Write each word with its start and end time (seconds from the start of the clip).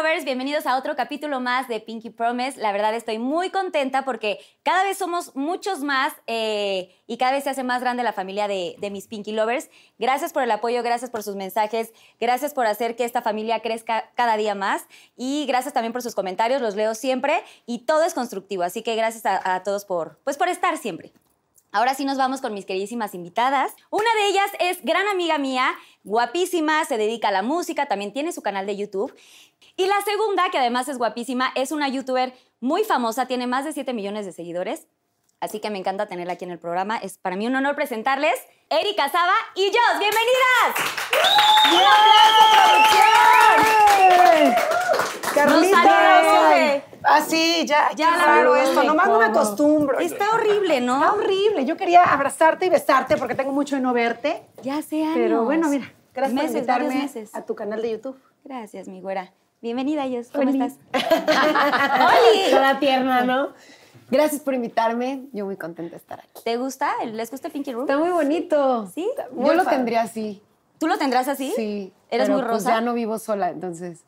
Lovers? 0.00 0.24
Bienvenidos 0.24 0.64
a 0.64 0.78
otro 0.78 0.96
capítulo 0.96 1.40
más 1.40 1.68
de 1.68 1.78
Pinky 1.78 2.08
Promise. 2.08 2.58
La 2.58 2.72
verdad 2.72 2.94
estoy 2.94 3.18
muy 3.18 3.50
contenta 3.50 4.02
porque 4.02 4.38
cada 4.62 4.82
vez 4.82 4.96
somos 4.96 5.36
muchos 5.36 5.80
más 5.80 6.14
eh, 6.26 6.96
y 7.06 7.18
cada 7.18 7.32
vez 7.32 7.44
se 7.44 7.50
hace 7.50 7.64
más 7.64 7.82
grande 7.82 8.02
la 8.02 8.14
familia 8.14 8.48
de, 8.48 8.76
de 8.78 8.90
mis 8.90 9.08
Pinky 9.08 9.32
Lovers. 9.32 9.68
Gracias 9.98 10.32
por 10.32 10.42
el 10.42 10.50
apoyo, 10.52 10.82
gracias 10.82 11.10
por 11.10 11.22
sus 11.22 11.36
mensajes, 11.36 11.92
gracias 12.18 12.54
por 12.54 12.64
hacer 12.64 12.96
que 12.96 13.04
esta 13.04 13.20
familia 13.20 13.60
crezca 13.60 14.10
cada 14.14 14.38
día 14.38 14.54
más 14.54 14.86
y 15.18 15.44
gracias 15.46 15.74
también 15.74 15.92
por 15.92 16.00
sus 16.00 16.14
comentarios, 16.14 16.62
los 16.62 16.76
leo 16.76 16.94
siempre 16.94 17.34
y 17.66 17.80
todo 17.80 18.04
es 18.04 18.14
constructivo. 18.14 18.62
Así 18.62 18.82
que 18.82 18.96
gracias 18.96 19.26
a, 19.26 19.54
a 19.54 19.62
todos 19.64 19.84
por, 19.84 20.18
pues, 20.24 20.38
por 20.38 20.48
estar 20.48 20.78
siempre. 20.78 21.12
Ahora 21.72 21.94
sí 21.94 22.04
nos 22.04 22.18
vamos 22.18 22.40
con 22.40 22.52
mis 22.52 22.66
queridísimas 22.66 23.14
invitadas. 23.14 23.74
Una 23.90 24.08
de 24.14 24.28
ellas 24.28 24.50
es 24.58 24.84
gran 24.84 25.06
amiga 25.06 25.38
mía, 25.38 25.72
guapísima, 26.02 26.84
se 26.84 26.96
dedica 26.96 27.28
a 27.28 27.32
la 27.32 27.42
música, 27.42 27.86
también 27.86 28.12
tiene 28.12 28.32
su 28.32 28.42
canal 28.42 28.66
de 28.66 28.76
YouTube. 28.76 29.14
Y 29.76 29.86
la 29.86 30.00
segunda, 30.02 30.50
que 30.50 30.58
además 30.58 30.88
es 30.88 30.98
guapísima, 30.98 31.52
es 31.54 31.70
una 31.70 31.88
youtuber 31.88 32.34
muy 32.58 32.82
famosa, 32.82 33.26
tiene 33.26 33.46
más 33.46 33.64
de 33.64 33.72
7 33.72 33.92
millones 33.92 34.26
de 34.26 34.32
seguidores. 34.32 34.88
Así 35.40 35.58
que 35.58 35.70
me 35.70 35.78
encanta 35.78 36.06
tenerla 36.06 36.34
aquí 36.34 36.44
en 36.44 36.50
el 36.50 36.58
programa. 36.58 36.98
Es 36.98 37.16
para 37.16 37.34
mí 37.34 37.46
un 37.46 37.56
honor 37.56 37.74
presentarles 37.74 38.34
Erika 38.68 39.08
Saba 39.08 39.32
y 39.54 39.70
Jos. 39.72 39.98
¡Bienvenidas! 39.98 41.80
Carlita. 45.34 45.56
Nos 45.56 45.70
salió, 45.70 46.30
sube. 46.30 46.82
Ah, 47.02 47.20
sí, 47.26 47.64
ya, 47.66 47.90
Ya 47.96 48.10
raro 48.16 48.54
esto. 48.56 48.82
Nomás 48.84 49.08
no 49.08 49.18
me 49.18 49.26
¿Cómo? 49.26 49.38
acostumbro. 49.40 49.98
Está 49.98 50.28
horrible, 50.30 50.78
Está 50.78 50.86
¿no? 50.86 51.12
horrible. 51.14 51.64
Yo 51.64 51.76
quería 51.76 52.04
abrazarte 52.04 52.66
y 52.66 52.68
besarte 52.68 53.16
porque 53.16 53.34
tengo 53.34 53.52
mucho 53.52 53.76
de 53.76 53.80
no 53.82 53.92
verte. 53.94 54.42
Ya 54.62 54.74
años. 54.74 54.86
Pero 55.14 55.44
bueno, 55.44 55.68
mira, 55.70 55.90
gracias 56.12 56.34
Meses, 56.34 56.50
por 56.50 56.58
invitarme 56.58 56.94
meses. 57.02 57.34
a 57.34 57.42
tu 57.46 57.54
canal 57.54 57.80
de 57.80 57.92
YouTube. 57.92 58.20
Gracias, 58.44 58.88
mi 58.88 59.00
güera. 59.00 59.32
Bienvenida, 59.62 60.04
Jos. 60.06 60.28
¿Cómo 60.30 60.50
Oli. 60.50 60.60
estás? 60.62 60.78
¡Oli! 60.92 62.50
Toda 62.50 62.78
tierna, 62.78 63.22
¿no? 63.22 63.50
Gracias 64.10 64.40
por 64.40 64.54
invitarme. 64.54 65.24
Yo 65.32 65.44
muy 65.46 65.56
contenta 65.56 65.92
de 65.92 65.96
estar 65.96 66.20
aquí. 66.20 66.42
¿Te 66.44 66.56
gusta? 66.56 66.92
¿Les 67.04 67.30
gusta 67.30 67.48
el 67.48 67.52
Pinky 67.52 67.72
Room? 67.72 67.84
Está 67.84 67.98
muy 67.98 68.10
bonito. 68.10 68.86
¿Sí? 68.94 69.08
muy 69.32 69.46
Yo 69.46 69.54
lo 69.54 69.64
tendría 69.64 70.02
así. 70.02 70.42
¿Tú 70.78 70.86
lo 70.86 70.98
tendrás 70.98 71.28
así? 71.28 71.52
Sí. 71.54 71.92
¿Eres 72.10 72.26
pero, 72.26 72.38
muy 72.38 72.42
pues, 72.42 72.64
rosa? 72.64 72.70
ya 72.70 72.80
no 72.80 72.94
vivo 72.94 73.18
sola, 73.18 73.50
entonces. 73.50 74.00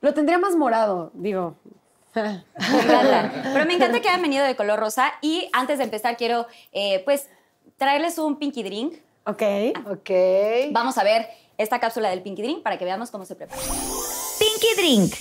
Lo 0.00 0.14
tendría 0.14 0.38
más 0.38 0.54
morado, 0.56 1.10
digo. 1.14 1.56
Me 2.14 2.22
encanta. 2.82 3.32
Pero 3.52 3.66
me 3.66 3.74
encanta 3.74 4.00
que 4.00 4.08
hayan 4.08 4.22
venido 4.22 4.44
de 4.44 4.54
color 4.56 4.78
rosa. 4.78 5.12
Y 5.20 5.48
antes 5.52 5.78
de 5.78 5.84
empezar, 5.84 6.16
quiero, 6.16 6.46
eh, 6.72 7.02
pues, 7.04 7.28
traerles 7.76 8.18
un 8.18 8.36
Pinky 8.38 8.62
Drink. 8.62 8.94
ok. 9.26 9.42
Ok. 9.90 10.10
Vamos 10.70 10.96
a 10.98 11.04
ver 11.04 11.28
esta 11.58 11.80
cápsula 11.80 12.10
del 12.10 12.22
Pinky 12.22 12.42
Drink 12.42 12.62
para 12.62 12.78
que 12.78 12.84
veamos 12.84 13.10
cómo 13.10 13.24
se 13.24 13.34
prepara. 13.34 13.60
Pinky 14.38 14.74
Drink. 14.76 15.14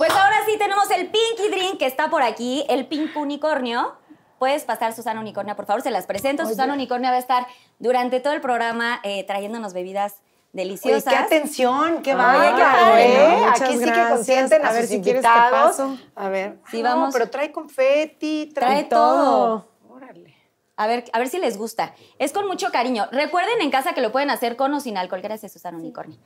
Pues 0.00 0.10
ahora 0.12 0.29
sí 0.46 0.56
tenemos 0.58 0.90
el 0.90 1.08
Pinky 1.10 1.48
Drink 1.50 1.78
que 1.78 1.86
está 1.86 2.10
por 2.10 2.22
aquí, 2.22 2.64
el 2.68 2.86
Pink 2.86 3.16
Unicornio. 3.16 3.94
Puedes 4.38 4.64
pasar, 4.64 4.94
Susana 4.94 5.20
Unicornia, 5.20 5.54
por 5.54 5.66
favor, 5.66 5.82
se 5.82 5.90
las 5.90 6.06
presento. 6.06 6.46
Susana 6.46 6.72
Unicornia 6.72 7.10
va 7.10 7.16
a 7.16 7.20
estar 7.20 7.46
durante 7.78 8.20
todo 8.20 8.32
el 8.32 8.40
programa 8.40 9.00
eh, 9.02 9.24
trayéndonos 9.24 9.74
bebidas 9.74 10.14
Oye, 10.14 10.62
deliciosas. 10.64 11.04
qué 11.12 11.16
atención, 11.18 12.02
qué 12.02 12.14
bárbaro, 12.14 12.56
qué 12.56 12.62
padre, 12.62 13.14
¿eh? 13.14 13.44
Aquí 13.46 13.78
sí 13.78 13.84
que 13.84 14.08
consienten 14.08 14.64
a, 14.64 14.70
A 14.70 14.72
ver 14.72 14.82
sus 14.82 14.90
si 14.90 15.02
quieres 15.02 15.22
invitados. 15.24 15.76
paso. 15.76 15.98
A 16.16 16.28
ver. 16.30 16.58
Sí, 16.70 16.78
Ay, 16.78 16.82
vamos. 16.82 17.08
No, 17.08 17.12
pero 17.12 17.30
trae 17.30 17.52
confeti, 17.52 18.50
trae, 18.54 18.70
Trae 18.70 18.84
todo. 18.84 19.68
Órale. 19.88 20.34
A 20.76 20.86
ver, 20.86 21.04
a 21.12 21.18
ver 21.18 21.28
si 21.28 21.38
les 21.38 21.58
gusta. 21.58 21.94
Es 22.18 22.32
con 22.32 22.46
mucho 22.48 22.72
cariño. 22.72 23.06
Recuerden 23.12 23.60
en 23.60 23.70
casa 23.70 23.92
que 23.92 24.00
lo 24.00 24.10
pueden 24.10 24.30
hacer 24.30 24.56
con 24.56 24.72
o 24.72 24.80
sin 24.80 24.96
alcohol. 24.96 25.20
Gracias, 25.20 25.52
Susana 25.52 25.76
Unicornio. 25.76 26.18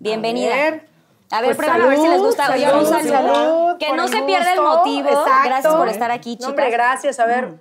Bienvenida. 0.00 0.52
A 0.52 0.56
ver. 0.56 0.88
A 1.32 1.40
ver, 1.40 1.56
Pues 1.56 1.56
pruébalo 1.56 1.84
a 1.84 1.88
ver 1.88 1.98
si 1.98 2.08
les 2.08 2.20
gusta. 2.20 2.46
salud, 2.46 2.64
un 2.80 2.86
salud, 2.86 3.08
saludo. 3.10 3.34
salud, 3.34 3.78
que 3.78 3.92
no 3.94 4.06
se 4.08 4.22
pierda 4.22 4.52
el 4.52 4.60
motivo. 4.60 5.08
Exacto. 5.08 5.40
Gracias 5.44 5.74
por 5.74 5.88
estar 5.88 6.10
aquí, 6.10 6.30
No, 6.32 6.36
chicas. 6.36 6.48
hombre, 6.50 6.70
gracias. 6.70 7.18
A 7.20 7.26
ver. 7.26 7.54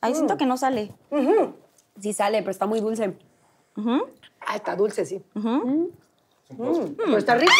Ay, 0.00 0.14
siento 0.14 0.36
que 0.36 0.46
no 0.46 0.56
sale. 0.56 0.92
Sí 2.00 2.12
sale, 2.12 2.38
pero 2.38 2.52
está 2.52 2.66
muy 2.66 2.80
dulce. 2.80 3.18
Ah, 4.46 4.54
está 4.56 4.76
dulce, 4.76 5.04
sí. 5.04 5.22
Mm, 5.34 5.84
Pero 6.56 7.18
está 7.18 7.34
rico. 7.34 7.52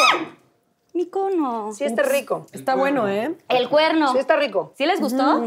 Mi 0.94 1.06
cono. 1.06 1.72
Sí, 1.72 1.84
está 1.84 2.02
rico. 2.02 2.46
Está 2.52 2.74
bueno, 2.74 3.08
¿eh? 3.08 3.36
El 3.48 3.68
cuerno. 3.68 4.12
Sí, 4.12 4.18
está 4.18 4.36
rico. 4.36 4.72
¿Sí 4.76 4.86
les 4.86 5.00
gustó? 5.00 5.22
Oigan, 5.22 5.42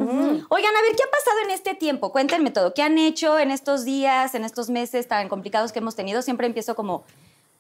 a 0.75 0.81
ver, 0.81 0.95
¿qué 0.95 1.03
ha 1.03 1.11
pasado 1.11 1.39
en 1.45 1.51
este 1.51 1.73
tiempo? 1.73 2.11
Cuéntenme 2.11 2.51
todo. 2.51 2.73
¿Qué 2.73 2.83
han 2.83 2.97
hecho 2.97 3.39
en 3.39 3.49
estos 3.51 3.83
días, 3.83 4.35
en 4.35 4.43
estos 4.45 4.69
meses 4.69 5.07
tan 5.07 5.29
complicados 5.29 5.71
que 5.71 5.79
hemos 5.79 5.95
tenido? 5.95 6.21
Siempre 6.21 6.47
empiezo 6.47 6.75
como, 6.75 7.03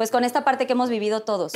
pues 0.01 0.09
con 0.09 0.23
esta 0.23 0.43
parte 0.43 0.65
que 0.65 0.73
hemos 0.73 0.89
vivido 0.89 1.21
todos, 1.21 1.53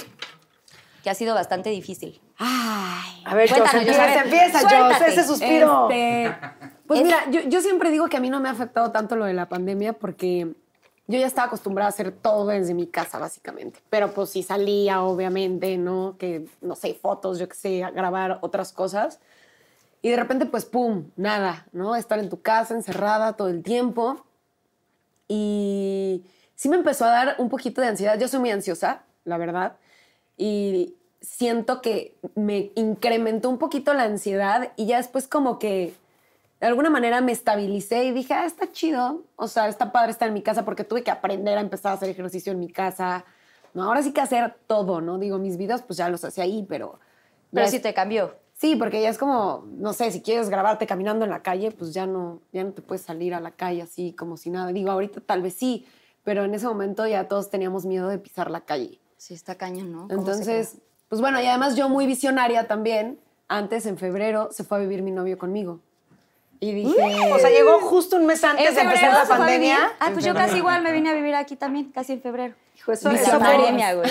que 1.04 1.10
ha 1.10 1.16
sido 1.16 1.34
bastante 1.34 1.72
difícil. 1.72 2.22
Ay. 2.38 3.24
A 3.26 3.34
ver, 3.34 3.50
Cuéntanos, 3.50 3.88
Jos, 3.88 3.98
a 3.98 4.22
empieza, 4.22 4.60
empieza, 4.62 5.08
ese 5.08 5.24
suspiro. 5.24 5.90
Este, 5.90 6.38
pues 6.86 7.00
Es- 7.00 7.06
mira, 7.08 7.28
yo, 7.32 7.40
yo 7.50 7.60
siempre 7.62 7.90
digo 7.90 8.08
que 8.08 8.18
a 8.18 8.20
mí 8.20 8.30
no 8.30 8.40
me 8.40 8.48
ha 8.48 8.52
afectado 8.52 8.92
tanto 8.92 9.16
lo 9.16 9.26
de 9.26 9.34
la 9.34 9.50
pandemia 9.50 9.94
porque 9.94 10.54
yo 11.08 11.18
ya 11.18 11.26
estaba 11.26 11.48
acostumbrada 11.48 11.88
a 11.88 11.90
hacer 11.90 12.12
todo 12.12 12.46
desde 12.46 12.76
mi 12.76 12.86
casa, 12.86 13.18
básicamente. 13.18 13.80
Pero 13.90 14.14
pues 14.14 14.30
sí 14.30 14.44
salía, 14.44 15.02
obviamente, 15.02 15.80
¿no? 15.80 16.16
Que, 16.20 16.46
no 16.62 16.76
sé, 16.76 16.94
fotos, 16.94 17.40
yo 17.40 17.50
qué 17.50 17.56
sé, 17.56 17.84
a 17.84 17.90
grabar 17.90 18.38
otras 18.44 18.72
cosas. 18.72 19.20
Y 20.04 20.12
de 20.12 20.18
repente, 20.18 20.46
pues, 20.46 20.66
pum, 20.66 21.06
nada, 21.16 21.66
¿no? 21.72 21.96
Estar 21.96 22.20
en 22.20 22.30
tu 22.30 22.44
casa, 22.44 22.76
encerrada 22.76 23.34
todo 23.34 23.48
el 23.48 23.64
tiempo. 23.64 24.24
Y 25.28 26.24
sí 26.56 26.70
me 26.70 26.78
empezó 26.78 27.06
a 27.06 27.10
dar 27.10 27.36
un 27.38 27.50
poquito 27.50 27.82
de 27.82 27.88
ansiedad. 27.88 28.20
Yo 28.20 28.28
soy 28.28 28.40
muy 28.40 28.52
ansiosa, 28.52 29.04
la 29.24 29.38
verdad. 29.38 29.78
Y 30.38 30.96
siento 31.22 31.82
que 31.82 32.18
me 32.36 32.72
incrementó 32.76 33.50
un 33.50 33.58
poquito 33.58 33.94
la 33.94 34.04
ansiedad 34.04 34.72
y 34.76 34.86
ya 34.86 34.98
después 34.98 35.28
como 35.28 35.60
que 35.60 35.94
de 36.60 36.68
alguna 36.68 36.90
manera 36.90 37.22
me 37.22 37.32
estabilicé 37.32 38.06
y 38.06 38.12
dije, 38.12 38.34
ah, 38.34 38.46
está 38.46 38.72
chido. 38.72 39.24
O 39.36 39.48
sea, 39.48 39.68
está 39.68 39.92
padre 39.92 40.12
estar 40.12 40.28
en 40.28 40.34
mi 40.34 40.42
casa 40.42 40.66
porque 40.66 40.84
tuve 40.84 41.04
que 41.04 41.12
aprender 41.12 41.58
a 41.58 41.62
empezar 41.62 41.92
a 41.92 41.96
hacer 41.96 42.10
ejercicio 42.10 42.52
en 42.52 42.60
mi 42.60 42.70
casa. 42.70 43.26
No, 43.74 43.84
ahora 43.84 44.02
sí 44.02 44.14
que 44.14 44.22
hacer 44.22 44.56
todo, 44.68 45.02
¿no? 45.02 45.18
Digo, 45.18 45.38
mis 45.38 45.58
videos 45.58 45.82
pues 45.82 45.98
ya 45.98 46.10
los 46.10 46.24
hacía 46.24 46.46
ahí, 46.46 46.66
pero... 46.68 47.00
Pero 47.52 47.68
sí 47.68 47.80
te 47.80 47.94
cambió. 47.94 48.36
Sí, 48.54 48.76
porque 48.76 49.02
ya 49.02 49.10
es 49.10 49.18
como, 49.18 49.66
no 49.78 49.94
sé, 49.94 50.12
si 50.12 50.22
quieres 50.22 50.50
grabarte 50.50 50.88
caminando 50.88 51.26
en 51.26 51.32
la 51.32 51.42
calle, 51.42 51.72
pues 51.72 51.94
ya 51.94 52.06
no, 52.06 52.42
ya 52.52 52.64
no 52.64 52.72
te 52.72 52.82
puedes 52.82 53.02
salir 53.02 53.34
a 53.34 53.40
la 53.40 53.52
calle 53.52 53.82
así 53.82 54.14
como 54.14 54.38
si 54.38 54.50
nada. 54.50 54.72
Digo, 54.72 54.92
ahorita 54.92 55.22
tal 55.22 55.42
vez 55.42 55.56
sí, 55.56 55.86
pero 56.26 56.44
en 56.44 56.54
ese 56.54 56.68
momento 56.68 57.08
ya 57.08 57.30
todos 57.30 57.50
teníamos 57.50 57.86
miedo 57.86 58.10
de 58.10 58.18
pisar 58.18 58.52
la 58.52 58.62
calle. 58.62 59.00
Sí, 59.16 59.34
está 59.36 59.56
cañón, 59.56 59.92
¿no? 59.92 60.08
¿Cómo 60.10 60.10
se 60.10 60.16
Entonces, 60.16 60.78
pues 61.08 61.22
bueno, 61.22 61.40
y 61.40 61.46
además 61.46 61.78
yo 61.78 61.88
muy 61.88 62.08
visionaria 62.08 62.68
también, 62.68 63.20
antes 63.48 63.86
en 63.86 63.98
febrero 63.98 64.50
se 64.52 64.64
fue 64.64 64.80
a 64.80 64.82
vivir 64.82 65.04
mi 65.04 65.12
novio 65.12 65.38
conmigo. 65.38 65.80
Y 66.60 66.72
dije, 66.74 67.32
O 67.34 67.40
sea, 67.40 67.50
llegó 67.50 67.80
justo 67.80 68.16
un 68.16 68.26
mes 68.26 68.44
antes 68.44 68.68
¿En 68.70 68.76
de 68.76 68.82
empezar 68.82 69.12
la 69.14 69.26
pandemia. 69.26 69.92
Ah, 70.00 70.10
pues 70.14 70.26
yo 70.26 70.34
casi 70.34 70.58
igual 70.58 70.82
me 70.82 70.92
vine 70.92 71.10
a 71.10 71.14
vivir 71.14 71.36
aquí 71.36 71.56
también, 71.56 71.92
casi 71.92 72.14
en 72.14 72.22
febrero. 72.22 72.54
Hijo, 72.78 72.92
eso, 72.92 73.10
pandemia, 73.40 73.94
güey. 73.94 74.10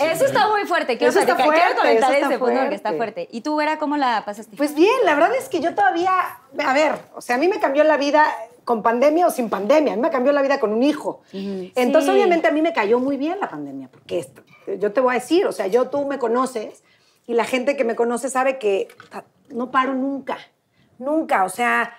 Eso 0.00 0.24
está 0.26 0.48
muy 0.48 0.64
fuerte. 0.64 0.96
Quiero, 0.96 1.10
Eso 1.10 1.20
está 1.20 1.36
quiero 1.36 1.50
fuerte, 1.50 1.76
comentar 1.76 2.10
eso 2.10 2.12
está 2.12 2.26
ese 2.28 2.38
punto 2.38 2.60
porque 2.60 2.74
está 2.74 2.92
fuerte. 2.94 3.28
¿Y 3.30 3.40
tú, 3.42 3.56
Vera, 3.56 3.78
cómo 3.78 3.96
la 3.96 4.22
pasaste? 4.24 4.56
Pues 4.56 4.74
bien, 4.74 4.94
la 5.04 5.14
verdad 5.14 5.34
es 5.36 5.48
que 5.48 5.60
yo 5.60 5.74
todavía, 5.74 6.12
a 6.64 6.72
ver, 6.72 6.92
o 7.14 7.20
sea, 7.20 7.36
a 7.36 7.38
mí 7.38 7.48
me 7.48 7.60
cambió 7.60 7.84
la 7.84 7.96
vida 7.96 8.26
con 8.64 8.82
pandemia 8.82 9.26
o 9.26 9.30
sin 9.30 9.48
pandemia, 9.48 9.92
a 9.92 9.96
mí 9.96 10.02
me 10.02 10.10
cambió 10.10 10.32
la 10.32 10.42
vida 10.42 10.58
con 10.58 10.72
un 10.72 10.82
hijo. 10.82 11.22
Entonces, 11.32 12.10
Sí. 12.10 12.16
obviamente, 12.16 12.48
a 12.48 12.50
mí 12.50 12.62
me 12.62 12.72
cayó 12.72 12.98
muy 12.98 13.16
bien 13.16 13.38
la 13.40 13.48
pandemia, 13.48 13.88
porque 13.88 14.18
esto- 14.18 14.42
yo 14.78 14.92
te 14.92 15.00
voy 15.00 15.12
a 15.14 15.18
decir, 15.20 15.46
o 15.46 15.52
sea, 15.52 15.66
yo 15.68 15.88
tú 15.88 16.04
me 16.06 16.18
conoces 16.18 16.82
y 17.26 17.34
la 17.34 17.44
gente 17.44 17.76
que 17.76 17.84
me 17.84 17.94
conoce 17.94 18.28
sabe 18.30 18.58
que 18.58 18.88
no 19.50 19.70
paro 19.70 19.94
nunca, 19.94 20.38
nunca, 20.98 21.44
o 21.44 21.48
sea, 21.48 21.94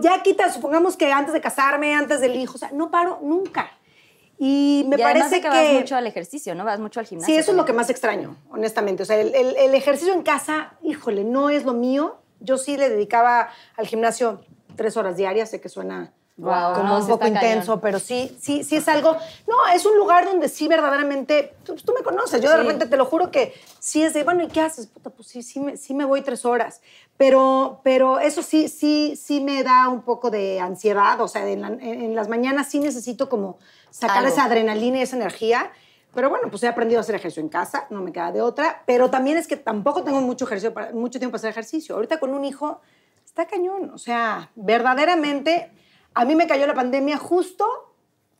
ya 0.00 0.22
quita, 0.22 0.50
supongamos 0.52 0.96
que 0.96 1.10
antes 1.12 1.32
de 1.32 1.40
casarme, 1.40 1.94
antes 1.94 2.20
del 2.20 2.36
hijo, 2.36 2.54
o 2.54 2.58
sea, 2.58 2.70
no 2.72 2.90
paro 2.90 3.18
nunca. 3.22 3.70
Y 4.38 4.84
me 4.88 4.96
y 4.96 4.98
parece 4.98 5.36
de 5.36 5.40
que, 5.42 5.48
vas 5.48 5.68
mucho 5.70 5.96
al 5.96 6.06
ejercicio, 6.06 6.54
¿no? 6.54 6.64
Vas 6.64 6.80
mucho 6.80 6.98
al 7.00 7.06
gimnasio. 7.06 7.32
Sí, 7.34 7.38
eso 7.38 7.52
es 7.52 7.56
lo 7.56 7.64
que 7.64 7.72
más 7.72 7.88
extraño, 7.88 8.36
honestamente. 8.50 9.04
O 9.04 9.06
sea, 9.06 9.18
el, 9.20 9.34
el- 9.34 9.56
el 9.56 9.74
ejercicio 9.74 10.12
en 10.12 10.22
casa, 10.22 10.72
híjole, 10.82 11.22
no 11.24 11.50
es 11.50 11.64
lo 11.64 11.72
mío. 11.72 12.16
Yo 12.40 12.58
sí 12.58 12.76
le 12.76 12.90
dedicaba 12.90 13.48
al 13.76 13.86
gimnasio 13.86 14.40
tres 14.76 14.96
horas 14.96 15.16
diarias, 15.16 15.50
sé 15.50 15.60
que 15.60 15.68
suena 15.68 16.12
Guau, 16.36 16.74
como 16.74 16.88
no, 16.94 16.98
un 16.98 17.06
poco 17.06 17.20
cañón. 17.20 17.36
intenso, 17.36 17.80
pero 17.80 18.00
sí, 18.00 18.36
sí, 18.40 18.64
sí 18.64 18.74
es 18.74 18.88
algo. 18.88 19.16
No, 19.46 19.54
es 19.72 19.86
un 19.86 19.96
lugar 19.96 20.24
donde 20.24 20.48
sí 20.48 20.66
verdaderamente. 20.66 21.54
Tú, 21.64 21.76
tú 21.76 21.94
me 21.96 22.02
conoces, 22.02 22.42
yo 22.42 22.50
de 22.50 22.56
Sí. 22.56 22.62
repente 22.62 22.86
te 22.86 22.96
lo 22.96 23.06
juro 23.06 23.30
que 23.30 23.54
sí 23.78 24.02
es 24.02 24.14
de, 24.14 24.24
bueno, 24.24 24.42
¿y 24.42 24.48
qué 24.48 24.60
haces? 24.60 24.88
Puta, 24.88 25.10
pues 25.10 25.28
sí, 25.28 25.44
sí 25.44 25.60
me, 25.60 25.76
sí 25.76 25.94
me 25.94 26.04
voy 26.04 26.22
tres 26.22 26.44
horas. 26.44 26.82
Pero, 27.16 27.80
pero 27.84 28.18
eso 28.18 28.42
sí, 28.42 28.68
sí, 28.68 29.14
sí 29.16 29.40
me 29.40 29.62
da 29.62 29.88
un 29.88 30.02
poco 30.02 30.30
de 30.30 30.58
ansiedad. 30.60 31.20
O 31.20 31.28
sea, 31.28 31.48
en, 31.48 31.60
la- 31.62 31.68
en- 31.68 31.80
en 31.82 32.14
las 32.16 32.28
mañanas 32.28 32.68
sí 32.68 32.80
necesito 32.80 33.28
como 33.28 33.58
sacar 33.90 34.18
Algo. 34.18 34.30
esa 34.30 34.44
adrenalina 34.44 34.98
y 34.98 35.02
esa 35.02 35.16
energía. 35.16 35.70
Pero 36.12 36.28
bueno, 36.30 36.48
pues 36.50 36.62
he 36.62 36.68
aprendido 36.68 37.00
a 37.00 37.02
hacer 37.02 37.14
ejercicio 37.16 37.40
en 37.42 37.48
casa, 37.48 37.86
no 37.90 38.00
me 38.02 38.12
queda 38.12 38.32
de 38.32 38.40
otra. 38.40 38.82
Pero 38.86 39.10
también 39.10 39.36
es 39.36 39.46
que 39.46 39.56
tampoco 39.56 40.02
tengo 40.02 40.20
mucho, 40.20 40.44
ejercicio 40.44 40.74
para- 40.74 40.92
mucho 40.92 41.18
tiempo 41.18 41.32
para 41.32 41.38
hacer 41.40 41.50
ejercicio. 41.50 41.94
Ahorita 41.94 42.18
con 42.18 42.32
un 42.34 42.44
hijo 42.44 42.80
está 43.24 43.46
cañón. 43.46 43.90
O 43.94 43.98
sea, 43.98 44.50
verdaderamente, 44.54 45.70
a 46.14 46.24
mí 46.24 46.34
me 46.34 46.46
cayó 46.46 46.66
la 46.66 46.74
pandemia 46.74 47.16
justo 47.16 47.66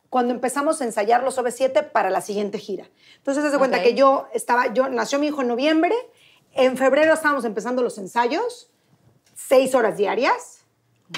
cuando 0.09 0.33
empezamos 0.33 0.79
a 0.81 0.85
ensayar 0.85 1.23
los 1.23 1.37
OV7 1.37 1.91
para 1.91 2.09
la 2.09 2.21
siguiente 2.21 2.57
gira. 2.59 2.89
Entonces, 3.17 3.43
haz 3.43 3.51
de 3.51 3.57
cuenta 3.57 3.81
que 3.81 3.93
yo 3.95 4.27
estaba, 4.33 4.73
yo, 4.73 4.87
nació 4.89 5.19
mi 5.19 5.27
hijo 5.27 5.41
en 5.41 5.49
noviembre, 5.49 5.93
en 6.55 6.77
febrero 6.77 7.13
estábamos 7.13 7.45
empezando 7.45 7.83
los 7.83 7.97
ensayos, 7.99 8.69
seis 9.35 9.75
horas 9.75 9.97
diarias. 9.97 10.61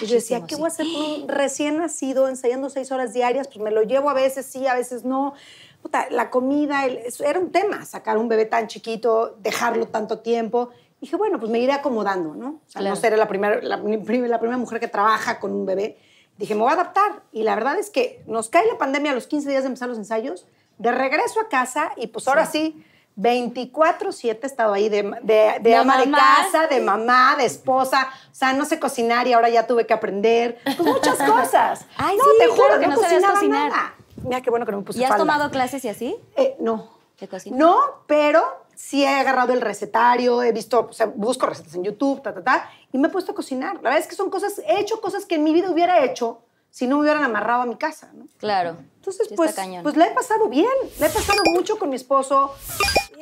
Y 0.02 0.06
yo 0.06 0.16
decía, 0.16 0.40
Muchísimo, 0.40 0.48
¿qué 0.48 0.56
sí. 0.56 0.62
voy 0.62 0.66
a 0.70 0.74
hacer 0.74 0.86
con 1.16 1.22
un 1.22 1.28
recién 1.30 1.78
nacido 1.78 2.28
ensayando 2.28 2.70
seis 2.70 2.92
horas 2.92 3.14
diarias? 3.14 3.48
Pues 3.48 3.60
me 3.60 3.72
lo 3.72 3.84
llevo 3.84 4.10
a 4.10 4.14
veces 4.14 4.46
sí, 4.46 4.68
a 4.68 4.74
veces 4.74 5.06
no. 5.06 5.34
Puta, 5.82 6.08
la 6.10 6.30
comida, 6.30 6.86
el- 6.86 7.00
era 7.24 7.40
un 7.40 7.52
tema, 7.52 7.86
sacar 7.86 8.18
un 8.18 8.28
bebé 8.28 8.46
tan 8.46 8.68
chiquito, 8.68 9.38
dejarlo 9.40 9.88
tanto 9.88 10.20
tiempo. 10.20 10.72
Dije, 11.00 11.16
bueno, 11.16 11.40
pues 11.40 11.50
me 11.52 11.60
iré 11.60 11.72
acomodando, 11.72 12.34
¿no? 12.36 12.48
O 12.50 12.62
sea, 12.70 12.82
Claro. 12.82 12.96
no 12.96 13.00
seré 13.00 13.16
la 13.16 13.28
primera, 13.28 13.62
la, 13.62 13.82
primera 13.82 14.58
mujer 14.58 14.80
que 14.82 14.88
trabaja 14.90 15.40
con 15.40 15.54
un 15.54 15.66
bebé. 15.66 15.98
Dije, 16.38 16.54
me 16.56 16.62
voy 16.62 16.72
a 16.72 16.74
adaptar. 16.74 17.22
Y 17.32 17.44
la 17.44 17.56
verdad 17.56 17.78
es 17.80 17.90
que 17.90 18.22
nos 18.28 18.50
cae 18.50 18.66
la 18.68 18.78
pandemia 18.78 19.12
a 19.12 19.16
los 19.16 19.28
15 19.28 19.48
días 19.50 19.62
de 19.64 19.68
empezar 19.68 19.88
los 19.88 19.98
ensayos, 20.00 20.46
de 20.80 20.92
regreso 20.92 21.40
a 21.40 21.48
casa 21.48 21.92
y 21.96 22.08
pues 22.08 22.28
ahora 22.28 22.46
sí, 22.46 22.84
24-7 23.18 24.40
he 24.44 24.46
estado 24.46 24.74
ahí 24.74 24.90
de, 24.90 25.04
de, 25.04 25.14
de 25.24 25.60
De 25.62 25.76
ama 25.76 25.98
de 25.98 26.10
casa, 26.12 26.68
de 26.68 26.80
mamá, 26.82 27.36
de 27.38 27.46
esposa. 27.46 28.10
O 28.32 28.36
sea, 28.36 28.54
no 28.54 28.66
sé 28.66 28.80
cocinar 28.80 29.28
y 29.28 29.34
ahora 29.34 29.50
ya 29.50 29.66
tuve 29.68 29.86
que 29.86 29.94
aprender. 29.94 30.60
Pues 30.64 30.80
muchas 30.80 31.18
cosas. 31.30 31.86
Ay, 31.98 32.16
no, 32.18 32.24
sí, 32.24 32.30
te 32.40 32.48
juro, 32.48 32.58
claro 32.68 32.80
que 32.80 32.88
no, 32.88 32.96
no 32.96 33.02
sabías 33.02 33.24
cocinar. 33.32 33.70
nada. 33.72 33.96
Mira 34.24 34.42
qué 34.42 34.50
bueno 34.50 34.66
que 34.66 34.72
no 34.72 34.80
me 34.80 34.84
puse 34.84 35.00
¿Y 35.00 35.04
has 35.04 35.10
falda. 35.10 35.24
tomado 35.24 35.52
clases 35.52 35.84
y 35.86 35.90
así? 35.90 36.16
Eh, 36.36 36.56
no. 36.60 36.98
¿De 37.20 37.28
cocina? 37.28 37.58
No, 37.58 37.80
pero 38.06 38.44
sí 38.76 39.04
he 39.04 39.08
agarrado 39.10 39.54
el 39.54 39.62
recetario, 39.62 40.44
he 40.44 40.52
visto, 40.52 40.88
o 40.90 40.94
sea, 40.94 41.08
busco 41.08 41.48
recetas 41.48 41.74
en 41.74 41.84
YouTube, 41.84 42.22
ta, 42.22 42.32
ta, 42.34 42.44
ta, 42.44 42.70
y 42.92 42.98
me 43.00 43.08
he 43.08 43.12
puesto 43.12 43.32
a 43.32 43.36
cocinar. 43.36 43.76
La 43.78 43.82
verdad 43.82 43.98
es 44.00 44.08
que 44.08 44.16
son 44.16 44.30
cosas, 44.30 44.60
he 44.68 44.80
hecho 44.80 45.02
cosas 45.02 45.26
que 45.26 45.36
en 45.36 45.44
mi 45.44 45.52
vida 45.54 45.72
hubiera 45.72 46.04
hecho 46.04 46.42
si 46.70 46.86
no 46.86 46.98
me 46.98 47.02
hubieran 47.04 47.24
amarrado 47.24 47.64
a 47.64 47.66
mi 47.66 47.76
casa, 47.76 48.12
¿no? 48.14 48.26
Claro. 48.38 48.78
Entonces, 49.08 49.30
pues, 49.38 49.56
pues 49.84 49.96
la 49.96 50.08
he 50.08 50.12
pasado 50.12 50.50
bien, 50.50 50.68
la 51.00 51.08
he 51.08 51.10
pasado 51.10 51.42
mucho 51.54 51.80
con 51.80 51.90
mi 51.90 51.96
esposo 51.96 52.54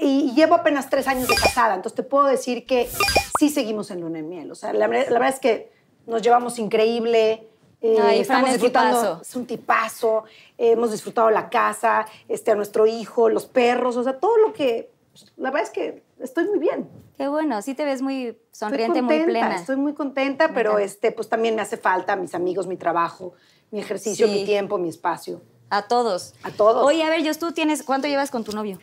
y, 0.01 0.31
llevo 0.33 0.55
apenas 0.55 0.89
tres 0.89 1.07
años 1.07 1.27
de 1.27 1.35
casada, 1.35 1.75
entonces 1.75 1.95
te 1.95 2.01
puedo 2.01 2.25
decir 2.25 2.65
que 2.65 2.89
sí 3.37 3.49
seguimos 3.49 3.91
en 3.91 4.01
luna 4.01 4.17
de 4.17 4.23
miel. 4.23 4.51
O 4.51 4.55
sea, 4.55 4.73
la, 4.73 4.87
verdad- 4.87 5.09
la 5.09 5.19
verdad 5.19 5.35
es 5.35 5.39
que 5.39 5.71
nos 6.07 6.23
llevamos 6.23 6.57
increíble. 6.57 7.47
eh, 7.81 7.99
Ay, 8.01 8.21
estamos 8.21 8.49
es 8.49 8.53
disfrutando, 8.55 8.97
tipazo. 8.99 9.21
es 9.21 9.35
un 9.35 9.45
tipazo, 9.45 10.23
eh, 10.57 10.71
hemos 10.71 10.91
disfrutado 10.91 11.29
la 11.29 11.49
casa, 11.51 12.07
este, 12.27 12.49
a 12.49 12.55
nuestro 12.55 12.87
hijo, 12.87 13.29
los 13.29 13.45
perros, 13.45 13.95
o 13.95 14.03
sea, 14.03 14.17
todo 14.19 14.37
lo 14.39 14.53
que, 14.53 14.89
pues, 15.11 15.31
la 15.37 15.51
verdad 15.51 15.67
es 15.67 15.69
que 15.69 16.01
estoy 16.19 16.45
muy 16.45 16.57
bien. 16.57 16.89
Qué 17.15 17.27
bueno, 17.27 17.61
sí 17.61 17.75
te 17.75 17.85
ves 17.85 18.01
muy 18.01 18.39
sonriente, 18.51 19.01
contenta, 19.01 19.23
muy 19.23 19.31
plena. 19.31 19.55
Estoy 19.57 19.75
muy 19.75 19.93
contenta, 19.93 20.49
pero 20.51 20.79
este, 20.79 21.11
pues 21.11 21.29
también 21.29 21.53
me 21.53 21.61
hace 21.61 21.77
falta 21.77 22.15
mis 22.15 22.33
amigos, 22.33 22.65
mi 22.65 22.75
trabajo, 22.75 23.33
mi 23.69 23.81
ejercicio, 23.81 24.25
Sí. 24.25 24.33
mi 24.33 24.45
tiempo, 24.45 24.79
mi 24.79 24.89
espacio. 24.89 25.41
A 25.69 25.83
todos. 25.83 26.33
A 26.43 26.51
todos. 26.51 26.83
Oye, 26.85 27.03
a 27.03 27.09
ver, 27.09 27.25
Jos, 27.25 27.39
tú 27.39 27.51
tienes, 27.51 27.83
¿cuánto 27.83 28.07
llevas 28.07 28.31
con 28.31 28.43
tu 28.43 28.51
novio? 28.53 28.79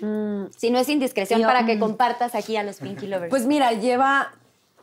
Mm, 0.00 0.46
Si 0.56 0.70
no 0.70 0.78
es 0.78 0.88
indiscreción, 0.88 1.40
Yo- 1.40 1.46
para 1.46 1.64
que 1.64 1.78
compartas 1.78 2.34
aquí 2.34 2.56
a 2.56 2.62
los 2.62 2.76
Pinky 2.78 3.06
Lovers. 3.06 3.30
Pues 3.30 3.46
mira, 3.46 3.72
lleva, 3.72 4.32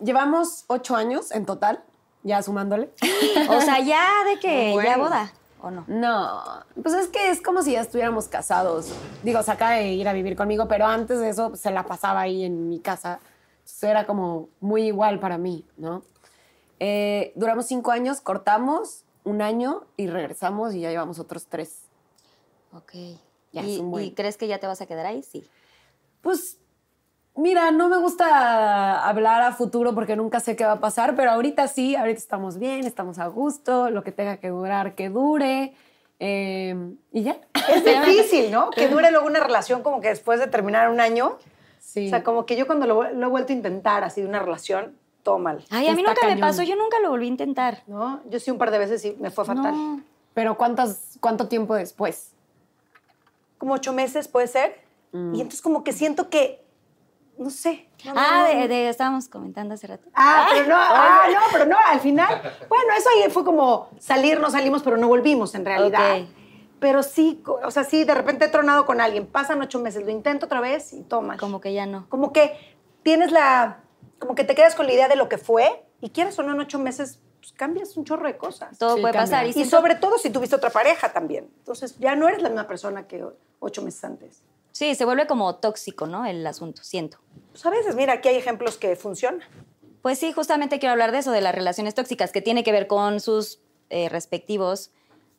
llevamos 0.04 0.64
ocho 0.68 0.96
años 0.96 1.32
en 1.32 1.46
total, 1.46 1.84
ya 2.24 2.42
sumándole. 2.42 2.90
o 3.50 3.62
sea, 3.62 3.80
ya 3.80 4.08
de 4.26 4.40
que 4.40 4.72
Bueno. 4.74 4.90
ya 4.90 4.98
boda, 4.98 5.34
¿o 5.62 5.70
no? 5.72 5.84
No, 5.88 6.42
pues 6.82 6.96
es 6.96 7.08
que 7.10 7.30
es 7.30 7.42
como 7.42 7.62
si 7.62 7.74
ya 7.74 7.82
estuviéramos 7.82 8.28
casados. 8.30 8.88
Digo, 9.24 9.44
se 9.44 9.52
acaba 9.52 9.72
de 9.74 9.90
ir 9.92 10.08
a 10.08 10.14
vivir 10.14 10.36
conmigo, 10.38 10.68
pero 10.70 10.86
antes 10.86 11.20
de 11.20 11.30
eso 11.30 11.50
pues, 11.50 11.62
se 11.62 11.72
la 11.72 11.84
pasaba 11.86 12.22
ahí 12.22 12.46
en 12.46 12.70
mi 12.70 12.80
casa. 12.80 13.20
Entonces 13.60 13.84
era 13.90 14.06
como 14.08 14.48
muy 14.62 14.84
igual 14.84 15.20
para 15.20 15.38
mí, 15.38 15.66
¿no? 15.78 16.04
Eh, 16.80 17.32
duramos 17.36 17.68
cinco 17.68 17.92
años, 17.92 18.22
cortamos 18.22 19.04
un 19.24 19.42
año 19.42 19.86
y 19.98 20.08
regresamos 20.08 20.74
y 20.74 20.82
ya 20.82 20.90
llevamos 20.90 21.20
otros 21.20 21.46
tres. 21.48 21.84
Ok. 22.74 22.94
Ya 23.52 23.64
¿Y, 23.64 23.80
buen. 23.80 24.12
crees 24.12 24.38
que 24.38 24.48
ya 24.48 24.60
te 24.60 24.68
vas 24.68 24.82
a 24.82 24.86
quedar 24.86 25.06
ahí? 25.06 25.24
Sí. 25.24 25.46
Pues, 26.22 26.58
mira, 27.36 27.72
no 27.72 27.90
me 27.90 27.98
gusta 27.98 29.08
hablar 29.08 29.42
a 29.42 29.52
futuro 29.54 29.94
porque 29.94 30.16
nunca 30.16 30.40
sé 30.40 30.56
qué 30.56 30.64
va 30.66 30.74
a 30.74 30.80
pasar, 30.80 31.16
pero 31.16 31.32
ahorita 31.32 31.68
sí, 31.68 31.96
ahorita 31.96 32.18
estamos 32.20 32.58
bien, 32.58 32.86
estamos 32.86 33.20
a 33.20 33.28
gusto, 33.28 33.90
lo 33.90 34.04
que 34.04 34.12
tenga 34.12 34.38
que 34.38 34.50
durar, 34.50 34.96
que 34.96 35.10
dure. 35.10 35.74
eh, 36.20 36.76
y 37.12 37.24
ya. 37.24 37.38
Es 37.70 37.84
difícil, 38.06 38.52
¿no? 38.52 38.70
Que 38.70 38.88
dure 38.88 39.12
luego 39.12 39.28
una 39.28 39.40
relación 39.42 39.84
como 39.84 40.00
que 40.02 40.08
después 40.10 40.40
de 40.40 40.48
terminar 40.48 40.90
un 40.90 41.00
año. 41.02 41.38
Sí. 41.80 42.08
O 42.08 42.10
sea, 42.10 42.24
como 42.24 42.46
que 42.46 42.56
yo 42.56 42.68
cuando 42.68 42.86
lo, 42.88 43.12
lo 43.12 43.28
he 43.28 43.30
vuelto 43.30 43.52
a 43.52 43.56
intentar 43.56 44.04
así 44.06 44.22
de 44.22 44.28
una 44.28 44.40
relación, 44.40 44.96
mal. 45.40 45.64
Ay, 45.70 45.88
a 45.88 45.94
mí 45.96 46.04
nunca 46.04 46.26
me 46.28 46.38
pasó, 46.38 46.64
yo 46.64 46.76
nunca 46.76 47.00
lo 47.00 47.10
volví 47.10 47.26
a 47.26 47.30
intentar. 47.30 47.84
¿No? 47.88 48.22
Yo 48.30 48.40
sí 48.40 48.52
un 48.52 48.58
par 48.58 48.72
de 48.72 48.78
veces 48.80 49.04
y 49.06 49.14
me 49.20 49.30
fue 49.32 49.46
fatal. 49.46 49.74
No. 49.74 50.02
Pero 50.34 50.58
¿cuántas, 50.58 51.18
¿cuánto 51.20 51.48
tiempo 51.48 51.76
después? 51.76 52.34
Como 53.58 53.74
ocho 53.74 53.94
meses 53.94 54.28
puede 54.28 54.48
ser. 54.48 54.82
Mm. 55.12 55.36
Y 55.36 55.42
entonces 55.42 55.62
como 55.62 55.84
que 55.84 55.92
siento 55.94 56.30
que, 56.30 56.66
no 57.38 57.50
sé. 57.50 57.88
no, 58.06 58.14
Ah, 58.16 58.48
no, 58.54 58.60
de, 58.62 58.68
de- 58.68 58.90
estábamos 58.90 59.28
comentando 59.28 59.74
hace 59.74 59.88
rato. 59.88 60.08
Ah, 60.14 60.48
pero 60.52 60.68
no, 60.68 60.76
ah, 60.80 61.26
no, 61.32 61.40
pero 61.52 61.66
no, 61.66 61.78
al 61.86 62.00
final. 62.00 62.42
Bueno, 62.70 62.94
eso 62.98 63.10
ahí 63.10 63.30
fue 63.30 63.44
como 63.44 63.90
salir, 64.00 64.40
no 64.40 64.50
salimos, 64.50 64.84
pero 64.84 64.98
no 64.98 65.08
volvimos 65.08 65.54
en 65.56 65.66
realidad. 65.66 66.22
Ok. 66.22 66.28
Pero 66.80 67.04
sí, 67.04 67.44
o 67.46 67.70
sea, 67.70 67.84
sí, 67.84 68.06
de 68.06 68.16
repente 68.16 68.46
he 68.46 68.48
tronado 68.48 68.88
con 68.88 69.02
alguien, 69.02 69.28
pasan 69.28 69.62
ocho 69.62 69.80
meses, 69.80 70.04
lo 70.04 70.10
intento 70.10 70.48
otra 70.48 70.62
vez 70.62 70.94
y 70.94 71.02
toma. 71.04 71.38
Como 71.38 71.62
que 71.62 71.74
ya 71.74 71.86
no. 71.86 72.08
Como 72.10 72.34
que 72.34 72.58
tienes 73.04 73.32
la, 73.32 73.82
como 74.22 74.36
que 74.36 74.46
te 74.46 74.56
quedas 74.56 74.76
con 74.76 74.86
la 74.86 74.94
idea 74.94 75.08
de 75.10 75.18
lo 75.18 75.28
que 75.28 75.38
fue 75.38 75.84
y 76.00 76.12
quieres 76.12 76.40
o 76.40 76.44
no 76.44 76.54
en 76.54 76.60
ocho 76.62 76.80
meses, 76.80 77.20
pues 77.40 77.52
cambias 77.52 77.98
un 77.98 78.06
chorro 78.06 78.28
de 78.28 78.38
cosas. 78.38 78.78
Todo 78.78 78.96
Sí, 78.96 79.02
puede 79.02 79.14
cambia. 79.14 79.38
pasar. 79.40 79.48
Y, 79.48 79.60
Y 79.60 79.66
sobre 79.66 79.96
todo 79.96 80.18
si 80.20 80.30
tuviste 80.30 80.56
otra 80.56 80.70
pareja 80.70 81.12
también. 81.12 81.50
Entonces 81.58 81.98
ya 82.00 82.16
no 82.16 82.28
eres 82.30 82.42
la 82.42 82.50
misma 82.50 82.68
persona 82.68 83.08
que 83.08 83.26
ocho 83.60 83.82
meses 83.82 84.04
antes. 84.04 84.44
Sí, 84.72 84.96
se 84.96 85.04
vuelve 85.04 85.28
como 85.28 85.56
tóxico, 85.56 86.08
¿no? 86.08 86.26
El 86.26 86.46
asunto, 86.48 86.82
siento. 86.84 87.18
Pues 87.52 87.66
a 87.66 87.70
veces, 87.72 87.96
mira, 87.96 88.14
aquí 88.14 88.30
hay 88.30 88.38
ejemplos 88.38 88.78
que 88.78 88.96
funcionan. 88.96 89.42
Pues 90.02 90.18
sí, 90.20 90.32
justamente 90.32 90.80
quiero 90.80 90.94
hablar 90.94 91.12
de 91.12 91.18
eso, 91.18 91.32
de 91.32 91.42
las 91.42 91.54
relaciones 91.54 91.94
tóxicas, 91.94 92.32
que 92.32 92.42
tiene 92.42 92.64
que 92.64 92.72
ver 92.72 92.88
con 92.88 93.20
sus 93.20 93.60
eh, 93.90 94.08
respectivos. 94.08 94.92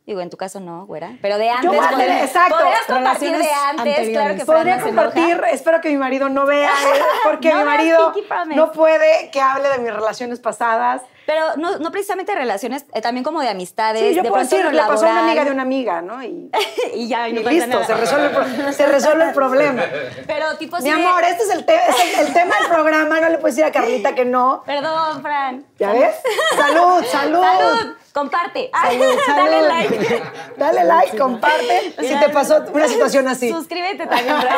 Digo, 0.05 0.21
en 0.21 0.31
tu 0.31 0.37
caso 0.37 0.59
no, 0.59 0.85
güera. 0.87 1.13
Pero 1.23 1.39
de 1.39 1.49
antes. 1.49 1.69
voy 1.71 1.79
a 1.79 1.83
podrías- 1.91 2.07
tener- 2.09 2.25
exacto, 2.25 2.57
Podrías 2.57 2.83
compartir 2.87 3.37
de 3.39 3.49
antes, 3.53 4.09
claro 4.09 4.35
que 4.37 4.45
Podría 4.45 4.77
no 4.79 4.87
compartir, 4.87 5.41
espero 5.53 5.81
que 5.81 5.91
mi 5.91 5.97
marido 5.97 6.29
no 6.29 6.45
vea, 6.45 6.71
eh, 6.71 7.01
porque 7.23 7.51
No 7.53 7.59
mi 7.61 7.65
marido 7.65 8.13
no 8.57 8.73
puede 8.73 9.31
que 9.31 9.41
hable 9.41 9.69
de 9.69 9.79
mis 9.79 9.95
relaciones 9.95 10.41
pasadas. 10.41 11.03
Pero 11.27 11.57
no, 11.57 11.79
no 11.79 11.91
precisamente 11.93 12.35
relaciones, 12.35 12.85
eh, 12.95 13.01
también 13.01 13.23
como 13.25 13.41
de 13.41 13.49
amistades. 13.49 14.01
Sí, 14.03 14.15
yo 14.15 14.23
de 14.23 14.29
puedo 14.31 14.43
decir, 14.43 14.65
le 14.65 14.79
pasó 14.83 15.07
a 15.07 15.11
una 15.11 15.21
amiga 15.25 15.45
de 15.45 15.51
una 15.53 15.63
amiga, 15.63 16.03
¿no? 16.03 16.23
Y, 16.23 16.51
y 16.95 17.09
ya, 17.09 17.29
y 17.29 17.33
y 17.33 17.35
no 17.35 17.43
pasa 17.43 17.53
listo, 17.55 17.69
nada. 17.69 17.87
se 17.87 17.95
resuelve, 17.95 18.67
el 18.67 18.75
se 18.75 18.87
resuelve 18.87 19.25
el 19.25 19.33
problema. 19.35 19.83
Pero 20.27 20.57
tipo 20.59 20.77
Mi 20.81 20.91
así 20.91 21.01
de- 21.01 21.07
amor, 21.07 21.23
este 21.25 21.43
es, 21.45 21.51
el, 21.51 21.65
te- 21.65 21.75
es 21.77 22.19
el, 22.19 22.27
el 22.27 22.33
tema 22.33 22.57
del 22.61 22.69
programa, 22.69 23.21
no 23.21 23.29
le 23.29 23.39
puedes 23.39 23.57
decir 23.57 23.69
a 23.69 23.73
Carlita 23.73 24.15
que 24.15 24.25
no. 24.25 24.63
Perdón, 24.67 25.23
Fran. 25.23 25.65
¿Ya 25.79 25.93
ves? 25.93 26.15
Salud, 26.57 27.05
salud. 27.11 27.41
Salud. 27.43 27.95
Comparte. 28.13 28.71
Salud, 28.73 29.15
salud. 29.25 29.51
Dale 29.51 29.63
like. 29.69 30.23
Dale 30.59 30.85
like, 30.85 31.17
comparte 31.17 31.95
si 31.99 32.15
te 32.15 32.29
pasó 32.29 32.63
una 32.75 32.87
situación 32.87 33.27
así. 33.29 33.49
Suscríbete 33.49 34.07
también, 34.07 34.37
Fran. 34.41 34.57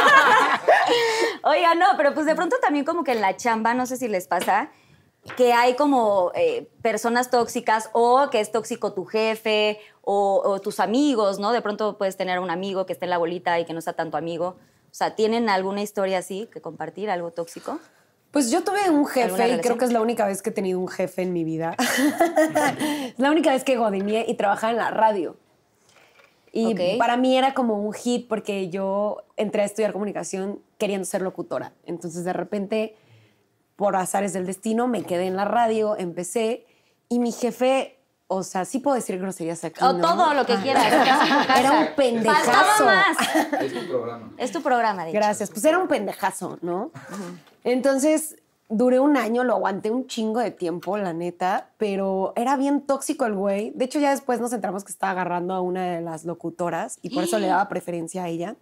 Oiga, 1.45 1.75
no, 1.75 1.87
pero 1.97 2.15
pues 2.15 2.27
de 2.27 2.35
pronto 2.35 2.57
también 2.61 2.85
como 2.85 3.05
que 3.05 3.13
en 3.13 3.21
la 3.21 3.37
chamba, 3.37 3.75
no 3.75 3.87
sé 3.87 3.97
si 3.97 4.09
les 4.09 4.27
pasa, 4.27 4.69
que 5.37 5.53
hay 5.53 5.75
como 5.75 6.33
eh, 6.35 6.69
personas 6.83 7.31
tóxicas 7.31 7.91
o 7.93 8.29
que 8.31 8.41
es 8.41 8.53
tóxico 8.53 8.93
tu 8.93 9.05
jefe 9.05 9.79
o, 10.03 10.43
o 10.45 10.61
tus 10.61 10.81
amigos, 10.81 11.39
¿no? 11.39 11.53
De 11.53 11.63
pronto 11.63 11.97
puedes 11.99 12.17
tener 12.17 12.39
un 12.39 12.51
amigo 12.51 12.87
que 12.87 12.93
esté 12.93 13.07
en 13.07 13.11
la 13.11 13.19
bolita 13.19 13.59
y 13.59 13.65
que 13.65 13.73
no 13.73 13.81
sea 13.81 13.95
tanto 13.95 14.17
amigo. 14.17 14.57
O 14.95 14.97
sea, 14.97 15.15
¿tienen 15.17 15.49
alguna 15.49 15.83
historia 15.83 16.19
así 16.19 16.49
que 16.53 16.61
compartir, 16.61 17.11
algo 17.11 17.33
tóxico? 17.33 17.81
Pues 18.31 18.51
yo 18.51 18.65
tuve 18.65 18.91
un 18.91 19.07
¿Alguna 19.07 19.45
jefe 19.45 19.57
y 19.57 19.61
creo 19.61 19.79
que 19.79 19.85
es 19.85 19.93
la 19.93 20.01
única 20.01 20.27
vez 20.27 20.43
que 20.43 20.51
he 20.51 20.53
tenido 20.53 20.81
un 20.81 20.89
jefe 20.89 21.23
en 21.23 21.33
mi 21.33 21.45
vida. 21.45 21.77
es 22.79 23.19
la 23.19 23.31
única 23.31 23.53
vez 23.53 23.63
que 23.63 23.77
godineé 23.77 24.25
y 24.29 24.35
trabajaba 24.35 24.73
en 24.73 24.79
la 24.79 24.91
radio. 24.91 25.37
Y 26.53 26.99
para 26.99 27.17
mí 27.17 27.37
era 27.37 27.55
como 27.55 27.81
un 27.81 27.93
hit 27.93 28.29
porque 28.29 28.71
yo 28.71 29.25
entré 29.37 29.63
a 29.63 29.65
estudiar 29.65 29.93
comunicación 29.93 30.61
queriendo 30.79 31.05
ser 31.05 31.23
locutora. 31.23 31.73
Entonces 31.87 32.25
de 32.25 32.33
repente, 32.33 32.97
por 33.77 33.97
azares 33.97 34.33
del 34.33 34.47
destino, 34.47 34.87
me 34.87 35.03
quedé 35.03 35.27
en 35.27 35.37
la 35.37 35.45
radio, 35.45 35.97
empecé 35.97 36.67
y 37.09 37.19
mi 37.19 37.33
jefe 37.33 37.99
O 38.27 38.43
sea, 38.43 38.65
sí 38.65 38.79
puedo 38.79 38.95
decir 38.97 39.19
groserías 39.19 39.63
aquí. 39.65 39.85
O 39.85 39.93
¿no? 39.93 40.01
todo 40.01 40.33
lo 40.35 40.47
que 40.47 40.55
Ajá. 40.55 40.63
quieras. 40.63 41.59
Era 41.59 41.73
un 41.73 41.87
pendejazo. 41.95 42.51
Faltaba 42.51 42.85
más. 42.87 43.63
Es 43.63 43.73
tu 43.75 43.87
programa. 43.89 44.33
Es 44.39 44.53
tu 44.53 44.63
programa, 44.63 45.05
de 45.05 45.11
hecho. 45.11 45.19
Gracias. 45.19 45.51
Pues 45.51 45.65
era 45.65 45.79
un 45.79 45.89
pendejazo, 45.89 46.59
¿no? 46.63 46.91
Entonces, 47.65 48.37
duré 48.69 48.99
un 48.99 49.17
año, 49.17 49.45
lo 49.45 49.53
aguanté 49.55 49.91
un 49.91 50.07
chingo 50.07 50.41
de 50.41 50.51
tiempo, 50.51 50.97
la 50.97 51.13
neta, 51.13 51.69
pero 51.77 52.33
era 52.35 52.57
bien 52.57 52.81
tóxico 52.81 53.27
el 53.27 53.35
güey. 53.35 53.73
De 53.75 53.85
hecho, 53.85 53.99
ya 54.01 54.11
después 54.11 54.41
nos 54.41 54.53
enteramos 54.53 54.85
que 54.85 54.93
estaba 54.93 55.13
agarrando 55.13 55.55
a 55.55 55.61
una 55.61 55.85
de 55.85 56.01
las 56.01 56.25
locutoras 56.25 56.99
y 57.03 57.11
por 57.11 57.25
eso 57.25 57.39
le 57.39 57.49
daba 57.49 57.69
preferencia 57.69 58.25
a 58.25 58.29
ella. 58.29 58.57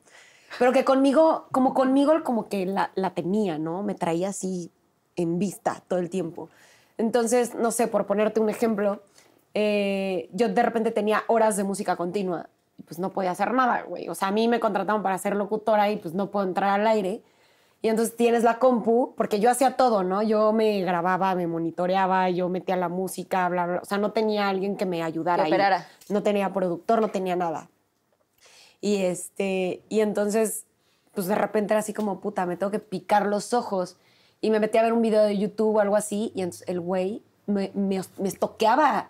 Pero 0.59 0.73
que 0.73 0.85
conmigo, 0.85 1.47
como 1.53 1.73
conmigo, 1.73 2.23
como 2.25 2.49
que 2.49 2.67
la, 2.67 2.91
la 2.95 3.15
tenía, 3.15 3.59
¿no? 3.59 3.83
Me 3.83 3.95
traía 3.95 4.31
así 4.31 4.71
en 5.17 5.39
vista 5.39 5.83
todo 5.89 5.99
el 5.99 6.11
tiempo. 6.11 6.49
Entonces, 6.99 7.55
no 7.55 7.71
sé, 7.71 7.89
por 7.89 8.07
ponerte 8.07 8.41
un 8.41 8.51
ejemplo, 8.51 9.03
eh, 9.55 10.29
yo 10.33 10.49
de 10.49 10.63
repente 10.63 10.91
tenía 10.91 11.25
horas 11.27 11.57
de 11.57 11.65
música 11.65 11.97
continua 11.97 12.49
y 12.79 12.83
pues 12.83 12.99
no 12.99 13.11
podía 13.11 13.33
hacer 13.33 13.53
nada, 13.53 13.83
güey. 13.83 14.09
O 14.09 14.15
sea, 14.15 14.29
a 14.29 14.33
mí 14.33 14.49
me 14.49 14.61
contrataron 14.61 15.03
para 15.03 15.19
ser 15.19 15.37
locutora 15.37 15.91
y 15.91 15.97
pues 15.97 16.15
no 16.15 16.31
puedo 16.31 16.47
entrar 16.47 16.81
al 16.81 16.87
aire. 16.87 17.23
Y 17.83 17.89
entonces 17.89 18.15
tienes 18.15 18.45
la 18.45 18.61
compu, 18.61 19.13
porque 19.17 19.41
yo 19.41 19.51
hacía 19.51 19.77
todo, 19.77 20.05
¿no? 20.05 20.23
Yo 20.23 20.53
me 20.53 20.81
grababa, 20.83 21.35
me 21.35 21.49
monitoreaba, 21.49 22.31
yo 22.31 22.49
metía 22.49 22.77
la 22.77 22.89
música, 22.89 23.49
bla, 23.49 23.67
bla. 23.67 23.81
O 23.83 23.85
sea, 23.85 23.99
no 23.99 24.13
tenía 24.13 24.49
alguien 24.49 24.77
que 24.77 24.87
me 24.87 25.03
ayudara. 25.03 25.45
Que 25.45 25.55
ahí. 25.55 25.83
No 26.09 26.23
tenía 26.23 26.53
productor, 26.53 27.01
no 27.01 27.09
tenía 27.09 27.35
nada. 27.35 27.69
Y 28.81 29.03
este, 29.03 29.83
y 29.89 30.01
entonces, 30.01 30.65
pues 31.13 31.27
de 31.27 31.35
repente 31.35 31.75
era 31.75 31.81
así 31.81 31.93
como, 31.93 32.21
puta, 32.21 32.47
me 32.47 32.57
tengo 32.57 32.71
que 32.71 32.79
picar 32.79 33.27
los 33.27 33.53
ojos. 33.53 33.97
Y 34.43 34.51
me 34.51 34.61
metí 34.61 34.77
a 34.77 34.83
ver 34.83 34.93
un 34.93 35.01
video 35.01 35.23
de 35.23 35.39
YouTube 35.39 35.77
o 35.77 35.81
algo 35.81 35.97
así, 35.97 36.33
y 36.35 36.43
entonces 36.43 36.69
el 36.69 36.81
güey 36.81 37.23
me, 37.47 37.71
me, 37.75 38.03
me 38.19 38.29
estoqueaba. 38.29 39.09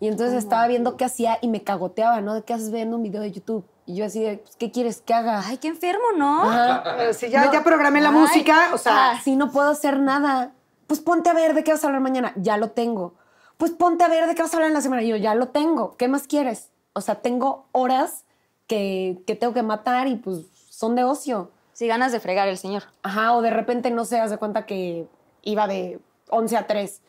Y 0.00 0.08
entonces 0.08 0.36
estaba 0.36 0.66
viendo 0.66 0.96
qué 0.96 1.04
hacía 1.04 1.38
y 1.40 1.48
me 1.48 1.62
cagoteaba, 1.62 2.20
¿no? 2.20 2.34
¿De 2.34 2.42
qué 2.42 2.52
haces 2.52 2.72
viendo 2.72 2.96
un 2.96 3.04
video 3.04 3.22
de 3.22 3.30
YouTube? 3.30 3.64
Y 3.86 3.94
yo 3.94 4.04
así 4.04 4.20
de, 4.20 4.38
pues, 4.38 4.56
¿qué 4.56 4.70
quieres 4.70 5.00
que 5.00 5.14
haga? 5.14 5.42
Ay, 5.46 5.58
qué 5.58 5.68
enfermo, 5.68 6.04
¿no? 6.16 6.42
Ajá. 6.42 6.82
Si 7.12 7.30
ya, 7.30 7.50
ya 7.52 7.62
programé 7.62 8.00
la 8.00 8.10
música, 8.10 8.70
o 8.74 8.78
sea, 8.78 9.20
Si 9.22 9.36
no 9.36 9.50
puedo 9.50 9.70
hacer 9.70 10.00
nada, 10.00 10.52
pues 10.86 11.00
ponte 11.00 11.30
a 11.30 11.34
ver 11.34 11.54
de 11.54 11.62
qué 11.62 11.72
vas 11.72 11.84
a 11.84 11.86
hablar 11.86 12.02
mañana. 12.02 12.32
Ya 12.36 12.56
lo 12.56 12.70
tengo. 12.70 13.14
Pues 13.58 13.70
ponte 13.70 14.02
a 14.02 14.08
ver 14.08 14.26
de 14.26 14.34
qué 14.34 14.42
vas 14.42 14.52
a 14.52 14.56
hablar 14.56 14.68
en 14.68 14.74
la 14.74 14.80
semana. 14.80 15.02
Y 15.02 15.08
yo 15.08 15.16
ya 15.16 15.34
lo 15.34 15.48
tengo. 15.48 15.96
¿Qué 15.96 16.08
más 16.08 16.26
quieres? 16.26 16.70
O 16.94 17.00
sea, 17.00 17.16
tengo 17.16 17.68
horas 17.72 18.24
que, 18.66 19.22
que 19.26 19.36
tengo 19.36 19.52
que 19.54 19.62
matar 19.62 20.08
y 20.08 20.16
pues 20.16 20.46
son 20.70 20.94
de 20.96 21.04
ocio. 21.04 21.50
Sí, 21.82 21.88
ganas 21.88 22.12
de 22.12 22.20
fregar 22.20 22.46
el 22.46 22.58
señor. 22.58 22.84
Ajá, 23.02 23.34
o 23.34 23.42
de 23.42 23.50
repente, 23.50 23.90
no 23.90 24.04
sé, 24.04 24.20
haz 24.20 24.30
de 24.30 24.38
cuenta 24.38 24.66
que 24.66 25.08
iba 25.42 25.66
de 25.66 25.98
11 26.30 26.56
a 26.56 26.68
3 26.68 27.02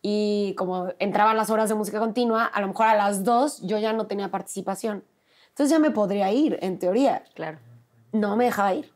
y 0.00 0.54
como 0.56 0.90
entraban 1.00 1.36
las 1.36 1.50
horas 1.50 1.68
de 1.68 1.74
música 1.74 1.98
continua, 1.98 2.44
a 2.44 2.60
lo 2.60 2.68
mejor 2.68 2.86
a 2.86 2.94
las 2.94 3.24
2 3.24 3.62
yo 3.62 3.78
ya 3.78 3.92
no 3.92 4.06
tenía 4.06 4.30
participación. 4.30 5.02
Entonces 5.48 5.72
ya 5.72 5.80
me 5.80 5.90
podría 5.90 6.30
ir, 6.30 6.56
en 6.62 6.78
teoría. 6.78 7.24
Claro. 7.34 7.58
No 8.12 8.36
me 8.36 8.44
dejaba 8.44 8.72
ir. 8.74 8.92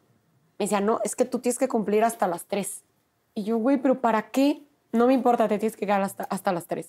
Me 0.61 0.66
decía, 0.66 0.80
no, 0.80 1.00
es 1.02 1.16
que 1.16 1.25
tú 1.25 1.40
tienes 1.40 1.59
que 1.59 1.66
cumplir 1.66 2.04
hasta 2.04 2.28
las 2.28 2.45
3. 2.45 2.85
Y 3.35 3.42
yo, 3.42 3.56
güey, 3.59 3.78
¿pero 3.78 4.00
para 4.00 4.30
qué? 4.30 4.62
No 4.92 5.09
me 5.09 5.14
importa, 5.14 5.49
te 5.49 5.59
tienes 5.59 5.76
que 5.76 5.87
quedar 5.87 6.02
hasta, 6.02 6.23
hasta 6.23 6.52
las 6.52 6.68
3. 6.68 6.87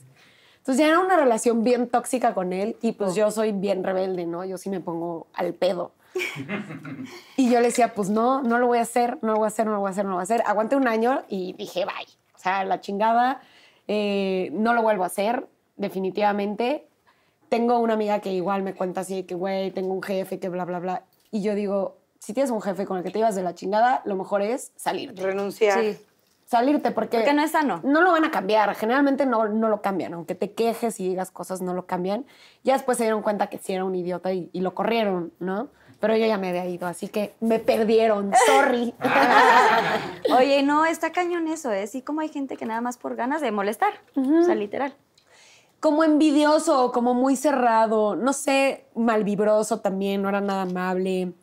Entonces 0.58 0.78
ya 0.78 0.90
era 0.90 1.00
una 1.00 1.18
relación 1.18 1.64
bien 1.64 1.90
tóxica 1.90 2.36
con 2.36 2.54
él 2.54 2.78
y 2.84 2.92
pues 2.92 3.16
yo 3.16 3.32
soy 3.32 3.52
bien 3.52 3.84
rebelde, 3.84 4.28
¿no? 4.28 4.46
Yo 4.46 4.60
sí 4.60 4.70
me 4.70 4.80
pongo 4.80 5.26
al 5.34 5.56
pedo. 5.56 5.94
y 7.38 7.50
yo 7.52 7.60
le 7.60 7.68
decía, 7.68 7.94
pues 7.94 8.10
no, 8.10 8.42
no 8.44 8.60
lo 8.60 8.68
voy 8.68 8.80
a 8.80 8.82
hacer, 8.82 9.18
no 9.22 9.34
lo 9.34 9.40
voy 9.40 9.46
a 9.46 9.48
hacer, 9.48 9.66
no 9.66 9.74
lo 9.74 9.80
voy 9.80 9.90
a 9.90 9.92
hacer, 9.92 10.06
no 10.06 10.12
lo 10.12 10.16
voy 10.18 10.22
a 10.22 10.24
hacer. 10.24 10.44
Aguanté 10.46 10.76
un 10.76 10.88
año 10.88 11.24
y 11.30 11.54
dije, 11.54 11.86
bye. 11.86 12.08
O 12.36 12.40
sea, 12.40 12.64
la 12.66 12.80
chingada, 12.80 13.42
eh, 13.88 14.50
no 14.54 14.74
lo 14.74 14.82
vuelvo 14.82 15.04
a 15.04 15.08
hacer, 15.08 15.48
definitivamente. 15.76 16.88
Tengo 17.50 17.80
una 17.80 17.94
amiga 17.94 18.20
que 18.20 18.32
igual 18.32 18.62
me 18.64 18.74
cuenta 18.74 19.02
así, 19.02 19.24
que 19.24 19.36
güey, 19.36 19.72
tengo 19.72 19.94
un 19.94 20.04
jefe, 20.04 20.40
que 20.40 20.50
bla, 20.50 20.66
bla, 20.66 20.80
bla. 20.80 21.04
Y 21.32 21.42
yo 21.42 21.56
digo, 21.56 21.98
si 22.20 22.34
tienes 22.34 22.52
un 22.52 22.62
jefe 22.62 22.86
con 22.86 22.98
el 22.98 23.04
que 23.04 23.12
te 23.12 23.20
ibas 23.20 23.36
de 23.36 23.44
la 23.44 23.56
chingada, 23.56 24.02
lo 24.06 24.16
mejor 24.16 24.42
es 24.42 24.72
salirte. 24.76 25.22
renunciar. 25.22 25.80
Sí. 25.80 25.98
Salirte 26.46 26.92
porque... 26.92 27.18
Porque 27.18 27.34
no 27.34 27.42
es 27.42 27.52
sano. 27.52 27.82
No 27.84 28.02
lo 28.02 28.12
van 28.12 28.24
a 28.24 28.32
cambiar. 28.32 28.74
Generalmente 28.76 29.26
no, 29.26 29.50
no 29.50 29.68
lo 29.68 29.82
cambian. 29.82 30.14
Aunque 30.14 30.34
te 30.34 30.54
quejes 30.54 31.00
y 31.02 31.10
digas 31.10 31.30
cosas, 31.30 31.62
no 31.62 31.74
lo 31.74 31.86
cambian. 31.86 32.26
Ya 32.64 32.74
después 32.74 32.98
se 32.98 33.04
dieron 33.04 33.22
cuenta 33.22 33.48
que 33.48 33.58
sí 33.58 33.74
era 33.74 33.84
un 33.84 33.96
idiota 33.96 34.32
y, 34.32 34.50
y 34.54 34.62
lo 34.62 34.74
corrieron, 34.74 35.34
¿no? 35.40 35.68
Pero 36.00 36.16
yo 36.16 36.26
ya 36.28 36.38
me 36.38 36.50
había 36.50 36.66
ido, 36.68 36.88
así 36.88 37.08
que 37.08 37.34
me 37.40 37.60
perdieron. 37.60 38.32
Sorry. 38.46 38.94
Oye, 40.38 40.62
no, 40.64 40.86
está 40.86 41.12
cañón 41.12 41.48
eso, 41.48 41.72
¿eh? 41.72 41.88
Sí, 41.88 42.02
como 42.02 42.22
hay 42.22 42.30
gente 42.30 42.56
que 42.56 42.66
nada 42.66 42.82
más 42.82 42.98
por 42.98 43.16
ganas 43.16 43.42
de 43.42 43.52
molestar. 43.52 43.94
O 44.16 44.44
sea, 44.44 44.56
literal. 44.56 44.96
como 45.80 46.04
envidioso, 46.04 46.92
como 46.92 47.14
muy 47.14 47.36
cerrado, 47.36 48.16
no 48.16 48.34
sé, 48.34 48.86
malvibroso 48.96 49.80
también, 49.80 50.22
no 50.22 50.30
era 50.30 50.42
nada 50.42 50.64
amable. 50.64 51.34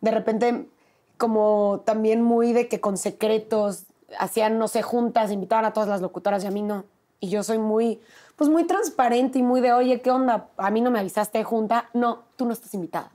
De 0.00 0.10
repente, 0.10 0.68
como 1.16 1.82
también 1.84 2.22
muy 2.22 2.52
de 2.52 2.68
que 2.68 2.80
con 2.80 2.96
secretos 2.96 3.84
hacían, 4.18 4.58
no 4.58 4.68
sé, 4.68 4.82
juntas, 4.82 5.32
invitaban 5.32 5.64
a 5.64 5.72
todas 5.72 5.88
las 5.88 6.00
locutoras 6.00 6.44
y 6.44 6.46
a 6.46 6.50
mí 6.50 6.62
no. 6.62 6.84
Y 7.18 7.28
yo 7.28 7.42
soy 7.42 7.58
muy, 7.58 8.00
pues 8.36 8.50
muy 8.50 8.64
transparente 8.64 9.38
y 9.38 9.42
muy 9.42 9.60
de, 9.60 9.72
oye, 9.72 10.00
¿qué 10.02 10.10
onda? 10.10 10.48
A 10.58 10.70
mí 10.70 10.80
no 10.80 10.90
me 10.90 10.98
avisaste 10.98 11.42
junta. 11.44 11.88
No, 11.94 12.24
tú 12.36 12.44
no 12.44 12.52
estás 12.52 12.74
invitada. 12.74 13.10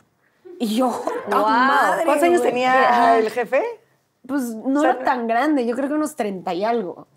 Y 0.62 0.76
yo, 0.76 0.90
¡ah, 1.26 1.30
Guau. 1.30 1.48
madre, 1.50 2.06
¿Cuántos 2.06 2.24
años 2.28 2.40
güey! 2.42 2.52
tenía 2.52 3.18
el 3.18 3.30
jefe? 3.32 3.64
Pues 4.28 4.44
no 4.54 4.80
O 4.80 4.84
sea, 4.84 4.92
era 4.92 5.04
tan 5.04 5.26
grande, 5.28 5.66
yo 5.66 5.76
creo 5.76 5.88
que 5.90 5.96
unos 5.96 6.16
30 6.16 6.54
y 6.54 6.64
algo. 6.64 7.08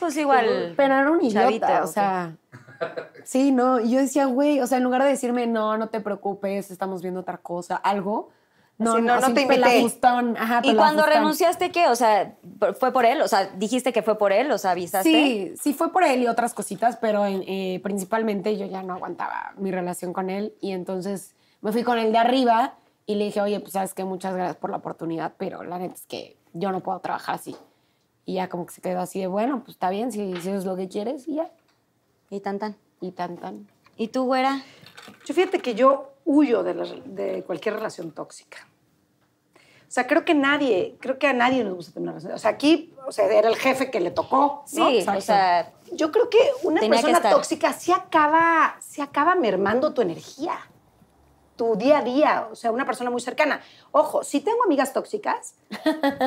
Pues 0.00 0.16
igual. 0.16 0.74
Pero 0.76 0.94
era 0.94 1.10
un 1.10 1.22
idiota, 1.22 1.40
Chavito, 1.40 1.84
o 1.84 1.86
sea. 1.86 2.36
Sí, 3.22 3.52
no. 3.52 3.78
Y 3.80 3.90
yo 3.92 4.00
decía, 4.00 4.24
güey, 4.26 4.60
o 4.60 4.66
sea, 4.66 4.78
en 4.78 4.84
lugar 4.84 5.02
de 5.04 5.08
decirme, 5.10 5.46
no, 5.46 5.76
no 5.78 5.88
te 5.88 6.00
preocupes, 6.00 6.70
estamos 6.72 7.00
viendo 7.00 7.20
otra 7.20 7.38
cosa, 7.38 7.76
algo. 7.76 8.30
No, 8.76 8.94
Así, 8.94 9.02
no, 9.02 9.20
no 9.20 9.32
te 9.32 9.42
invité. 9.42 9.86
ajá, 10.36 10.60
¿Y 10.64 10.74
cuando 10.74 11.06
renunciaste 11.06 11.70
qué? 11.70 11.86
O 11.86 11.94
sea, 11.94 12.34
¿fue 12.80 12.92
por 12.92 13.04
él? 13.04 13.22
O 13.22 13.28
sea, 13.28 13.50
dijiste 13.56 13.92
que 13.92 14.02
fue 14.02 14.18
por 14.18 14.32
él, 14.32 14.50
o 14.50 14.58
sea, 14.58 14.72
avisaste. 14.72 15.08
Sí, 15.08 15.54
sí 15.62 15.74
fue 15.74 15.92
por 15.92 16.02
él 16.02 16.22
y 16.22 16.26
otras 16.26 16.54
cositas, 16.54 16.96
pero 16.96 17.24
en- 17.24 17.44
eh, 17.46 17.78
principalmente 17.84 18.56
yo 18.58 18.66
ya 18.66 18.82
no 18.82 18.94
aguantaba 18.94 19.52
mi 19.58 19.70
relación 19.70 20.12
con 20.12 20.28
él 20.28 20.54
y 20.60 20.72
entonces 20.72 21.36
me 21.64 21.72
fui 21.72 21.82
con 21.82 21.98
el 21.98 22.12
de 22.12 22.18
arriba 22.18 22.74
y 23.06 23.16
le 23.16 23.24
dije, 23.24 23.40
oye, 23.40 23.58
pues 23.60 23.72
sabes 23.72 23.94
que 23.94 24.04
muchas 24.04 24.34
gracias 24.34 24.56
por 24.56 24.70
la 24.70 24.76
oportunidad, 24.76 25.32
pero 25.36 25.62
la 25.64 25.78
neta 25.78 25.94
es 25.94 26.06
que 26.06 26.36
yo 26.52 26.70
no 26.72 26.80
puedo 26.80 27.00
trabajar 27.00 27.34
así. 27.34 27.56
Y 28.26 28.34
ya 28.34 28.48
como 28.48 28.64
que 28.66 28.72
se 28.72 28.80
quedó 28.80 29.00
así 29.00 29.20
de, 29.20 29.26
bueno, 29.26 29.58
pues 29.64 29.70
está 29.70 29.90
bien, 29.90 30.12
si, 30.12 30.32
si 30.40 30.48
eso 30.48 30.54
es 30.58 30.64
lo 30.64 30.76
que 30.76 30.88
quieres 30.88 31.26
y 31.28 31.34
ya. 31.36 31.50
Y 32.30 32.40
tan 32.40 32.58
tan. 32.58 32.76
Y 33.00 33.10
tan, 33.10 33.36
tan. 33.36 33.66
¿Y 33.96 34.08
tú, 34.08 34.24
güera? 34.24 34.62
Yo 35.26 35.34
fíjate 35.34 35.58
que 35.58 35.74
yo 35.74 36.12
huyo 36.24 36.62
de, 36.62 36.74
la- 36.74 36.84
de 37.04 37.42
cualquier 37.44 37.74
relación 37.74 38.12
tóxica. 38.12 38.58
O 39.86 39.90
sea, 39.94 40.06
creo 40.06 40.24
que 40.24 40.34
nadie, 40.34 40.96
creo 41.00 41.18
que 41.18 41.26
a 41.28 41.32
nadie 41.32 41.62
nos 41.62 41.74
gusta 41.74 41.92
tener 41.92 42.04
una 42.08 42.12
relación. 42.12 42.34
O 42.34 42.38
sea, 42.38 42.50
aquí, 42.50 42.92
o 43.06 43.12
sea, 43.12 43.26
era 43.26 43.48
el 43.48 43.56
jefe 43.56 43.90
que 43.90 44.00
le 44.00 44.10
tocó. 44.10 44.64
Sí, 44.66 45.04
¿no? 45.06 45.16
o 45.16 45.20
sea, 45.20 45.72
Yo 45.92 46.10
creo 46.10 46.28
que 46.30 46.38
una 46.62 46.80
que 46.80 46.88
persona 46.88 47.20
tóxica 47.30 47.72
sí 47.72 47.92
acaba, 47.92 48.76
sí 48.80 49.00
acaba 49.02 49.34
mermando 49.34 49.92
tu 49.94 50.00
energía, 50.02 50.54
tu 51.56 51.76
día 51.76 51.98
a 51.98 52.02
día. 52.02 52.48
O 52.50 52.54
sea, 52.54 52.70
una 52.70 52.84
persona 52.84 53.10
muy 53.10 53.20
cercana. 53.20 53.60
Ojo, 53.92 54.24
sí 54.24 54.40
tengo 54.40 54.64
amigas 54.64 54.92
tóxicas, 54.92 55.54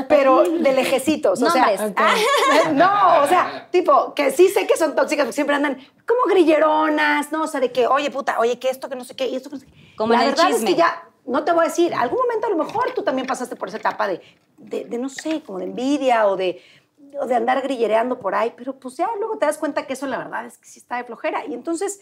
pero 0.07 0.43
de 0.43 0.73
lejecitos. 0.73 1.41
O 1.41 1.49
sea, 1.49 1.93
ah, 1.95 2.15
no, 2.73 3.23
o 3.23 3.27
sea, 3.27 3.67
tipo, 3.71 4.13
que 4.13 4.31
sí 4.31 4.49
sé 4.49 4.67
que 4.67 4.77
son 4.77 4.95
tóxicas, 4.95 5.25
porque 5.25 5.35
siempre 5.35 5.55
andan 5.55 5.77
como 6.07 6.23
grilleronas, 6.29 7.31
¿no? 7.31 7.43
O 7.43 7.47
sea, 7.47 7.59
de 7.59 7.71
que, 7.71 7.87
oye, 7.87 8.09
puta, 8.11 8.39
oye, 8.39 8.59
que 8.59 8.69
esto, 8.69 8.89
que 8.89 8.95
no 8.95 9.03
sé 9.03 9.15
qué, 9.15 9.27
y 9.27 9.35
esto, 9.35 9.49
que 9.49 9.55
no 9.55 9.59
sé 9.59 9.67
qué. 9.67 9.95
Como 9.97 10.13
La 10.13 10.21
en 10.21 10.29
el 10.29 10.35
verdad 10.35 10.51
es 10.51 10.63
que 10.63 10.75
ya, 10.75 11.09
no 11.25 11.43
te 11.43 11.51
voy 11.51 11.65
a 11.65 11.67
decir, 11.67 11.93
algún 11.93 12.19
momento 12.19 12.47
a 12.47 12.49
lo 12.49 12.57
mejor 12.57 12.93
tú 12.93 13.03
también 13.03 13.27
pasaste 13.27 13.55
por 13.55 13.67
esa 13.67 13.77
etapa 13.77 14.07
de, 14.07 14.21
de, 14.57 14.85
de, 14.85 14.97
no 14.97 15.09
sé, 15.09 15.41
como 15.43 15.59
de 15.59 15.65
envidia 15.65 16.27
o 16.27 16.37
de, 16.37 16.63
o 17.19 17.25
de 17.25 17.35
andar 17.35 17.61
grillereando 17.61 18.19
por 18.19 18.33
ahí, 18.33 18.53
pero 18.55 18.79
pues 18.79 18.95
ya 18.95 19.09
luego 19.19 19.37
te 19.37 19.45
das 19.45 19.57
cuenta 19.57 19.85
que 19.85 19.93
eso 19.93 20.07
la 20.07 20.17
verdad 20.17 20.45
es 20.45 20.57
que 20.57 20.67
sí 20.67 20.79
está 20.79 20.97
de 20.97 21.03
flojera. 21.03 21.45
Y 21.45 21.53
entonces, 21.53 21.99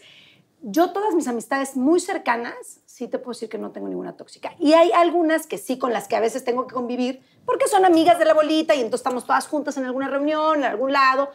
yo 0.62 0.90
todas 0.90 1.14
mis 1.14 1.28
amistades 1.28 1.76
muy 1.76 2.00
cercanas, 2.00 2.80
sí 2.86 3.08
te 3.08 3.18
puedo 3.18 3.32
decir 3.32 3.48
que 3.48 3.58
no 3.58 3.70
tengo 3.70 3.88
ninguna 3.88 4.16
tóxica. 4.16 4.52
Y 4.58 4.72
hay 4.72 4.90
algunas 4.92 5.46
que 5.46 5.58
sí, 5.58 5.78
con 5.78 5.92
las 5.92 6.08
que 6.08 6.16
a 6.16 6.20
veces 6.20 6.44
tengo 6.44 6.66
que 6.66 6.74
convivir, 6.74 7.22
porque 7.44 7.68
son 7.68 7.84
amigas 7.84 8.18
de 8.18 8.24
la 8.24 8.34
bolita 8.34 8.74
y 8.74 8.78
entonces 8.80 9.00
estamos 9.00 9.24
todas 9.26 9.46
juntas 9.46 9.76
en 9.76 9.84
alguna 9.84 10.08
reunión, 10.08 10.56
en 10.58 10.64
algún 10.64 10.92
lado. 10.92 11.30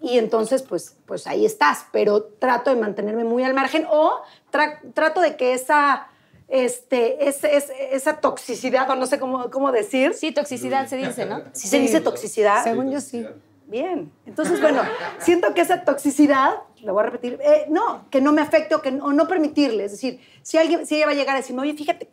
Y 0.00 0.18
entonces, 0.18 0.62
pues, 0.62 0.96
pues 1.06 1.26
ahí 1.26 1.44
estás, 1.44 1.86
pero 1.90 2.22
trato 2.22 2.70
de 2.70 2.76
mantenerme 2.80 3.24
muy 3.24 3.42
al 3.42 3.54
margen 3.54 3.84
o 3.90 4.20
tra- 4.52 4.78
trato 4.94 5.20
de 5.20 5.36
que 5.36 5.54
esa, 5.54 6.06
este, 6.46 7.28
es- 7.28 7.42
es- 7.42 7.72
esa 7.90 8.20
toxicidad, 8.20 8.88
o 8.90 8.94
no 8.94 9.06
sé 9.06 9.18
cómo, 9.18 9.50
cómo 9.50 9.72
decir, 9.72 10.14
sí, 10.14 10.30
toxicidad 10.30 10.86
se 10.86 10.96
dice, 10.98 11.26
¿no? 11.26 11.42
si 11.52 11.66
se 11.68 11.80
dice 11.80 12.00
toxicidad, 12.00 12.62
Según 12.62 12.90
yo 12.92 13.00
sí. 13.00 13.26
Bien. 13.66 14.10
Entonces, 14.24 14.60
bueno, 14.62 14.80
siento 15.18 15.52
que 15.52 15.60
esa 15.62 15.82
toxicidad, 15.84 16.54
lo 16.82 16.92
voy 16.94 17.02
a 17.02 17.06
repetir, 17.06 17.38
eh, 17.42 17.66
no, 17.68 18.06
que 18.10 18.20
no 18.20 18.32
me 18.32 18.40
afecte 18.42 18.74
o, 18.74 18.82
que, 18.82 18.88
o 18.90 19.12
no 19.12 19.26
permitirle. 19.28 19.84
Es 19.84 19.92
decir, 19.92 20.20
si, 20.42 20.58
alguien, 20.58 20.86
si 20.86 20.96
ella 20.96 21.06
va 21.06 21.12
a 21.12 21.14
llegar 21.14 21.34
a 21.34 21.38
decirme, 21.40 21.62
oye, 21.62 21.74
fíjate, 21.74 22.08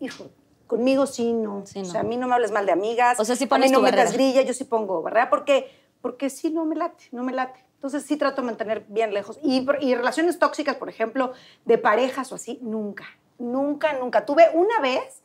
hijo, 0.00 0.26
conmigo 0.66 1.06
sí, 1.06 1.32
no. 1.32 1.64
Sí, 1.66 1.80
O 1.80 1.82
no. 1.82 1.88
sea, 1.90 2.00
a 2.00 2.04
mí 2.04 2.16
no 2.16 2.26
me 2.28 2.34
hables 2.34 2.52
mal 2.52 2.66
de 2.66 2.72
amigas. 2.72 3.18
O 3.20 3.24
sea, 3.24 3.34
a 3.34 3.48
pones 3.48 3.70
mí 3.70 3.72
no 3.72 3.78
tu 3.78 3.84
me 3.84 3.90
das 3.90 4.12
barrera. 4.12 4.12
grilla, 4.14 4.42
yo 4.42 4.54
sí 4.54 4.64
pongo, 4.64 5.02
¿verdad? 5.02 5.28
Porque, 5.30 5.70
porque 6.00 6.30
sí, 6.30 6.50
no 6.50 6.64
me 6.64 6.76
late, 6.76 7.04
no 7.12 7.22
me 7.22 7.32
late. 7.32 7.64
Entonces 7.74 8.04
sí 8.04 8.16
trato 8.16 8.42
de 8.42 8.46
mantener 8.46 8.84
bien 8.88 9.14
lejos. 9.14 9.38
Y, 9.42 9.66
y 9.80 9.94
relaciones 9.94 10.38
tóxicas, 10.38 10.76
por 10.76 10.88
ejemplo, 10.88 11.32
de 11.64 11.78
parejas 11.78 12.30
o 12.30 12.34
así, 12.34 12.58
nunca. 12.62 13.04
Nunca, 13.38 13.94
nunca. 13.94 14.26
Tuve 14.26 14.50
una 14.52 14.80
vez 14.80 15.22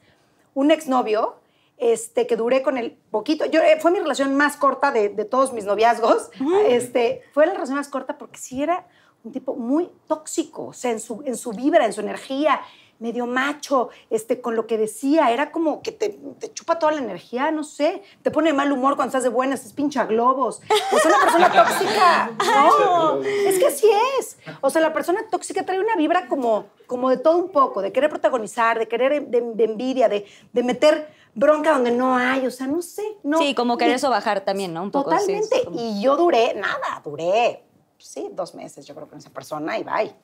un 0.53 0.71
exnovio 0.71 1.35
este, 1.77 2.27
que 2.27 2.35
duré 2.35 2.61
con 2.61 2.77
él 2.77 2.97
poquito. 3.11 3.45
Yo, 3.45 3.61
eh, 3.61 3.77
fue 3.79 3.91
mi 3.91 3.99
relación 3.99 4.35
más 4.35 4.57
corta 4.57 4.91
de, 4.91 5.09
de 5.09 5.25
todos 5.25 5.53
mis 5.53 5.65
noviazgos. 5.65 6.29
Este, 6.67 7.23
fue 7.33 7.45
la 7.45 7.53
relación 7.53 7.77
más 7.77 7.89
corta 7.89 8.17
porque 8.17 8.37
sí 8.37 8.61
era 8.63 8.87
un 9.23 9.31
tipo 9.31 9.55
muy 9.55 9.89
tóxico, 10.07 10.67
o 10.67 10.73
sea, 10.73 10.91
en 10.91 10.99
su, 10.99 11.23
en 11.25 11.35
su 11.35 11.51
vibra, 11.51 11.85
en 11.85 11.93
su 11.93 12.01
energía, 12.01 12.61
medio 12.99 13.25
macho, 13.25 13.89
este, 14.09 14.39
con 14.39 14.55
lo 14.55 14.67
que 14.67 14.77
decía, 14.77 15.31
era 15.31 15.51
como 15.51 15.81
que 15.81 15.91
te, 15.91 16.17
te 16.39 16.53
chupa 16.53 16.79
toda 16.79 16.93
la 16.93 17.01
energía, 17.01 17.51
no 17.51 17.63
sé, 17.63 18.03
te 18.21 18.31
pone 18.31 18.51
de 18.51 18.53
mal 18.53 18.71
humor 18.71 18.95
cuando 18.95 19.09
estás 19.09 19.23
de 19.23 19.29
buenas, 19.29 19.65
es 19.65 19.73
pincha 19.73 20.05
globos. 20.05 20.61
Es 20.91 21.05
una 21.05 21.19
persona 21.19 21.51
tóxica, 21.65 22.31
¿no? 22.55 23.21
Es 23.21 23.59
que 23.59 23.67
así 23.67 23.89
es. 24.19 24.37
O 24.61 24.69
sea, 24.69 24.81
la 24.81 24.93
persona 24.93 25.21
tóxica 25.29 25.65
trae 25.65 25.79
una 25.79 25.95
vibra 25.95 26.27
como, 26.27 26.67
como 26.87 27.09
de 27.09 27.17
todo 27.17 27.37
un 27.37 27.49
poco, 27.49 27.81
de 27.81 27.91
querer 27.91 28.09
protagonizar, 28.09 28.79
de 28.79 28.87
querer 28.87 29.27
de, 29.27 29.41
de 29.41 29.63
envidia, 29.63 30.07
de, 30.07 30.25
de 30.53 30.63
meter 30.63 31.24
bronca 31.35 31.73
donde 31.73 31.91
no 31.91 32.15
hay, 32.17 32.47
o 32.47 32.51
sea, 32.51 32.65
no 32.65 32.81
sé. 32.81 33.03
No, 33.23 33.37
Sí, 33.37 33.53
como 33.53 33.77
querer 33.77 33.99
sobajar 33.99 34.41
también, 34.41 34.73
¿no? 34.73 34.81
Un 34.83 34.91
poco. 34.91 35.11
sí, 35.11 35.17
Totalmente. 35.17 35.57
es 35.57 35.65
como- 35.65 35.79
Y 35.79 36.01
yo 36.01 36.15
duré, 36.17 36.53
nada, 36.55 37.01
duré, 37.03 37.63
sí, 37.99 38.29
dos 38.31 38.55
meses, 38.55 38.85
yo 38.87 38.95
creo, 38.95 39.07
con 39.07 39.19
esa 39.19 39.29
persona 39.29 39.77
y 39.77 39.83
bye. 39.83 40.15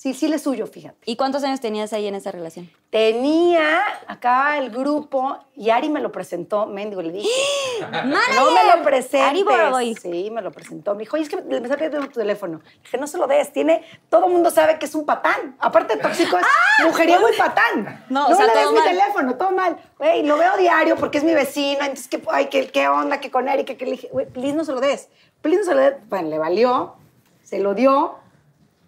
Sí, 0.00 0.14
sí 0.14 0.28
le 0.28 0.38
suyo, 0.38 0.66
fíjate. 0.66 0.96
¿Y 1.04 1.16
cuántos 1.16 1.44
años 1.44 1.60
tenías 1.60 1.92
ahí 1.92 2.06
en 2.06 2.14
esa 2.14 2.32
relación? 2.32 2.70
Tenía 2.88 3.82
acá 4.06 4.56
el 4.56 4.70
grupo 4.70 5.36
y 5.54 5.68
Ari 5.68 5.90
me 5.90 6.00
lo 6.00 6.10
presentó, 6.10 6.64
mendigo, 6.64 7.02
le 7.02 7.12
dije. 7.12 7.28
No 8.06 8.50
me 8.50 8.64
lo 8.64 8.82
presentes. 8.82 9.28
Ari 9.28 9.42
Boroboy. 9.42 9.94
Sí, 9.96 10.30
me 10.30 10.40
lo 10.40 10.52
presentó. 10.52 10.94
Me 10.94 11.00
dijo, 11.00 11.16
oye, 11.16 11.24
es 11.24 11.28
que 11.28 11.36
me 11.42 11.56
está 11.58 11.76
pidiendo 11.76 12.06
tu 12.06 12.18
teléfono. 12.18 12.62
Le 12.64 12.80
dije, 12.82 12.96
no 12.96 13.06
se 13.06 13.18
lo 13.18 13.26
des, 13.26 13.52
tiene, 13.52 13.84
todo 14.08 14.24
el 14.24 14.32
mundo 14.32 14.50
sabe 14.50 14.78
que 14.78 14.86
es 14.86 14.94
un 14.94 15.04
patán. 15.04 15.54
Aparte 15.58 15.96
de 15.96 16.02
tóxico, 16.02 16.38
es 16.38 16.46
mujeriego 16.86 17.28
y 17.28 17.36
patán. 17.36 17.86
¡Ah! 17.86 18.04
No, 18.08 18.26
No, 18.26 18.34
o 18.34 18.36
sea, 18.38 18.46
le 18.46 18.52
des 18.54 18.62
todo 18.62 18.72
mi 18.72 18.78
mal. 18.78 18.88
teléfono, 18.88 19.36
todo 19.36 19.50
mal. 19.50 19.76
Güey, 19.98 20.22
lo 20.22 20.38
veo 20.38 20.56
diario 20.56 20.96
porque 20.96 21.18
es 21.18 21.24
mi 21.24 21.34
vecino, 21.34 21.80
entonces, 21.80 22.08
¿qué, 22.08 22.22
ay, 22.30 22.46
¿qué, 22.46 22.68
qué 22.68 22.88
onda? 22.88 23.20
¿Qué 23.20 23.30
con 23.30 23.48
Erika? 23.48 23.74
¿Qué 23.74 23.84
le 23.84 23.90
dije? 23.92 24.08
Güey, 24.10 24.24
please 24.24 24.54
no 24.54 24.64
se 24.64 24.72
lo 24.72 24.80
des. 24.80 25.10
Please 25.42 25.58
no 25.60 25.66
se 25.66 25.74
lo 25.74 25.80
des. 25.82 25.94
Bueno, 26.08 26.30
le 26.30 26.38
valió, 26.38 26.94
se 27.42 27.58
lo 27.58 27.74
dio 27.74 28.14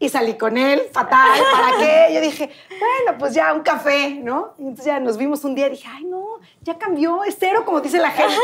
y 0.04 0.08
salí 0.08 0.34
con 0.36 0.56
él, 0.58 0.82
fatal, 0.92 1.38
¿para 1.52 1.76
qué? 1.78 2.12
Yo 2.14 2.20
dije, 2.20 2.50
bueno, 2.70 3.18
pues 3.18 3.34
ya 3.34 3.52
un 3.52 3.62
café, 3.62 4.10
¿no? 4.10 4.54
Y 4.58 4.62
entonces 4.62 4.86
ya 4.86 4.98
nos 4.98 5.16
vimos 5.16 5.44
un 5.44 5.54
día 5.54 5.68
y 5.68 5.70
dije, 5.70 5.88
ay, 5.88 6.04
no, 6.04 6.24
ya 6.62 6.76
cambió, 6.76 7.22
es 7.24 7.36
cero 7.38 7.62
como 7.64 7.80
dice 7.80 7.98
la 7.98 8.10
gente. 8.10 8.34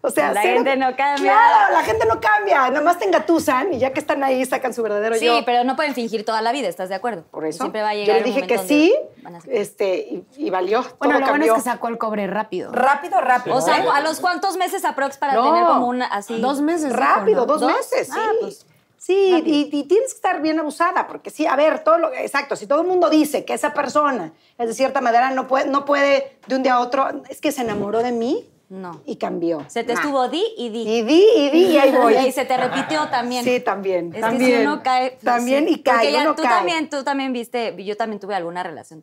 O 0.00 0.10
sea, 0.10 0.32
La 0.32 0.42
cero- 0.42 0.54
gente 0.56 0.76
no 0.76 0.94
cambia. 0.96 1.32
Claro, 1.32 1.72
la 1.72 1.82
gente 1.84 2.06
no 2.06 2.20
cambia, 2.20 2.68
nada 2.70 2.80
más 2.80 2.98
te 2.98 3.04
engatusan 3.04 3.72
y 3.72 3.78
ya 3.78 3.92
que 3.92 4.00
están 4.00 4.22
ahí 4.24 4.44
sacan 4.44 4.74
su 4.74 4.82
verdadero 4.82 5.14
Sí, 5.16 5.26
yo. 5.26 5.44
pero 5.44 5.62
no 5.64 5.76
pueden 5.76 5.94
fingir 5.94 6.24
toda 6.24 6.42
la 6.42 6.50
vida, 6.52 6.68
¿estás 6.68 6.88
de 6.88 6.94
acuerdo? 6.96 7.22
Por 7.30 7.46
eso, 7.46 7.58
Siempre 7.60 7.82
va 7.82 7.90
a 7.90 7.94
yo 7.94 8.00
llegar 8.00 8.16
le 8.16 8.28
un 8.28 8.34
dije 8.34 8.46
que 8.46 8.58
sí, 8.58 8.94
van 9.22 9.36
a- 9.36 9.40
este, 9.48 9.96
y, 9.98 10.26
y 10.36 10.50
valió, 10.50 10.82
Bueno, 10.98 11.14
todo 11.14 11.20
lo 11.20 11.26
bueno 11.28 11.44
es 11.44 11.52
que 11.52 11.60
sacó 11.60 11.88
el 11.88 11.98
cobre 11.98 12.26
rápido. 12.26 12.72
Rápido, 12.72 13.20
rápido. 13.20 13.54
O 13.56 13.60
sea. 13.60 13.76
¿a 13.94 14.00
los 14.00 14.18
cuántos 14.20 14.56
meses 14.56 14.84
aprox 14.84 15.18
para 15.18 15.34
No. 15.34 15.44
tener 15.44 15.64
como 15.66 15.86
una 15.86 16.06
así? 16.06 16.40
Dos 16.40 16.60
meses. 16.60 16.92
Rápido, 16.92 17.40
¿no? 17.40 17.46
dos, 17.46 17.60
¿Dos? 17.60 17.72
meses, 17.72 18.08
sí. 18.08 18.12
Ah, 18.20 18.30
pues, 18.40 18.66
sí, 19.06 19.42
y, 19.46 19.68
y 19.72 19.82
tienes 19.84 20.12
que 20.12 20.16
estar 20.16 20.40
bien 20.42 20.58
abusada, 20.58 21.06
porque 21.06 21.30
sí, 21.30 21.46
a 21.46 21.54
ver, 21.56 21.84
todo 21.84 21.98
lo, 21.98 22.12
exacto, 22.12 22.56
si 22.56 22.66
todo 22.66 22.80
el 22.82 22.88
mundo 22.88 23.08
dice 23.10 23.44
que 23.44 23.54
esa 23.54 23.72
persona 23.72 24.32
es 24.58 24.68
de 24.68 24.74
cierta 24.74 25.00
manera, 25.00 25.30
no 25.30 25.46
puede, 25.46 25.66
no 25.68 25.84
puede 25.84 26.38
de 26.46 26.56
un 26.56 26.62
día 26.62 26.74
a 26.74 26.80
otro, 26.80 27.22
es 27.28 27.40
que 27.40 27.52
se 27.52 27.62
enamoró 27.62 28.02
de 28.02 28.12
mí 28.12 28.48
No. 28.68 29.00
y 29.06 29.14
cambió. 29.14 29.64
Se 29.68 29.84
te 29.84 29.94
Nah. 29.94 30.00
estuvo 30.00 30.28
di 30.28 30.42
y 30.56 30.70
di. 30.70 30.80
Y 30.82 31.02
di, 31.02 31.24
y 31.36 31.50
di, 31.50 31.64
y 31.66 31.78
ahí 31.78 31.92
voy. 31.92 32.14
Y 32.26 32.32
se 32.32 32.44
te 32.44 32.56
repitió 32.56 33.06
también. 33.08 33.44
Sí, 33.44 33.60
también, 33.60 34.12
Es 34.12 34.20
también. 34.20 34.50
que 34.50 34.56
si 34.56 34.62
uno 34.66 34.82
cae. 34.82 35.10
pues, 35.12 35.22
También 35.22 35.68
y 35.68 35.82
cae, 35.84 35.94
Porque 35.98 36.12
ya 36.12 36.22
uno 36.22 36.34
tú 36.34 36.42
cae. 36.42 36.50
también, 36.56 36.90
tú 36.90 37.04
también 37.04 37.32
viste, 37.32 37.76
yo 37.84 37.96
también 37.96 38.18
tuve 38.18 38.34
alguna 38.34 38.64
relación, 38.64 39.00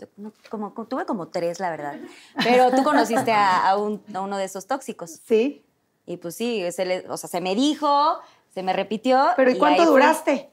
como- 0.50 0.72
tuve 0.90 1.06
como 1.06 1.30
tres, 1.30 1.62
la 1.62 1.70
verdad. 1.70 1.96
Pero 2.44 2.72
tú 2.72 2.84
conociste 2.84 3.32
a, 3.32 3.70
a 3.70 3.78
un- 3.78 4.04
a 4.14 4.20
uno 4.20 4.36
de 4.38 4.44
esos 4.44 4.68
tóxicos. 4.68 5.22
Sí, 5.26 5.64
Y 6.06 6.18
pues 6.18 6.36
sí, 6.36 6.70
se 6.74 6.84
le- 6.84 7.06
o 7.10 7.16
sea, 7.16 7.30
se 7.30 7.40
me 7.40 7.56
dijo, 7.56 8.20
se 8.54 8.64
me 8.64 8.74
repitió. 8.74 9.28
pero 9.36 9.52
¿y 9.52 9.58
cuánto 9.58 9.82
ahí 9.82 9.88
fue. 9.88 9.94
duraste? 9.94 10.50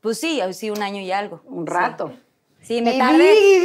Pues 0.00 0.18
sí, 0.20 0.40
sí, 0.52 0.70
un 0.70 0.82
año 0.82 1.00
y 1.00 1.12
algo. 1.12 1.42
Un 1.46 1.66
Sí. 1.66 1.72
rato. 1.72 2.12
Sí, 2.62 2.82
me 2.82 2.94
y 2.94 2.98
tardé. 2.98 3.34
y 3.34 3.56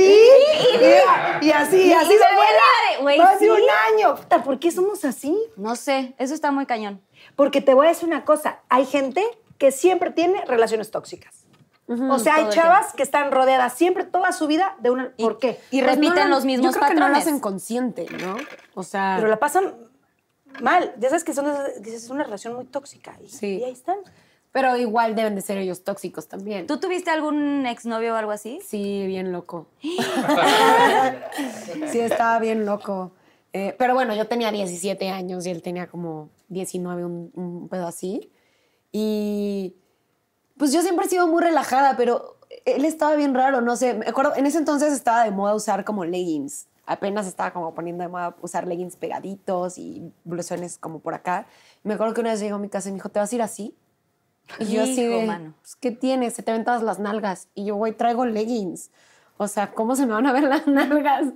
y 1.43 1.47
y 1.47 1.51
así, 1.51 1.77
Y 1.87 1.93
así 1.93 2.11
se 2.13 3.01
güey, 3.01 3.17
Más 3.17 3.39
de 3.39 3.45
sí. 3.45 3.51
un 3.51 3.59
año. 3.93 4.15
Puta, 4.15 4.41
¿por 4.43 4.57
qué 4.59 4.71
somos 4.71 5.03
así? 5.05 5.37
No 5.57 5.75
sé, 5.75 6.13
eso 6.17 6.33
está 6.33 6.51
muy 6.51 6.65
cañón. 6.65 7.01
Porque 7.35 7.61
te 7.61 7.73
voy 7.73 7.87
a 7.87 7.89
decir 7.89 8.07
una 8.07 8.23
cosa, 8.25 8.59
hay 8.69 8.85
gente 8.85 9.21
que 9.57 9.71
siempre 9.71 10.11
tiene 10.11 10.43
relaciones 10.45 10.91
tóxicas. 10.91 11.45
o 11.87 12.17
sea, 12.19 12.35
hay 12.35 12.49
chavas 12.49 12.93
que 12.93 13.03
están 13.03 13.31
rodeadas 13.31 13.73
siempre 13.73 14.05
toda 14.05 14.31
su 14.31 14.47
vida 14.47 14.75
de 14.79 14.89
una... 14.89 15.11
¿Por 15.17 15.37
qué? 15.37 15.59
Y 15.69 15.81
Pues 15.83 15.97
no 15.97 16.01
repiten 16.01 16.29
lo- 16.29 16.35
los 16.35 16.43
mismos 16.45 16.73
Yo 16.73 16.79
creo 16.79 16.89
que 16.89 16.95
no 16.95 17.01
lo 17.01 17.05
patrones. 17.13 17.27
hacen 17.27 17.39
consciente, 17.39 18.07
¿no? 18.23 18.37
O 18.73 18.81
sea, 18.81 19.15
Pero 19.17 19.27
la 19.29 19.37
pasan 19.37 19.75
mal. 20.61 20.93
Ya 20.99 21.09
sabes 21.09 21.23
que 21.23 21.33
son 21.33 21.45
que 21.83 21.93
es 21.95 22.09
una 22.09 22.23
relación 22.23 22.55
muy 22.55 22.65
tóxica. 22.65 23.17
Y, 23.23 23.29
Sí. 23.29 23.57
y 23.59 23.63
ahí 23.63 23.71
están. 23.71 23.97
pero 24.51 24.77
igual 24.77 25.15
deben 25.15 25.35
de 25.35 25.41
ser 25.41 25.57
ellos 25.57 25.83
tóxicos 25.83 26.27
también. 26.29 26.65
¿Tú 26.65 26.79
tuviste 26.79 27.11
algún 27.11 27.65
exnovio 27.65 28.13
o 28.13 28.15
algo 28.15 28.31
así? 28.31 28.59
Sí, 28.65 29.05
bien 29.05 29.31
loco. 29.33 29.67
sí, 31.91 31.99
estaba 31.99 32.39
bien 32.39 32.65
loco. 32.65 33.11
Eh, 33.53 33.75
pero 33.77 33.93
bueno, 33.93 34.15
yo 34.15 34.27
tenía 34.27 34.51
17 34.51 35.09
años 35.09 35.45
y 35.45 35.49
él 35.51 35.61
tenía 35.61 35.87
como 35.87 36.29
19, 36.49 37.05
un, 37.05 37.31
un 37.35 37.69
pedo 37.69 37.87
así. 37.87 38.29
Y 38.91 39.75
pues 40.57 40.71
yo 40.71 40.81
siempre 40.81 41.05
he 41.05 41.09
sido 41.09 41.27
muy 41.27 41.41
relajada, 41.41 41.95
pero 41.97 42.37
él 42.65 42.85
estaba 42.85 43.15
bien 43.15 43.33
raro, 43.33 43.61
no 43.61 43.75
sé. 43.75 43.93
Me 43.93 44.07
acuerdo, 44.07 44.35
en 44.35 44.45
ese 44.45 44.57
entonces 44.57 44.93
estaba 44.93 45.23
de 45.23 45.31
moda 45.31 45.55
usar 45.55 45.83
como 45.85 46.05
leggings. 46.05 46.67
Apenas 46.85 47.27
estaba 47.27 47.51
como 47.51 47.73
poniendo 47.73 48.03
de 48.03 48.09
moda 48.09 48.35
usar 48.41 48.67
leggings 48.67 48.95
pegaditos 48.95 49.77
y 49.77 50.11
blusones 50.23 50.77
como 50.77 50.99
por 50.99 51.13
acá. 51.13 51.47
Me 51.83 51.95
acuerdo 51.95 52.13
que 52.13 52.21
una 52.21 52.31
vez 52.31 52.39
llegó 52.39 52.55
a 52.55 52.59
mi 52.59 52.69
casa 52.69 52.89
y 52.89 52.91
me 52.91 52.97
dijo, 52.97 53.09
¿te 53.09 53.19
vas 53.19 53.31
a 53.31 53.35
ir 53.35 53.41
así? 53.41 53.75
Y 54.59 54.65
yo 54.65 54.83
así 54.83 55.03
de, 55.03 55.25
mano. 55.25 55.53
pues, 55.61 55.75
¿qué 55.75 55.91
tienes? 55.91 56.33
Se 56.33 56.43
te 56.43 56.51
ven 56.51 56.63
todas 56.63 56.83
las 56.83 56.99
nalgas. 56.99 57.47
Y 57.55 57.65
yo, 57.65 57.75
güey, 57.75 57.93
traigo 57.93 58.25
leggings. 58.25 58.91
O 59.37 59.47
sea, 59.47 59.73
¿cómo 59.73 59.95
se 59.95 60.05
me 60.05 60.13
van 60.13 60.27
a 60.27 60.33
ver 60.33 60.43
las 60.49 60.67
nalgas? 60.67 61.27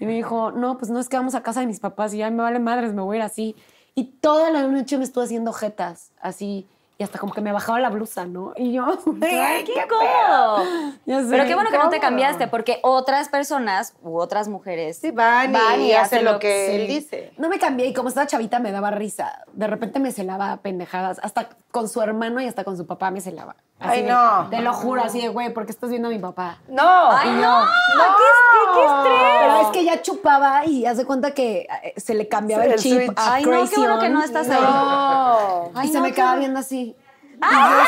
Y 0.00 0.06
me 0.06 0.12
dijo, 0.12 0.52
no, 0.52 0.78
pues 0.78 0.90
no 0.90 0.98
es 0.98 1.08
que 1.08 1.16
vamos 1.16 1.34
a 1.34 1.42
casa 1.42 1.60
de 1.60 1.66
mis 1.66 1.80
papás 1.80 2.14
y 2.14 2.18
ya 2.18 2.30
me 2.30 2.42
vale 2.42 2.58
madres, 2.58 2.92
me 2.92 3.02
voy 3.02 3.16
a 3.16 3.18
ir 3.18 3.22
así. 3.22 3.56
Y 3.94 4.04
toda 4.04 4.50
la 4.50 4.66
noche 4.66 4.98
me 4.98 5.04
estuve 5.04 5.24
haciendo 5.24 5.52
jetas, 5.52 6.12
así. 6.20 6.68
Y 6.98 7.02
hasta 7.04 7.18
como 7.18 7.34
que 7.34 7.42
me 7.42 7.52
bajaba 7.52 7.78
la 7.78 7.90
blusa, 7.90 8.24
¿no? 8.24 8.54
Y 8.56 8.72
yo, 8.72 8.84
¡Ay, 9.22 9.64
qué 9.64 9.74
qué 9.74 11.20
sé, 11.22 11.26
Pero 11.28 11.44
qué 11.44 11.54
bueno 11.54 11.70
que 11.70 11.76
no 11.78 11.90
te 11.90 12.00
cambiaste, 12.00 12.48
porque 12.48 12.78
otras 12.82 13.28
personas 13.28 13.94
u 14.02 14.18
otras 14.18 14.48
mujeres 14.48 14.98
Sí, 14.98 15.10
van, 15.10 15.54
y, 15.80 15.92
hacen 15.92 16.24
lo 16.24 16.38
que 16.38 16.68
Sí. 16.70 16.76
él 16.76 16.86
dice. 16.86 17.32
No 17.36 17.48
me 17.50 17.58
cambié 17.58 17.86
y 17.86 17.92
como 17.92 18.08
estaba 18.08 18.26
chavita 18.26 18.60
me 18.60 18.72
daba 18.72 18.90
risa. 18.90 19.44
De 19.52 19.66
repente 19.66 20.00
me 20.00 20.10
celaba 20.10 20.56
pendejadas. 20.58 21.20
Hasta 21.22 21.50
con 21.70 21.88
su 21.88 22.00
hermano 22.00 22.40
y 22.40 22.46
hasta 22.46 22.64
con 22.64 22.76
su 22.78 22.86
papá 22.86 23.10
me 23.10 23.20
celaba. 23.20 23.56
Así 23.78 23.90
Ay, 23.98 24.02
de- 24.04 24.08
no. 24.10 24.48
Te 24.48 24.60
lo 24.62 24.72
juro, 24.72 25.02
así 25.02 25.20
de, 25.20 25.28
güey, 25.28 25.52
¿por 25.52 25.66
qué 25.66 25.72
estás 25.72 25.90
viendo 25.90 26.08
a 26.08 26.10
mi 26.10 26.18
papá? 26.18 26.58
No. 26.68 27.10
¡Ay, 27.12 27.28
no! 27.30 27.60
yo, 27.60 28.02
¡Qué, 28.16 28.74
qué 28.74 28.84
estrés! 28.86 29.32
Pero 29.40 29.60
es 29.60 29.66
que 29.68 29.84
ya 29.84 30.00
chupaba 30.02 30.64
y 30.64 30.86
haz 30.86 30.96
de 30.96 31.04
cuenta 31.04 31.32
que 31.32 31.66
eh, 31.82 31.92
se 31.98 32.14
le 32.14 32.26
cambiaba 32.26 32.62
Sí, 32.64 32.68
el 32.68 32.74
el 32.74 32.80
chip 33.08 33.18
a 33.18 33.34
Ay, 33.34 33.44
no, 33.44 33.68
qué 33.68 33.76
bueno 33.76 33.98
que 33.98 34.08
no 34.08 34.22
estás 34.22 34.48
ahí. 34.48 34.62
No. 34.62 35.70
Ay, 35.74 35.88
y 35.88 35.92
se 35.92 35.98
no, 35.98 36.02
me 36.04 36.08
qué 36.08 36.14
quedaba 36.16 36.36
viendo 36.36 36.58
así. 36.58 36.96
¡Ah! 37.40 37.84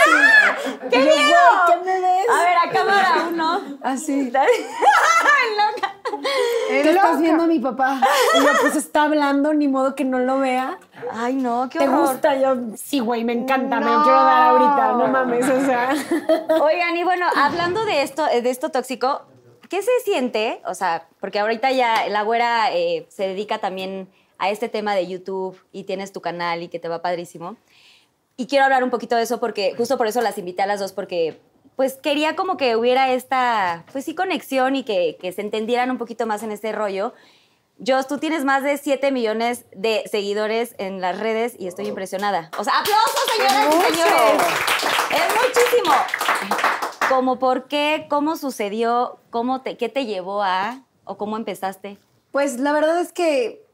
¡Qué 0.91 0.99
miedo! 0.99 1.39
¿Qué 1.67 1.77
me 1.85 2.01
ves? 2.01 2.27
A 2.31 2.43
ver, 2.43 2.57
a 2.67 2.71
cámara 2.71 3.29
uno. 3.29 3.61
Así. 3.83 4.33
¡Ay, 4.35 4.49
loca! 5.57 5.95
¿Qué 6.69 6.81
Es 6.81 6.87
estás 6.87 7.21
viendo 7.21 7.45
a 7.45 7.47
mi 7.47 7.59
papá? 7.59 8.01
Y 8.35 8.41
yo, 8.45 8.49
pues 8.61 8.77
está 8.77 9.05
hablando, 9.05 9.55
ni 9.55 9.69
modo 9.69 9.95
que 9.95 10.05
no 10.05 10.19
lo 10.19 10.39
vea. 10.39 10.79
Ay, 11.13 11.35
no, 11.35 11.69
qué 11.71 11.79
¿Te 11.79 11.89
horror. 11.89 12.09
gusta? 12.13 12.37
Yo, 12.37 12.57
sí, 12.77 13.01
güey, 13.01 13.25
me 13.25 13.33
encanta, 13.33 13.81
me 13.81 13.87
lo 13.87 14.03
quiero 14.03 14.23
dar 14.23 14.43
ahorita, 14.49 14.93
no 14.93 15.09
mames, 15.09 15.49
o 15.49 15.61
sea. 15.65 15.91
Oigan, 16.63 16.97
y 16.97 17.05
bueno, 17.05 17.27
hablando 17.37 17.85
de 17.85 18.03
esto, 18.03 18.25
de 18.25 18.51
esto 18.51 18.71
tóxico, 18.71 19.23
¿qué 19.69 19.83
se 19.83 19.91
siente? 20.05 20.61
O 20.67 20.75
sea, 20.75 21.07
porque 21.21 21.39
ahorita 21.39 21.71
ya 21.73 22.09
la 22.09 22.23
güera 22.23 22.73
eh, 22.73 23.07
se 23.11 23.29
dedica 23.29 23.59
también 23.59 24.09
a 24.39 24.51
este 24.51 24.69
tema 24.69 24.95
de 24.95 25.07
YouTube 25.07 25.61
y 25.73 25.85
tienes 25.85 26.13
tu 26.13 26.21
canal 26.21 26.63
y 26.63 26.69
que 26.69 26.79
te 26.79 26.89
va 26.89 27.03
padrísimo. 27.03 27.57
Y 28.40 28.46
quiero 28.46 28.64
hablar 28.64 28.85
un 28.85 28.90
poquito 28.90 29.16
de 29.16 29.22
eso 29.22 29.40
porque 29.40 29.74
justo 29.77 29.98
por 29.98 30.07
eso 30.07 30.20
las 30.20 30.38
invité 30.38 30.62
a 30.62 30.66
las 30.66 30.79
dos 30.79 30.92
porque 30.92 31.40
pues 31.74 31.94
quería 31.94 32.37
como 32.37 32.57
que 32.57 32.77
hubiera 32.77 33.11
esta, 33.11 33.85
pues 33.90 34.05
sí, 34.05 34.14
conexión 34.14 34.77
y 34.77 34.85
que, 34.85 35.18
que 35.20 35.33
se 35.33 35.40
entendieran 35.40 35.90
un 35.90 35.98
poquito 35.98 36.24
más 36.24 36.44
en 36.44 36.53
este 36.53 36.70
rollo. 36.70 37.14
Jos, 37.85 38.07
tú 38.07 38.18
tienes 38.18 38.44
más 38.44 38.62
de 38.62 38.77
7 38.77 39.11
millones 39.11 39.64
de 39.74 40.05
seguidores 40.09 40.77
en 40.79 41.01
las 41.01 41.18
redes 41.18 41.57
y 41.59 41.66
estoy 41.66 41.88
impresionada. 41.88 42.53
O 42.59 42.62
sea, 42.62 42.79
aplausos, 42.79 43.20
señoras 43.37 43.74
y 43.74 43.92
señores. 43.92 44.42
Es 45.11 45.35
muchísimo. 45.35 45.94
Como 47.09 47.40
por 47.40 47.66
qué, 47.66 48.07
cómo 48.09 48.37
sucedió, 48.37 49.18
cómo 49.31 49.62
te, 49.62 49.77
qué 49.77 49.88
te 49.88 50.07
llevó 50.07 50.44
a, 50.44 50.83
o 51.03 51.16
cómo 51.16 51.37
empezaste. 51.37 51.98
Pues 52.31 52.61
la 52.61 52.70
verdad 52.70 53.01
es 53.01 53.12
que 53.12 53.67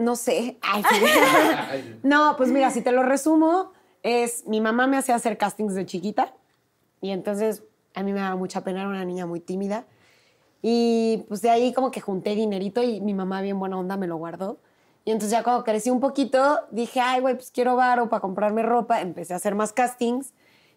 no 0.00 0.16
sé. 0.16 0.58
Ay, 0.62 0.82
sí. 0.82 1.98
no, 2.02 2.34
pues 2.36 2.50
mira, 2.50 2.70
si 2.70 2.82
te 2.82 2.92
lo 2.92 3.02
resumo, 3.02 3.72
es, 4.02 4.46
mi 4.46 4.60
mamá 4.60 4.86
me 4.86 4.96
hacía 4.96 5.14
hacer 5.14 5.38
castings 5.38 5.74
de 5.74 5.86
chiquita 5.86 6.34
y 7.00 7.10
entonces 7.10 7.62
a 7.94 8.02
mí 8.02 8.12
me 8.12 8.20
daba 8.20 8.36
mucha 8.36 8.62
pena, 8.64 8.80
era 8.80 8.88
una 8.88 9.04
niña 9.04 9.26
muy 9.26 9.40
tímida. 9.40 9.84
Y 10.62 11.24
pues 11.28 11.40
de 11.42 11.50
ahí 11.50 11.72
como 11.72 11.90
que 11.90 12.00
junté 12.00 12.34
dinerito 12.34 12.82
y 12.82 13.00
mi 13.00 13.14
mamá 13.14 13.40
bien 13.40 13.58
buena 13.58 13.78
onda 13.78 13.96
me 13.96 14.06
lo 14.06 14.16
guardó. 14.16 14.58
Y 15.04 15.10
entonces 15.12 15.30
ya 15.30 15.42
cuando 15.42 15.64
crecí 15.64 15.88
un 15.90 16.00
poquito, 16.00 16.60
dije, 16.70 17.00
ay, 17.00 17.20
güey, 17.22 17.34
pues 17.34 17.50
quiero 17.50 17.74
varo 17.76 18.10
para 18.10 18.20
comprarme 18.20 18.62
ropa. 18.62 19.00
Empecé 19.00 19.32
a 19.32 19.36
hacer 19.36 19.54
más 19.54 19.72
castings 19.72 20.34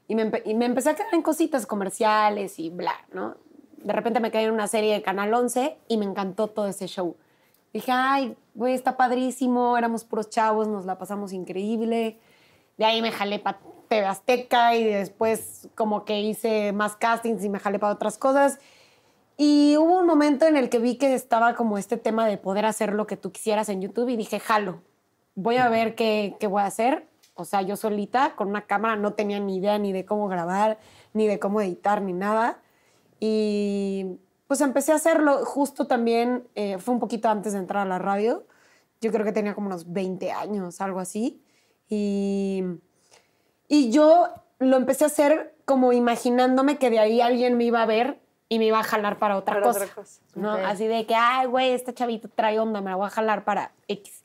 y 0.07 0.15
me, 0.15 0.31
empe- 0.31 0.41
y 0.45 0.53
me 0.53 0.65
empecé 0.65 0.91
a 0.91 0.95
quedar 0.95 1.13
en 1.13 1.21
cositas 1.21 1.65
comerciales 1.65 2.57
y 2.59 2.69
bla, 2.69 2.93
¿no? 3.12 3.36
De 3.77 3.91
repente 3.91 4.21
me 4.21 4.31
quedé 4.31 4.43
en 4.43 4.51
una 4.51 4.67
serie 4.69 4.93
de 4.93 5.01
Canal 5.01 5.33
11 5.33 5.77
y 5.89 5.97
me 5.97 6.05
encantó 6.05 6.47
todo 6.47 6.67
ese 6.67 6.88
show. 6.88 7.17
Dije, 7.73 7.91
ay, 7.91 8.38
güey, 8.53 8.75
está 8.75 8.95
padrísimo, 8.95 9.77
éramos 9.77 10.05
puros 10.05 10.29
chavos, 10.29 10.67
nos 10.67 10.86
la 10.86 10.97
pasamos 10.99 11.33
increíble. 11.33 12.19
De 12.77 12.86
ahí 12.86 13.01
me 13.01 13.12
jalé 13.12 13.39
para 13.39 13.59
TV 13.88 14.05
Azteca 14.05 14.75
y 14.75 14.83
después 14.83 15.69
como 15.75 16.05
que 16.05 16.21
hice 16.21 16.71
más 16.71 16.95
castings 16.95 17.43
y 17.43 17.49
me 17.49 17.59
jalé 17.59 17.79
para 17.79 17.93
otras 17.93 18.17
cosas. 18.17 18.59
Y 19.38 19.75
hubo 19.77 19.99
un 19.99 20.05
momento 20.05 20.45
en 20.45 20.55
el 20.55 20.69
que 20.69 20.77
vi 20.77 20.97
que 20.97 21.15
estaba 21.15 21.55
como 21.55 21.79
este 21.79 21.97
tema 21.97 22.27
de 22.27 22.38
poder 22.38 22.65
hacer 22.65 22.93
lo 22.93 23.07
que 23.07 23.17
tú 23.17 23.31
quisieras 23.31 23.69
en 23.69 23.81
YouTube 23.81 24.09
y 24.09 24.17
dije, 24.17 24.39
jalo, 24.39 24.81
voy 25.33 25.57
a 25.57 25.67
ver 25.69 25.95
qué, 25.95 26.36
qué 26.39 26.45
voy 26.45 26.62
a 26.62 26.67
hacer. 26.67 27.07
O 27.33 27.45
sea, 27.45 27.63
yo 27.63 27.75
solita 27.75 28.36
con 28.36 28.49
una 28.49 28.67
cámara 28.67 28.95
no 28.95 29.13
tenía 29.13 29.39
ni 29.39 29.57
idea 29.57 29.79
ni 29.79 29.91
de 29.91 30.05
cómo 30.05 30.27
grabar, 30.27 30.77
ni 31.13 31.25
de 31.25 31.39
cómo 31.39 31.62
editar, 31.62 32.03
ni 32.03 32.13
nada. 32.13 32.59
Y 33.19 34.19
pues 34.54 34.62
empecé 34.62 34.92
a 34.92 34.98
hacerlo 34.98 35.44
justo 35.46 35.88
también, 35.88 36.48
eh, 36.54 36.78
fue 36.78 36.94
un 36.94 37.00
poquito 37.00 37.28
antes 37.28 37.54
de 37.54 37.58
entrar 37.58 37.88
a 37.88 37.89
la 37.89 37.98
radio. 37.98 38.46
Yo 39.02 39.12
creo 39.12 39.26
que 39.26 39.32
tenía 39.32 39.56
como 39.56 39.66
unos 39.66 39.92
20 39.92 40.32
años, 40.32 40.80
algo 40.80 41.00
así. 41.00 41.42
Y, 41.89 42.63
y 43.68 43.89
yo 43.89 44.28
lo 44.60 44.78
empecé 44.78 45.06
a 45.06 45.08
hacer 45.08 45.56
como 45.66 45.92
imaginándome 45.92 46.78
que 46.78 46.92
de 46.92 47.00
ahí 47.00 47.20
alguien 47.20 47.58
me 47.58 47.63
iba 47.63 47.82
a 47.82 47.88
ver 47.88 48.20
y 48.48 48.60
me 48.60 48.66
iba 48.66 48.78
a 48.78 48.84
jalar 48.84 49.18
para 49.18 49.38
otra 49.38 49.56
Para 49.56 49.66
cosa. 49.66 49.86
otra 49.86 49.96
cosa. 49.96 50.22
¿no? 50.36 50.52
Así 50.52 50.86
de 50.86 51.08
que, 51.08 51.16
ay, 51.16 51.48
güey, 51.48 51.72
este 51.72 51.92
chavito 51.96 52.30
trae 52.30 52.60
onda, 52.60 52.80
me 52.80 52.92
la 52.92 52.96
voy 52.96 53.08
a 53.08 53.10
jalar 53.10 53.46
para 53.46 53.72
X. 53.88 54.24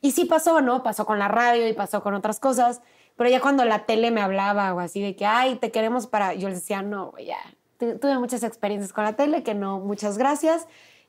Y 0.00 0.10
sí 0.10 0.24
pasó, 0.24 0.60
¿no? 0.60 0.82
Pasó 0.82 1.06
con 1.06 1.20
la 1.20 1.28
radio 1.28 1.68
y 1.68 1.72
pasó 1.72 2.02
con 2.02 2.14
otras 2.14 2.40
cosas. 2.40 2.82
Pero 3.14 3.30
ya 3.30 3.40
cuando 3.40 3.64
la 3.64 3.86
tele 3.86 4.10
me 4.10 4.22
hablaba 4.22 4.74
o 4.74 4.80
así 4.80 5.00
de 5.00 5.14
que, 5.14 5.24
ay, 5.24 5.54
te 5.54 5.70
queremos 5.70 6.08
para... 6.08 6.34
Yo 6.34 6.48
les 6.48 6.58
decía, 6.62 6.82
no, 6.82 7.12
güey, 7.12 7.26
ya. 7.26 7.38
Tu- 7.78 7.98
Tuve 7.98 8.18
muchas 8.18 8.42
experiencias 8.42 8.92
con 8.92 9.04
la 9.04 9.14
tele, 9.16 9.42
que 9.42 9.54
no, 9.54 9.80
muchas 9.80 10.18
gracias. 10.18 10.66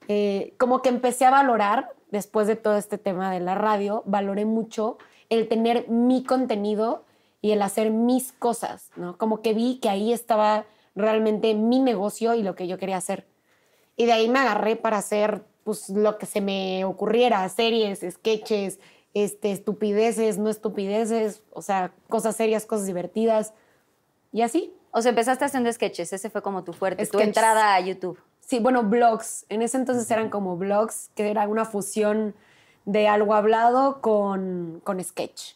Eh, 0.07 0.53
como 0.57 0.81
que 0.81 0.89
empecé 0.89 1.25
a 1.25 1.31
valorar, 1.31 1.93
después 2.11 2.47
de 2.47 2.55
todo 2.55 2.77
este 2.77 2.97
tema 2.97 3.31
de 3.31 3.39
la 3.39 3.55
radio, 3.55 4.03
valoré 4.05 4.45
mucho 4.45 4.97
el 5.29 5.47
tener 5.47 5.87
mi 5.89 6.23
contenido 6.23 7.03
y 7.41 7.51
el 7.51 7.61
hacer 7.61 7.91
mis 7.91 8.31
cosas, 8.33 8.89
¿no? 8.95 9.17
Como 9.17 9.41
que 9.41 9.53
vi 9.53 9.79
que 9.79 9.89
ahí 9.89 10.11
estaba 10.11 10.65
realmente 10.95 11.53
mi 11.53 11.79
negocio 11.79 12.33
y 12.33 12.43
lo 12.43 12.55
que 12.55 12.67
yo 12.67 12.77
quería 12.77 12.97
hacer. 12.97 13.27
Y 13.95 14.05
de 14.05 14.13
ahí 14.13 14.27
me 14.29 14.39
agarré 14.39 14.75
para 14.75 14.97
hacer 14.97 15.43
pues, 15.63 15.89
lo 15.89 16.17
que 16.17 16.25
se 16.25 16.41
me 16.41 16.83
ocurriera, 16.85 17.47
series, 17.49 17.99
sketches, 18.09 18.79
este, 19.13 19.51
estupideces, 19.51 20.37
no 20.37 20.49
estupideces, 20.49 21.43
o 21.51 21.61
sea, 21.61 21.93
cosas 22.09 22.35
serias, 22.35 22.65
cosas 22.65 22.87
divertidas. 22.87 23.53
Y 24.31 24.41
así. 24.41 24.73
O 24.91 25.01
sea, 25.01 25.09
empezaste 25.09 25.45
haciendo 25.45 25.71
sketches, 25.71 26.11
ese 26.13 26.29
fue 26.29 26.41
como 26.41 26.63
tu 26.63 26.73
fuerte, 26.73 27.05
tu 27.05 27.19
entrada 27.19 27.75
a 27.75 27.79
YouTube. 27.79 28.19
Sí, 28.39 28.59
bueno, 28.59 28.83
blogs. 28.83 29.45
En 29.49 29.61
ese 29.61 29.77
entonces 29.77 30.09
eran 30.09 30.29
como 30.29 30.57
blogs, 30.57 31.11
que 31.15 31.29
era 31.29 31.47
una 31.47 31.65
fusión 31.65 32.33
de 32.85 33.07
algo 33.07 33.35
hablado 33.35 34.01
con, 34.01 34.81
con 34.83 35.03
sketch. 35.03 35.53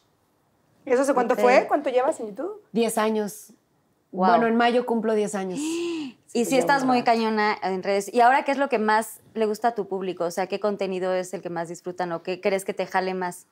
¿Eso 0.85 1.01
hace 1.01 1.13
cuánto 1.13 1.35
fue? 1.35 1.65
¿Cuánto 1.67 1.89
llevas 1.89 2.19
en 2.19 2.27
YouTube? 2.27 2.61
Diez 2.71 2.97
años. 2.97 3.53
Wow. 4.13 4.27
Bueno, 4.27 4.47
en 4.47 4.55
mayo 4.55 4.85
cumplo 4.85 5.13
10 5.13 5.35
años. 5.35 5.59
Y 6.35 6.45
si 6.45 6.57
estás 6.57 6.83
muy 6.83 7.03
cañona 7.03 7.55
en 7.61 7.83
redes. 7.83 8.11
¿Y 8.11 8.21
ahora 8.21 8.43
qué 8.43 8.51
es 8.51 8.57
lo 8.57 8.67
que 8.67 8.79
más 8.79 9.19
le 9.35 9.45
gusta 9.45 9.67
a 9.67 9.75
tu 9.75 9.87
público? 9.87 10.23
O 10.23 10.31
sea, 10.31 10.47
¿qué 10.47 10.59
contenido 10.59 11.13
es 11.13 11.31
el 11.35 11.43
que 11.43 11.51
más 11.51 11.69
disfrutan 11.69 12.11
o 12.11 12.23
qué 12.23 12.41
crees 12.41 12.65
que 12.65 12.73
te 12.73 12.87
jale 12.87 13.13
más? 13.13 13.45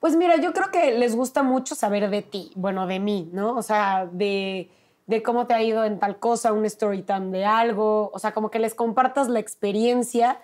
Pues 0.00 0.16
mira, 0.16 0.34
yo 0.34 0.52
creo 0.52 0.72
que 0.72 0.98
les 0.98 1.14
gusta 1.14 1.44
mucho 1.44 1.76
saber 1.76 2.10
de 2.10 2.22
ti, 2.22 2.50
bueno, 2.56 2.88
de 2.88 2.98
mí, 2.98 3.30
¿no? 3.32 3.56
O 3.56 3.62
sea, 3.62 4.08
de, 4.10 4.68
de 5.06 5.22
cómo 5.22 5.46
te 5.46 5.54
ha 5.54 5.62
ido 5.62 5.84
en 5.84 5.98
tal 5.98 6.18
cosa, 6.18 6.52
un 6.52 6.64
story 6.64 7.02
time 7.02 7.30
de 7.30 7.44
algo, 7.44 8.10
o 8.12 8.18
sea, 8.18 8.32
como 8.32 8.50
que 8.50 8.58
les 8.58 8.74
compartas 8.74 9.28
la 9.28 9.38
experiencia. 9.40 10.40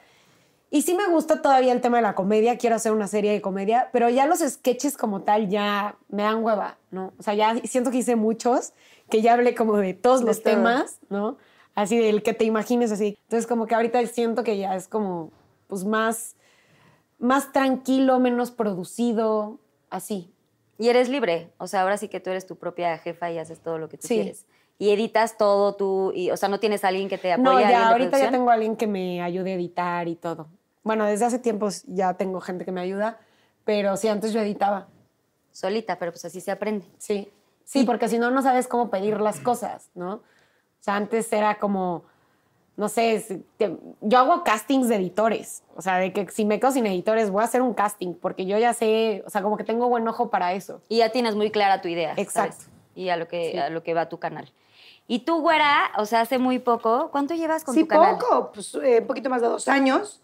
Y 0.71 0.83
sí 0.83 0.95
me 0.95 1.09
gusta 1.09 1.43
todavía 1.43 1.73
el 1.73 1.81
tema 1.81 1.97
de 1.97 2.03
la 2.03 2.15
comedia, 2.15 2.57
quiero 2.59 2.77
hacer 2.77 2.93
una 2.93 3.09
serie 3.09 3.33
de 3.33 3.41
comedia, 3.41 3.89
pero 3.93 4.09
ya 4.09 4.27
los 4.27 4.39
sketches 4.41 4.97
como 4.97 5.23
tal 5.23 5.49
ya 5.49 5.97
me 6.09 6.23
dan 6.23 6.45
hueva, 6.45 6.79
¿no? 6.91 7.13
O 7.19 7.23
sea, 7.23 7.35
ya 7.35 7.57
siento 7.65 7.91
que 7.91 7.99
hice 7.99 8.15
muchos, 8.15 8.73
que 9.09 9.21
ya 9.23 9.33
hablé 9.33 9.55
como 9.55 9.77
de 9.79 9.95
todos 9.95 10.21
De 10.21 10.27
los 10.27 10.43
todo. 10.43 10.55
temas, 10.55 11.01
¿no? 11.09 11.39
Así 11.75 11.99
del 11.99 12.23
que 12.23 12.35
te 12.35 12.45
imagines 12.45 12.93
así. 12.93 13.19
Entonces 13.23 13.47
como 13.49 13.67
que 13.67 13.75
ahorita 13.75 14.05
siento 14.07 14.45
que 14.45 14.59
ya 14.59 14.77
es 14.77 14.87
como, 14.87 15.31
pues 15.67 15.85
más, 15.85 16.37
más 17.19 17.51
tranquilo, 17.53 18.21
menos 18.21 18.51
producido, 18.51 19.59
así. 19.89 20.31
Y 20.81 20.89
eres 20.89 21.11
libre. 21.11 21.53
O 21.59 21.67
sea, 21.67 21.83
ahora 21.83 21.99
sí 21.99 22.09
que 22.09 22.21
tú 22.21 22.31
eres 22.31 22.47
tu 22.47 22.57
propia 22.57 22.97
jefa 22.97 23.31
y 23.31 23.37
haces 23.39 23.61
todo 23.61 23.77
lo 23.77 23.91
que 23.91 23.99
tú 23.99 24.07
Sí. 24.09 24.15
quieres. 24.15 24.47
Y 24.79 24.89
editas 24.93 25.37
todo 25.37 25.75
tú, 25.75 26.11
y, 26.15 26.31
o 26.31 26.39
sea, 26.39 26.49
no 26.49 26.59
tienes 26.59 26.85
a 26.85 26.89
alguien 26.89 27.07
que 27.11 27.19
te 27.19 27.31
apoye. 27.35 27.45
No, 27.45 27.61
ya 27.61 27.91
ahorita 27.91 28.19
ya 28.19 28.31
tengo 28.31 28.49
a 28.49 28.55
alguien 28.55 28.77
que 28.77 28.87
me 28.87 29.21
ayude 29.21 29.53
a 29.53 29.55
editar 29.57 30.09
y 30.09 30.17
todo. 30.17 30.49
Bueno, 30.83 31.05
desde 31.05 31.27
hace 31.27 31.39
tiempos 31.39 31.83
ya 31.87 32.15
tengo 32.15 32.41
gente 32.41 32.65
que 32.65 32.73
me 32.73 32.81
ayuda, 32.81 33.19
pero 33.65 33.99
sí, 33.99 34.09
antes 34.09 34.33
yo 34.33 34.41
editaba. 34.41 34.89
Solita, 35.53 35.99
pero 35.99 36.13
pues 36.13 36.25
así 36.25 36.41
se 36.41 36.51
aprende. 36.51 36.87
Sí. 36.97 37.31
Sí, 37.65 37.85
porque 37.85 38.09
si 38.09 38.19
no, 38.19 38.31
no 38.31 38.41
sabes 38.41 38.67
cómo 38.67 38.89
pedir 38.89 39.21
las 39.21 39.39
cosas, 39.41 39.91
¿no? 39.95 40.15
O 40.15 40.23
sea, 40.83 40.97
antes 40.97 41.31
era 41.31 41.57
como, 41.59 42.05
no 42.81 42.89
sé, 42.89 43.43
te- 43.59 43.77
yo 44.01 44.19
hago 44.19 44.43
castings 44.43 44.89
de 44.89 44.97
editores. 44.97 45.63
O 45.77 45.83
sea, 45.83 45.99
de 45.99 46.15
que 46.15 46.29
si 46.31 46.47
me 46.47 46.59
quedo 46.59 46.73
sin 46.73 46.87
editores, 46.87 47.31
voy 47.31 47.43
a 47.43 47.45
hacer 47.45 47.61
un 47.61 47.75
casting, 47.75 48.15
porque 48.15 48.47
yo 48.47 48.57
ya 48.59 48.73
sé, 48.73 49.23
o 49.27 49.31
sea, 49.31 49.43
como 49.43 49.59
que 49.59 49.65
tengo 49.65 49.87
buen 49.91 50.09
ojo 50.09 50.31
para 50.31 50.55
eso. 50.55 50.81
Y 50.89 50.97
ya 50.97 51.11
tienes 51.13 51.37
muy 51.37 51.51
clara 51.51 51.83
tu 51.83 51.89
idea. 51.89 52.11
¿sabes? 52.15 52.27
Exacto. 52.27 52.65
Y 52.95 53.11
a 53.11 53.19
lo, 53.19 53.29
que, 53.29 53.51
Sí. 53.53 53.59
a 53.59 53.69
lo 53.69 53.83
que 53.83 53.93
va 53.93 54.09
tu 54.09 54.19
canal. 54.19 54.51
Y 55.07 55.21
tú, 55.21 55.43
güera, 55.43 55.91
o 55.99 56.07
sea, 56.07 56.23
hace 56.23 56.39
muy 56.39 56.59
poco, 56.59 57.11
¿cuánto 57.11 57.35
llevas 57.35 57.65
con 57.65 57.75
sí, 57.75 57.83
tu 57.83 57.89
canal? 57.89 58.17
poco, 58.17 58.51
pues 58.55 58.75
eh, 58.77 59.01
un 59.03 59.07
poquito 59.07 59.29
más 59.29 59.43
de 59.43 59.49
dos 59.49 59.69
años. 59.69 60.23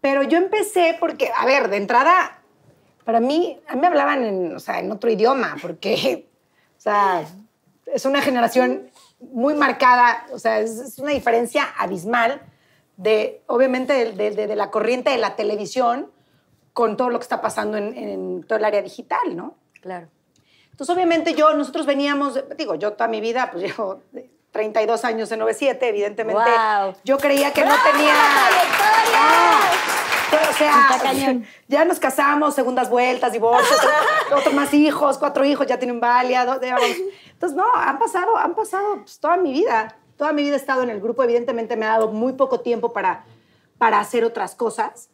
Pero 0.00 0.24
yo 0.24 0.38
empecé 0.38 0.96
porque, 0.98 1.30
a 1.36 1.46
ver, 1.46 1.68
de 1.70 1.76
entrada, 1.76 2.38
para 3.04 3.20
mí, 3.20 3.60
a 3.68 3.74
mí 3.76 3.80
me 3.80 3.86
hablaban 3.86 4.24
en, 4.24 4.56
o 4.56 4.58
sea, 4.58 4.80
en 4.80 4.90
otro 4.90 5.08
idioma, 5.08 5.56
porque, 5.62 6.26
o 6.78 6.80
sea, 6.80 7.24
es 7.86 8.04
una 8.06 8.22
generación 8.22 8.90
muy 9.20 9.54
marcada, 9.54 10.26
o 10.32 10.38
sea, 10.38 10.60
es, 10.60 10.70
es 10.78 10.98
una 10.98 11.12
diferencia 11.12 11.64
abismal 11.78 12.40
de, 12.96 13.42
obviamente, 13.46 13.92
de, 14.12 14.30
de- 14.30 14.46
de- 14.46 14.56
la 14.56 14.70
corriente 14.70 15.10
de 15.10 15.18
la 15.18 15.36
televisión 15.36 16.10
con 16.72 16.96
todo 16.96 17.10
lo 17.10 17.18
que 17.18 17.24
está 17.24 17.40
pasando 17.40 17.76
en, 17.76 17.96
en 17.96 18.42
todo 18.44 18.58
el 18.58 18.64
área 18.64 18.82
digital, 18.82 19.36
¿no? 19.36 19.54
Claro. 19.80 20.08
Entonces, 20.70 20.94
obviamente, 20.94 21.34
yo, 21.34 21.52
nosotros 21.54 21.84
veníamos, 21.86 22.40
digo, 22.56 22.74
yo 22.74 22.92
toda 22.94 23.08
mi 23.08 23.20
vida, 23.20 23.50
pues 23.52 23.64
llevo 23.64 24.00
de 24.12 24.30
32 24.52 25.04
años 25.04 25.30
en 25.32 25.38
97, 25.40 25.88
evidentemente. 25.88 26.42
¡Guau! 26.42 26.94
Yo 27.04 27.18
creía 27.18 27.52
que 27.52 27.64
no 27.64 27.74
tenía. 27.92 28.14
No. 29.12 30.50
O 30.50 30.52
sea, 30.54 30.88
ya 31.68 31.84
nos 31.84 31.98
casamos, 31.98 32.54
segundas 32.54 32.88
vueltas, 32.88 33.32
divorcios, 33.32 33.78
otro, 34.34 34.52
más 34.52 34.72
hijos, 34.74 35.18
cuatro 35.18 35.44
hijos, 35.44 35.66
ya 35.66 35.78
tienen 35.78 36.00
valia. 36.00 36.44
dos- 36.46 36.60
ya 36.60 36.74
vamos. 36.74 36.96
Entonces, 37.40 37.56
no, 37.56 37.64
han 37.74 37.98
pasado, 37.98 38.36
han 38.36 38.54
pasado 38.54 38.96
pues, 38.96 39.18
toda 39.18 39.38
mi 39.38 39.50
vida. 39.52 39.96
Toda 40.18 40.34
mi 40.34 40.42
vida 40.42 40.56
he 40.56 40.58
estado 40.58 40.82
en 40.82 40.90
el 40.90 41.00
grupo. 41.00 41.24
Evidentemente, 41.24 41.74
me 41.74 41.86
ha 41.86 41.92
dado 41.92 42.08
muy 42.08 42.34
poco 42.34 42.60
tiempo 42.60 42.92
para, 42.92 43.24
para 43.78 43.98
hacer 43.98 44.26
otras 44.26 44.54
cosas 44.54 45.08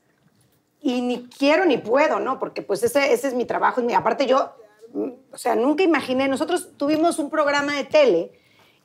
y 0.81 1.03
ni 1.03 1.29
quiero 1.29 1.65
ni 1.67 1.79
puedo, 1.79 2.19
¿no? 2.19 2.41
Porque 2.41 2.63
pues 2.63 2.83
ese, 2.83 3.13
ese 3.13 3.29
es 3.29 3.35
mi 3.35 3.45
trabajo. 3.45 3.81
Aparte 3.97 4.27
yo, 4.27 4.51
mm, 4.93 5.11
o 5.33 5.39
sea, 5.39 5.55
nunca 5.55 5.85
imaginé, 5.85 6.27
nosotros 6.27 6.71
tuvimos 6.77 7.21
un 7.21 7.31
programa 7.31 7.77
de 7.77 7.85
tele 7.85 8.33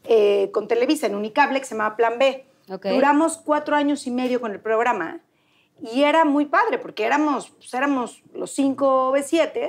eh, 0.03 0.51
con 0.53 0.67
Televisa 0.67 1.07
en 1.07 1.15
Unicable 1.15 1.59
que 1.59 1.65
se 1.65 1.73
llamaba 1.73 1.95
Plan 1.95 2.19
B. 2.19 2.45
Duramos 2.83 3.37
cuatro 3.39 3.75
años 3.75 4.05
y 4.05 4.11
medio 4.11 4.39
con 4.39 4.51
el 4.51 4.59
programa 4.59 5.19
y 5.81 6.03
era 6.03 6.25
muy 6.25 6.45
padre 6.45 6.77
porque 6.77 7.05
éramos, 7.05 7.49
pues, 7.49 7.73
éramos 7.73 8.21
los 8.35 8.51
cinco 8.51 9.11
B7 9.11 9.67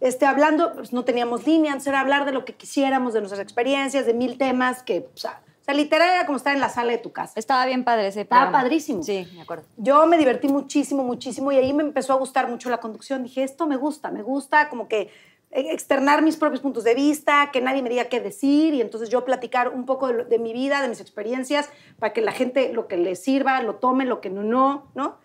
este, 0.00 0.26
hablando, 0.26 0.72
pues 0.74 0.92
no 0.92 1.04
teníamos 1.04 1.46
línea, 1.46 1.70
entonces 1.72 1.88
era 1.88 2.00
hablar 2.00 2.24
de 2.24 2.32
lo 2.32 2.44
que 2.44 2.54
quisiéramos, 2.54 3.12
de 3.12 3.20
nuestras 3.20 3.40
experiencias, 3.40 4.06
de 4.06 4.14
mil 4.14 4.38
temas 4.38 4.82
que, 4.82 5.08
o 5.14 5.16
sea, 5.16 5.42
o 5.60 5.64
sea, 5.64 5.74
literal 5.74 6.08
era 6.14 6.24
como 6.26 6.36
estar 6.38 6.54
en 6.54 6.60
la 6.60 6.70
sala 6.70 6.90
de 6.92 6.98
tu 6.98 7.12
casa. 7.12 7.34
Estaba 7.36 7.66
bien 7.66 7.84
padre 7.84 8.06
ese 8.08 8.22
Estaba 8.22 8.42
programa. 8.44 8.62
padrísimo. 8.64 9.02
Sí, 9.02 9.28
me 9.34 9.42
acuerdo. 9.42 9.64
Yo 9.76 10.06
me 10.06 10.16
divertí 10.16 10.48
muchísimo, 10.48 11.04
muchísimo 11.04 11.52
y 11.52 11.56
ahí 11.58 11.72
me 11.74 11.82
empezó 11.82 12.14
a 12.14 12.16
gustar 12.16 12.48
mucho 12.48 12.70
la 12.70 12.78
conducción. 12.78 13.22
Dije, 13.24 13.42
esto 13.44 13.66
me 13.66 13.76
gusta, 13.76 14.10
me 14.10 14.22
gusta 14.22 14.70
como 14.70 14.88
que 14.88 15.10
eh, 15.50 15.66
externar 15.72 16.22
mis 16.22 16.36
propios 16.36 16.60
puntos 16.62 16.82
de 16.84 16.94
vista, 16.94 17.50
que 17.52 17.60
nadie 17.60 17.82
me 17.82 17.90
diga 17.90 18.04
qué 18.06 18.20
decir 18.20 18.72
y 18.72 18.80
entonces 18.80 19.10
yo 19.10 19.24
platicar 19.24 19.68
un 19.68 19.84
poco 19.84 20.06
de, 20.08 20.14
lo- 20.14 20.24
de 20.24 20.38
mi 20.38 20.54
vida, 20.54 20.80
de 20.80 20.88
mis 20.88 21.00
experiencias, 21.00 21.68
para 21.98 22.14
que 22.14 22.22
la 22.22 22.32
gente 22.32 22.72
lo 22.72 22.88
que 22.88 22.96
le 22.96 23.14
sirva, 23.14 23.60
lo 23.62 23.74
tome, 23.76 24.06
lo 24.06 24.20
que 24.22 24.30
no, 24.30 24.42
no, 24.42 24.90
¿no? 24.94 25.18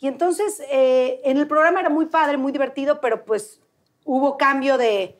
Y 0.00 0.08
entonces 0.08 0.62
eh, 0.70 1.20
en 1.24 1.36
el 1.36 1.46
programa 1.46 1.80
era 1.80 1.90
muy 1.90 2.06
padre, 2.06 2.38
muy 2.38 2.50
divertido, 2.50 3.00
pero 3.02 3.24
pues 3.26 3.60
hubo 4.04 4.36
cambio 4.36 4.78
de, 4.78 5.18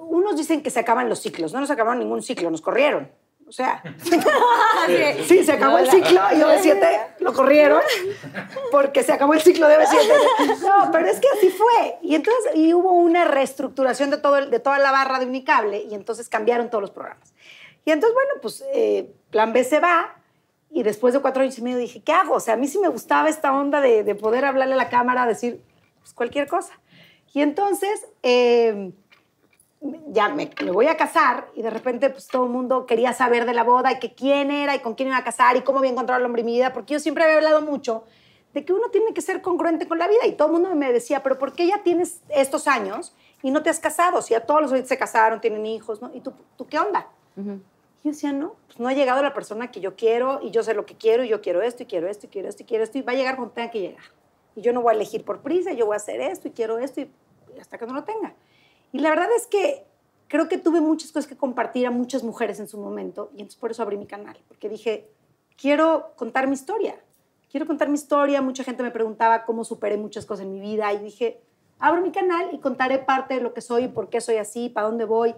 unos 0.00 0.36
dicen 0.36 0.62
que 0.62 0.70
se 0.70 0.80
acaban 0.80 1.08
los 1.08 1.20
ciclos, 1.20 1.52
no 1.52 1.60
nos 1.60 1.70
acabaron 1.70 1.98
ningún 1.98 2.22
ciclo, 2.22 2.50
nos 2.50 2.60
corrieron. 2.60 3.10
O 3.46 3.52
sea, 3.52 3.82
sí, 5.26 5.42
se 5.44 5.52
acabó 5.52 5.78
el 5.78 5.88
ciclo 5.90 6.20
y 6.32 6.40
OV7 6.40 6.98
lo 7.20 7.32
corrieron 7.32 7.80
porque 8.70 9.02
se 9.02 9.12
acabó 9.12 9.32
el 9.34 9.40
ciclo 9.40 9.66
de 9.68 9.78
OV7. 9.78 10.58
No, 10.62 10.90
pero 10.92 11.06
es 11.06 11.18
que 11.18 11.28
así 11.36 11.48
fue. 11.50 11.96
Y 12.02 12.14
entonces 12.14 12.52
y 12.54 12.74
hubo 12.74 12.92
una 12.92 13.24
reestructuración 13.24 14.10
de, 14.10 14.18
todo 14.18 14.36
el- 14.36 14.50
de 14.50 14.60
toda 14.60 14.78
la 14.78 14.92
barra 14.92 15.18
de 15.18 15.24
Unicable 15.26 15.82
y 15.90 15.94
entonces 15.94 16.28
cambiaron 16.28 16.68
todos 16.68 16.82
los 16.82 16.90
programas. 16.90 17.32
Y 17.86 17.90
entonces, 17.90 18.14
bueno, 18.14 18.32
pues 18.42 18.62
eh, 18.74 19.10
Plan 19.30 19.52
B 19.54 19.64
se 19.64 19.80
va 19.80 20.14
y 20.70 20.82
después 20.82 21.14
de 21.14 21.20
cuatro 21.20 21.42
años 21.42 21.56
y 21.58 21.62
medio 21.62 21.78
dije, 21.78 22.02
¿qué 22.02 22.12
hago? 22.12 22.34
O 22.34 22.40
sea, 22.40 22.52
a 22.54 22.56
mí 22.58 22.68
sí 22.68 22.78
me 22.78 22.88
gustaba 22.88 23.30
esta 23.30 23.52
onda 23.54 23.80
de, 23.80 24.04
de 24.04 24.14
poder 24.14 24.44
hablarle 24.44 24.74
a 24.74 24.76
la 24.76 24.90
cámara, 24.90 25.26
decir 25.26 25.62
pues, 26.00 26.12
cualquier 26.12 26.46
cosa. 26.48 26.78
Y 27.32 27.42
entonces... 27.42 28.06
eh, 28.22 28.92
ya 30.08 30.28
me, 30.28 30.50
me 30.64 30.72
voy 30.72 30.88
a 30.88 30.96
casar 30.96 31.46
y 31.54 31.62
de 31.62 31.70
repente 31.70 32.10
pues 32.10 32.26
todo 32.26 32.46
el 32.46 32.50
mundo 32.50 32.84
quería 32.84 33.12
saber 33.12 33.46
de 33.46 33.54
la 33.54 33.62
boda 33.62 33.92
y 33.92 34.00
que 34.00 34.12
quién 34.12 34.50
era 34.50 34.74
y 34.74 34.80
con 34.80 34.94
quién 34.94 35.08
iba 35.08 35.16
a 35.16 35.22
casar 35.22 35.56
y 35.56 35.60
cómo 35.60 35.78
había 35.78 35.92
encontrado 35.92 36.18
al 36.18 36.26
hombre 36.26 36.40
en 36.40 36.46
mi 36.46 36.54
vida, 36.54 36.72
porque 36.72 36.94
yo 36.94 37.00
siempre 37.00 37.22
había 37.22 37.36
hablado 37.36 37.62
mucho 37.62 38.02
de 38.54 38.64
que 38.64 38.72
uno 38.72 38.90
tiene 38.90 39.14
que 39.14 39.20
ser 39.20 39.40
congruente 39.40 39.86
con 39.86 39.98
la 39.98 40.08
vida 40.08 40.26
y 40.26 40.32
todo 40.32 40.48
el 40.48 40.54
mundo 40.54 40.74
me 40.74 40.92
decía, 40.92 41.22
pero 41.22 41.38
¿por 41.38 41.52
qué 41.52 41.68
ya 41.68 41.84
tienes 41.84 42.22
estos 42.28 42.66
años 42.66 43.14
y 43.40 43.52
no 43.52 43.62
te 43.62 43.70
has 43.70 43.78
casado? 43.78 44.20
Si 44.20 44.34
ya 44.34 44.40
todos 44.40 44.68
los 44.68 44.88
se 44.88 44.98
casaron, 44.98 45.40
tienen 45.40 45.64
hijos, 45.64 46.02
¿no? 46.02 46.10
¿Y 46.12 46.22
tú, 46.22 46.32
tú 46.56 46.66
qué 46.66 46.80
onda? 46.80 47.06
Y 47.36 48.08
yo 48.08 48.10
decía, 48.10 48.32
no, 48.32 48.56
pues 48.66 48.80
no 48.80 48.88
ha 48.88 48.94
llegado 48.94 49.22
la 49.22 49.32
persona 49.32 49.70
que 49.70 49.80
yo 49.80 49.94
quiero 49.94 50.40
y 50.42 50.50
yo 50.50 50.64
sé 50.64 50.74
lo 50.74 50.86
que 50.86 50.96
quiero 50.96 51.22
y 51.22 51.28
yo 51.28 51.40
quiero 51.40 51.62
esto 51.62 51.84
y 51.84 51.86
quiero 51.86 52.08
esto 52.08 52.26
y 52.26 52.30
quiero 52.30 52.48
esto 52.48 52.64
y 52.64 52.66
quiero 52.66 52.82
esto 52.82 52.98
y 52.98 53.02
va 53.02 53.12
a 53.12 53.16
llegar 53.16 53.36
cuando 53.36 53.54
tenga 53.54 53.70
que 53.70 53.80
llegar. 53.80 54.04
Y 54.58 54.60
yo 54.60 54.72
no 54.72 54.82
voy 54.82 54.92
a 54.92 54.96
elegir 54.96 55.24
por 55.24 55.40
prisa, 55.40 55.72
yo 55.72 55.86
voy 55.86 55.94
a 55.94 55.98
hacer 55.98 56.20
esto 56.20 56.48
y 56.48 56.50
quiero 56.50 56.78
esto 56.78 57.00
y 57.00 57.10
hasta 57.60 57.78
que 57.78 57.86
no 57.86 57.94
lo 57.94 58.02
tenga. 58.02 58.34
Y 58.92 58.98
la 58.98 59.10
verdad 59.10 59.28
es 59.36 59.46
que 59.46 59.84
creo 60.26 60.48
que 60.48 60.58
tuve 60.58 60.80
muchas 60.80 61.12
cosas 61.12 61.28
que 61.28 61.36
compartir 61.36 61.86
a 61.86 61.92
muchas 61.92 62.24
mujeres 62.24 62.58
en 62.58 62.66
su 62.66 62.76
momento 62.76 63.30
y 63.34 63.40
entonces 63.40 63.60
por 63.60 63.70
eso 63.70 63.82
abrí 63.82 63.96
mi 63.96 64.06
canal, 64.06 64.36
porque 64.48 64.68
dije, 64.68 65.08
quiero 65.56 66.12
contar 66.16 66.48
mi 66.48 66.54
historia, 66.54 66.98
quiero 67.50 67.66
contar 67.66 67.88
mi 67.88 67.94
historia, 67.94 68.42
mucha 68.42 68.64
gente 68.64 68.82
me 68.82 68.90
preguntaba 68.90 69.44
cómo 69.44 69.64
superé 69.64 69.96
muchas 69.96 70.26
cosas 70.26 70.44
en 70.44 70.52
mi 70.52 70.60
vida 70.60 70.92
y 70.92 70.98
dije, 70.98 71.40
abro 71.78 72.02
mi 72.02 72.10
canal 72.10 72.48
y 72.52 72.58
contaré 72.58 72.98
parte 72.98 73.34
de 73.34 73.40
lo 73.40 73.54
que 73.54 73.60
soy, 73.60 73.86
por 73.86 74.08
qué 74.08 74.20
soy 74.20 74.38
así, 74.38 74.68
para 74.68 74.88
dónde 74.88 75.04
voy 75.04 75.36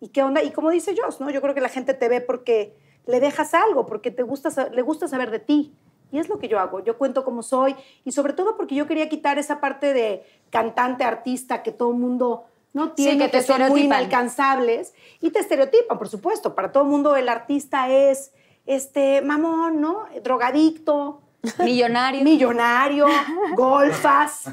y 0.00 0.08
qué 0.08 0.22
onda. 0.22 0.42
Y 0.42 0.50
como 0.50 0.70
dice 0.70 0.94
Joss, 1.00 1.20
¿no? 1.20 1.30
yo 1.30 1.40
creo 1.40 1.54
que 1.54 1.60
la 1.60 1.68
gente 1.68 1.94
te 1.94 2.08
ve 2.08 2.20
porque 2.20 2.76
le 3.06 3.20
dejas 3.20 3.54
algo, 3.54 3.86
porque 3.86 4.10
te 4.10 4.22
gusta, 4.22 4.70
le 4.70 4.82
gusta 4.82 5.06
saber 5.06 5.30
de 5.30 5.38
ti. 5.38 5.72
Y 6.12 6.18
es 6.18 6.28
lo 6.28 6.38
que 6.38 6.48
yo 6.48 6.58
hago. 6.58 6.80
Yo 6.84 6.96
cuento 6.98 7.24
cómo 7.24 7.42
soy 7.42 7.74
y 8.04 8.12
sobre 8.12 8.32
todo 8.32 8.56
porque 8.56 8.74
yo 8.74 8.86
quería 8.86 9.08
quitar 9.08 9.38
esa 9.38 9.60
parte 9.60 9.92
de 9.92 10.24
cantante, 10.50 11.04
artista 11.04 11.62
que 11.62 11.72
todo 11.72 11.90
el 11.90 11.98
mundo 11.98 12.44
no 12.72 12.92
tiene, 12.92 13.24
que 13.24 13.38
te 13.38 13.42
son 13.42 13.68
muy 13.68 13.82
inalcanzables. 13.82 14.94
Y 15.20 15.30
te 15.30 15.40
estereotipan, 15.40 15.98
por 15.98 16.08
supuesto. 16.08 16.54
Para 16.54 16.72
todo 16.72 16.84
el 16.84 16.90
mundo 16.90 17.16
el 17.16 17.28
artista 17.28 17.88
es 17.88 18.32
este 18.66 19.22
mamón, 19.22 19.80
¿no? 19.80 20.04
Drogadicto, 20.22 21.22
Millonario. 21.58 22.22
millonario, 22.22 23.06
golfas. 23.56 24.44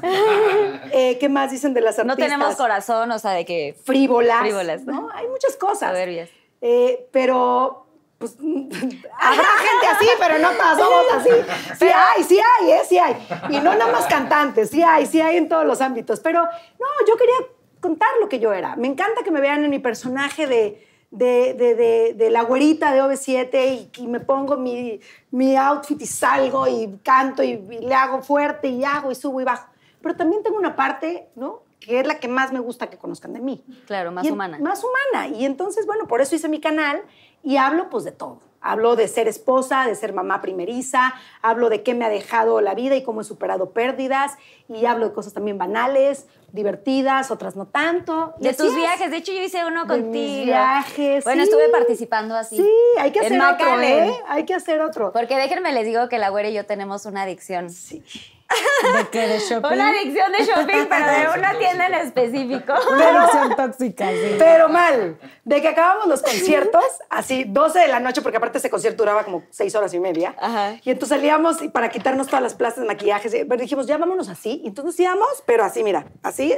Eh, 0.92 1.18
¿Qué 1.18 1.28
más 1.28 1.50
dicen 1.50 1.74
de 1.74 1.80
las 1.80 1.98
artistas? 1.98 2.06
no 2.06 2.16
tenemos 2.16 2.56
corazón, 2.56 3.10
o 3.10 3.18
sea, 3.18 3.32
de 3.32 3.44
que 3.44 3.76
Frívolas. 3.84 4.40
Frívolas. 4.40 4.84
¿no? 4.84 5.08
Hay 5.12 5.26
muchas 5.28 5.56
cosas. 5.56 5.90
soberbias. 5.90 6.30
Eh, 6.60 7.08
pero, 7.12 7.83
pues, 8.18 8.36
habrá 8.40 9.44
gente 9.58 9.86
así, 9.90 10.06
pero 10.18 10.38
no 10.38 10.50
todas 10.52 10.78
somos 10.78 11.04
así. 11.14 11.30
Sí 11.78 11.86
hay, 11.86 12.22
sí 12.24 12.38
hay, 12.38 12.70
¿eh? 12.72 12.80
Sí 12.88 12.98
hay. 12.98 13.16
Y 13.50 13.58
no 13.60 13.74
nada 13.74 13.90
más 13.92 14.06
cantantes, 14.06 14.70
sí 14.70 14.82
hay, 14.82 15.06
sí 15.06 15.20
hay 15.20 15.36
en 15.36 15.48
todos 15.48 15.64
los 15.66 15.80
ámbitos. 15.80 16.20
Pero, 16.20 16.42
no, 16.42 16.86
yo 17.06 17.16
quería 17.16 17.34
contar 17.80 18.08
lo 18.20 18.28
que 18.28 18.38
yo 18.38 18.52
era. 18.52 18.76
Me 18.76 18.86
encanta 18.88 19.22
que 19.22 19.30
me 19.30 19.40
vean 19.40 19.62
en 19.64 19.70
mi 19.70 19.78
personaje 19.78 20.46
de, 20.46 20.86
de, 21.10 21.54
de, 21.54 21.74
de- 21.74 22.14
de 22.14 22.30
la 22.30 22.42
güerita 22.42 22.92
de 22.94 23.02
OV7 23.02 23.50
y, 23.68 23.90
y 24.02 24.06
me 24.06 24.20
pongo 24.20 24.56
mi, 24.56 25.00
mi 25.30 25.56
outfit 25.56 26.00
y 26.00 26.06
salgo 26.06 26.66
y 26.66 26.98
canto 27.02 27.42
y, 27.42 27.50
y 27.50 27.78
le 27.80 27.94
hago 27.94 28.22
fuerte 28.22 28.68
y 28.68 28.84
hago 28.84 29.10
y 29.12 29.14
subo 29.14 29.40
y 29.40 29.44
bajo. 29.44 29.68
Pero 30.00 30.16
también 30.16 30.42
tengo 30.42 30.56
una 30.56 30.74
parte, 30.76 31.28
¿no? 31.34 31.63
Que 31.84 32.00
es 32.00 32.06
la 32.06 32.18
que 32.18 32.28
más 32.28 32.52
me 32.52 32.60
gusta 32.60 32.88
que 32.88 32.96
conozcan 32.96 33.32
de 33.32 33.40
mí. 33.40 33.64
Claro, 33.86 34.10
más 34.12 34.24
Y 34.24 34.30
humana. 34.30 34.58
Más 34.60 34.82
humana. 34.82 35.28
Y 35.28 35.44
entonces, 35.44 35.86
bueno, 35.86 36.06
por 36.06 36.20
eso 36.20 36.34
hice 36.34 36.48
mi 36.48 36.60
canal 36.60 37.02
y 37.42 37.56
hablo 37.58 37.90
pues 37.90 38.04
de 38.04 38.12
todo. 38.12 38.40
Hablo 38.66 38.96
de 38.96 39.08
ser 39.08 39.28
esposa, 39.28 39.86
de 39.86 39.94
ser 39.94 40.14
mamá 40.14 40.40
primeriza, 40.40 41.12
hablo 41.42 41.68
de 41.68 41.82
qué 41.82 41.92
me 41.92 42.06
ha 42.06 42.08
dejado 42.08 42.62
la 42.62 42.74
vida 42.74 42.96
y 42.96 43.02
cómo 43.02 43.20
he 43.20 43.24
superado 43.24 43.72
pérdidas 43.72 44.38
y 44.70 44.86
hablo 44.86 45.06
de 45.08 45.12
cosas 45.12 45.34
también 45.34 45.58
banales, 45.58 46.26
divertidas, 46.50 47.30
otras 47.30 47.56
no 47.56 47.66
tanto. 47.66 48.32
Y 48.40 48.44
De 48.44 48.54
tus 48.54 48.68
es. 48.68 48.74
viajes, 48.76 49.10
de 49.10 49.18
hecho 49.18 49.32
yo 49.32 49.42
hice 49.42 49.66
uno 49.66 49.82
De 49.84 49.88
contigo. 49.88 50.10
mis 50.36 50.44
viajes, 50.46 51.24
Bueno, 51.24 51.42
sí. 51.42 51.50
estuve 51.50 51.68
participando 51.68 52.34
así. 52.34 52.56
Sí, 52.56 52.70
hay 52.98 53.10
que 53.12 53.20
hacer 53.20 53.32
otro, 53.38 53.50
Macallen. 53.66 54.04
¿eh? 54.08 54.16
Hay 54.28 54.46
que 54.46 54.54
hacer 54.54 54.80
otro. 54.80 55.12
Porque 55.12 55.36
déjenme 55.36 55.70
les 55.74 55.84
digo 55.84 56.08
que 56.08 56.16
la 56.16 56.30
güera 56.30 56.48
y 56.48 56.54
yo 56.54 56.64
tenemos 56.64 57.04
una 57.04 57.22
adicción. 57.24 57.68
Sí. 57.68 58.02
¿De 58.48 59.08
qué? 59.08 59.26
¿De 59.26 59.38
shopping? 59.38 59.72
Una 59.72 59.88
adicción 59.88 60.32
de 60.32 60.44
shopping, 60.44 60.86
pero 60.88 61.32
de 61.32 61.38
una 61.38 61.58
tienda 61.58 61.86
en 61.86 61.94
específico. 61.94 62.72
Una 62.92 63.22
adicción 63.22 63.56
tóxica, 63.56 64.10
sí. 64.10 64.36
Pero 64.38 64.68
mal. 64.68 65.18
De 65.44 65.60
que 65.62 65.68
acabamos 65.68 66.06
los 66.06 66.22
conciertos, 66.22 66.84
así, 67.08 67.44
12 67.44 67.78
de 67.80 67.88
la 67.88 68.00
noche, 68.00 68.22
porque 68.22 68.36
aparte 68.36 68.58
ese 68.58 68.70
concierto 68.70 69.02
duraba 69.02 69.24
como 69.24 69.42
6 69.50 69.74
horas 69.74 69.94
y 69.94 70.00
media. 70.00 70.34
Ajá. 70.38 70.76
Y 70.84 70.90
entonces 70.90 71.16
salíamos 71.16 71.62
y 71.62 71.68
para 71.68 71.88
quitarnos 71.88 72.26
todas 72.26 72.42
las 72.42 72.54
plazas 72.54 72.80
de 72.80 72.86
maquillaje. 72.86 73.28
sí, 73.28 73.44
Pero 73.48 73.60
dijimos, 73.60 73.86
ya 73.86 73.96
vámonos 73.98 74.28
así. 74.28 74.60
Y 74.62 74.68
entonces 74.68 74.84
nos 74.94 75.00
íbamos, 75.00 75.42
pero 75.46 75.64
así, 75.64 75.82
mira, 75.82 76.06
así, 76.22 76.54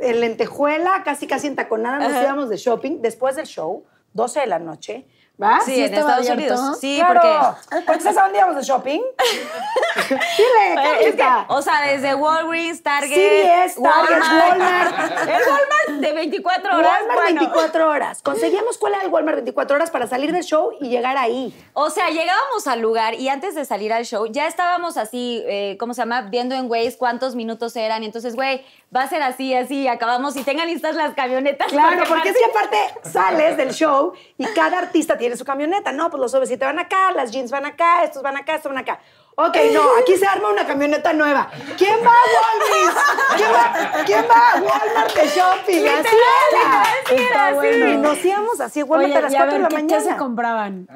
en 0.00 0.20
lentejuela, 0.20 1.02
casi, 1.04 1.26
casi 1.26 1.46
en 1.46 1.56
taconada, 1.56 1.98
nos 2.00 2.12
Ajá. 2.12 2.22
íbamos 2.22 2.48
de 2.50 2.56
shopping 2.56 3.00
después 3.00 3.36
del 3.36 3.46
show, 3.46 3.84
12 4.12 4.40
de 4.40 4.46
la 4.46 4.58
noche. 4.58 5.06
¿Va? 5.40 5.60
Sí, 5.60 5.74
¿Sí 5.74 5.84
en 5.84 5.94
Estados 5.94 6.28
abierto? 6.28 6.54
Unidos. 6.54 6.78
Sí, 6.80 6.96
claro. 6.98 7.20
porque. 7.68 7.84
¿Porque 7.86 8.02
sabes 8.02 8.18
a 8.18 8.22
dónde 8.22 8.38
íbamos 8.38 8.56
de 8.56 8.62
shopping? 8.62 9.00
Dile, 10.08 11.08
Es 11.08 11.14
que, 11.14 11.24
o 11.48 11.62
sea, 11.62 11.82
desde 11.82 12.14
Walgreens, 12.14 12.82
Target, 12.82 13.14
CVS, 13.14 13.82
Target, 13.82 14.20
Walmart. 14.20 15.20
El 15.28 15.42
Walmart 15.42 16.00
de 16.00 16.12
24 16.12 16.76
horas. 16.76 16.92
Walmart 17.00 17.20
bueno. 17.20 17.40
24 17.40 17.88
horas. 17.88 18.22
Conseguíamos 18.22 18.78
cuál 18.78 18.94
era 18.94 19.02
el 19.04 19.10
Walmart 19.10 19.36
24 19.36 19.76
horas 19.76 19.90
para 19.90 20.06
salir 20.08 20.32
del 20.32 20.42
show 20.42 20.72
y 20.80 20.88
llegar 20.88 21.16
ahí. 21.16 21.54
O 21.72 21.90
sea, 21.90 22.10
llegábamos 22.10 22.66
al 22.66 22.80
lugar 22.80 23.14
y 23.14 23.28
antes 23.28 23.54
de 23.54 23.64
salir 23.64 23.92
al 23.92 24.04
show 24.04 24.26
ya 24.26 24.46
estábamos 24.46 24.96
así, 24.96 25.44
eh, 25.46 25.76
¿cómo 25.78 25.94
se 25.94 26.02
llama? 26.02 26.22
Viendo 26.22 26.54
en 26.56 26.68
Waze 26.68 26.96
cuántos 26.98 27.36
minutos 27.36 27.76
eran. 27.76 28.02
Y 28.02 28.06
entonces, 28.06 28.34
güey, 28.34 28.64
va 28.94 29.02
a 29.02 29.08
ser 29.08 29.22
así, 29.22 29.54
así, 29.54 29.86
acabamos 29.86 30.34
y 30.36 30.42
tengan 30.42 30.66
listas 30.66 30.94
las 30.96 31.14
camionetas. 31.14 31.68
Claro, 31.68 32.04
porque 32.08 32.30
es 32.30 32.36
que 32.38 32.44
aparte 32.44 32.78
sales 33.08 33.56
del 33.56 33.72
show 33.72 34.12
y 34.38 34.46
cada 34.54 34.78
artista 34.78 35.18
tiene 35.18 35.36
su 35.36 35.44
camioneta. 35.44 35.92
No, 35.92 36.10
pues 36.10 36.20
los 36.20 36.34
OV7 36.34 36.58
van 36.58 36.78
acá, 36.78 37.12
las 37.12 37.30
jeans 37.30 37.50
van 37.50 37.66
acá, 37.66 38.02
estos 38.04 38.22
van 38.22 38.36
acá, 38.36 38.54
estos 38.54 38.72
van 38.72 38.78
acá. 38.82 39.00
Ok, 39.40 39.56
no, 39.72 39.82
aquí 40.02 40.16
se 40.16 40.26
arma 40.26 40.48
una 40.50 40.66
camioneta 40.66 41.12
nueva. 41.12 41.48
¿Quién 41.76 41.96
va 42.04 42.10
a 42.10 42.24
Walgreens? 42.34 43.04
¿Quién 43.36 43.50
va, 43.52 44.04
quién 44.04 44.24
va 44.28 44.50
a 44.50 44.54
Walmart 44.60 45.14
de 45.14 45.26
shopping? 45.28 45.86
así 45.86 46.16
era. 46.16 46.84
sí 47.06 47.14
era 47.14 47.22
Está 47.22 47.46
así. 47.46 47.54
bueno. 47.54 47.88
Y 47.88 47.96
nos 47.98 48.24
íbamos 48.24 48.60
así 48.60 48.80
a 48.80 48.84
Walmart 48.84 49.10
Oye, 49.10 49.16
a 49.18 49.20
las 49.20 49.32
y 49.32 49.36
a 49.36 49.38
4 49.38 49.54
de 49.54 49.60
la 49.62 49.68
¿qué, 49.68 49.76
qué 49.76 49.88
se 49.88 49.96
mañana. 49.96 50.16
compraban? 50.16 50.88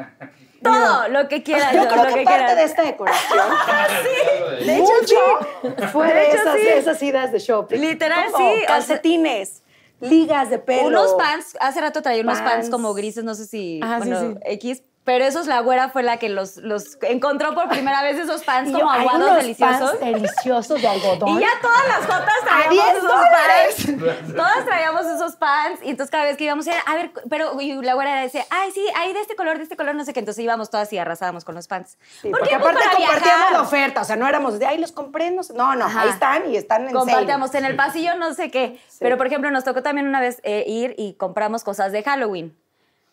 Todo, 0.62 1.08
lo 1.08 1.28
que 1.28 1.42
quieras. 1.42 1.72
Yo 1.74 1.84
lo 1.84 1.88
creo 1.90 2.06
que 2.06 2.14
que 2.20 2.24
parte 2.24 2.38
quieras. 2.44 2.56
de 2.56 2.62
esta 2.64 2.82
decoración 2.82 3.40
De 4.66 4.74
hecho, 4.76 4.82
mucho 5.00 5.88
fue 5.92 6.06
De 6.08 6.14
de, 6.14 6.26
hecho, 6.28 6.36
esas, 6.42 6.54
sí. 6.60 6.66
esas 6.68 7.02
idas 7.02 7.32
de 7.32 7.38
shopping. 7.38 7.78
Literal, 7.78 8.26
sí, 8.36 8.62
Calcetines, 8.66 9.62
ligas 10.00 10.50
de 10.50 10.58
pelo. 10.58 10.86
Unos 10.88 11.14
pants, 11.14 11.56
hace 11.60 11.80
rato 11.80 12.02
traía 12.02 12.22
unos 12.22 12.38
pants, 12.38 12.52
Pants. 12.52 12.70
como 12.70 12.94
grises, 12.94 13.24
no 13.24 13.34
sé 13.34 13.46
si, 13.46 13.80
Ajá, 13.82 14.00
sí, 14.02 14.08
bueno, 14.10 14.34
sí. 14.34 14.40
X, 14.44 14.82
pero 15.04 15.24
esos 15.24 15.46
la 15.46 15.60
güera 15.60 15.88
fue 15.88 16.02
la 16.02 16.18
que 16.18 16.28
los, 16.28 16.58
los 16.58 16.96
encontró 17.02 17.54
por 17.54 17.68
primera 17.68 18.02
vez 18.02 18.16
esos 18.18 18.44
pants 18.44 18.70
Y 18.70 18.72
como 18.72 18.90
aguados 18.90 19.36
deliciosos. 19.36 19.90
pants 19.96 20.00
deliciosos 20.00 20.80
de 20.80 20.86
algodón. 20.88 21.28
Y 21.30 21.40
ya 21.40 21.48
todas 21.60 21.88
las 21.88 22.00
jotas 22.06 22.34
traíamos 22.44 22.70
10 22.70 22.96
esos 22.96 23.12
pants. 23.12 24.34
Todas 24.36 24.64
traíamos 24.64 25.06
esos 25.06 25.36
pants. 25.36 25.80
Y 25.82 25.90
entonces 25.90 26.10
cada 26.10 26.24
vez 26.24 26.36
que 26.36 26.44
íbamos, 26.44 26.66
a 26.68 26.94
ver, 26.94 27.10
pero 27.28 27.60
y 27.60 27.72
la 27.82 27.94
güera 27.94 28.20
decía, 28.20 28.44
ay, 28.50 28.70
sí, 28.72 28.84
hay 28.96 29.12
de 29.12 29.20
este 29.20 29.34
color, 29.34 29.56
de 29.56 29.64
este 29.64 29.76
color, 29.76 29.94
no 29.94 30.04
sé 30.04 30.12
qué. 30.12 30.20
Entonces 30.20 30.44
íbamos 30.44 30.70
todas 30.70 30.92
y 30.92 30.98
arrasábamos 30.98 31.44
con 31.44 31.54
los 31.54 31.66
pants. 31.66 31.98
Sí, 32.20 32.30
¿Por 32.30 32.38
porque 32.40 32.54
aparte 32.54 32.78
para 32.78 32.90
compartíamos 32.96 33.24
viajar. 33.24 33.52
la 33.52 33.60
oferta, 33.62 34.00
o 34.02 34.04
sea, 34.04 34.16
no 34.16 34.28
éramos 34.28 34.58
de 34.58 34.66
ahí 34.66 34.78
los 34.78 34.92
compré, 34.92 35.30
no 35.32 35.42
sé. 35.42 35.54
No, 35.54 35.74
no, 35.74 35.86
Ajá. 35.86 36.02
ahí 36.02 36.08
están 36.10 36.50
y 36.50 36.56
están 36.56 36.86
en 36.86 36.92
Compartíamos 36.94 37.54
en 37.54 37.64
el 37.64 37.74
pasillo, 37.76 38.16
no 38.16 38.34
sé 38.34 38.50
qué. 38.50 38.80
Sí. 38.88 38.98
Pero, 39.00 39.16
por 39.16 39.26
ejemplo, 39.26 39.50
nos 39.50 39.64
tocó 39.64 39.82
también 39.82 40.06
una 40.06 40.20
vez 40.20 40.40
eh, 40.44 40.64
ir 40.66 40.94
y 40.96 41.14
compramos 41.14 41.64
cosas 41.64 41.90
de 41.92 42.02
Halloween, 42.04 42.56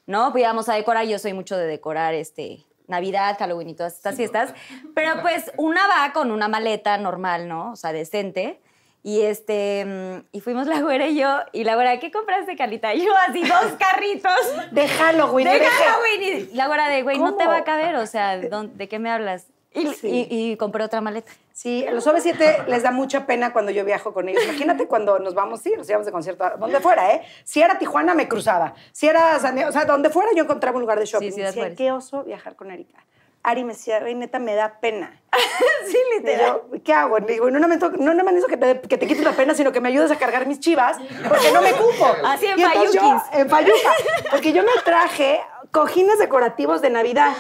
¿no? 0.10 0.32
Pues 0.32 0.42
íbamos 0.42 0.68
a 0.70 0.74
decorar, 0.74 1.06
yo 1.06 1.20
soy 1.20 1.34
mucho 1.34 1.56
de 1.56 1.68
decorar, 1.68 2.16
este, 2.16 2.66
Navidad, 2.88 3.36
Halloween 3.38 3.70
y 3.70 3.76
todas 3.76 3.94
estas 3.94 4.16
fiestas. 4.16 4.56
Pero, 4.96 5.22
pues, 5.22 5.52
una 5.58 5.82
va 5.88 6.12
con 6.14 6.32
una 6.32 6.48
maleta 6.48 6.98
normal, 6.98 7.48
¿no? 7.48 7.72
O 7.74 7.76
sea, 7.76 7.94
decente. 7.94 8.60
Y 9.04 9.22
este, 9.22 9.86
mm, 9.86 10.26
y 10.36 10.40
fuimos 10.42 10.66
la 10.66 10.82
güera 10.82 11.08
y 11.08 11.16
yo, 11.16 11.30
y 11.54 11.64
la 11.64 11.76
güera, 11.76 12.00
¿qué 12.00 12.12
compraste, 12.12 12.56
Calita? 12.58 12.94
Yo 12.96 13.12
así, 13.28 13.44
dos 13.44 13.74
carritos. 13.80 14.72
De 14.72 14.88
Halloween. 14.88 15.48
De 15.48 15.60
Halloween. 15.60 16.50
Y 16.52 16.56
la 16.56 16.66
güera 16.68 16.90
de, 16.90 17.04
güey, 17.04 17.20
no 17.20 17.36
te 17.36 17.46
va 17.46 17.58
a 17.58 17.64
caber, 17.64 17.96
o 17.96 18.08
sea, 18.08 18.38
¿de, 18.38 18.90
qué 18.90 18.98
me 18.98 19.12
hablas? 19.12 19.46
Y, 19.76 19.86
Sí. 19.94 20.28
y- 20.30 20.52
y 20.52 20.58
compré 20.58 20.84
otra 20.84 21.00
maleta. 21.02 21.32
Sí, 21.60 21.86
a 21.86 21.92
los 21.92 22.08
OV7 22.08 22.68
les 22.68 22.84
da 22.84 22.92
mucha 22.92 23.26
pena 23.26 23.52
cuando 23.52 23.70
yo 23.70 23.84
viajo 23.84 24.14
con 24.14 24.30
ellos. 24.30 24.42
Imagínate 24.46 24.88
cuando 24.88 25.20
nos 25.20 25.34
vamos, 25.34 25.60
sí, 25.60 25.74
nos 25.76 25.90
íbamos 25.90 26.06
de 26.06 26.14
concierto, 26.14 26.46
a 26.46 26.52
donde 26.52 26.80
fuera, 26.80 27.14
¿eh? 27.14 27.22
Si 27.44 27.62
era 27.62 27.78
Tijuana, 27.78 28.14
me 28.14 28.30
cruzaba. 28.30 28.76
Si 28.94 29.10
era 29.10 29.38
San 29.40 29.56
Diego, 29.56 29.70
o 29.70 29.74
sea, 29.74 29.84
donde 29.84 30.10
fuera 30.10 30.30
yo 30.34 30.44
encontraba 30.44 30.78
un 30.78 30.84
lugar 30.84 30.98
de 31.00 31.06
shopping. 31.06 31.34
Sí, 31.34 31.42
Sí, 31.52 31.62
qué 31.76 31.92
oso 31.92 32.24
viajar 32.24 32.56
con 32.56 32.72
Erika. 32.72 33.04
Ari 33.44 33.66
me 33.66 33.74
decía, 33.74 34.00
"Güey, 34.00 34.16
neta, 34.16 34.40
me 34.40 34.56
da 34.56 34.80
pena. 34.80 35.20
sí, 35.86 35.98
yo, 36.24 36.70
¿qué 36.82 36.94
hago? 36.94 37.20
Le 37.20 37.34
digo, 37.34 37.52
no 37.52 37.60
más 37.68 37.78
no 38.00 38.14
necesito 38.14 38.48
que 38.48 38.56
te, 38.56 38.80
que 38.80 38.98
te 38.98 39.06
quites 39.06 39.26
la 39.26 39.34
pena, 39.34 39.54
sino 39.54 39.74
que 39.74 39.82
me 39.82 39.90
ayudes 39.90 40.12
a 40.12 40.16
cargar 40.18 40.48
mis 40.48 40.62
chivas, 40.62 40.98
porque 41.28 41.52
no 41.52 41.62
me 41.62 41.74
cupo. 41.74 42.08
Así 42.24 42.46
en 42.46 42.58
Fayuquis. 42.58 43.22
En 43.34 43.50
Fayuca. 43.50 43.92
Porque 44.32 44.54
yo 44.54 44.64
me 44.64 44.72
traje 44.86 45.42
cojines 45.72 46.20
decorativos 46.20 46.82
de 46.82 46.90
Navidad. 46.90 47.34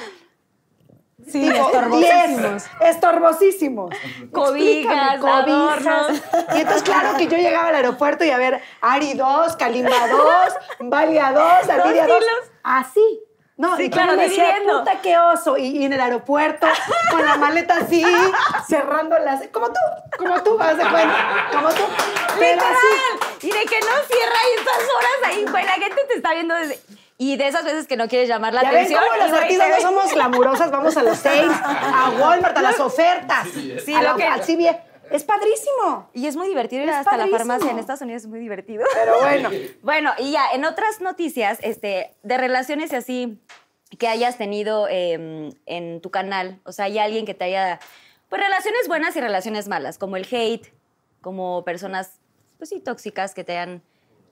Sí, 1.31 1.41
Tipo, 1.41 1.65
estorbosísimos. 1.65 2.63
10, 2.63 2.69
Estorbosísimos. 2.81 3.95
Cobijas, 4.31 5.19
adornos. 5.23 6.21
Y 6.55 6.59
entonces, 6.61 6.83
claro 6.83 7.17
que 7.17 7.27
yo 7.27 7.37
llegaba 7.37 7.69
al 7.69 7.75
aeropuerto 7.75 8.23
y 8.23 8.31
a 8.31 8.37
ver, 8.37 8.61
Ari 8.81 9.13
2, 9.13 9.55
Kalimba 9.55 10.07
2, 10.07 10.53
Valia 10.81 11.31
2, 11.31 11.69
Alviria 11.69 12.07
2. 12.07 12.17
hilos. 12.17 12.51
Así. 12.63 13.21
No, 13.57 13.75
Sí, 13.75 13.83
y 13.83 13.89
claro, 13.89 14.13
me 14.15 14.29
decía, 14.29 14.55
puta, 14.65 15.01
qué 15.01 15.17
oso. 15.17 15.57
Y, 15.57 15.65
y 15.79 15.83
en 15.83 15.91
el 15.91 15.99
aeropuerto, 15.99 16.65
con 17.11 17.25
la 17.25 17.35
maleta 17.35 17.75
así, 17.81 18.05
cerrando 18.69 19.19
las... 19.19 19.45
Como 19.49 19.67
tú, 19.67 19.79
como 20.17 20.41
tú, 20.43 20.57
vas 20.57 20.77
de 20.77 20.83
cuenta. 20.87 21.47
Como 21.51 21.67
tú. 21.67 21.83
Pero 22.39 22.61
así. 22.61 22.87
¡Literal! 22.87 23.37
Y 23.41 23.51
de 23.51 23.65
que 23.65 23.79
no 23.81 23.95
cierra 24.07 24.35
y 24.49 24.59
estas 24.59 24.77
horas 24.77 25.11
ahí, 25.25 25.45
güey, 25.51 25.65
la 25.65 25.73
gente 25.73 26.01
te 26.07 26.13
está 26.15 26.33
viendo 26.33 26.55
desde... 26.55 26.79
Y 27.21 27.35
de 27.35 27.47
esas 27.49 27.65
veces 27.65 27.85
que 27.85 27.97
no 27.97 28.07
quieres 28.07 28.29
llamar 28.29 28.53
la 28.53 28.61
Ya 28.63 28.69
ven 28.71 28.77
atención. 28.85 29.01
cómo 29.19 29.35
artistas 29.35 29.69
no 29.69 29.81
somos 29.81 30.13
glamurosas, 30.13 30.71
vamos 30.71 30.95
a 30.95 31.03
los 31.03 31.17
seis, 31.27 31.51
a 31.63 32.11
Walmart, 32.17 32.57
a 32.57 32.61
las 32.61 32.79
ofertas. 32.79 33.45
Sí, 33.85 33.93
a 33.93 34.01
lo 34.01 34.15
que- 34.15 34.23
al 34.23 34.41
CBS. 34.43 34.79
Es 35.11 35.23
padrísimo. 35.25 36.09
Y 36.13 36.27
es 36.27 36.37
muy 36.37 36.47
divertido 36.47 36.83
ir 36.83 36.89
Es 36.89 36.95
hasta 36.95 37.17
la 37.17 37.27
farmacia 37.27 37.71
en 37.71 37.77
Estados 37.79 38.01
Unidos, 38.01 38.23
es 38.23 38.29
muy 38.29 38.39
divertido. 38.39 38.85
Pero 38.93 39.19
bueno. 39.19 39.49
Bueno, 39.81 40.11
y 40.17 40.31
ya, 40.31 40.45
en 40.53 40.63
otras 40.63 41.01
noticias, 41.01 41.57
este, 41.61 42.15
de 42.23 42.37
relaciones 42.37 42.93
y 42.93 42.95
así 42.95 43.39
que 43.97 44.07
hayas 44.07 44.37
tenido 44.37 44.87
eh, 44.89 45.51
en 45.65 45.99
tu 46.01 46.11
canal, 46.11 46.59
o 46.63 46.71
sea, 46.71 46.85
hay 46.85 46.99
alguien 46.99 47.25
que 47.25 47.33
te 47.33 47.43
haya, 47.45 47.79
pues 48.29 48.41
relaciones 48.41 48.87
buenas 48.87 49.13
y 49.17 49.19
relaciones 49.19 49.67
malas, 49.67 49.97
como 49.97 50.15
el 50.15 50.25
hate, 50.31 50.71
como 51.21 51.65
personas, 51.65 52.19
pues 52.59 52.69
sí, 52.69 52.79
tóxicas 52.79 53.33
que 53.33 53.43
te 53.43 53.57
hayan 53.57 53.81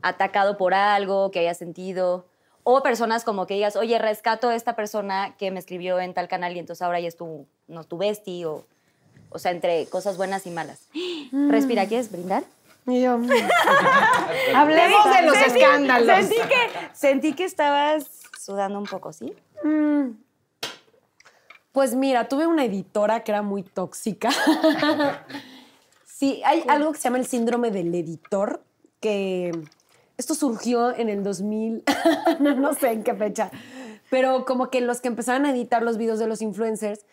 atacado 0.03 0.57
por 0.57 0.73
algo, 0.75 1.31
que 1.31 1.39
hayas 1.39 1.57
sentido, 1.57 2.27
o 2.69 2.83
personas 2.83 3.23
como 3.23 3.47
que 3.47 3.53
digas, 3.53 3.77
oye, 3.77 3.97
rescato 3.97 4.49
a 4.49 4.55
esta 4.55 4.75
persona 4.75 5.35
que 5.37 5.51
me 5.51 5.59
escribió 5.59 6.01
en 6.01 6.13
tal 6.13 6.27
canal 6.27 6.53
y 6.53 6.59
entonces 6.59 6.81
ahora 6.81 6.99
ya 6.99 7.07
es 7.07 7.15
tu, 7.15 7.47
no, 7.69 7.85
tu 7.85 7.97
bestie, 7.97 8.45
o, 8.45 8.65
o 9.29 9.39
sea, 9.39 9.51
entre 9.51 9.85
cosas 9.85 10.17
buenas 10.17 10.45
y 10.45 10.49
malas. 10.51 10.81
Respira, 11.31 11.85
¿quieres 11.87 12.11
brindar? 12.11 12.43
Y 12.85 13.03
yo, 13.03 13.17
mm, 13.19 13.29
Hablemos 14.55 15.05
de 15.15 15.21
los 15.27 15.37
Sentí- 15.37 15.61
escándalos. 15.61 16.17
Sentí 16.17 16.35
que, 16.35 16.69
sentí 16.91 17.33
que 17.35 17.45
estabas 17.45 18.09
sudando 18.37 18.77
un 18.79 18.85
poco, 18.85 19.13
¿sí? 19.13 19.33
mm. 19.63 20.09
Pues 21.71 21.95
mira, 21.95 22.27
tuve 22.27 22.47
una 22.47 22.65
editora 22.65 23.23
que 23.23 23.31
era 23.31 23.43
muy 23.43 23.63
tóxica. 23.63 24.29
sí, 26.05 26.41
hay 26.45 26.65
algo 26.67 26.91
que 26.91 26.97
se 26.97 27.05
llama 27.05 27.19
el 27.19 27.27
síndrome 27.27 27.71
del 27.71 27.95
editor, 27.95 28.61
que 28.99 29.51
esto 30.17 30.33
surgió 30.35 30.95
en 30.95 31.09
el 31.09 31.23
2000, 31.23 31.83
no, 32.39 32.55
no 32.55 32.73
sé 32.73 32.91
en 32.91 33.03
qué 33.03 33.13
fecha, 33.13 33.51
pero 34.09 34.45
como 34.45 34.69
que 34.69 34.81
los 34.81 35.01
que 35.01 35.07
empezaron 35.07 35.45
a 35.45 35.51
editar 35.51 35.83
los 35.83 35.97
videos 35.97 36.19
de 36.19 36.27
los 36.27 36.41
influencers, 36.41 37.05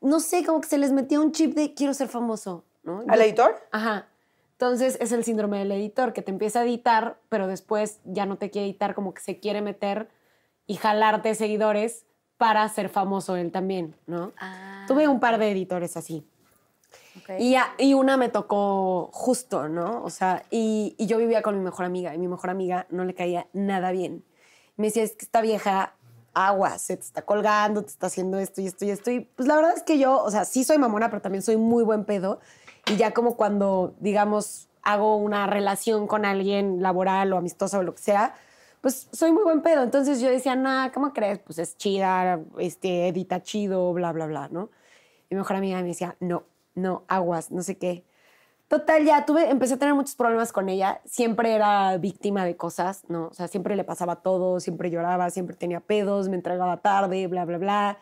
no 0.00 0.20
sé, 0.20 0.44
como 0.44 0.60
que 0.60 0.68
se 0.68 0.78
les 0.78 0.92
metía 0.92 1.20
un 1.20 1.32
chip 1.32 1.54
de 1.54 1.74
quiero 1.74 1.94
ser 1.94 2.08
famoso, 2.08 2.64
¿no? 2.82 3.04
¿Al 3.08 3.18
Yo- 3.18 3.24
editor? 3.24 3.54
Ajá. 3.70 4.06
Entonces 4.52 4.96
es 5.00 5.10
el 5.10 5.24
síndrome 5.24 5.58
del 5.58 5.72
editor, 5.72 6.12
que 6.12 6.22
te 6.22 6.30
empieza 6.30 6.60
a 6.60 6.64
editar, 6.64 7.18
pero 7.28 7.48
después 7.48 7.98
ya 8.04 8.26
no 8.26 8.36
te 8.36 8.50
quiere 8.50 8.68
editar, 8.68 8.94
como 8.94 9.12
que 9.12 9.20
se 9.20 9.40
quiere 9.40 9.60
meter 9.60 10.08
y 10.66 10.76
jalarte 10.76 11.34
seguidores 11.34 12.04
para 12.36 12.68
ser 12.68 12.88
famoso 12.88 13.34
él 13.36 13.50
también, 13.50 13.96
¿no? 14.06 14.32
Ah. 14.38 14.84
Tuve 14.86 15.08
un 15.08 15.18
par 15.20 15.38
de 15.38 15.50
editores 15.50 15.96
así. 15.96 16.24
Y, 17.38 17.52
ya- 17.52 17.74
y 17.78 17.94
una 17.94 18.16
me 18.16 18.28
tocó 18.28 19.10
justo, 19.12 19.68
¿no? 19.68 20.02
O 20.04 20.10
sea, 20.10 20.44
y, 20.50 20.94
y 20.98 21.06
yo 21.06 21.18
vivía 21.18 21.42
con 21.42 21.56
mi 21.56 21.64
mejor 21.64 21.84
amiga 21.84 22.14
y 22.14 22.18
mi 22.18 22.28
mejor 22.28 22.50
amiga 22.50 22.86
no 22.90 23.04
le 23.04 23.14
caía 23.14 23.46
nada 23.52 23.90
bien. 23.90 24.24
Me 24.76 24.86
decía, 24.86 25.02
es 25.02 25.12
que 25.16 25.24
esta 25.24 25.40
vieja 25.40 25.94
agua, 26.34 26.78
se 26.78 26.96
te 26.96 27.02
está 27.02 27.22
colgando, 27.22 27.82
te 27.82 27.88
está 27.90 28.06
haciendo 28.06 28.38
esto 28.38 28.60
y 28.62 28.66
esto 28.66 28.84
y 28.86 28.90
esto. 28.90 29.10
Y 29.10 29.20
pues 29.20 29.46
la 29.46 29.56
verdad 29.56 29.74
es 29.76 29.82
que 29.82 29.98
yo, 29.98 30.22
o 30.22 30.30
sea, 30.30 30.44
sí 30.46 30.64
soy 30.64 30.78
mamona, 30.78 31.10
pero 31.10 31.20
también 31.20 31.42
soy 31.42 31.56
muy 31.58 31.84
buen 31.84 32.04
pedo. 32.04 32.40
Y 32.86 32.96
ya 32.96 33.12
como 33.12 33.36
cuando, 33.36 33.94
digamos, 34.00 34.68
hago 34.82 35.16
una 35.16 35.46
relación 35.46 36.06
con 36.06 36.24
alguien 36.24 36.82
laboral 36.82 37.32
o 37.32 37.36
amistosa 37.36 37.78
o 37.78 37.82
lo 37.82 37.94
que 37.94 38.02
sea, 38.02 38.34
pues 38.80 39.08
soy 39.12 39.30
muy 39.30 39.44
buen 39.44 39.60
pedo. 39.62 39.82
Entonces 39.82 40.20
yo 40.20 40.28
decía, 40.30 40.56
nah, 40.56 40.88
¿cómo 40.90 41.12
crees? 41.12 41.38
Pues 41.38 41.58
es 41.58 41.76
chida, 41.76 42.40
este, 42.58 43.08
edita 43.08 43.42
chido, 43.42 43.92
bla, 43.92 44.10
bla, 44.12 44.26
bla, 44.26 44.48
¿no? 44.48 44.70
Mi 45.30 45.36
mejor 45.36 45.56
amiga 45.56 45.80
me 45.82 45.88
decía, 45.88 46.16
no, 46.18 46.44
no, 46.74 47.04
aguas, 47.08 47.50
no 47.50 47.62
sé 47.62 47.78
qué. 47.78 48.04
Total, 48.68 49.04
ya 49.04 49.26
tuve, 49.26 49.50
empecé 49.50 49.74
a 49.74 49.78
tener 49.78 49.94
muchos 49.94 50.14
problemas 50.14 50.52
con 50.52 50.68
ella. 50.68 51.02
Siempre 51.04 51.52
era 51.52 51.98
víctima 51.98 52.44
de 52.44 52.56
cosas, 52.56 53.04
¿no? 53.08 53.26
O 53.28 53.34
sea, 53.34 53.48
siempre 53.48 53.76
le 53.76 53.84
pasaba 53.84 54.16
todo, 54.22 54.60
siempre 54.60 54.90
lloraba, 54.90 55.28
siempre 55.30 55.56
tenía 55.56 55.80
pedos, 55.80 56.28
me 56.28 56.36
entregaba 56.36 56.78
tarde, 56.78 57.26
bla, 57.26 57.44
bla, 57.44 57.58
bla. 57.58 57.98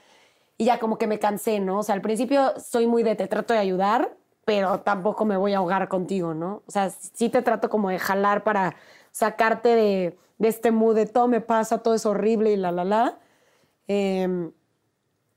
Y 0.59 0.67
ya 0.67 0.79
como 0.79 0.99
que 0.99 1.07
me 1.09 1.19
cansé, 1.19 1.59
¿no? 1.59 1.81
O 1.81 1.83
sea, 1.83 1.97
al 1.97 2.03
principio 2.03 2.55
soy 2.61 2.87
muy 2.87 3.03
de 3.03 3.17
te 3.17 3.27
trato 3.27 3.53
de 3.53 3.59
ayudar, 3.59 4.17
pero 4.45 4.81
tampoco 4.81 5.25
me 5.25 5.37
voy 5.37 5.55
a 5.55 5.59
ahogar 5.59 5.89
contigo, 5.89 6.35
¿no? 6.35 6.63
O 6.67 6.71
sea, 6.71 6.91
sí 6.91 7.29
te 7.31 7.43
trato 7.43 7.69
como 7.69 7.91
de 7.91 7.99
jalar 7.99 8.45
para 8.45 8.77
sacarte 9.11 9.71
de, 9.71 10.19
de 10.39 10.49
este 10.49 10.71
mood 10.71 10.95
de 10.95 11.07
todo 11.07 11.29
me 11.29 11.41
pasa, 11.41 11.79
todo 11.83 11.95
es 11.95 12.07
horrible 12.07 12.53
y 12.53 12.57
la, 12.57 12.73
la, 12.73 12.85
la. 12.85 13.19
Em, 13.89 14.53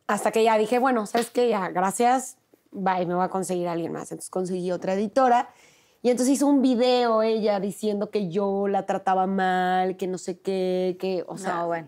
hasta 0.08 0.32
que 0.32 0.44
ya 0.44 0.58
dije, 0.58 0.80
bueno, 0.80 1.06
¿sabes 1.08 1.30
qué? 1.30 1.50
Ya, 1.50 1.70
gracias, 1.70 2.38
bye, 2.74 3.06
me 3.06 3.16
voy 3.16 3.24
a 3.24 3.30
conseguir 3.30 3.68
a 3.68 3.74
alguien 3.74 3.92
más. 3.92 4.12
Entonces 4.12 4.30
conseguí 4.30 4.72
otra 4.72 4.94
editora 4.94 5.50
y 6.04 6.10
entonces 6.10 6.36
hizo 6.36 6.48
un 6.48 6.62
video 6.62 7.22
ella 7.22 7.62
diciendo 7.62 8.10
que 8.10 8.30
yo 8.30 8.68
la 8.68 8.86
trataba 8.86 9.26
mal, 9.26 9.96
que 9.96 10.06
no 10.06 10.18
sé 10.18 10.40
qué, 10.40 10.98
que, 11.00 11.24
o 11.28 11.38
sea, 11.38 11.60
no, 11.60 11.68
bueno. 11.68 11.88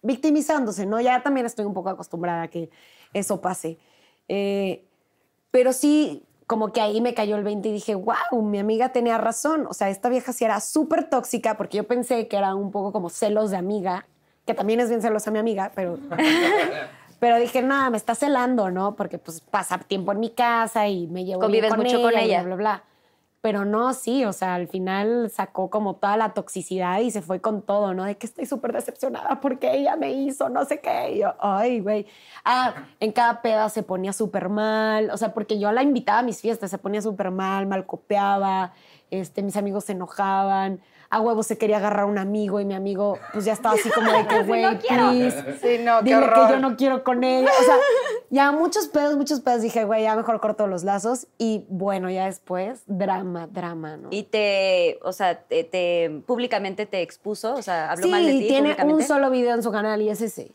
victimizándose, 0.00 0.86
¿no? 0.86 1.00
Ya 1.00 1.24
también 1.24 1.44
estoy 1.44 1.64
un 1.64 1.74
poco 1.74 1.88
acostumbrada 1.88 2.42
a 2.42 2.48
que 2.48 2.70
eso 3.12 3.40
pase. 3.40 3.78
Eh, 4.28 4.84
pero 5.50 5.72
sí, 5.72 6.24
como 6.46 6.72
que 6.72 6.80
ahí 6.80 7.00
me 7.00 7.14
cayó 7.14 7.34
el 7.34 7.42
20 7.42 7.68
y 7.68 7.72
dije, 7.72 7.96
wow, 7.96 8.42
mi 8.42 8.60
amiga 8.60 8.90
tenía 8.90 9.18
razón. 9.18 9.66
O 9.66 9.74
sea, 9.74 9.90
esta 9.90 10.08
vieja 10.08 10.32
sí 10.32 10.44
era 10.44 10.60
súper 10.60 11.10
tóxica 11.10 11.56
porque 11.56 11.78
yo 11.78 11.84
pensé 11.84 12.28
que 12.28 12.36
era 12.36 12.54
un 12.54 12.70
poco 12.70 12.92
como 12.92 13.10
celos 13.10 13.50
de 13.50 13.56
amiga, 13.56 14.06
que 14.46 14.54
también 14.54 14.78
es 14.78 14.88
bien 14.88 15.02
celosa 15.02 15.32
mi 15.32 15.40
amiga, 15.40 15.72
pero... 15.74 15.98
Pero 17.22 17.38
dije, 17.38 17.62
nada, 17.62 17.88
me 17.88 17.98
está 17.98 18.16
celando, 18.16 18.72
¿no? 18.72 18.96
Porque 18.96 19.16
pues 19.16 19.40
pasa 19.40 19.78
tiempo 19.78 20.10
en 20.10 20.18
mi 20.18 20.30
casa 20.30 20.88
y 20.88 21.06
me 21.06 21.24
llevo 21.24 21.46
bien 21.46 21.62
Convives 21.62 21.70
con 21.70 21.78
mucho 21.78 21.98
ella, 21.98 22.10
con 22.10 22.20
y 22.20 22.24
ella. 22.24 22.42
bla, 22.42 22.56
bla, 22.56 22.56
bla. 22.56 22.84
Pero 23.40 23.64
no, 23.64 23.94
sí, 23.94 24.24
o 24.24 24.32
sea, 24.32 24.56
al 24.56 24.66
final 24.66 25.30
sacó 25.30 25.70
como 25.70 25.94
toda 25.94 26.16
la 26.16 26.34
toxicidad 26.34 26.98
y 26.98 27.12
se 27.12 27.22
fue 27.22 27.40
con 27.40 27.62
todo, 27.62 27.94
¿no? 27.94 28.02
De 28.02 28.16
que 28.16 28.26
estoy 28.26 28.44
súper 28.44 28.72
decepcionada 28.72 29.40
porque 29.40 29.72
ella 29.72 29.94
me 29.94 30.10
hizo 30.10 30.48
no 30.48 30.64
sé 30.64 30.80
qué. 30.80 31.12
Y 31.12 31.18
yo, 31.20 31.32
ay, 31.38 31.78
güey. 31.78 32.08
Ah, 32.44 32.74
en 32.98 33.12
cada 33.12 33.40
peda 33.40 33.68
se 33.68 33.84
ponía 33.84 34.12
súper 34.12 34.48
mal, 34.48 35.08
o 35.12 35.16
sea, 35.16 35.32
porque 35.32 35.60
yo 35.60 35.70
la 35.70 35.84
invitaba 35.84 36.18
a 36.18 36.22
mis 36.24 36.40
fiestas, 36.40 36.72
se 36.72 36.78
ponía 36.78 37.02
súper 37.02 37.30
mal, 37.30 37.68
mal 37.68 37.86
copiaba, 37.86 38.72
este, 39.12 39.44
mis 39.44 39.56
amigos 39.56 39.84
se 39.84 39.92
enojaban, 39.92 40.80
a 41.14 41.20
huevo 41.20 41.42
se 41.42 41.58
quería 41.58 41.76
agarrar 41.76 42.00
a 42.04 42.06
un 42.06 42.16
amigo 42.16 42.58
y 42.58 42.64
mi 42.64 42.72
amigo 42.72 43.18
pues 43.34 43.44
ya 43.44 43.52
estaba 43.52 43.74
así 43.74 43.90
como 43.90 44.10
de 44.10 44.26
que, 44.26 44.42
güey, 44.44 44.62
no 44.62 44.78
please, 44.78 45.58
Sí, 45.60 45.78
no, 45.84 45.98
horror. 45.98 46.46
que 46.46 46.52
yo 46.54 46.58
no 46.58 46.74
quiero 46.76 47.04
con 47.04 47.22
ella. 47.22 47.50
O 47.60 47.64
sea, 47.64 47.76
ya 48.30 48.50
muchos 48.50 48.88
pedos, 48.88 49.14
muchos 49.16 49.40
pedos. 49.40 49.60
Dije, 49.60 49.84
güey, 49.84 50.04
ya 50.04 50.16
mejor 50.16 50.40
corto 50.40 50.66
los 50.66 50.84
lazos. 50.84 51.26
Y 51.36 51.66
bueno, 51.68 52.08
ya 52.08 52.24
después, 52.24 52.80
drama, 52.86 53.46
drama, 53.46 53.98
¿no? 53.98 54.08
Y 54.10 54.22
te, 54.22 54.98
o 55.02 55.12
sea, 55.12 55.38
te, 55.38 55.64
te- 55.64 56.22
públicamente 56.26 56.86
te 56.86 57.02
expuso, 57.02 57.54
o 57.56 57.62
sea, 57.62 57.90
habló 57.92 58.08
mal 58.08 58.24
de 58.24 58.32
ti 58.32 58.38
sí, 58.40 58.48
tiene 58.48 58.76
un 58.82 59.02
solo 59.02 59.28
video 59.28 59.54
en 59.54 59.62
su 59.62 59.70
canal 59.70 60.00
y 60.00 60.08
es 60.08 60.22
ese. 60.22 60.50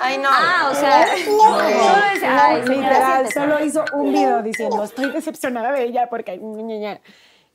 Ay, 0.00 0.18
no. 0.18 0.28
Ah, 0.28 0.70
o 0.72 0.74
sea, 0.74 1.06
solo 1.24 1.60
es, 1.60 2.22
ay, 2.24 2.62
señora, 2.64 2.64
Literal, 2.64 3.32
solo 3.32 3.64
hizo 3.64 3.84
un 3.92 4.12
video 4.12 4.42
diciendo, 4.42 4.82
estoy 4.82 5.12
decepcionada 5.12 5.70
de 5.70 5.84
ella 5.84 6.08
porque... 6.10 6.40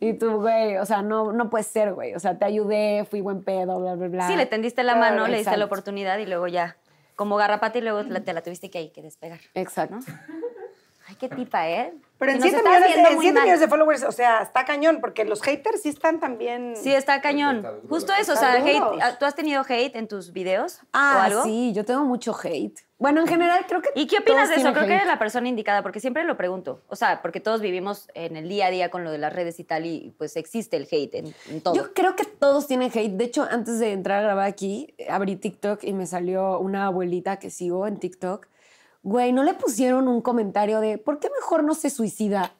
ña, 0.03 0.09
ña, 0.11 0.11
ña". 0.11 0.15
Y 0.15 0.17
tú, 0.17 0.41
güey, 0.41 0.77
o 0.77 0.85
sea, 0.85 1.01
no, 1.01 1.31
no 1.33 1.49
puede 1.49 1.63
ser, 1.63 1.93
güey. 1.93 2.13
O 2.15 2.19
sea, 2.19 2.37
te 2.37 2.45
ayudé, 2.45 3.05
fui 3.09 3.21
buen 3.21 3.43
pedo, 3.43 3.79
bla, 3.79 3.95
bla, 3.95 4.07
bla. 4.07 4.27
Sí, 4.27 4.35
le 4.35 4.45
tendiste 4.45 4.83
la 4.83 4.95
mano, 4.95 5.27
le 5.27 5.37
diste 5.37 5.51
la 5.51 5.55
exacto. 5.55 5.65
oportunidad 5.65 6.17
y 6.19 6.25
luego 6.25 6.47
ya, 6.47 6.77
como 7.15 7.35
garrapata 7.35 7.77
y 7.77 7.81
luego 7.81 8.03
la- 8.03 8.21
te 8.21 8.33
la 8.33 8.41
tuviste 8.41 8.69
que, 8.69 8.77
ahí, 8.79 8.89
que 8.89 9.01
despegar. 9.01 9.39
Exacto. 9.53 9.97
Ay, 11.05 11.15
qué 11.15 11.27
tipa, 11.27 11.67
¿eh? 11.69 11.93
Pero 12.17 12.31
en 12.31 12.37
Nos 12.39 12.49
7 12.49 12.57
estás 12.59 12.79
millones, 12.79 12.95
de- 12.95 13.13
en 13.13 13.19
millones 13.19 13.59
de 13.59 13.67
followers, 13.67 14.03
o 14.03 14.11
sea, 14.13 14.41
está 14.41 14.63
cañón, 14.63 14.99
porque 15.01 15.25
los 15.25 15.41
haters 15.41 15.81
sí 15.81 15.89
están 15.89 16.21
también. 16.21 16.75
Sí, 16.77 16.93
está 16.93 17.19
cañón. 17.19 17.67
Justo 17.89 18.13
eso, 18.17 18.31
o 18.33 18.35
sea, 18.37 18.53
hate, 18.53 19.17
¿tú 19.19 19.25
has 19.25 19.35
tenido 19.35 19.65
hate 19.67 19.97
en 19.97 20.07
tus 20.07 20.31
videos 20.31 20.79
o 20.81 20.85
Ah, 20.93 21.25
algo? 21.25 21.43
sí, 21.43 21.73
yo 21.73 21.83
tengo 21.83 22.05
mucho 22.05 22.33
hate. 22.41 22.79
Bueno, 23.03 23.19
en 23.19 23.27
general 23.27 23.65
creo 23.67 23.81
que. 23.81 23.89
¿Y 23.95 24.07
qué 24.07 24.19
opinas 24.19 24.47
de 24.47 24.55
eso? 24.55 24.71
Creo 24.71 24.87
que 24.87 24.93
eres 24.93 25.07
la 25.07 25.19
persona 25.19 25.49
indicada, 25.49 25.83
porque 25.83 25.99
siempre 25.99 26.23
lo 26.23 26.37
pregunto. 26.37 26.83
O 26.87 26.95
sea, 26.95 27.21
porque 27.21 27.41
todos 27.41 27.59
vivimos 27.59 28.07
en 28.13 28.37
el 28.37 28.47
día 28.47 28.67
a 28.67 28.71
día 28.71 28.89
con 28.89 29.03
lo 29.03 29.11
de 29.11 29.17
las 29.17 29.33
redes 29.33 29.59
y 29.59 29.65
tal, 29.65 29.85
y 29.85 30.15
pues 30.17 30.37
existe 30.37 30.77
el 30.77 30.87
hate 30.89 31.15
en, 31.15 31.35
en 31.49 31.59
todo. 31.59 31.75
Yo 31.75 31.93
creo 31.93 32.15
que 32.15 32.23
todos 32.23 32.65
tienen 32.65 32.89
hate. 32.93 33.11
De 33.11 33.25
hecho, 33.25 33.45
antes 33.51 33.79
de 33.79 33.91
entrar 33.91 34.19
a 34.19 34.21
grabar 34.21 34.47
aquí, 34.47 34.95
abrí 35.09 35.35
TikTok 35.35 35.83
y 35.83 35.91
me 35.91 36.07
salió 36.07 36.57
una 36.59 36.85
abuelita 36.85 37.39
que 37.39 37.49
sigo 37.49 37.87
en 37.87 37.97
TikTok. 37.97 38.47
Güey, 39.01 39.33
¿no 39.33 39.43
le 39.43 39.53
pusieron 39.53 40.07
un 40.07 40.21
comentario 40.21 40.79
de 40.79 40.97
¿por 40.97 41.19
qué 41.19 41.29
mejor 41.29 41.65
no 41.65 41.73
se 41.73 41.89
suicida? 41.89 42.53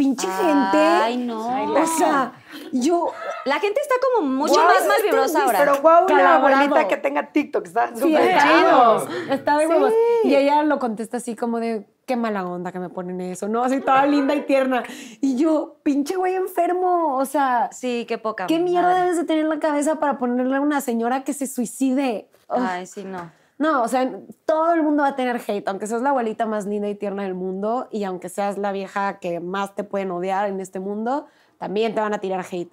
Pinche 0.00 0.26
gente. 0.26 0.78
Ay, 0.78 1.18
no. 1.18 1.74
O 1.74 1.86
sea, 1.86 2.32
yo. 2.72 3.12
La 3.44 3.60
gente 3.60 3.78
está 3.82 3.96
como 4.00 4.26
mucho 4.26 4.58
más, 4.64 4.78
este, 4.78 5.02
vibrosa 5.02 5.44
ahora. 5.44 5.58
Pero 5.58 5.82
guau, 5.82 6.06
una 6.06 6.16
Calabrado. 6.16 6.56
abuelita 6.56 6.88
que 6.88 6.96
tenga 6.96 7.30
TikTok, 7.30 7.66
está 7.66 7.88
Sí, 7.94 8.00
súper 8.00 8.22
está 8.22 8.42
chido. 8.42 9.08
Está 9.30 9.58
de 9.58 9.66
huevos. 9.66 9.92
Y 10.24 10.34
ella 10.34 10.62
lo 10.62 10.78
contesta 10.78 11.18
así 11.18 11.36
como 11.36 11.60
de, 11.60 11.86
qué 12.06 12.16
mala 12.16 12.46
onda 12.46 12.72
que 12.72 12.78
me 12.78 12.88
ponen 12.88 13.20
eso, 13.20 13.46
¿no? 13.46 13.62
Así 13.62 13.82
toda 13.82 14.06
linda 14.06 14.34
y 14.34 14.40
tierna. 14.46 14.84
Y 15.20 15.36
yo, 15.36 15.76
pinche 15.82 16.16
güey 16.16 16.34
enfermo, 16.34 17.16
o 17.18 17.26
sea, 17.26 17.68
Sí, 17.70 18.06
qué 18.08 18.16
poca. 18.16 18.46
¿qué 18.46 18.58
mierda 18.58 18.88
madre. 18.88 19.02
debes 19.02 19.16
de 19.18 19.24
tener 19.24 19.42
en 19.44 19.50
la 19.50 19.60
cabeza 19.60 19.96
para 19.96 20.16
ponerle 20.16 20.56
a 20.56 20.60
una 20.62 20.80
señora 20.80 21.24
que 21.24 21.34
se 21.34 21.46
suicide? 21.46 22.26
Ay, 22.48 22.86
sí, 22.86 23.04
no. 23.04 23.30
No, 23.60 23.82
o 23.82 23.88
sea, 23.88 24.10
todo 24.46 24.72
el 24.72 24.82
mundo 24.82 25.02
va 25.02 25.10
a 25.10 25.16
tener 25.16 25.38
hate, 25.46 25.68
aunque 25.68 25.86
seas 25.86 26.00
la 26.00 26.08
abuelita 26.08 26.46
más 26.46 26.64
linda 26.64 26.88
y 26.88 26.94
tierna 26.94 27.24
del 27.24 27.34
mundo 27.34 27.88
y 27.92 28.04
aunque 28.04 28.30
seas 28.30 28.56
la 28.56 28.72
vieja 28.72 29.18
que 29.18 29.38
más 29.38 29.74
te 29.74 29.84
pueden 29.84 30.10
odiar 30.12 30.48
en 30.48 30.60
este 30.60 30.80
mundo, 30.80 31.26
también 31.58 31.94
te 31.94 32.00
van 32.00 32.14
a 32.14 32.20
tirar 32.20 32.42
hate. 32.50 32.72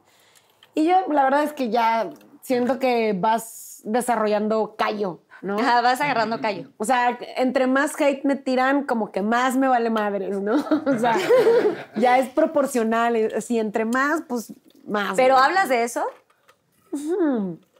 Y 0.75 0.85
yo, 0.88 0.95
la 1.11 1.25
verdad 1.25 1.43
es 1.43 1.51
que 1.51 1.69
ya 1.69 2.09
siento 2.39 2.79
que 2.79 3.13
vas 3.19 3.81
desarrollando 3.83 4.75
callo, 4.77 5.19
¿no? 5.41 5.59
Ajá, 5.59 5.81
vas 5.81 5.99
agarrando 5.99 6.39
callo. 6.39 6.69
O 6.77 6.85
sea, 6.85 7.19
entre 7.35 7.67
más 7.67 7.99
hate 7.99 8.23
me 8.23 8.38
tiran, 8.38 8.85
como 8.85 9.11
que 9.11 9.21
más 9.21 9.57
me 9.57 9.67
vale 9.67 9.89
madres, 9.89 10.39
¿no? 10.39 10.55
O 10.85 10.97
sea, 10.97 11.17
ya 11.97 12.17
es 12.17 12.29
proporcional. 12.29 13.33
Así, 13.35 13.59
entre 13.59 13.83
más, 13.83 14.21
pues 14.25 14.53
más. 14.85 15.17
¿Pero 15.17 15.35
hablas 15.35 15.67
de 15.67 15.83
eso? 15.83 16.05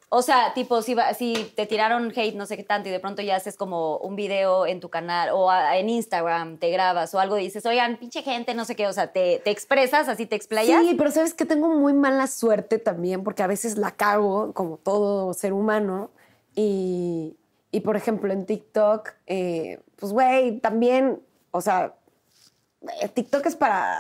O 0.10 0.22
sea, 0.22 0.54
tipo, 0.54 0.82
si, 0.82 0.96
si 1.18 1.52
te 1.56 1.66
tiraron 1.66 2.14
hate, 2.16 2.36
no 2.36 2.46
sé 2.46 2.56
qué 2.56 2.64
tanto, 2.64 2.88
y 2.88 2.94
de 2.94 3.00
pronto 3.02 3.22
ya 3.22 3.36
haces 3.36 3.58
como 3.58 3.98
un 3.98 4.16
video 4.16 4.66
en 4.66 4.80
tu 4.80 4.90
canal 4.90 5.30
o 5.34 5.52
en 5.54 5.90
Instagram, 5.90 6.58
te 6.60 6.70
grabas 6.70 7.14
o 7.14 7.20
algo 7.20 7.38
y 7.38 7.44
dices, 7.44 7.66
oigan, 7.66 7.98
pinche 7.98 8.24
gente, 8.24 8.54
no 8.54 8.64
sé 8.64 8.78
qué, 8.78 8.88
o 8.88 8.94
sea, 8.94 9.12
te, 9.12 9.42
te 9.44 9.52
expresas, 9.52 10.08
así 10.08 10.26
te 10.26 10.38
explayas. 10.38 10.82
Sí, 10.82 10.96
pero 10.98 11.12
sabes 11.12 11.34
que 11.34 11.46
tengo 11.46 11.68
muy 11.68 11.92
mala 11.92 12.28
suerte 12.28 12.80
también, 12.80 13.24
porque 13.26 13.44
a 13.44 13.48
veces 13.48 13.78
la 13.78 13.92
cago, 13.92 14.54
como 14.54 14.78
todo 14.78 15.34
ser 15.34 15.52
humano. 15.52 16.10
Y, 16.56 17.36
y, 17.72 17.82
por 17.82 17.98
ejemplo, 17.98 18.32
en 18.32 18.46
TikTok, 18.46 19.10
eh, 19.26 19.82
pues, 19.98 20.14
güey, 20.14 20.60
también, 20.62 21.22
o 21.52 21.60
sea, 21.60 21.96
eh, 23.02 23.10
TikTok 23.10 23.46
es 23.46 23.58
para 23.58 24.00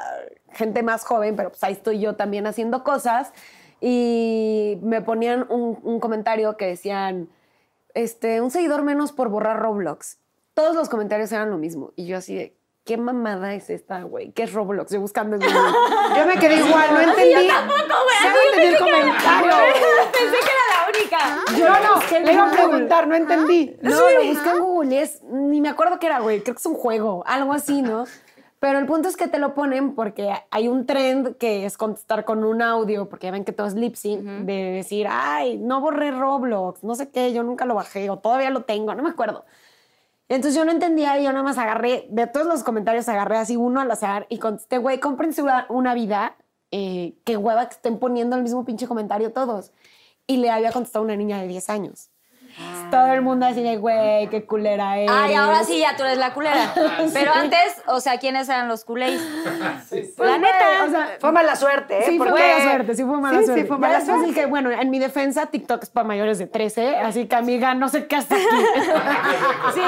gente 0.53 0.83
más 0.83 1.03
joven, 1.03 1.35
pero 1.35 1.49
pues 1.49 1.63
ahí 1.63 1.73
estoy 1.73 1.99
yo 1.99 2.15
también 2.15 2.47
haciendo 2.47 2.83
cosas. 2.83 3.33
Y 3.80 4.80
me 4.82 5.01
ponían 5.01 5.45
un, 5.49 5.80
un 5.84 5.99
comentario 5.99 6.57
que 6.57 6.65
decían, 6.65 7.30
este, 7.93 8.41
un 8.41 8.51
seguidor 8.51 8.84
menos 8.84 9.11
por 9.11 9.30
borrar 9.30 9.59
Roblox. 9.59 10.19
Todos 10.53 10.75
los 10.75 10.89
comentarios 10.89 11.32
eran 11.32 11.49
lo 11.49 11.57
mismo. 11.57 11.93
Y 11.95 12.07
yo 12.07 12.17
así 12.17 12.36
de, 12.36 12.57
¿qué 12.88 12.97
mamada 12.97 13.53
es 13.53 13.69
esta, 13.69 14.01
güey? 14.03 14.32
¿Qué 14.32 14.43
es 14.43 14.53
Roblox? 14.53 14.91
Yo 14.91 15.01
buscando 15.01 15.36
en 15.36 15.41
Google. 15.41 15.71
Yo 16.15 16.25
me 16.25 16.36
quedé 16.36 16.55
igual, 16.67 16.93
no 16.93 16.99
entendí. 17.01 17.36
Sí, 17.36 17.47
no 17.47 18.39
entendí 18.45 18.67
el 18.67 18.80
comentario. 18.80 19.51
Pensé 20.11 20.38
que 20.38 20.51
era 20.53 20.65
la 20.73 20.89
única. 20.89 21.19
Yo 21.57 22.19
no, 22.19 22.25
le 22.25 22.34
iba 22.34 22.47
a 22.47 22.51
preguntar, 22.51 23.07
no 23.07 23.15
entendí. 23.15 23.78
No, 23.82 24.09
lo 24.09 24.23
busqué 24.25 24.49
en 24.49 24.59
Google 24.59 24.95
y 24.95 24.97
es, 24.99 25.21
ni 25.23 25.61
me 25.61 25.69
acuerdo 25.69 25.99
qué 25.99 26.05
era, 26.07 26.19
güey. 26.19 26.41
Creo 26.41 26.55
que 26.55 26.59
es 26.59 26.65
un 26.65 26.75
juego, 26.75 27.23
algo 27.28 27.53
así, 27.53 27.82
¿no? 27.82 28.05
Pero 28.59 28.79
el 28.79 28.87
punto 28.87 29.07
es 29.07 29.15
que 29.15 29.27
te 29.27 29.37
lo 29.37 29.53
ponen 29.53 29.93
porque 29.93 30.33
hay 30.49 30.67
un 30.67 30.87
trend 30.87 31.37
que 31.37 31.65
es 31.65 31.77
contestar 31.77 32.25
con 32.25 32.43
un 32.43 32.61
audio, 32.63 33.07
porque 33.07 33.27
ya 33.27 33.31
ven 33.31 33.45
que 33.45 33.51
todo 33.51 33.67
es 33.67 33.75
lip 33.75 33.95
sync, 33.95 34.23
de 34.23 34.71
decir, 34.71 35.07
ay, 35.09 35.57
no 35.57 35.79
borré 35.79 36.09
Roblox, 36.11 36.83
no 36.83 36.95
sé 36.95 37.09
qué, 37.09 37.33
yo 37.33 37.43
nunca 37.43 37.65
lo 37.65 37.75
bajé 37.75 38.09
o 38.09 38.17
todavía 38.17 38.49
lo 38.49 38.63
tengo, 38.63 38.95
no 38.95 39.03
me 39.03 39.09
acuerdo. 39.09 39.45
Entonces 40.29 40.55
yo 40.55 40.65
no 40.65 40.71
entendía 40.71 41.19
y 41.19 41.23
yo 41.23 41.31
nada 41.31 41.43
más 41.43 41.57
agarré, 41.57 42.07
de 42.09 42.27
todos 42.27 42.47
los 42.47 42.63
comentarios 42.63 43.07
agarré 43.07 43.37
así 43.37 43.55
uno 43.55 43.79
al 43.79 43.91
azar 43.91 44.25
y 44.29 44.39
contesté, 44.39 44.79
güey, 44.79 44.99
cómprense 44.99 45.43
una, 45.43 45.67
una 45.69 45.93
vida, 45.93 46.35
eh, 46.71 47.15
qué 47.25 47.37
hueva 47.37 47.69
que 47.69 47.75
estén 47.75 47.99
poniendo 47.99 48.35
el 48.35 48.43
mismo 48.43 48.65
pinche 48.65 48.87
comentario 48.87 49.31
todos. 49.31 49.71
Y 50.25 50.37
le 50.37 50.49
había 50.49 50.71
contestado 50.71 51.05
una 51.05 51.15
niña 51.15 51.39
de 51.39 51.47
10 51.47 51.69
años. 51.69 52.09
Todo 52.89 53.13
el 53.13 53.21
mundo 53.21 53.45
así 53.45 53.61
de, 53.61 53.77
güey, 53.77 54.27
qué 54.29 54.45
culera 54.45 54.97
eres. 54.97 55.11
Ay, 55.13 55.33
ahora 55.35 55.63
sí, 55.63 55.79
ya 55.79 55.95
tú 55.95 56.03
eres 56.03 56.17
la 56.17 56.33
culera. 56.33 56.73
Pero 57.13 57.33
antes, 57.33 57.59
o 57.85 57.99
sea, 57.99 58.17
¿quiénes 58.17 58.47
eran 58.49 58.67
los 58.67 58.83
culéis? 58.85 59.21
Pues, 59.89 60.17
La 60.17 60.37
neta. 60.37 60.85
o 60.87 60.89
sea, 60.89 61.17
Fue 61.19 61.31
mala 61.31 61.55
suerte, 61.55 61.99
¿eh? 61.99 62.03
Sí, 62.07 62.17
fue 62.17 62.31
mala 62.31 62.61
suerte, 62.63 62.95
sí 62.95 63.03
fue 63.03 63.17
mala 63.19 63.39
Sí, 63.39 63.45
suerte. 63.45 63.61
Sí, 63.61 63.67
fue 63.67 63.77
mala 63.77 63.95
después 63.95 64.15
suerte. 64.17 64.33
dije, 64.33 64.45
bueno, 64.47 64.71
en 64.71 64.89
mi 64.89 64.99
defensa, 64.99 65.45
TikTok 65.47 65.83
es 65.83 65.89
para 65.89 66.07
mayores 66.07 66.39
de 66.39 66.47
13, 66.47 66.95
así 66.97 67.25
que 67.27 67.35
amiga, 67.35 67.73
no 67.75 67.89
sé 67.89 68.07
qué 68.07 68.15
hace 68.15 68.35
aquí. 68.35 68.45
Sí, 69.73 69.81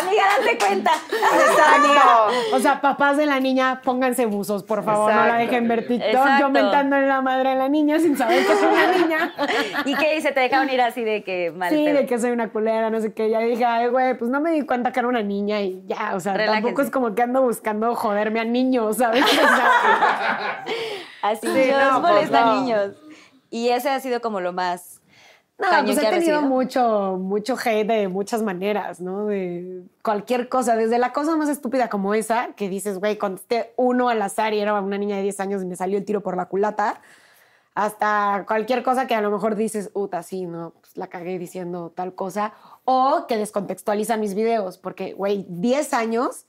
amiga, 0.00 0.22
date 0.40 0.58
cuenta. 0.58 0.90
Exacto. 1.10 2.56
O 2.56 2.58
sea, 2.60 2.80
papás 2.80 3.16
de 3.16 3.26
la 3.26 3.40
niña, 3.40 3.80
pónganse 3.82 4.26
buzos, 4.26 4.62
por 4.62 4.84
favor, 4.84 5.12
no 5.12 5.26
la 5.26 5.36
dejen 5.38 5.66
ver 5.68 5.86
TikTok. 5.86 6.08
Exacto. 6.08 6.40
Yo 6.40 6.48
mentando 6.50 6.96
en 6.96 7.08
la 7.08 7.20
madre 7.22 7.50
de 7.50 7.56
la 7.56 7.68
niña 7.68 7.98
sin 7.98 8.16
saber 8.16 8.46
que 8.46 8.54
soy 8.54 8.68
una 8.68 8.86
niña. 8.92 9.34
¿Y 9.84 9.94
qué 9.94 10.14
dice? 10.14 10.32
Te 10.32 10.40
dejaron 10.40 10.68
ir 10.70 10.80
así 10.80 11.02
de 11.02 11.22
que 11.24 11.50
mal 11.50 11.70
Sí, 11.70 11.84
que 12.04 12.18
soy 12.18 12.32
una 12.32 12.50
culera, 12.50 12.90
no 12.90 13.00
sé 13.00 13.14
qué. 13.14 13.30
Ya 13.30 13.38
dije, 13.40 13.64
ay, 13.64 13.88
güey, 13.88 14.18
pues 14.18 14.30
no 14.30 14.40
me 14.40 14.50
di 14.50 14.66
cuenta 14.66 14.92
que 14.92 14.98
era 15.00 15.08
una 15.08 15.22
niña 15.22 15.62
y 15.62 15.82
ya, 15.86 16.12
o 16.14 16.20
sea, 16.20 16.34
tampoco 16.44 16.82
es 16.82 16.90
como 16.90 17.14
que 17.14 17.22
ando 17.22 17.40
buscando 17.42 17.94
joderme 17.94 18.40
a 18.40 18.44
niños, 18.44 18.98
¿sabes? 18.98 19.24
Así, 21.22 21.46
Sí, 21.46 21.52
Dios 21.52 21.82
no, 21.92 22.00
pues, 22.00 22.12
molesta 22.12 22.44
no. 22.46 22.60
niños. 22.60 22.92
Y 23.50 23.68
ese 23.68 23.88
ha 23.88 24.00
sido 24.00 24.20
como 24.20 24.40
lo 24.40 24.52
más 24.52 25.00
No, 25.58 25.66
pues 25.84 25.96
he 25.98 26.10
tenido 26.10 26.42
mucho, 26.42 27.16
mucho 27.18 27.56
hate 27.56 27.86
de 27.86 28.08
muchas 28.08 28.42
maneras, 28.42 29.00
¿no? 29.00 29.26
De 29.26 29.82
cualquier 30.02 30.48
cosa, 30.48 30.76
desde 30.76 30.98
la 30.98 31.12
cosa 31.12 31.36
más 31.36 31.48
estúpida 31.48 31.88
como 31.88 32.12
esa, 32.14 32.48
que 32.56 32.68
dices, 32.68 32.98
güey, 32.98 33.16
contesté 33.16 33.72
uno 33.76 34.08
al 34.08 34.20
azar 34.20 34.52
y 34.52 34.60
era 34.60 34.74
una 34.80 34.98
niña 34.98 35.16
de 35.16 35.22
10 35.22 35.40
años 35.40 35.62
y 35.62 35.66
me 35.66 35.76
salió 35.76 35.96
el 35.98 36.04
tiro 36.04 36.20
por 36.20 36.36
la 36.36 36.46
culata, 36.46 37.00
hasta 37.76 38.46
cualquier 38.48 38.82
cosa 38.82 39.06
que 39.06 39.14
a 39.14 39.20
lo 39.20 39.30
mejor 39.30 39.54
dices, 39.54 39.90
uta, 39.92 40.22
sí, 40.22 40.46
no, 40.46 40.72
pues 40.80 40.96
la 40.96 41.08
cagué 41.08 41.38
diciendo 41.38 41.92
tal 41.94 42.14
cosa, 42.14 42.54
o 42.86 43.26
que 43.28 43.36
descontextualiza 43.36 44.16
mis 44.16 44.34
videos, 44.34 44.78
porque, 44.78 45.12
güey, 45.12 45.44
10 45.50 45.92
años, 45.92 46.46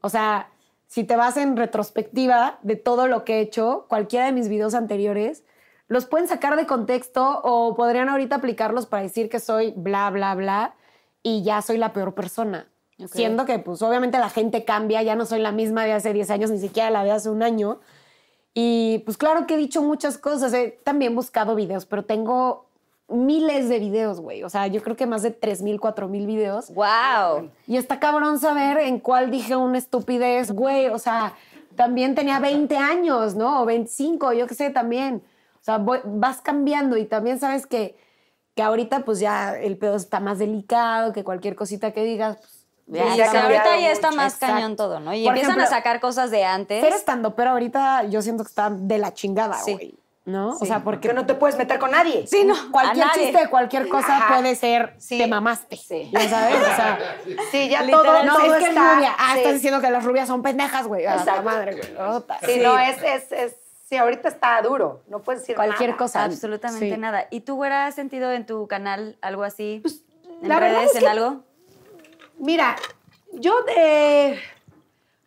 o 0.00 0.08
sea, 0.08 0.50
si 0.88 1.04
te 1.04 1.14
vas 1.14 1.36
en 1.36 1.56
retrospectiva 1.56 2.58
de 2.62 2.74
todo 2.74 3.06
lo 3.06 3.24
que 3.24 3.36
he 3.36 3.40
hecho, 3.42 3.86
cualquiera 3.88 4.26
de 4.26 4.32
mis 4.32 4.48
videos 4.48 4.74
anteriores, 4.74 5.44
los 5.86 6.06
pueden 6.06 6.26
sacar 6.26 6.56
de 6.56 6.66
contexto 6.66 7.40
o 7.44 7.76
podrían 7.76 8.08
ahorita 8.08 8.34
aplicarlos 8.34 8.86
para 8.86 9.04
decir 9.04 9.28
que 9.28 9.38
soy 9.38 9.72
bla, 9.76 10.10
bla, 10.10 10.34
bla 10.34 10.74
y 11.22 11.44
ya 11.44 11.62
soy 11.62 11.78
la 11.78 11.92
peor 11.92 12.12
persona. 12.14 12.66
Siendo 13.12 13.44
que, 13.44 13.60
pues, 13.60 13.82
obviamente 13.82 14.18
la 14.18 14.30
gente 14.30 14.64
cambia, 14.64 15.00
ya 15.04 15.14
no 15.14 15.26
soy 15.26 15.38
la 15.38 15.52
misma 15.52 15.84
de 15.84 15.92
hace 15.92 16.12
10 16.12 16.28
años, 16.30 16.50
ni 16.50 16.58
siquiera 16.58 16.90
la 16.90 17.04
de 17.04 17.12
hace 17.12 17.30
un 17.30 17.44
año. 17.44 17.78
Y 18.58 19.00
pues 19.04 19.18
claro 19.18 19.46
que 19.46 19.52
he 19.52 19.58
dicho 19.58 19.82
muchas 19.82 20.16
cosas, 20.16 20.54
he 20.54 20.78
también 20.82 21.14
buscado 21.14 21.54
videos, 21.54 21.84
pero 21.84 22.06
tengo 22.06 22.64
miles 23.06 23.68
de 23.68 23.78
videos, 23.78 24.18
güey. 24.18 24.42
O 24.44 24.48
sea, 24.48 24.66
yo 24.66 24.82
creo 24.82 24.96
que 24.96 25.04
más 25.04 25.22
de 25.22 25.30
3.000, 25.30 25.78
4.000 25.78 26.24
videos. 26.26 26.72
¡Wow! 26.72 27.50
Y 27.66 27.76
está 27.76 28.00
cabrón 28.00 28.38
saber 28.38 28.78
en 28.78 28.98
cuál 28.98 29.30
dije 29.30 29.56
una 29.56 29.76
estupidez, 29.76 30.52
güey. 30.52 30.86
O 30.88 30.98
sea, 30.98 31.34
también 31.74 32.14
tenía 32.14 32.40
20 32.40 32.78
años, 32.78 33.34
¿no? 33.34 33.60
O 33.60 33.66
25, 33.66 34.32
yo 34.32 34.46
qué 34.46 34.54
sé, 34.54 34.70
también. 34.70 35.22
O 35.60 35.64
sea, 35.66 35.76
voy- 35.76 36.00
vas 36.04 36.40
cambiando 36.40 36.96
y 36.96 37.04
también 37.04 37.38
sabes 37.38 37.66
que, 37.66 37.94
que 38.54 38.62
ahorita 38.62 39.04
pues 39.04 39.20
ya 39.20 39.54
el 39.58 39.76
pedo 39.76 39.96
está 39.96 40.18
más 40.18 40.38
delicado, 40.38 41.12
que 41.12 41.24
cualquier 41.24 41.56
cosita 41.56 41.92
que 41.92 42.04
digas, 42.04 42.38
pues, 42.38 42.55
Ya, 42.88 43.02
cambiado 43.04 43.38
ahorita 43.48 43.80
ya 43.80 43.90
está 43.90 44.08
mucho, 44.08 44.16
más 44.18 44.34
exacto. 44.34 44.54
cañón 44.54 44.76
todo, 44.76 45.00
¿no? 45.00 45.12
Y 45.12 45.24
Por 45.24 45.36
empiezan 45.36 45.60
a 45.60 45.66
sacar 45.66 45.98
cosas 46.00 46.30
de 46.30 46.44
antes. 46.44 46.82
Ser 46.84 46.92
estando, 46.92 47.34
pero 47.34 47.50
ahorita 47.50 48.04
yo 48.04 48.22
siento 48.22 48.44
que 48.44 48.48
está 48.48 48.70
de 48.70 48.98
la 48.98 49.12
chingada, 49.12 49.54
Sí. 49.54 49.72
güey. 49.74 49.94
¿no? 50.24 50.52
Sí. 50.54 50.58
O 50.62 50.66
sea, 50.66 50.82
porque 50.82 51.06
Que 51.06 51.14
no 51.14 51.24
te 51.24 51.34
puedes 51.34 51.56
meter 51.56 51.78
con 51.78 51.92
nadie. 51.92 52.26
Sí, 52.26 52.42
no. 52.44 52.54
cualquier 52.72 53.04
a 53.04 53.08
nadie. 53.10 53.22
chiste 53.26 53.38
de 53.42 53.48
cualquier 53.48 53.88
cosa 53.88 54.16
Ajá. 54.16 54.34
puede 54.34 54.56
ser 54.56 54.94
Sí. 54.98 55.18
te 55.18 55.26
mamaste. 55.28 55.76
Sí. 55.76 56.10
Ya 56.12 56.28
sabes, 56.28 56.56
o 56.62 56.64
sea, 56.64 56.98
Sí, 57.52 57.68
ya 57.68 57.86
todo, 57.88 58.24
no, 58.24 58.34
todo 58.36 58.54
es 58.56 58.62
que 58.64 58.68
está. 58.70 58.90
es 58.90 58.96
rubia. 58.96 59.14
Ah, 59.18 59.30
sí. 59.34 59.38
estás 59.38 59.52
diciendo 59.54 59.80
que 59.80 59.88
las 59.90 60.02
rubias 60.04 60.26
son 60.26 60.42
pendejas, 60.42 60.88
güey. 60.88 61.06
A 61.06 61.14
la 61.14 61.20
Exacto. 61.22 61.42
madre, 61.44 61.72
güey. 61.76 61.86
Sí, 62.44 62.60
no, 62.60 62.76
es, 62.76 63.00
es, 63.04 63.30
es, 63.30 63.54
sí, 63.88 63.96
ahorita 63.96 64.28
está 64.28 64.60
duro. 64.62 65.02
No 65.06 65.20
puedes 65.20 65.42
decir 65.42 65.54
Cualquier 65.54 65.90
nada. 65.90 65.98
cosa. 65.98 66.24
Absolutamente 66.24 66.90
Sí. 66.92 66.96
nada. 67.00 67.26
¿Y 67.30 67.42
tú, 67.42 67.54
güera, 67.54 67.86
has 67.86 67.94
sentido 67.94 68.32
en 68.32 68.46
tu 68.46 68.66
canal 68.66 69.18
algo 69.22 69.44
así? 69.44 69.74
¿En 69.76 69.82
Pues, 69.82 70.02
la 70.42 70.58
verdad 70.58 70.78
redes, 70.78 70.90
es 70.90 70.96
en 70.96 71.02
que- 71.02 71.08
algo? 71.08 71.44
Mira, 72.38 72.76
yo 73.32 73.54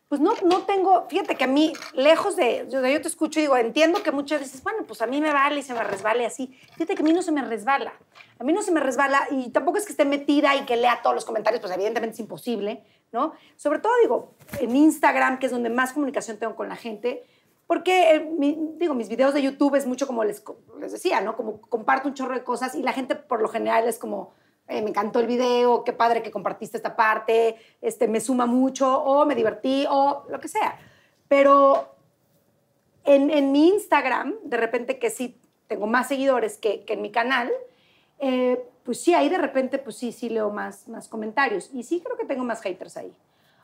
pues 0.09 0.19
no, 0.19 0.33
no 0.43 0.63
tengo, 0.63 1.07
fíjate 1.07 1.35
que 1.35 1.43
a 1.43 1.47
mí, 1.47 1.71
lejos 1.93 2.35
de, 2.35 2.67
yo, 2.67 2.85
yo 2.85 2.99
te 2.99 3.07
escucho 3.07 3.39
y 3.39 3.43
digo, 3.43 3.55
entiendo 3.57 4.01
que 4.01 4.11
muchas 4.11 4.39
veces, 4.39 4.63
bueno, 4.63 4.79
pues 4.87 5.03
a 5.03 5.05
mí 5.05 5.21
me 5.21 5.31
vale 5.31 5.59
y 5.59 5.61
se 5.63 5.75
me 5.75 5.83
resbale 5.83 6.25
así. 6.25 6.47
Fíjate 6.73 6.95
que 6.95 7.03
a 7.03 7.05
mí 7.05 7.13
no 7.13 7.21
se 7.21 7.31
me 7.31 7.43
resbala. 7.43 7.93
A 8.39 8.43
mí 8.43 8.51
no 8.51 8.63
se 8.63 8.71
me 8.71 8.79
resbala 8.79 9.27
y 9.29 9.51
tampoco 9.51 9.77
es 9.77 9.85
que 9.85 9.91
esté 9.91 10.05
metida 10.05 10.55
y 10.55 10.65
que 10.65 10.77
lea 10.77 11.01
todos 11.03 11.13
los 11.13 11.25
comentarios, 11.25 11.61
pues 11.61 11.71
evidentemente 11.71 12.15
es 12.15 12.19
imposible, 12.19 12.83
¿no? 13.11 13.33
Sobre 13.55 13.77
todo, 13.77 13.93
digo, 14.01 14.33
en 14.59 14.75
Instagram, 14.75 15.37
que 15.37 15.45
es 15.45 15.51
donde 15.51 15.69
más 15.69 15.93
comunicación 15.93 16.37
tengo 16.37 16.55
con 16.55 16.69
la 16.69 16.75
gente, 16.75 17.23
porque, 17.67 18.15
eh, 18.15 18.29
digo, 18.77 18.95
mis 18.95 19.09
videos 19.09 19.35
de 19.35 19.43
YouTube 19.43 19.75
es 19.75 19.85
mucho 19.85 20.07
como 20.07 20.23
les, 20.23 20.43
les 20.79 20.91
decía, 20.91 21.21
¿no? 21.21 21.35
Como 21.35 21.61
comparto 21.61 22.07
un 22.07 22.15
chorro 22.15 22.33
de 22.33 22.43
cosas 22.43 22.73
y 22.73 22.81
la 22.81 22.93
gente 22.93 23.13
por 23.13 23.43
lo 23.43 23.47
general 23.47 23.87
es 23.87 23.99
como, 23.99 24.33
eh, 24.69 24.81
me 24.81 24.89
encantó 24.89 25.19
el 25.19 25.27
video, 25.27 25.83
qué 25.83 25.93
padre 25.93 26.21
que 26.21 26.31
compartiste 26.31 26.77
esta 26.77 26.95
parte, 26.95 27.57
este, 27.81 28.07
me 28.07 28.21
suma 28.21 28.45
mucho, 28.45 29.01
o 29.03 29.25
me 29.25 29.35
divertí, 29.35 29.85
o 29.89 30.25
lo 30.29 30.39
que 30.39 30.47
sea. 30.47 30.77
Pero 31.27 31.95
en, 33.03 33.31
en 33.31 33.51
mi 33.51 33.69
Instagram, 33.69 34.35
de 34.43 34.57
repente 34.57 34.99
que 34.99 35.09
sí 35.09 35.41
tengo 35.67 35.87
más 35.87 36.07
seguidores 36.07 36.57
que, 36.57 36.85
que 36.85 36.93
en 36.93 37.01
mi 37.01 37.11
canal, 37.11 37.51
eh, 38.19 38.63
pues 38.83 39.01
sí, 39.01 39.13
ahí 39.13 39.29
de 39.29 39.37
repente, 39.37 39.79
pues 39.79 39.97
sí, 39.97 40.11
sí 40.11 40.29
leo 40.29 40.51
más, 40.51 40.87
más 40.87 41.07
comentarios. 41.07 41.69
Y 41.73 41.83
sí 41.83 42.01
creo 42.03 42.17
que 42.17 42.25
tengo 42.25 42.43
más 42.43 42.61
haters 42.61 42.97
ahí. 42.97 43.13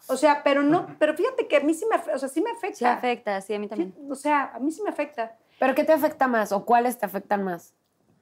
O 0.08 0.18
sea, 0.18 0.44
pero 0.44 0.62
no, 0.62 0.88
pero 1.00 1.16
fíjate 1.16 1.48
que 1.48 1.58
a 1.58 1.60
mí 1.62 1.74
sí 1.74 1.86
me, 1.90 2.14
o 2.14 2.18
sea, 2.20 2.30
sí 2.30 2.42
me 2.42 2.52
afecta. 2.52 2.78
Sí 2.78 2.86
afecta, 2.86 3.42
sí, 3.42 3.54
a 3.54 3.60
mí 3.60 3.68
también. 3.68 3.94
O 4.10 4.16
sea, 4.16 4.52
a 4.54 4.60
mí 4.60 4.72
sí 4.72 4.82
me 4.84 4.90
afecta. 4.90 5.36
¿Pero 5.60 5.74
qué 5.74 5.84
te 5.84 5.94
afecta 5.94 6.28
más 6.28 6.52
o 6.52 6.66
cuáles 6.66 6.98
te 6.98 7.06
afectan 7.06 7.44
más? 7.44 7.74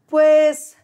Pues 0.08 0.78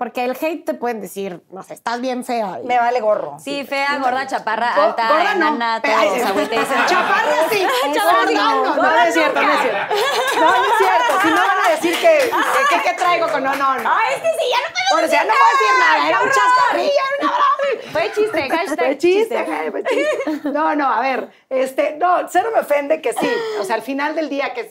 Porque 0.00 0.24
el 0.24 0.30
hate 0.30 0.64
te 0.64 0.72
pueden 0.72 1.02
decir, 1.02 1.42
no 1.50 1.62
sé, 1.62 1.74
estás 1.74 2.00
bien 2.00 2.24
fea. 2.24 2.60
y- 2.62 2.66
me 2.66 2.78
vale 2.78 3.02
gorro. 3.02 3.36
Sí, 3.38 3.66
fea, 3.66 3.98
gorda, 3.98 4.26
chaparra, 4.26 4.72
Go- 4.74 4.82
alta, 4.84 5.08
gorda 5.10 5.34
no. 5.34 5.48
enana, 5.48 5.82
todo. 5.82 5.92
O 5.92 6.14
sea, 6.16 6.32
te 6.34 6.40
dicen 6.40 6.86
Chaparra 6.86 7.48
sí. 7.50 7.66
Chaparra 7.92 8.26
sí. 8.26 8.34
No, 8.34 8.64
no, 8.64 8.76
no, 8.76 8.82
no, 8.82 9.00
es 9.02 9.12
cierto, 9.12 9.42
no 9.42 9.52
es 9.52 9.60
cierto. 9.60 9.94
No, 10.40 10.50
no 10.50 10.64
es 10.64 10.78
cierto. 10.78 11.20
Si 11.20 11.28
no 11.28 11.36
van 11.36 11.66
a 11.66 11.70
decir 11.70 11.94
que, 12.00 12.18
que, 12.30 12.76
que- 12.76 12.82
que 12.82 12.94
traigo 12.94 13.28
con 13.28 13.44
no, 13.44 13.54
no, 13.56 13.78
no. 13.78 13.90
Ay, 13.92 14.14
es 14.14 14.22
que 14.22 14.28
sí, 14.38 14.44
ya 14.50 14.56
no 14.66 14.74
puedo 14.90 15.04
o 15.04 15.08
sea, 15.10 15.24
no 15.24 15.32
puedo 15.34 15.52
decir 15.52 15.78
nada. 15.78 16.08
Era 16.08 16.20
un 16.22 16.30
chascarrillo, 16.30 16.92
era 17.20 17.28
una 17.28 17.36
broma. 17.36 17.92
Fue 17.92 18.12
chiste, 18.14 18.48
hashtag 18.50 18.78
Fue 18.86 18.96
chiste, 18.98 19.70
fue 19.70 19.84
chiste. 19.84 20.48
No, 20.50 20.74
no, 20.76 20.90
a 20.90 21.00
ver, 21.02 21.30
este, 21.50 21.96
no, 21.98 22.26
cero 22.26 22.48
me 22.54 22.60
ofende 22.60 23.02
que 23.02 23.12
sí. 23.12 23.30
O 23.60 23.64
sea, 23.64 23.74
al 23.74 23.82
final 23.82 24.14
del 24.14 24.30
día, 24.30 24.54
que 24.54 24.66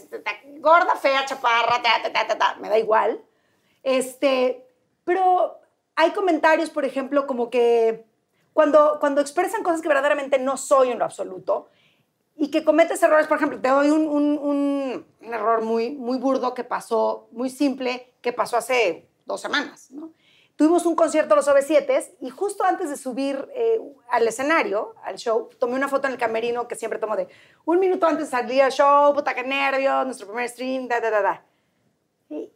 gorda, 0.57 0.95
fea, 0.95 1.23
chaparra, 1.25 1.83
ta, 1.83 2.01
ta, 2.01 2.11
ta, 2.11 2.25
ta, 2.27 2.35
ta, 2.39 2.55
me 2.59 2.67
da 2.67 2.79
igual. 2.79 3.21
Este, 3.83 4.65
pero 5.09 5.59
hay 5.95 6.11
comentarios, 6.11 6.69
por 6.69 6.85
ejemplo, 6.85 7.25
como 7.25 7.49
que 7.49 8.05
cuando, 8.53 8.97
cuando 8.99 9.21
expresan 9.21 9.63
cosas 9.63 9.81
que 9.81 9.87
verdaderamente 9.87 10.37
no 10.37 10.55
soy 10.55 10.91
en 10.91 10.99
lo 10.99 11.05
absoluto 11.05 11.67
y 12.35 12.51
que 12.51 12.63
cometes 12.63 13.01
errores, 13.01 13.25
por 13.25 13.37
ejemplo, 13.37 13.59
te 13.59 13.69
doy 13.69 13.89
un, 13.89 14.07
un- 14.07 14.37
un- 14.37 15.05
un 15.19 15.33
error 15.33 15.63
muy, 15.63 15.89
muy 15.95 16.19
burdo 16.19 16.53
que 16.53 16.63
pasó, 16.63 17.27
muy 17.31 17.49
simple, 17.49 18.13
que 18.21 18.31
pasó 18.31 18.55
hace 18.57 19.07
dos 19.25 19.41
semanas, 19.41 19.89
¿no? 19.89 20.11
Tuvimos 20.55 20.85
un 20.85 20.95
concierto 20.95 21.35
los 21.35 21.47
OV7 21.47 22.17
y 22.21 22.29
justo 22.29 22.63
antes 22.63 22.89
de 22.91 22.97
subir 22.97 23.49
eh, 23.55 23.79
al 24.11 24.27
escenario, 24.27 24.93
al 25.03 25.17
show, 25.17 25.49
tomé 25.57 25.73
una 25.75 25.87
foto 25.87 26.05
en 26.07 26.13
el 26.13 26.19
camerino 26.19 26.67
que 26.67 26.75
siempre 26.75 26.99
tomo 26.99 27.15
de 27.15 27.27
un 27.65 27.79
minuto 27.79 28.05
antes 28.05 28.25
de 28.29 28.31
salir 28.37 28.61
al 28.61 28.71
show, 28.71 29.11
puta 29.15 29.33
que 29.33 29.43
nervios, 29.43 30.05
nuestro 30.05 30.27
primer 30.27 30.47
stream, 30.49 30.87
da, 30.87 30.99
da, 31.01 31.09
da, 31.09 31.21
da. 31.23 31.45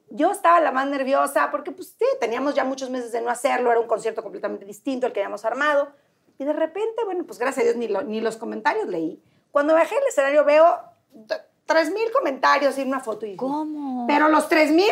Yo 0.09 0.32
estaba 0.32 0.59
la 0.59 0.71
más 0.71 0.88
nerviosa 0.88 1.49
porque, 1.49 1.71
pues 1.71 1.95
sí, 1.97 2.05
teníamos 2.19 2.53
ya 2.53 2.63
muchos 2.63 2.89
meses 2.91 3.11
de 3.11 3.21
no 3.21 3.30
hacerlo, 3.32 3.71
era 3.71 3.80
un 3.80 3.88
concierto 3.88 4.21
completamente 4.21 4.65
distinto 4.65 5.07
al 5.07 5.13
que 5.13 5.19
habíamos 5.21 5.45
armado. 5.45 5.89
Y 6.38 6.45
de 6.45 6.53
repente, 6.53 7.03
bueno, 7.05 7.24
pues 7.26 7.39
gracias 7.39 7.63
a 7.63 7.65
Dios 7.65 7.76
ni, 7.78 7.88
lo- 7.88 8.03
ni 8.03 8.21
los 8.21 8.38
comentarios 8.38 8.88
leí. 8.88 9.21
Cuando 9.51 9.74
bajé 9.74 9.95
el 9.97 10.03
escenario 10.07 10.43
veo 10.45 10.80
t- 11.28 11.36
3.000 11.67 12.11
comentarios 12.11 12.78
y 12.78 12.82
una 12.84 12.99
foto. 12.99 13.26
Y 13.26 13.36
¿Cómo? 13.36 14.05
Pero 14.07 14.28
los 14.30 14.47
3.000 14.49 14.91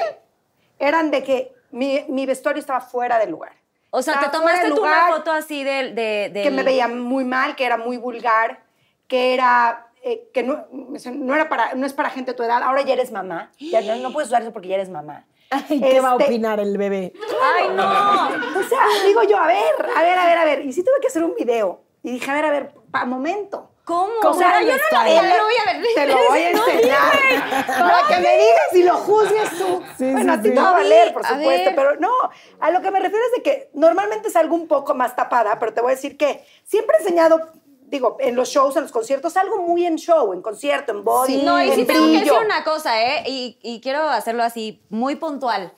eran 0.79 1.11
de 1.11 1.23
que 1.23 1.53
mi, 1.71 2.03
mi 2.09 2.25
vestuario 2.25 2.59
estaba 2.59 2.81
fuera 2.81 3.19
del 3.19 3.29
lugar. 3.31 3.53
O 3.91 4.01
sea, 4.01 4.19
te 4.19 4.25
Estaba 4.27 4.43
fuera 4.43 4.61
tomaste 4.61 4.75
tú 4.75 4.81
una 4.81 5.07
foto 5.17 5.31
así 5.31 5.63
del... 5.63 5.93
De, 5.93 6.29
del- 6.33 6.43
que 6.43 6.49
me 6.51 6.63
veía 6.63 6.87
muy 6.87 7.25
mal, 7.25 7.55
que 7.55 7.65
era 7.65 7.77
muy 7.77 7.97
vulgar, 7.97 8.63
que 9.07 9.33
era 9.33 9.87
eh, 10.03 10.29
que 10.33 10.43
no, 10.43 10.65
no 10.69 11.35
era 11.35 11.47
para 11.49 11.73
no 11.75 11.85
es 11.85 11.93
para 11.93 12.09
gente 12.09 12.31
de 12.31 12.37
tu 12.37 12.43
edad. 12.43 12.61
Ahora 12.63 12.81
ya 12.81 12.93
eres 12.93 13.11
mamá. 13.11 13.51
Ya 13.59 13.81
no, 13.81 13.95
no 13.97 14.11
puedes 14.13 14.29
usar 14.29 14.41
eso 14.41 14.51
porque 14.53 14.67
ya 14.69 14.75
eres 14.75 14.89
mamá. 14.89 15.25
Ay, 15.51 15.81
¿Qué 15.81 15.99
va 15.99 16.11
a 16.11 16.13
Este, 16.13 16.25
opinar 16.25 16.59
el 16.59 16.77
bebé? 16.77 17.13
¡Ay, 17.41 17.69
no! 17.75 18.29
O 18.59 18.63
sea, 18.63 18.79
digo 19.05 19.23
yo, 19.23 19.37
a 19.37 19.47
ver, 19.47 19.57
a 19.95 20.01
ver, 20.01 20.17
a 20.17 20.25
ver, 20.25 20.37
a 20.37 20.45
ver. 20.45 20.65
Y 20.65 20.71
sí 20.73 20.83
tuve 20.83 20.95
que 21.01 21.07
hacer 21.07 21.23
un 21.23 21.35
video. 21.35 21.81
Y 22.03 22.11
dije, 22.11 22.31
a 22.31 22.33
ver, 22.33 22.45
a 22.45 22.51
ver, 22.51 22.73
pa 22.89 23.05
momento. 23.05 23.67
¿Cómo? 23.83 24.13
O 24.23 24.33
sea, 24.33 24.61
yo 24.61 24.67
no 24.71 24.73
lo 24.77 25.03
vi, 25.03 25.15
yo 25.15 25.21
lo 25.23 25.43
voy 25.43 25.53
a 25.59 25.73
ver. 25.73 25.83
Te 25.95 26.07
lo 26.07 26.17
voy 26.29 26.39
a 26.39 26.49
enseñar. 26.51 27.65
para 27.67 28.07
que 28.07 28.15
me 28.21 28.37
digas 28.37 28.73
y 28.73 28.83
lo 28.83 28.93
juzgues 28.97 29.49
tú. 29.57 29.83
Sí, 29.97 30.11
bueno, 30.11 30.33
sí, 30.33 30.39
a 30.39 30.41
ti 30.41 30.49
sí. 30.49 30.55
te 30.55 30.61
va 30.61 30.67
a 30.67 30.71
No 30.71 30.77
valer, 30.77 31.13
por 31.13 31.25
a 31.25 31.29
supuesto. 31.29 31.65
ver. 31.65 31.75
Pero 31.75 31.95
no, 31.99 32.11
a 32.59 32.71
lo 32.71 32.81
que 32.81 32.91
me 32.91 32.99
refiero 32.99 33.25
es 33.25 33.31
de 33.37 33.41
que 33.43 33.69
normalmente 33.73 34.29
salgo 34.29 34.55
un 34.55 34.67
poco 34.67 34.93
más 34.93 35.15
tapada, 35.15 35.59
pero 35.59 35.73
te 35.73 35.81
voy 35.81 35.91
a 35.91 35.95
decir 35.95 36.15
que 36.15 36.45
siempre 36.63 36.95
he 36.97 37.01
enseñado, 37.01 37.49
digo, 37.91 38.17
en 38.19 38.35
los 38.35 38.49
shows, 38.49 38.75
en 38.77 38.83
los 38.83 38.91
conciertos, 38.91 39.35
algo 39.37 39.61
muy 39.61 39.85
en 39.85 39.97
show, 39.97 40.33
en 40.33 40.41
concierto, 40.41 40.93
en 40.93 41.03
body, 41.03 41.43
No, 41.43 41.61
y 41.61 41.69
en 41.69 41.75
sí 41.75 41.85
tengo 41.85 42.05
que 42.05 42.17
brillo. 42.17 42.33
decir 42.33 42.45
una 42.45 42.63
cosa, 42.63 43.03
¿eh? 43.03 43.23
Y, 43.27 43.59
y 43.61 43.81
quiero 43.81 44.09
hacerlo 44.09 44.43
así, 44.43 44.81
muy 44.89 45.17
puntual. 45.17 45.73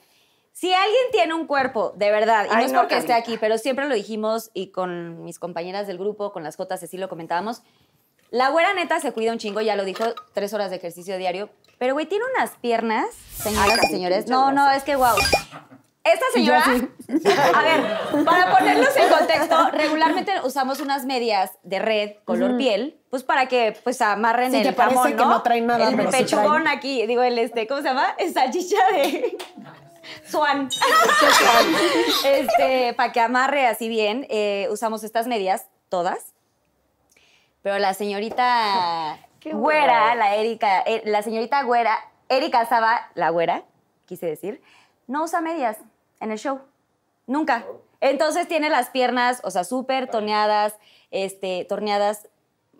Si 0.52 0.72
alguien 0.72 1.02
tiene 1.10 1.34
un 1.34 1.48
cuerpo, 1.48 1.92
de 1.96 2.12
verdad, 2.12 2.46
y 2.48 2.54
no 2.54 2.60
es 2.60 2.72
no, 2.72 2.78
porque 2.78 2.96
esté 2.96 3.12
aquí, 3.12 3.36
pero 3.38 3.58
siempre 3.58 3.88
lo 3.88 3.94
dijimos 3.94 4.50
y 4.54 4.68
con 4.68 5.24
mis 5.24 5.40
compañeras 5.40 5.88
del 5.88 5.98
grupo, 5.98 6.32
con 6.32 6.44
las 6.44 6.56
Jotas, 6.56 6.80
así 6.84 6.96
lo 6.96 7.08
comentábamos, 7.08 7.62
la 8.30 8.50
güera 8.50 8.72
neta 8.72 9.00
se 9.00 9.12
cuida 9.12 9.32
un 9.32 9.38
chingo, 9.38 9.60
ya 9.60 9.74
lo 9.74 9.84
dijo, 9.84 10.04
tres 10.32 10.54
horas 10.54 10.70
de 10.70 10.76
ejercicio 10.76 11.18
diario, 11.18 11.50
pero 11.78 11.94
güey, 11.94 12.06
tiene 12.06 12.24
unas 12.36 12.50
piernas, 12.58 13.06
señoras 13.36 13.78
y 13.82 13.86
señores. 13.88 14.28
No, 14.28 14.52
no, 14.52 14.70
es 14.70 14.84
que 14.84 14.94
wow. 14.94 15.16
Esta 16.04 16.26
señora, 16.34 16.62
a 17.54 17.62
ver, 17.62 18.24
para 18.26 18.58
ponerlos 18.58 18.94
en 18.94 19.08
contexto, 19.08 19.70
regularmente 19.70 20.32
usamos 20.44 20.80
unas 20.80 21.06
medias 21.06 21.52
de 21.62 21.78
red 21.78 22.12
color 22.26 22.58
piel, 22.58 23.00
pues 23.08 23.22
para 23.24 23.46
que 23.46 23.74
pues 23.82 24.02
amarren 24.02 24.50
Sí, 24.50 24.58
el 24.58 24.64
que 24.64 24.72
parece 24.74 24.96
jamón, 24.96 25.12
que 25.12 25.24
¿no? 25.24 25.28
no 25.30 25.42
traen 25.42 25.66
nada, 25.66 25.88
el 25.88 25.96
pero 25.96 26.10
pechugón 26.10 26.64
traen. 26.64 26.78
aquí, 26.78 27.06
digo 27.06 27.22
el 27.22 27.38
este, 27.38 27.66
¿cómo 27.66 27.80
se 27.80 27.88
llama? 27.88 28.14
Esta 28.18 28.50
chicha 28.50 28.76
de 28.92 29.34
Swan. 30.26 30.68
este, 32.26 32.92
para 32.92 33.10
que 33.10 33.20
amarre 33.20 33.66
así 33.66 33.88
bien, 33.88 34.26
eh, 34.28 34.68
usamos 34.70 35.04
estas 35.04 35.26
medias 35.26 35.68
todas. 35.88 36.34
Pero 37.62 37.78
la 37.78 37.94
señorita 37.94 39.18
Qué 39.40 39.54
güera, 39.54 40.14
la 40.16 40.36
Erika, 40.36 40.82
eh, 40.82 41.00
la 41.06 41.22
señorita 41.22 41.62
güera, 41.62 41.98
Erika 42.28 42.66
Saba, 42.66 43.08
la 43.14 43.30
güera, 43.30 43.62
quise 44.04 44.26
decir, 44.26 44.60
no 45.06 45.24
usa 45.24 45.40
medias 45.40 45.78
en 46.24 46.32
el 46.32 46.38
show. 46.38 46.60
Nunca. 47.26 47.64
Entonces 48.00 48.48
tiene 48.48 48.68
las 48.68 48.90
piernas, 48.90 49.40
o 49.44 49.50
sea, 49.50 49.64
súper 49.64 50.10
torneadas, 50.10 50.74
este, 51.10 51.64
torneadas, 51.68 52.28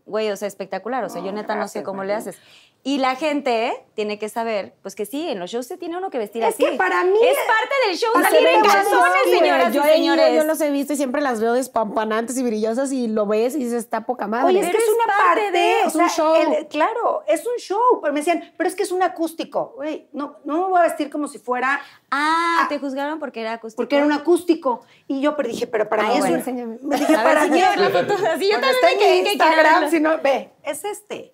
güey, 0.05 0.31
o 0.31 0.37
sea, 0.37 0.49
espectacular. 0.49 1.05
O 1.05 1.09
sea, 1.09 1.23
yo 1.23 1.33
neta 1.33 1.55
no 1.55 1.69
sé 1.69 1.83
cómo 1.83 2.05
le 2.05 2.15
haces. 2.15 2.39
Y 2.87 2.99
la 2.99 3.17
gente 3.17 3.73
tiene 3.95 4.19
que 4.19 4.29
saber, 4.29 4.75
pues 4.83 4.95
que 4.95 5.07
sí, 5.07 5.27
en 5.31 5.39
los 5.39 5.51
shows 5.51 5.67
se 5.67 5.79
tiene 5.79 5.97
uno 5.97 6.11
que 6.11 6.19
vestir 6.19 6.43
Es 6.43 6.51
así. 6.55 6.65
que 6.67 6.73
para 6.73 7.03
mí- 7.03 7.17
Es 7.23 7.39
parte 7.47 7.75
del 7.89 7.97
show 7.97 8.11
Para 8.13 8.29
salir 8.29 8.47
en 8.47 8.61
calzones, 8.61 9.13
señoras 9.31 9.73
yo 9.73 9.81
y 9.81 9.85
ido, 9.87 9.95
señores. 9.95 10.35
yo 10.37 10.45
los 10.45 10.61
he 10.61 10.71
visto 10.71 10.93
y 10.93 10.97
siempre 10.97 11.23
las 11.23 11.41
veo 11.41 11.55
despampanantes 11.55 12.37
y 12.37 12.43
brillosas 12.43 12.93
y 12.93 13.07
lo 13.09 13.25
ves 13.27 13.55
y 13.55 13.61
dices, 13.61 13.73
está 13.85 14.05
poca 14.05 14.27
madre. 14.27 14.49
Oye, 14.49 14.61
es 14.61 14.71
que 14.71 14.77
es 14.77 14.83
es 14.83 14.89
una 14.91 15.07
parte 15.07 15.41
parte, 15.45 15.59
de- 15.59 15.75
o 15.85 15.89
es 15.89 15.95
un 15.95 16.09
show. 16.11 16.35
el- 16.59 16.67
claro, 16.69 17.23
es 17.27 17.47
un 17.47 17.57
show. 17.57 17.81
Pero 18.03 18.13
me 18.13 18.21
decían, 18.21 18.53
pero 18.59 18.69
es 18.69 18.77
que 18.77 18.83
es 18.83 18.93
un 18.93 19.03
acústico. 19.03 19.73
Güey, 19.77 20.09
no, 20.13 20.37
no 20.45 20.55
me 20.59 20.65
voy 20.69 20.81
a 20.81 20.83
vestir 20.83 21.09
como 21.09 21.27
si 21.27 21.39
fuera, 21.39 21.81
Ah, 22.11 22.67
te 22.69 22.79
juzgaron 22.79 23.19
porque 23.19 23.41
era 23.41 23.55
acústico. 23.55 23.81
porque 23.81 23.97
era 23.97 24.05
un 24.05 24.13
acústico. 24.13 24.83
Y 25.09 25.23
yo 25.23 25.37
pero 25.37 25.49
dije, 25.49 25.67
pero 25.67 25.89
para 25.89 26.03
Ah, 26.05 26.09
mí 26.09 26.15
es 26.15 26.19
bueno. 26.21 26.35
un... 26.35 26.39
Enséñame. 26.41 26.79
Me 26.83 26.97
dije, 26.99 27.15
A 27.17 27.25
ver, 27.25 27.35
para 27.35 27.45
si 27.45 27.51
mí 27.51 27.57
quiero 27.59 27.73
es- 27.73 27.81
ver 27.81 27.93
la 27.95 28.01
foto. 28.15 28.29
Así 28.29 28.45
yo 28.51 28.61
también 28.61 28.75
está 28.75 28.87
me 28.89 28.97
que 28.99 29.33
Instagram, 29.33 29.91
si 29.91 30.01
no, 30.01 30.19
ve, 30.23 30.51
es 30.63 30.85
este. 30.85 31.34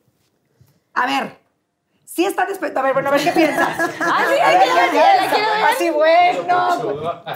A 0.94 1.06
ver, 1.06 1.38
sí 2.04 2.24
está 2.24 2.44
despierto. 2.44 2.80
A 2.80 2.82
ver, 2.82 2.92
bueno, 2.92 3.08
a 3.08 3.12
ver 3.12 3.22
qué 3.22 3.32
piensas. 3.32 3.68
Ah, 4.00 4.24
sí, 4.28 4.40
A 4.40 4.48
ay, 4.48 4.56
ver, 4.56 4.68
¿qué 4.68 4.96
piensas? 4.96 5.74
Así, 5.74 5.90
bueno. 5.90 6.42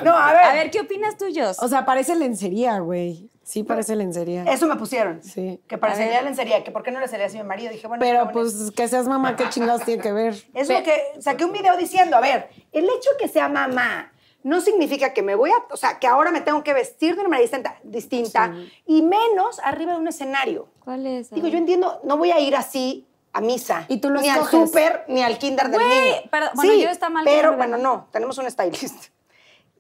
No, 0.04 0.16
a 0.16 0.32
ver. 0.32 0.42
A 0.44 0.52
ver, 0.54 0.70
¿qué 0.70 0.80
opinas 0.80 1.16
tuyos? 1.16 1.62
O 1.62 1.68
sea, 1.68 1.84
parece 1.84 2.14
lencería, 2.14 2.78
güey. 2.78 3.30
Sí, 3.44 3.62
parece 3.62 3.94
lencería. 3.94 4.44
Eso 4.44 4.66
me 4.66 4.76
pusieron. 4.76 5.22
Sí. 5.22 5.60
Que 5.68 5.76
parecería 5.76 6.22
lencería, 6.22 6.64
que 6.64 6.70
por 6.70 6.82
qué 6.82 6.90
no 6.90 6.98
le 7.00 7.08
sería 7.08 7.26
así 7.26 7.38
a 7.38 7.42
mi 7.42 7.48
marido. 7.48 7.70
Dije, 7.70 7.86
bueno, 7.86 8.00
Pero 8.00 8.32
pues 8.32 8.70
que 8.74 8.88
seas 8.88 9.06
mamá, 9.06 9.36
¿qué 9.36 9.48
chingados 9.50 9.82
tiene 9.84 10.02
que 10.02 10.12
ver? 10.12 10.34
Es 10.54 10.68
lo 10.68 10.82
que 10.82 10.94
saqué 11.20 11.44
un 11.44 11.52
video 11.52 11.76
diciendo, 11.76 12.16
a 12.16 12.20
ver, 12.20 12.48
el 12.72 12.84
hecho 12.84 13.10
de 13.12 13.16
que 13.18 13.28
sea 13.28 13.48
mamá 13.48 14.12
no 14.42 14.60
significa 14.60 15.12
que 15.12 15.22
me 15.22 15.34
voy 15.34 15.50
a, 15.50 15.54
o 15.70 15.76
sea, 15.76 15.98
que 15.98 16.06
ahora 16.06 16.30
me 16.30 16.40
tengo 16.40 16.62
que 16.64 16.72
vestir 16.72 17.14
de 17.14 17.20
una 17.20 17.30
manera 17.30 17.42
distinta, 17.42 17.78
distinta 17.82 18.54
y 18.86 19.02
menos 19.02 19.58
arriba 19.62 19.92
de 19.92 19.98
un 19.98 20.08
escenario. 20.08 20.68
¿Cuál 20.82 21.06
es? 21.06 21.30
Digo, 21.30 21.48
yo 21.48 21.58
entiendo, 21.58 22.00
no 22.04 22.16
voy 22.16 22.30
a 22.30 22.40
ir 22.40 22.56
así 22.56 23.06
a 23.34 23.40
misa. 23.40 23.84
Y 23.88 23.98
tú 23.98 24.08
lo 24.10 24.20
Ni 24.20 24.28
al 24.30 24.40
escoges. 24.40 24.70
súper, 24.70 25.04
ni 25.08 25.22
al 25.22 25.36
kinder 25.38 25.68
del 25.68 25.82
Güey, 25.82 26.00
niño. 26.04 26.16
pero- 26.30 26.46
bueno, 26.54 26.72
Sí, 26.72 26.80
yo 26.82 26.88
está 26.88 27.10
mal 27.10 27.24
Pero 27.24 27.56
bueno, 27.56 27.76
no, 27.76 28.08
tenemos 28.12 28.38
un 28.38 28.50
stylist. 28.50 29.08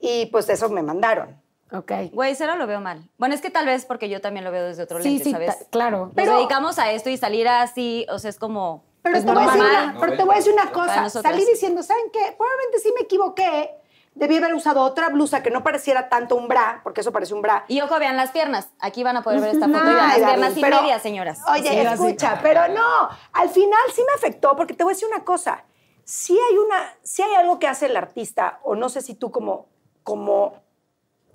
Y 0.00 0.26
pues 0.26 0.48
eso 0.50 0.68
me 0.68 0.82
mandaron. 0.82 1.40
Ok. 1.72 1.90
Güey, 2.12 2.34
cero 2.34 2.56
lo 2.56 2.66
veo 2.66 2.80
mal. 2.80 3.08
Bueno, 3.16 3.34
es 3.34 3.40
que 3.40 3.50
tal 3.50 3.64
vez 3.66 3.86
porque 3.86 4.08
yo 4.08 4.20
también 4.20 4.44
lo 4.44 4.50
veo 4.50 4.64
desde 4.64 4.82
otro 4.82 5.00
Sí, 5.02 5.08
lente, 5.08 5.24
sí, 5.24 5.30
¿sabes? 5.30 5.66
claro. 5.70 6.06
Nos 6.06 6.14
Pero- 6.14 6.36
dedicamos 6.36 6.78
a 6.78 6.92
esto 6.92 7.08
y 7.10 7.16
salir 7.16 7.48
así, 7.48 8.06
o 8.10 8.18
sea, 8.18 8.28
es 8.30 8.38
como... 8.38 8.84
Pero, 9.02 9.16
es 9.18 9.24
te 9.24 9.32
voy, 9.32 9.42
a 9.42 9.46
decir 9.46 9.62
normal. 9.62 9.84
una, 9.90 10.00
pero 10.00 10.16
te 10.16 10.24
voy 10.24 10.34
a 10.34 10.38
decir 10.38 10.52
una 10.52 10.70
cosa. 10.72 11.10
Salí 11.10 11.44
diciendo, 11.44 11.82
¿saben 11.82 12.04
qué? 12.12 12.34
Probablemente 12.36 12.78
sí 12.80 12.90
me 12.94 13.02
equivoqué. 13.04 13.70
Debí 14.14 14.36
haber 14.36 14.54
usado 14.54 14.80
otra 14.82 15.08
blusa 15.08 15.42
que 15.42 15.50
no 15.50 15.64
pareciera 15.64 16.08
tanto 16.08 16.36
un 16.36 16.46
bra, 16.46 16.80
porque 16.84 17.00
eso 17.00 17.10
parece 17.10 17.34
un 17.34 17.42
bra. 17.42 17.64
Y 17.66 17.80
ojo, 17.80 17.98
vean 17.98 18.16
las 18.16 18.30
piernas. 18.30 18.68
Aquí 18.78 19.02
van 19.02 19.16
a 19.16 19.22
poder 19.22 19.40
ver 19.40 19.50
esta 19.50 19.66
foto 19.66 19.78
y 19.90 19.94
vean 19.94 20.10
Ay, 20.10 20.20
las 20.20 20.30
piernas 20.30 20.56
y 20.56 20.60
pero- 20.60 20.80
medias, 20.82 21.02
señoras. 21.02 21.40
Oye, 21.50 21.68
Sí, 21.68 21.76
escucha, 21.78 22.38
pero 22.42 22.68
no. 22.68 23.08
Al 23.32 23.48
final 23.48 23.80
sí 23.92 24.02
me 24.06 24.12
afectó, 24.14 24.54
porque 24.56 24.72
te 24.74 24.84
voy 24.84 24.92
a 24.92 24.94
decir 24.94 25.08
una 25.08 25.24
cosa. 25.24 25.64
Sí 26.04 26.38
hay, 26.50 26.58
una, 26.58 26.94
sí 27.02 27.22
hay 27.22 27.34
algo 27.34 27.58
que 27.58 27.66
hace 27.66 27.86
el 27.86 27.96
artista, 27.96 28.60
o 28.62 28.76
no 28.76 28.88
sé 28.88 29.00
si 29.02 29.14
tú 29.14 29.30
como, 29.32 29.66
como 30.04 30.62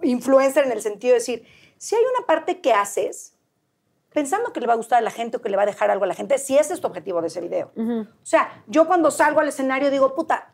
influencer 0.02 0.64
en 0.66 0.72
el 0.72 0.82
sentido 0.82 1.14
de 1.14 1.20
decir, 1.20 1.46
si 1.78 1.96
hay 1.96 2.04
una 2.16 2.26
parte 2.26 2.62
que 2.62 2.72
haces 2.74 3.34
pensando 4.14 4.54
que 4.54 4.60
le 4.62 4.68
va 4.68 4.74
a 4.74 4.78
gustar 4.78 5.00
a 5.00 5.02
la 5.02 5.12
gente 5.12 5.38
o 5.38 5.42
que 5.42 5.50
le 5.50 5.58
va 5.58 5.64
a 5.64 5.66
dejar 5.66 5.92
algo 5.92 6.04
a 6.04 6.08
la 6.08 6.14
gente, 6.16 6.38
si 6.38 6.58
ese 6.58 6.74
es 6.74 6.82
tu 6.82 6.88
objetivo 6.88 7.22
de 7.22 7.28
ese 7.28 7.42
video. 7.42 7.72
O 7.76 8.26
sea, 8.26 8.64
yo 8.68 8.88
cuando 8.88 9.12
salgo 9.12 9.40
al 9.40 9.48
escenario 9.50 9.92
digo, 9.92 10.16
puta, 10.16 10.54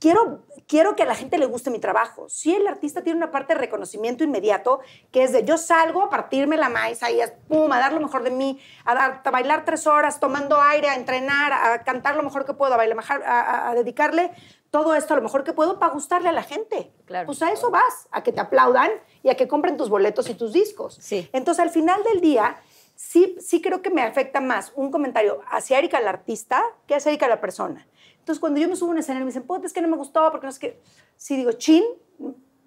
quiero, 0.00 0.44
quiero 0.66 0.94
que 0.96 1.02
a 1.02 1.06
la 1.06 1.14
gente 1.14 1.38
le 1.38 1.46
guste 1.46 1.70
mi 1.70 1.78
trabajo. 1.78 2.28
Si 2.28 2.54
el 2.54 2.66
artista 2.66 3.02
tiene 3.02 3.16
una 3.18 3.30
parte 3.30 3.54
de 3.54 3.60
reconocimiento 3.60 4.24
inmediato, 4.24 4.80
que 5.10 5.22
es 5.24 5.32
de 5.32 5.44
yo 5.44 5.56
salgo 5.58 6.02
a 6.02 6.10
partirme 6.10 6.56
la 6.56 6.68
maíz 6.68 7.02
ahí, 7.02 7.20
a, 7.20 7.32
pum, 7.48 7.70
a 7.72 7.78
dar 7.78 7.92
lo 7.92 8.00
mejor 8.00 8.22
de 8.22 8.30
mí, 8.30 8.60
a, 8.84 8.94
dar- 8.94 9.22
a 9.24 9.30
bailar 9.30 9.64
tres 9.64 9.86
horas, 9.86 10.20
tomando 10.20 10.60
aire, 10.60 10.88
a 10.88 10.94
entrenar, 10.96 11.52
a 11.52 11.82
cantar 11.84 12.16
lo 12.16 12.22
mejor 12.22 12.44
que 12.44 12.54
puedo, 12.54 12.74
a, 12.74 12.76
bailar, 12.76 12.98
a, 13.08 13.40
a- 13.40 13.70
a 13.70 13.74
dedicarle 13.74 14.30
todo 14.70 14.94
esto 14.94 15.14
a 15.14 15.16
lo 15.16 15.22
mejor 15.22 15.44
que 15.44 15.54
puedo 15.54 15.78
para 15.78 15.92
gustarle 15.92 16.28
a 16.28 16.32
la 16.32 16.42
gente. 16.42 16.92
Claro. 17.06 17.26
Pues 17.26 17.40
a 17.42 17.50
eso 17.50 17.70
vas, 17.70 18.06
a 18.10 18.22
que 18.22 18.32
te 18.32 18.40
aplaudan 18.40 18.90
y 19.22 19.30
a 19.30 19.34
que 19.34 19.48
compren 19.48 19.76
tus 19.78 19.88
boletos 19.88 20.28
y 20.28 20.34
tus 20.34 20.52
discos. 20.52 20.98
Sí. 21.00 21.28
Entonces, 21.32 21.62
al 21.64 21.70
final 21.70 22.02
del 22.04 22.20
día, 22.20 22.60
sí, 22.94 23.36
sí 23.40 23.62
creo 23.62 23.80
que 23.80 23.88
me 23.88 24.02
afecta 24.02 24.42
más 24.42 24.72
un 24.74 24.90
comentario 24.90 25.40
hacia 25.50 25.78
Erika 25.78 26.00
la 26.00 26.10
artista 26.10 26.62
que 26.86 26.94
hacia 26.96 27.10
Erika 27.10 27.28
la 27.28 27.40
persona. 27.40 27.86
Entonces, 28.28 28.40
cuando 28.40 28.60
yo 28.60 28.68
me 28.68 28.76
subo 28.76 28.90
a 28.90 28.92
un 28.92 28.98
escenario 28.98 29.22
y 29.22 29.24
me 29.24 29.30
dicen, 29.30 29.44
puta, 29.46 29.66
es 29.66 29.72
que 29.72 29.80
no 29.80 29.88
me 29.88 29.96
gustó, 29.96 30.30
porque 30.30 30.44
no 30.44 30.50
es 30.50 30.58
que... 30.58 30.78
Sí 31.16 31.34
digo, 31.34 31.52
chin, 31.52 31.82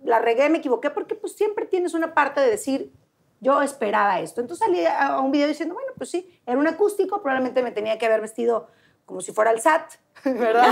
la 0.03 0.18
regué, 0.18 0.49
me 0.49 0.57
equivoqué, 0.57 0.89
porque 0.89 1.14
pues 1.14 1.34
siempre 1.36 1.68
tienes 1.68 1.93
una 1.93 2.16
parte 2.16 2.41
de 2.41 2.49
decir, 2.49 2.91
yo 3.41 3.62
esperaba 3.62 4.20
esto. 4.22 4.41
Entonces 4.41 4.66
salí 4.66 4.84
a 4.88 5.20
un 5.20 5.30
video 5.32 5.47
diciendo, 5.47 5.76
bueno, 5.76 5.91
pues 5.95 6.09
sí, 6.09 6.41
era 6.47 6.57
un 6.57 6.66
acústico, 6.66 7.22
probablemente 7.22 7.62
me 7.62 7.70
tenía 7.70 7.99
que 7.99 8.07
haber 8.07 8.22
vestido 8.22 8.70
como 9.05 9.22
si 9.22 9.34
fuera 9.34 9.51
el 9.51 9.62
SAT, 9.62 9.93
¿verdad? 10.26 10.66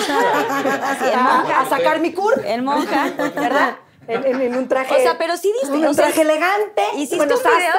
a, 1.15 1.59
a 1.61 1.69
sacar 1.69 1.99
mi 1.99 2.11
cur. 2.11 2.33
El 2.43 2.63
monja. 2.63 3.11
¿Verdad? 3.35 3.77
En, 4.07 4.25
en- 4.25 4.41
en 4.41 4.57
un 4.57 4.67
traje. 4.67 4.95
O 4.95 4.99
sea, 5.01 5.19
pero 5.19 5.37
sí 5.37 5.53
diste- 5.61 5.77
Un 5.77 5.85
o 5.85 5.93
sea, 5.93 6.05
traje 6.05 6.21
elegante. 6.23 6.81
¿hiciste 6.95 7.15
bueno, 7.17 7.35
un 7.35 7.41
video? 7.43 7.73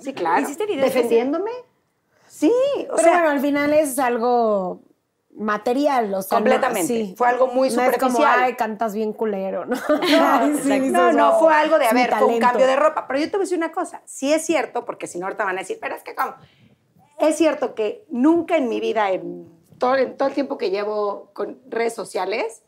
Sí, 0.00 0.14
claro. 0.14 0.40
¿Hiciste 0.42 0.66
video? 0.66 0.84
Defendiéndome. 0.84 1.50
Sí, 2.28 2.52
o 2.88 2.94
Pero 2.94 2.98
sea. 2.98 3.12
bueno, 3.14 3.30
al 3.30 3.40
final 3.40 3.72
es 3.72 3.98
algo 3.98 4.80
material, 5.34 6.12
o 6.14 6.22
sea, 6.22 6.38
no- 6.38 6.44
Completamente. 6.44 6.86
sí. 6.86 7.14
Fue 7.16 7.28
algo 7.28 7.46
muy 7.48 7.70
No 7.70 7.82
es 7.82 7.96
como, 7.98 8.12
superficial. 8.12 8.40
ay, 8.44 8.54
cantas 8.54 8.94
bien 8.94 9.12
culero, 9.12 9.64
¿no? 9.66 9.76
No, 9.88 9.98
Ay, 10.10 10.54
sí, 10.62 10.68
no, 10.68 10.74
dices, 11.04 11.16
no, 11.16 11.36
"Oh, 11.36 11.40
fue 11.40 11.54
algo 11.54 11.78
de, 11.78 11.86
a 11.86 11.92
ver, 11.92 12.10
fue 12.10 12.18
un 12.20 12.26
talento". 12.26 12.46
cambio 12.46 12.66
de 12.66 12.76
ropa. 12.76 13.06
Pero 13.06 13.18
yo 13.20 13.26
te 13.26 13.32
voy 13.32 13.40
a 13.42 13.44
decir 13.44 13.58
una 13.58 13.72
cosa, 13.72 14.02
sí 14.04 14.32
es 14.32 14.44
cierto, 14.44 14.84
porque 14.84 15.06
si 15.06 15.18
no 15.18 15.26
ahorita 15.26 15.44
van 15.44 15.56
a 15.56 15.60
decir, 15.60 15.78
pero 15.80 15.94
es 15.94 16.02
que 16.02 16.14
cómo. 16.14 16.34
Es 17.18 17.36
cierto 17.36 17.74
que 17.74 18.04
nunca 18.10 18.56
en 18.56 18.68
mi 18.68 18.80
vida, 18.80 19.10
en 19.10 19.48
todo, 19.78 19.96
en 19.96 20.16
todo 20.16 20.28
el 20.28 20.34
tiempo 20.34 20.58
que 20.58 20.70
llevo 20.70 21.30
con 21.32 21.60
redes 21.68 21.94
sociales, 21.94 22.62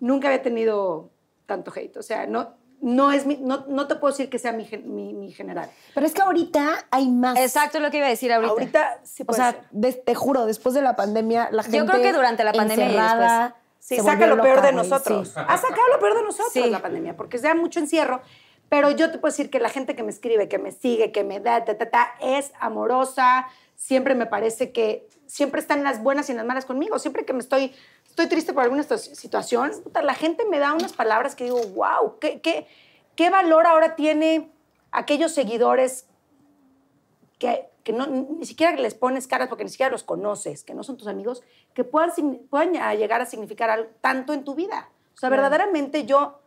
nunca 0.00 0.28
había 0.28 0.42
tenido 0.42 1.10
tanto 1.46 1.72
hate. 1.74 1.96
O 1.98 2.02
sea, 2.02 2.26
no, 2.26 2.54
no, 2.80 3.10
es 3.12 3.26
mi- 3.26 3.36
no, 3.38 3.64
no 3.68 3.86
te 3.86 3.96
puedo 3.96 4.12
decir 4.12 4.28
que 4.30 4.38
sea 4.38 4.52
mi, 4.52 4.68
mi, 4.84 5.12
mi 5.14 5.32
general. 5.32 5.70
Pero 5.94 6.06
es 6.06 6.12
que 6.14 6.22
ahorita 6.22 6.86
hay 6.90 7.08
más. 7.10 7.38
Exacto, 7.38 7.78
es 7.78 7.82
lo 7.82 7.90
que 7.90 7.98
iba 7.98 8.06
a 8.06 8.10
decir 8.10 8.32
ahorita. 8.32 8.52
Ahorita 8.52 9.00
sí 9.02 9.22
O 9.24 9.26
puede 9.26 9.40
sea, 9.40 9.50
ser. 9.52 9.60
des- 9.70 10.04
te 10.04 10.14
juro, 10.14 10.46
después 10.46 10.74
de 10.74 10.82
la 10.82 10.94
pandemia, 10.96 11.48
la 11.52 11.62
gente. 11.62 11.78
Yo 11.78 11.86
creo 11.86 12.00
que 12.02 12.12
durante 12.12 12.44
la 12.44 12.52
pandemia 12.52 12.84
y 12.86 12.88
encerrada, 12.88 13.56
Sí, 13.80 13.96
se 13.96 14.02
saca 14.02 14.26
lo 14.26 14.42
peor 14.42 14.60
de 14.62 14.72
nosotros. 14.72 15.28
sí. 15.28 15.34
Ha 15.36 15.56
sacado 15.56 15.88
lo 15.92 15.98
peor 15.98 16.14
de 16.16 16.22
nosotros 16.22 16.52
Sí. 16.52 16.68
la 16.68 16.80
pandemia, 16.82 17.16
porque 17.16 17.38
se 17.38 17.46
da 17.48 17.54
mucho 17.54 17.80
encierro. 17.80 18.20
Pero 18.68 18.90
yo 18.90 19.10
te 19.10 19.16
puedo 19.18 19.32
decir 19.32 19.48
que 19.50 19.60
la 19.60 19.70
gente 19.70 19.96
que 19.96 20.02
me 20.02 20.10
escribe, 20.10 20.46
que 20.48 20.58
me 20.58 20.72
sigue, 20.72 21.10
que 21.10 21.24
me 21.24 21.40
da, 21.40 21.64
ta, 21.64 21.78
ta, 21.78 21.88
ta, 21.90 22.08
es 22.20 22.52
amorosa. 22.60 23.46
Siempre 23.76 24.14
me 24.14 24.26
parece 24.26 24.72
que 24.72 25.08
siempre 25.26 25.60
están 25.60 25.84
las 25.84 26.02
buenas 26.02 26.28
y 26.28 26.34
las 26.34 26.44
malas 26.44 26.66
conmigo. 26.66 26.98
Siempre 26.98 27.24
que 27.24 27.32
me 27.32 27.38
estoy, 27.40 27.72
estoy 28.22 28.28
triste 28.28 28.52
por 28.52 28.64
alguna 28.64 28.82
situa- 28.82 28.98
situación, 28.98 29.70
la 30.02 30.14
gente 30.14 30.44
me 30.44 30.58
da 30.58 30.72
unas 30.72 30.92
palabras 30.92 31.36
que 31.36 31.44
digo, 31.44 31.60
wow, 31.74 32.18
¿qué, 32.18 32.40
qué, 32.40 32.66
qué 33.14 33.30
valor 33.30 33.66
ahora 33.66 33.94
tiene 33.94 34.50
aquellos 34.90 35.32
seguidores 35.32 36.06
que, 37.38 37.68
que 37.84 37.92
no, 37.92 38.06
ni 38.06 38.44
siquiera 38.44 38.74
les 38.76 38.94
pones 38.94 39.28
caras 39.28 39.48
porque 39.48 39.62
ni 39.62 39.70
siquiera 39.70 39.92
los 39.92 40.02
conoces, 40.02 40.64
que 40.64 40.74
no 40.74 40.82
son 40.82 40.96
tus 40.96 41.06
amigos, 41.06 41.42
que 41.74 41.84
puedan, 41.84 42.10
llegar 42.96 43.20
a 43.20 43.26
significar 43.26 43.70
algo, 43.70 43.90
tanto 44.00 44.32
en 44.32 44.42
tu 44.44 44.56
vida. 44.56 44.90
O 45.14 45.18
sea, 45.18 45.28
verdaderamente 45.30 46.04
yo 46.04 46.40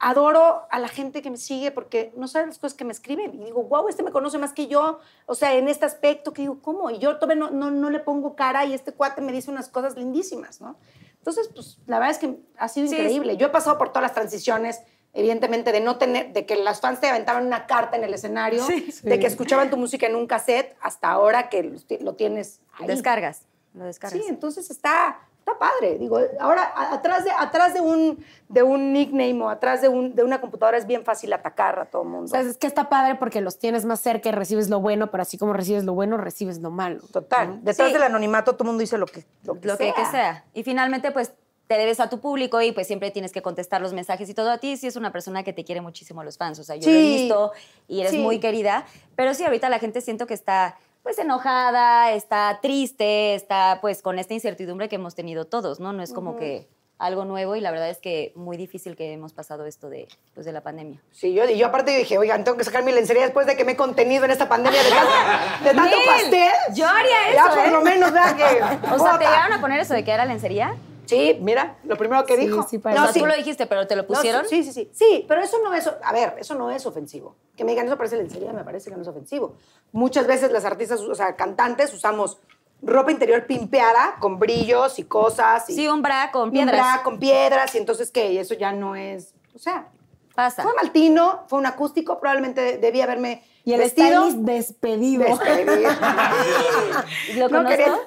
adoro 0.00 0.62
a 0.70 0.78
la 0.78 0.88
gente 0.88 1.20
que 1.22 1.30
me 1.30 1.36
sigue 1.36 1.70
porque 1.70 2.12
no 2.16 2.26
sabe 2.26 2.46
las 2.46 2.58
cosas 2.58 2.76
que 2.76 2.84
me 2.84 2.92
escriben. 2.92 3.34
Y 3.34 3.44
digo, 3.44 3.62
wow, 3.64 3.86
este 3.88 4.02
me 4.02 4.10
conoce 4.10 4.38
más 4.38 4.52
que 4.52 4.66
yo. 4.66 4.98
O 5.26 5.34
sea, 5.34 5.54
en 5.54 5.68
este 5.68 5.84
aspecto 5.84 6.32
que 6.32 6.42
digo, 6.42 6.58
¿cómo? 6.62 6.90
Y 6.90 6.98
yo 6.98 7.18
todavía 7.18 7.36
no, 7.36 7.50
no, 7.50 7.70
no 7.70 7.90
le 7.90 8.00
pongo 8.00 8.34
cara 8.34 8.64
y 8.64 8.72
este 8.72 8.92
cuate 8.92 9.20
me 9.20 9.30
dice 9.30 9.50
unas 9.50 9.68
cosas 9.68 9.96
lindísimas, 9.96 10.60
¿no? 10.60 10.76
Entonces, 11.18 11.50
pues 11.54 11.78
la 11.86 11.98
verdad 11.98 12.12
es 12.12 12.18
que 12.18 12.38
ha 12.56 12.68
sido 12.68 12.88
Sí, 12.88 12.94
increíble. 12.94 13.36
Yo 13.36 13.48
he 13.48 13.50
pasado 13.50 13.76
por 13.76 13.90
todas 13.90 14.02
las 14.02 14.14
transiciones, 14.14 14.80
evidentemente, 15.12 15.70
de 15.70 15.80
no 15.80 15.98
tener, 15.98 16.32
de 16.32 16.46
que 16.46 16.56
las 16.56 16.80
fans 16.80 16.98
te 17.00 17.08
aventaban 17.10 17.46
una 17.46 17.66
carta 17.66 17.98
en 17.98 18.04
el 18.04 18.14
escenario, 18.14 18.66
de 19.02 19.18
que 19.20 19.26
escuchaban 19.26 19.68
tu 19.68 19.76
música 19.76 20.06
en 20.06 20.16
un 20.16 20.26
cassette, 20.26 20.74
hasta 20.80 21.10
ahora 21.10 21.50
que 21.50 21.62
lo 21.62 21.78
ti- 21.78 21.98
lo 21.98 22.14
tienes 22.14 22.60
ahí. 22.78 22.86
Descargas. 22.86 23.42
Lo 23.74 23.84
descargas. 23.84 24.18
Sí, 24.18 24.26
entonces 24.30 24.70
está, 24.70 25.20
está 25.40 25.58
padre. 25.58 25.98
Digo, 25.98 26.18
ahora 26.38 26.72
atrás 26.92 27.24
de, 27.24 27.30
atrás 27.30 27.74
de, 27.74 27.80
un, 27.80 28.24
de 28.48 28.62
un 28.62 28.92
nickname 28.92 29.42
o 29.42 29.48
atrás 29.48 29.82
de, 29.82 29.88
un, 29.88 30.14
de 30.14 30.22
una 30.22 30.40
computadora 30.40 30.78
es 30.78 30.86
bien 30.86 31.04
fácil 31.04 31.32
atacar 31.32 31.78
a 31.78 31.84
todo 31.86 32.02
el 32.02 32.08
mundo. 32.08 32.24
O 32.26 32.28
sea, 32.28 32.40
es 32.40 32.56
que 32.56 32.66
está 32.66 32.88
padre 32.88 33.16
porque 33.16 33.40
los 33.40 33.58
tienes 33.58 33.84
más 33.84 34.00
cerca 34.00 34.28
y 34.28 34.32
recibes 34.32 34.68
lo 34.70 34.80
bueno, 34.80 35.10
pero 35.10 35.22
así 35.22 35.36
como 35.38 35.52
recibes 35.52 35.84
lo 35.84 35.94
bueno, 35.94 36.16
recibes 36.16 36.58
lo 36.60 36.70
malo. 36.70 37.00
Total. 37.12 37.58
Detrás 37.64 37.88
Sí. 37.88 37.94
del 37.94 38.02
anonimato 38.04 38.52
todo 38.52 38.64
el 38.64 38.68
mundo 38.68 38.80
dice 38.80 38.96
lo 38.98 39.06
que, 39.06 39.24
lo 39.44 39.60
que 39.60 39.66
lo 39.68 39.76
que, 39.76 39.84
sea. 39.84 39.94
que 39.94 40.04
sea. 40.06 40.44
Y 40.54 40.62
finalmente, 40.62 41.10
pues 41.10 41.32
te 41.66 41.76
debes 41.78 42.00
a 42.00 42.10
tu 42.10 42.18
público 42.20 42.60
y 42.60 42.72
pues 42.72 42.88
siempre 42.88 43.12
tienes 43.12 43.30
que 43.30 43.42
contestar 43.42 43.80
los 43.80 43.92
mensajes 43.92 44.28
y 44.28 44.34
todo 44.34 44.50
a 44.50 44.58
ti. 44.58 44.76
Sí 44.76 44.88
es 44.88 44.96
una 44.96 45.12
persona 45.12 45.44
que 45.44 45.52
te 45.52 45.64
quiere 45.64 45.80
muchísimo 45.80 46.24
los 46.24 46.36
fans. 46.36 46.58
O 46.58 46.64
sea, 46.64 46.74
yo 46.74 46.90
lo 46.90 46.96
he 46.96 47.00
visto 47.02 47.52
y 47.86 48.00
eres 48.00 48.10
Sí. 48.12 48.18
muy 48.18 48.40
querida. 48.40 48.84
Pero 49.14 49.34
sí, 49.34 49.44
ahorita 49.44 49.68
la 49.68 49.78
gente 49.78 50.00
siento 50.00 50.26
que 50.26 50.34
está 50.34 50.76
pues 51.10 51.18
enojada, 51.18 52.12
está 52.12 52.60
triste, 52.62 53.34
está 53.34 53.78
pues 53.80 54.00
con 54.00 54.20
esta 54.20 54.32
incertidumbre 54.32 54.88
que 54.88 54.94
hemos 54.94 55.16
tenido 55.16 55.44
todos, 55.44 55.80
¿no? 55.80 55.92
No 55.92 56.04
es 56.04 56.12
como 56.12 56.36
que 56.36 56.68
algo 56.98 57.24
nuevo 57.24 57.56
y 57.56 57.60
la 57.60 57.72
verdad 57.72 57.90
es 57.90 57.98
que 57.98 58.32
muy 58.36 58.56
difícil 58.56 58.94
que 58.94 59.12
hemos 59.12 59.32
pasado 59.32 59.66
esto 59.66 59.90
de, 59.90 60.06
pues, 60.34 60.46
de 60.46 60.52
la 60.52 60.60
pandemia. 60.60 61.02
Sí, 61.10 61.34
yo, 61.34 61.50
yo 61.50 61.66
aparte 61.66 61.96
dije, 61.96 62.16
oigan, 62.16 62.44
tengo 62.44 62.56
que 62.56 62.62
sacar 62.62 62.84
mi 62.84 62.92
lencería 62.92 63.24
después 63.24 63.48
de 63.48 63.56
que 63.56 63.64
me 63.64 63.72
he 63.72 63.76
contenido 63.76 64.24
en 64.24 64.30
esta 64.30 64.48
pandemia 64.48 64.80
de 64.84 64.90
tanto, 64.90 65.64
de 65.64 65.74
tanto 65.74 65.96
pastel. 66.06 66.50
Yo 66.74 66.86
haría 66.86 67.34
Ya 67.34 67.46
eso, 67.46 67.56
por 67.56 67.66
¿eh? 67.66 67.70
lo 67.72 67.80
menos, 67.80 68.12
¿verdad? 68.12 68.36
Que, 68.36 68.94
O 68.94 68.98
sea, 69.00 69.18
¿te 69.18 69.24
llegaron 69.24 69.52
a 69.52 69.60
poner 69.60 69.80
eso 69.80 69.94
de 69.94 70.04
que 70.04 70.12
era 70.12 70.24
lencería? 70.24 70.76
Sí, 71.10 71.38
mira, 71.40 71.76
lo 71.84 71.96
primero 71.96 72.24
que 72.24 72.36
Sí, 72.36 72.46
dijo. 72.46 72.66
sí. 72.68 72.80
No, 72.84 73.12
sí. 73.12 73.20
tú 73.20 73.26
lo 73.26 73.34
dijiste, 73.34 73.66
pero 73.66 73.86
¿te 73.86 73.96
lo 73.96 74.02
No, 74.02 74.08
pusieron? 74.08 74.46
sí, 74.48 74.62
sí, 74.64 74.72
sí. 74.72 74.90
Sí, 74.92 75.24
pero 75.28 75.42
eso 75.42 75.58
no 75.62 75.74
es, 75.74 75.86
a 76.02 76.12
ver, 76.12 76.36
eso 76.38 76.54
no 76.54 76.70
es 76.70 76.86
ofensivo. 76.86 77.36
Que 77.56 77.64
me 77.64 77.72
digan 77.72 77.86
eso 77.86 77.96
parece 77.96 78.16
lencería, 78.16 78.52
me 78.52 78.64
parece 78.64 78.90
que 78.90 78.96
no 78.96 79.02
es 79.02 79.08
ofensivo. 79.08 79.54
Muchas 79.92 80.26
veces 80.26 80.50
las 80.52 80.64
artistas, 80.64 81.00
o 81.00 81.14
sea, 81.14 81.36
cantantes, 81.36 81.92
usamos 81.92 82.38
ropa 82.82 83.10
interior 83.12 83.44
pimpeada 83.46 84.16
con 84.20 84.38
brillos 84.38 84.98
y 84.98 85.04
cosas. 85.04 85.68
Y 85.68 85.74
Sí, 85.74 85.88
un 85.88 86.00
bra 86.00 86.30
con 86.32 86.44
y 86.44 86.44
un 86.46 86.52
piedras. 86.52 86.76
bra 86.80 87.02
con 87.02 87.18
piedras, 87.18 87.74
y 87.74 87.78
entonces, 87.78 88.10
¿qué? 88.10 88.32
Y 88.32 88.38
eso 88.38 88.54
ya 88.54 88.72
no 88.72 88.96
es, 88.96 89.34
o 89.54 89.58
sea, 89.58 89.88
Pasa. 90.34 90.62
fue 90.62 90.72
maltino, 90.74 91.44
fue 91.48 91.58
un 91.58 91.66
acústico, 91.66 92.18
probablemente 92.18 92.78
debía 92.78 93.04
haberme 93.04 93.42
Y 93.64 93.74
el 93.74 93.80
vestido. 93.80 94.30
despedido. 94.32 95.24
Despedido. 95.24 95.90
¿Lo 97.36 97.48
No 97.48 97.56
conozco? 97.58 97.68
quería- 97.68 97.98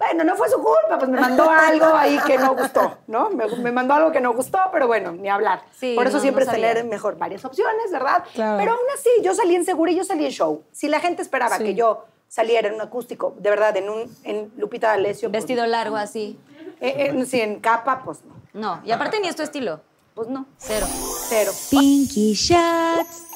Bueno, 0.00 0.24
no 0.24 0.34
fue 0.34 0.48
su 0.48 0.56
culpa, 0.56 0.98
pues 0.98 1.10
me 1.10 1.20
mandó 1.20 1.48
algo 1.50 1.84
ahí 1.94 2.18
que 2.26 2.38
no 2.38 2.54
gustó, 2.56 2.96
¿no? 3.06 3.28
Me, 3.30 3.46
me 3.46 3.70
mandó 3.70 3.92
algo 3.94 4.10
que 4.10 4.20
no 4.20 4.32
gustó, 4.32 4.58
pero 4.72 4.86
bueno, 4.86 5.12
ni 5.12 5.28
hablar. 5.28 5.62
Sí, 5.78 5.94
Por 5.94 6.06
eso 6.06 6.16
no, 6.16 6.22
siempre 6.22 6.46
no 6.46 6.50
es 6.50 6.56
tener 6.56 6.84
mejor 6.84 7.18
varias 7.18 7.44
opciones, 7.44 7.92
¿verdad? 7.92 8.24
Claro. 8.34 8.56
Pero 8.58 8.72
aún 8.72 8.80
así, 8.98 9.10
yo 9.22 9.34
salí 9.34 9.54
en 9.54 9.64
segura 9.66 9.92
y 9.92 9.96
yo 9.96 10.04
salí 10.04 10.24
en 10.24 10.32
show. 10.32 10.62
Si 10.72 10.88
la 10.88 11.00
gente 11.00 11.20
esperaba 11.20 11.58
Sí. 11.58 11.64
que 11.64 11.74
yo 11.74 12.06
saliera 12.28 12.68
en 12.68 12.74
un 12.76 12.80
acústico, 12.80 13.34
de 13.38 13.50
verdad, 13.50 13.76
en 13.76 13.90
un 13.90 14.16
en 14.24 14.50
Lupita 14.56 14.88
D'Alessio. 14.88 15.28
pues, 15.30 15.42
Vestido 15.42 15.66
largo 15.66 15.96
así. 15.96 16.38
eh, 16.80 17.12
eh, 17.14 17.26
sí, 17.26 17.38
en 17.40 17.60
capa, 17.60 18.00
pues 18.02 18.20
no. 18.24 18.34
No, 18.52 18.80
y 18.84 18.90
aparte 18.92 19.20
ni 19.20 19.28
es 19.28 19.36
tu 19.36 19.42
estilo. 19.42 19.80
Pues 20.14 20.28
no, 20.28 20.46
Cero. 20.58 20.86
cero. 21.28 21.52
Pinky 21.70 22.32
shots. 22.34 23.26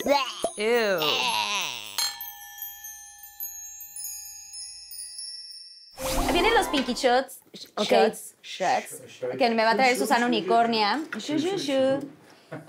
Vienen 6.44 6.58
los 6.58 6.68
pinky 6.68 6.92
shots. 6.92 7.40
Ok. 7.76 7.86
Shots. 7.90 8.34
Shots. 8.42 9.02
Que 9.38 9.48
me 9.50 9.64
va 9.64 9.70
a 9.70 9.76
traer 9.76 9.96
Susana 9.96 10.26
Unicornia. 10.26 11.00
Shu, 11.16 11.38
shu, 11.38 11.56
shu. 11.56 12.00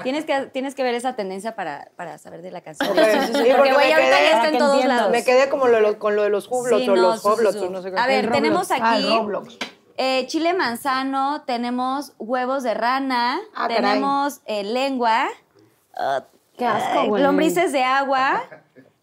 Tienes 0.01 0.23
que, 0.23 0.45
tienes 0.47 0.75
que 0.75 0.81
ver 0.83 0.95
esa 0.95 1.17
tendencia 1.17 1.55
para, 1.55 1.89
para 1.97 2.17
saber 2.17 2.41
de 2.41 2.51
la 2.51 2.61
canción. 2.61 2.89
Ok. 2.89 2.97
Sí, 2.97 3.03
sí, 3.03 3.19
sí, 3.19 3.25
Sí, 3.27 3.31
porque, 3.33 3.53
porque 3.53 3.73
güey, 3.73 3.87
me 3.89 3.93
ahorita 3.93 4.17
quedé- 4.17 4.29
ya 4.29 4.35
está 4.37 4.47
en 4.49 4.57
todos 4.57 4.85
lados. 4.85 5.11
Me 5.11 5.23
quedé 5.25 5.49
como 5.49 5.67
lo- 5.67 5.81
lo- 5.81 5.99
con 5.99 6.15
lo 6.15 6.23
de 6.23 6.29
los 6.29 6.47
Hublots 6.49 6.83
Sí, 6.83 6.89
o 6.89 6.95
no, 6.95 7.01
los 7.01 7.21
sí, 7.21 7.27
Hoblots 7.27 7.69
no 7.69 7.81
sé. 7.81 7.91
A 7.97 8.07
ver, 8.07 8.31
tenemos. 8.31 8.71
Ah, 8.71 8.77
el 8.97 9.03
aquí 9.05 9.17
Roblox. 9.17 9.57
eh, 9.97 10.25
chile 10.27 10.53
manzano, 10.53 11.43
tenemos 11.45 12.13
huevos 12.17 12.63
de 12.63 12.73
rana, 12.75 13.41
Ah, 13.53 13.67
tenemos 13.67 14.39
eh, 14.45 14.63
lengua, 14.63 15.27
ah, 15.97 16.23
Qué 16.57 16.65
asco, 16.65 16.99
ay, 17.01 17.07
güey. 17.09 17.21
lombrices 17.21 17.73
de 17.73 17.83
agua, 17.83 18.41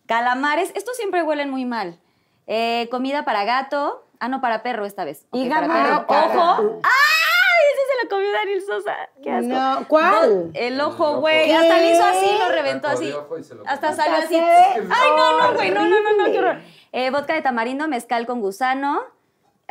calamares. 0.06 0.72
Estos 0.74 0.96
siempre 0.96 1.22
huelen 1.22 1.50
muy 1.50 1.66
mal. 1.66 1.98
Eh, 2.46 2.88
comida 2.90 3.24
para 3.26 3.44
gato. 3.44 4.04
Ah, 4.22 4.28
no, 4.28 4.40
para 4.40 4.62
perro 4.62 4.86
esta 4.86 5.04
vez. 5.04 5.26
Ok, 5.30 5.40
Hígado. 5.40 5.66
Ojo. 6.06 6.80
¡Ay! 6.84 7.62
Ese 7.72 7.82
se 7.88 8.04
lo 8.04 8.08
comió 8.08 8.30
Daniel 8.30 8.62
Sosa. 8.62 8.94
Qué 9.20 9.32
asco. 9.32 9.48
No, 9.48 9.88
¿cuál? 9.88 10.50
El 10.54 10.80
ojo, 10.80 11.18
güey. 11.18 11.50
Hasta 11.50 11.78
le 11.78 11.92
hizo 11.92 12.04
así, 12.04 12.38
lo 12.38 12.48
reventó 12.50 12.86
así. 12.86 13.10
lo 13.10 13.26
Hasta 13.66 13.92
salió 13.92 14.18
así. 14.18 14.36
Ay, 14.36 15.10
no, 15.16 15.38
no, 15.42 15.54
güey. 15.54 15.72
No, 15.72 15.84
no, 15.86 16.00
no, 16.00 16.12
no, 16.16 16.30
qué 16.30 16.38
horror. 16.38 16.58
Eh, 16.92 17.10
vodka 17.10 17.34
de 17.34 17.42
tamarindo, 17.42 17.88
mezcal 17.88 18.24
con 18.24 18.40
gusano. 18.40 19.02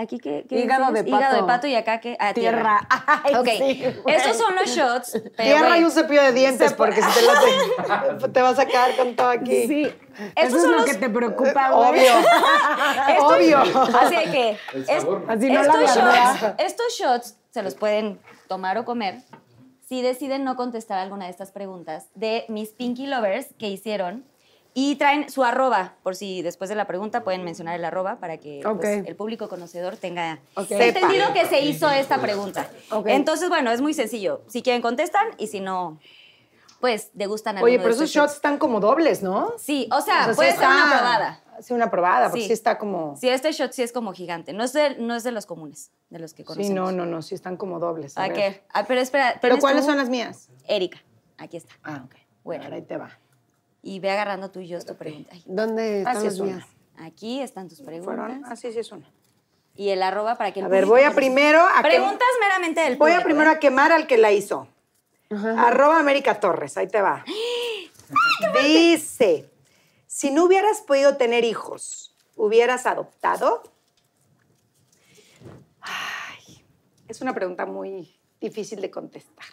Aquí, 0.02 0.18
¿qué? 0.20 0.45
qué 0.49 0.60
Hígado 0.60 0.91
de 0.91 1.02
Hígado 1.08 1.36
de 1.36 1.41
pato. 1.41 1.47
pato 1.47 1.68
y 1.68 1.76
acá, 1.76 1.99
¿qué? 1.99 2.18
Ah, 2.20 2.34
tierra. 2.34 2.80
Tierra. 2.89 3.22
Ay, 3.24 3.36
Ok, 3.36 3.47
sí, 3.58 3.84
estos 4.08 4.38
son 4.38 4.56
los 4.56 4.70
shots. 4.70 5.12
pero, 5.38 5.58
Tierra 5.58 5.78
y 5.78 5.84
un 5.84 5.91
cepillo 5.91 6.24
de 6.24 6.32
dientes, 6.34 6.74
porque 6.74 7.02
si 7.02 7.08
te 7.20 7.22
lo 7.26 8.18
te, 8.20 8.30
te 8.30 8.41
vas 8.41 8.58
a 8.60 8.66
quedar 8.66 8.95
con 8.95 9.16
todo 9.16 9.30
aquí. 9.30 9.68
Sí. 9.68 9.84
Estos 10.36 10.43
Eso 10.43 10.56
es 10.58 10.62
son 10.64 10.72
lo 10.72 10.78
los- 10.80 10.86
que 10.86 10.95
te 10.95 11.10
preocupa, 11.10 11.72
güey. 11.72 11.89
Obvio. 11.89 12.12
Obvio. 13.22 13.60
Así 13.60 14.16
que. 14.32 14.58
Así 15.28 15.49
no 15.49 15.64
la 15.64 15.84
estos, 15.84 15.95
shots, 15.95 16.54
estos 16.58 16.93
shots 16.99 17.38
se 17.52 17.62
los 17.64 17.76
pueden 17.76 18.20
tomar 18.47 18.78
o 18.78 18.86
comer 18.86 19.20
si 19.88 20.02
deciden 20.02 20.43
no 20.45 20.56
contestar 20.56 20.97
alguna 20.99 21.26
de 21.26 21.32
estas 21.32 21.52
preguntas 21.52 22.08
de 22.16 22.45
mis 22.47 22.70
Pinky 22.70 23.08
Lovers 23.08 23.47
que 23.60 23.68
hicieron 23.68 24.26
y 24.74 24.95
traen 24.95 25.30
su 25.30 25.43
arroba, 25.43 25.95
por 26.03 26.15
si 26.15 26.41
después 26.41 26.69
de 26.69 26.76
la 26.76 26.86
pregunta 26.88 27.24
pueden 27.24 27.43
mencionar 27.43 27.76
el 27.76 27.84
arroba 27.84 28.17
para 28.19 28.38
que 28.38 28.61
pues, 28.63 29.05
el 29.05 29.15
público 29.15 29.49
conocedor 29.49 29.97
tenga 29.97 30.39
entendido 30.69 31.34
que 31.34 31.45
se 31.45 31.61
hizo 31.61 31.89
esta 31.89 32.19
pregunta. 32.22 32.69
Entonces, 33.05 33.49
bueno, 33.49 33.72
es 33.72 33.82
muy 33.82 33.93
sencillo. 33.93 34.41
Si 34.47 34.61
quieren 34.61 34.82
contestan 34.82 35.28
y 35.38 35.47
si 35.47 35.59
no, 35.59 35.99
pues 36.80 37.09
degustan 37.13 37.57
alguno 37.57 37.72
Oye, 37.74 37.80
pero 37.80 37.93
esos 37.93 38.09
shots 38.09 38.34
están 38.36 38.57
como 38.57 38.80
dobles, 38.80 39.22
¿no? 39.22 39.51
Sí, 39.57 39.88
o 39.91 40.01
sea, 40.01 40.22
O 40.22 40.24
sea, 40.24 40.30
sí 40.30 40.36
puede 40.36 40.51
ser 40.51 40.61
está- 40.63 40.69
una 40.86 40.89
probada. 40.97 41.43
Sí, 41.61 41.74
una 41.74 41.91
probada, 41.91 42.30
porque 42.30 42.41
Sí. 42.41 42.47
sí, 42.47 42.53
está 42.53 42.80
como... 42.80 43.15
Sí, 43.17 43.30
este 43.30 43.51
shot 43.51 43.72
sí 43.72 43.84
es 43.84 43.91
como 43.91 44.13
gigante. 44.13 44.51
No 44.51 44.63
es 44.63 44.74
de, 44.74 44.95
no 44.97 45.13
es 45.15 45.24
de 45.24 45.32
los 45.32 45.45
comunes, 45.45 45.91
de 46.09 46.17
los 46.17 46.34
que 46.34 46.43
conocemos. 46.43 46.67
Sí, 46.69 46.74
no, 46.74 46.91
no, 46.91 47.05
no, 47.05 47.22
sí 47.22 47.36
están 47.36 47.55
como 47.55 47.78
dobles. 47.78 48.17
a 48.17 48.24
¿A 48.24 48.28
ver. 48.30 48.36
qué? 48.38 48.63
Ah, 48.74 48.84
pero 48.88 48.99
espera. 48.99 49.34
¿Pero 49.34 49.55
¿tienes 49.55 49.61
cuáles 49.61 49.82
tú? 49.82 49.89
son 49.89 49.97
las 49.99 50.09
mías? 50.09 50.49
Erika, 50.65 50.97
aquí 51.38 51.57
está. 51.57 51.74
Ah, 51.84 52.01
ok. 52.05 52.15
Bueno. 52.43 52.63
A 52.63 52.69
ver, 52.69 52.74
ahí 52.78 52.82
te 52.82 52.97
va. 52.97 53.19
Y 53.84 53.99
ve 53.99 54.11
agarrando 54.11 54.51
tú 54.51 54.59
y 54.59 54.67
yo 54.67 54.79
tu 54.84 54.95
pregunta. 54.95 55.32
Ay, 55.34 55.43
¿Dónde 55.45 55.99
están 55.99 56.17
Así 56.17 56.25
las 56.25 56.34
es 56.36 56.39
una. 56.39 56.55
mías? 56.55 56.67
Aquí 56.99 57.41
están 57.41 57.67
tus 57.67 57.82
preguntas. 57.82 58.15
¿Fueron? 58.15 58.43
Ah, 58.45 58.55
sí, 58.55 58.71
sí 58.71 58.79
es 58.79 58.91
una. 58.91 59.09
Y 59.75 59.89
el 59.89 60.03
arroba 60.03 60.36
para 60.38 60.51
que 60.53 60.61
A 60.61 60.67
ver, 60.67 60.86
voy 60.86 61.01
a 61.01 61.11
primero 61.15 61.61
a... 61.61 61.82
que- 61.82 61.89
Preguntas 61.89 62.27
meramente 62.39 62.82
del 62.82 62.97
Voy 62.97 63.13
a 63.13 63.23
primero 63.23 63.49
¿eh? 63.49 63.55
a 63.55 63.59
quemar 63.59 63.91
al 63.91 64.05
que 64.05 64.17
la 64.17 64.32
hizo. 64.32 64.67
Arroba 65.32 65.97
América 65.99 66.39
Torres, 66.39 66.77
ahí 66.77 66.88
te 66.88 67.01
va. 67.01 67.23
Dice, 68.63 69.49
si 70.05 70.29
no 70.32 70.43
hubieras 70.45 70.82
podido 70.82 71.15
tener 71.15 71.45
hijos, 71.45 72.13
¿hubieras 72.36 72.86
adoptado? 72.86 73.63
Ay, 75.79 76.63
es 77.07 77.21
una 77.21 77.34
pregunta 77.34 77.65
muy 77.65 78.13
difícil 78.41 78.82
de 78.82 78.91
contestar. 78.91 79.45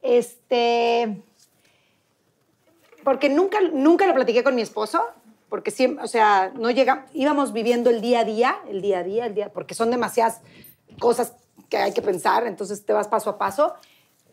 Este, 0.00 1.20
porque 3.06 3.28
nunca, 3.28 3.60
nunca 3.60 4.04
lo 4.04 4.14
platiqué 4.14 4.42
con 4.42 4.56
mi 4.56 4.62
esposo, 4.62 5.00
porque 5.48 5.70
siempre, 5.70 6.04
o 6.04 6.08
sea, 6.08 6.50
no 6.56 6.72
llega, 6.72 7.06
íbamos 7.12 7.52
viviendo 7.52 7.88
el 7.88 8.00
día 8.00 8.18
a 8.18 8.24
día, 8.24 8.56
el 8.68 8.82
día 8.82 8.98
a 8.98 9.02
día, 9.04 9.26
el 9.26 9.34
día, 9.36 9.52
porque 9.52 9.76
son 9.76 9.92
demasiadas 9.92 10.40
cosas 10.98 11.34
que 11.68 11.76
hay 11.76 11.94
que 11.94 12.02
pensar, 12.02 12.48
entonces 12.48 12.84
te 12.84 12.92
vas 12.92 13.06
paso 13.06 13.30
a 13.30 13.38
paso. 13.38 13.74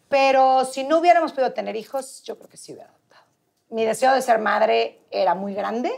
Pero 0.09 0.65
si 0.65 0.83
no 0.85 0.97
hubiéramos 0.97 1.33
podido 1.33 1.53
tener 1.53 1.75
hijos, 1.75 2.23
yo 2.23 2.35
creo 2.39 2.49
que 2.49 2.57
sí 2.57 2.73
hubiera 2.73 2.89
adoptado. 2.89 3.25
Mi 3.69 3.85
deseo 3.85 4.11
de 4.11 4.23
ser 4.23 4.39
madre 4.39 5.01
era 5.11 5.35
muy 5.35 5.53
grande 5.53 5.91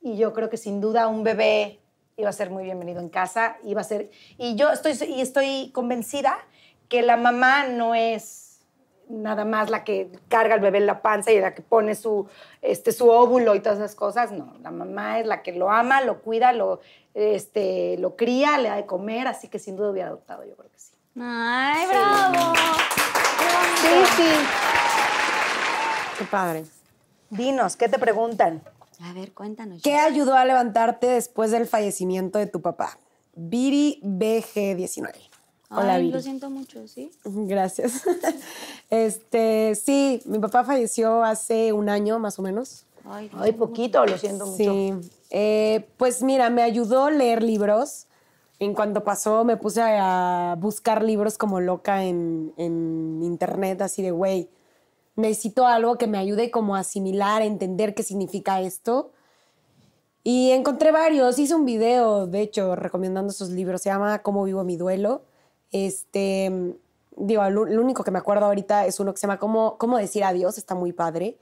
y 0.00 0.16
yo 0.16 0.32
creo 0.32 0.48
que 0.48 0.58
sin 0.58 0.80
duda 0.80 1.08
un 1.08 1.24
bebé 1.24 1.80
iba 2.16 2.28
a 2.28 2.32
ser 2.32 2.50
muy 2.50 2.62
bienvenido 2.62 3.00
en 3.00 3.08
casa, 3.08 3.56
iba 3.64 3.80
a 3.80 3.84
ser 3.84 4.12
y 4.38 4.54
yo 4.54 4.70
estoy 4.70 4.92
y 5.08 5.22
estoy 5.22 5.72
convencida 5.72 6.38
que 6.88 7.02
la 7.02 7.16
mamá 7.16 7.66
no 7.66 7.96
es 7.96 8.45
nada 9.08 9.44
más 9.44 9.70
la 9.70 9.84
que 9.84 10.10
carga 10.28 10.54
al 10.54 10.60
bebé 10.60 10.78
en 10.78 10.86
la 10.86 11.02
panza 11.02 11.32
y 11.32 11.40
la 11.40 11.54
que 11.54 11.62
pone 11.62 11.94
su, 11.94 12.28
este, 12.62 12.92
su 12.92 13.08
óvulo 13.08 13.54
y 13.54 13.60
todas 13.60 13.78
esas 13.78 13.94
cosas. 13.94 14.32
No, 14.32 14.54
la 14.62 14.70
mamá 14.70 15.20
es 15.20 15.26
la 15.26 15.42
que 15.42 15.52
lo 15.52 15.70
ama, 15.70 16.00
lo 16.00 16.20
cuida, 16.22 16.52
lo, 16.52 16.80
este, 17.14 17.96
lo 17.98 18.16
cría, 18.16 18.58
le 18.58 18.68
da 18.68 18.76
de 18.76 18.86
comer, 18.86 19.28
así 19.28 19.48
que 19.48 19.58
sin 19.58 19.76
duda 19.76 19.90
hubiera 19.90 20.08
adoptado, 20.08 20.44
yo 20.44 20.56
creo 20.56 20.70
que 20.70 20.78
sí. 20.78 20.92
¡Ay, 21.18 21.86
bravo! 21.86 22.54
Sí, 23.80 24.04
sí. 24.16 24.30
Qué 26.18 26.24
padre. 26.24 26.64
Dinos, 27.30 27.76
¿qué 27.76 27.88
te 27.88 27.98
preguntan? 27.98 28.62
A 29.02 29.12
ver, 29.12 29.32
cuéntanos. 29.32 29.82
¿Qué 29.82 29.96
ayudó 29.96 30.34
a 30.34 30.44
levantarte 30.44 31.06
después 31.06 31.50
del 31.50 31.66
fallecimiento 31.66 32.38
de 32.38 32.46
tu 32.46 32.62
papá? 32.62 32.98
Viri 33.34 34.00
BG19. 34.02 35.35
Hola, 35.70 35.94
Ay, 35.94 36.02
Viri. 36.02 36.14
lo 36.14 36.22
siento 36.22 36.50
mucho, 36.50 36.86
¿sí? 36.88 37.10
Gracias. 37.24 38.02
Este, 38.88 39.74
sí, 39.74 40.22
mi 40.26 40.38
papá 40.38 40.62
falleció 40.62 41.24
hace 41.24 41.72
un 41.72 41.88
año 41.88 42.20
más 42.20 42.38
o 42.38 42.42
menos. 42.42 42.84
Ay, 43.04 43.28
Ay, 43.34 43.50
poquito, 43.50 44.06
lo 44.06 44.16
siento 44.16 44.46
mucho. 44.46 44.56
Sí. 44.56 44.92
Eh, 45.30 45.88
pues 45.96 46.22
mira, 46.22 46.50
me 46.50 46.62
ayudó 46.62 47.10
leer 47.10 47.42
libros. 47.42 48.06
En 48.60 48.74
cuanto 48.74 49.02
pasó, 49.02 49.44
me 49.44 49.56
puse 49.56 49.82
a 49.82 50.56
buscar 50.60 51.02
libros 51.02 51.36
como 51.36 51.60
loca 51.60 52.04
en, 52.04 52.54
en 52.56 53.20
internet, 53.24 53.82
así 53.82 54.02
de, 54.02 54.12
güey, 54.12 54.48
necesito 55.16 55.66
algo 55.66 55.98
que 55.98 56.06
me 56.06 56.16
ayude 56.18 56.50
como 56.52 56.76
a 56.76 56.80
asimilar, 56.80 57.42
a 57.42 57.44
entender 57.44 57.94
qué 57.94 58.04
significa 58.04 58.60
esto. 58.60 59.10
Y 60.22 60.52
encontré 60.52 60.92
varios, 60.92 61.38
hice 61.38 61.54
un 61.54 61.64
video, 61.64 62.26
de 62.26 62.40
hecho, 62.40 62.76
recomendando 62.76 63.32
esos 63.32 63.50
libros, 63.50 63.82
se 63.82 63.90
llama 63.90 64.20
Cómo 64.20 64.44
vivo 64.44 64.62
mi 64.64 64.76
duelo. 64.76 65.22
Este, 65.72 66.76
digo, 67.16 67.48
lo, 67.50 67.62
único 67.62 68.04
que 68.04 68.10
me 68.10 68.18
acuerdo 68.18 68.46
ahorita 68.46 68.86
es 68.86 69.00
uno 69.00 69.12
que 69.12 69.18
se 69.18 69.26
llama 69.26 69.38
Cómo, 69.38 69.78
Cómo 69.78 69.98
decir 69.98 70.24
adiós, 70.24 70.58
está 70.58 70.74
muy 70.74 70.92
padre. 70.92 71.38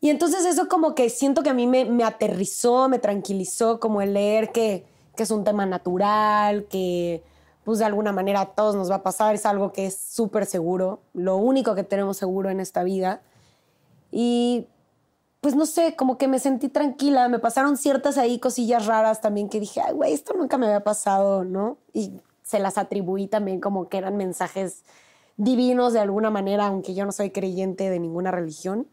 Y 0.00 0.10
entonces 0.10 0.44
eso 0.44 0.68
como 0.68 0.94
que 0.94 1.10
siento 1.10 1.42
que 1.42 1.50
a 1.50 1.54
mí 1.54 1.66
me, 1.66 1.84
me 1.84 2.04
aterrizó, 2.04 2.88
me 2.88 2.98
tranquilizó, 2.98 3.80
como 3.80 4.00
el 4.00 4.14
leer 4.14 4.52
que, 4.52 4.86
que 5.16 5.24
es 5.24 5.30
un 5.30 5.44
tema 5.44 5.66
natural, 5.66 6.66
que 6.66 7.22
pues 7.64 7.80
de 7.80 7.84
alguna 7.84 8.12
manera 8.12 8.40
a 8.40 8.54
todos 8.54 8.76
nos 8.76 8.90
va 8.90 8.96
a 8.96 9.02
pasar, 9.02 9.34
es 9.34 9.44
algo 9.44 9.72
que 9.72 9.86
es 9.86 10.00
súper 10.00 10.46
seguro, 10.46 11.00
lo 11.12 11.36
único 11.36 11.74
que 11.74 11.84
tenemos 11.84 12.16
seguro 12.16 12.48
en 12.48 12.60
esta 12.60 12.82
vida. 12.82 13.20
Y 14.10 14.68
pues 15.40 15.54
no 15.54 15.66
sé, 15.66 15.94
como 15.94 16.16
que 16.16 16.28
me 16.28 16.38
sentí 16.38 16.68
tranquila, 16.68 17.28
me 17.28 17.38
pasaron 17.38 17.76
ciertas 17.76 18.16
ahí 18.16 18.38
cosillas 18.38 18.86
raras 18.86 19.20
también 19.20 19.48
que 19.48 19.60
dije, 19.60 19.80
ay, 19.84 19.92
güey, 19.92 20.12
esto 20.12 20.34
nunca 20.34 20.56
me 20.56 20.66
había 20.66 20.82
pasado, 20.82 21.44
¿no? 21.44 21.76
Y 21.92 22.20
se 22.48 22.58
las 22.60 22.78
atribuí 22.78 23.26
también 23.26 23.60
como 23.60 23.90
que 23.90 23.98
eran 23.98 24.16
mensajes 24.16 24.82
divinos 25.36 25.92
de 25.92 26.00
alguna 26.00 26.30
manera, 26.30 26.66
aunque 26.68 26.94
yo 26.94 27.04
no 27.04 27.12
soy 27.12 27.30
creyente 27.30 27.90
de 27.90 28.00
ninguna 28.00 28.30
religión. 28.30 28.88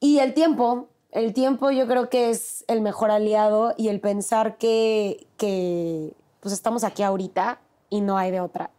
Y 0.00 0.18
el 0.18 0.34
tiempo, 0.34 0.88
el 1.12 1.32
tiempo 1.32 1.70
yo 1.70 1.86
creo 1.86 2.08
que 2.08 2.30
es 2.30 2.64
el 2.66 2.80
mejor 2.80 3.12
aliado 3.12 3.74
y 3.76 3.88
el 3.90 4.00
pensar 4.00 4.58
que, 4.58 5.28
que 5.36 6.12
pues 6.40 6.52
estamos 6.52 6.82
aquí 6.82 7.04
ahorita 7.04 7.60
y 7.90 8.00
no 8.00 8.18
hay 8.18 8.32
de 8.32 8.40
otra. 8.40 8.72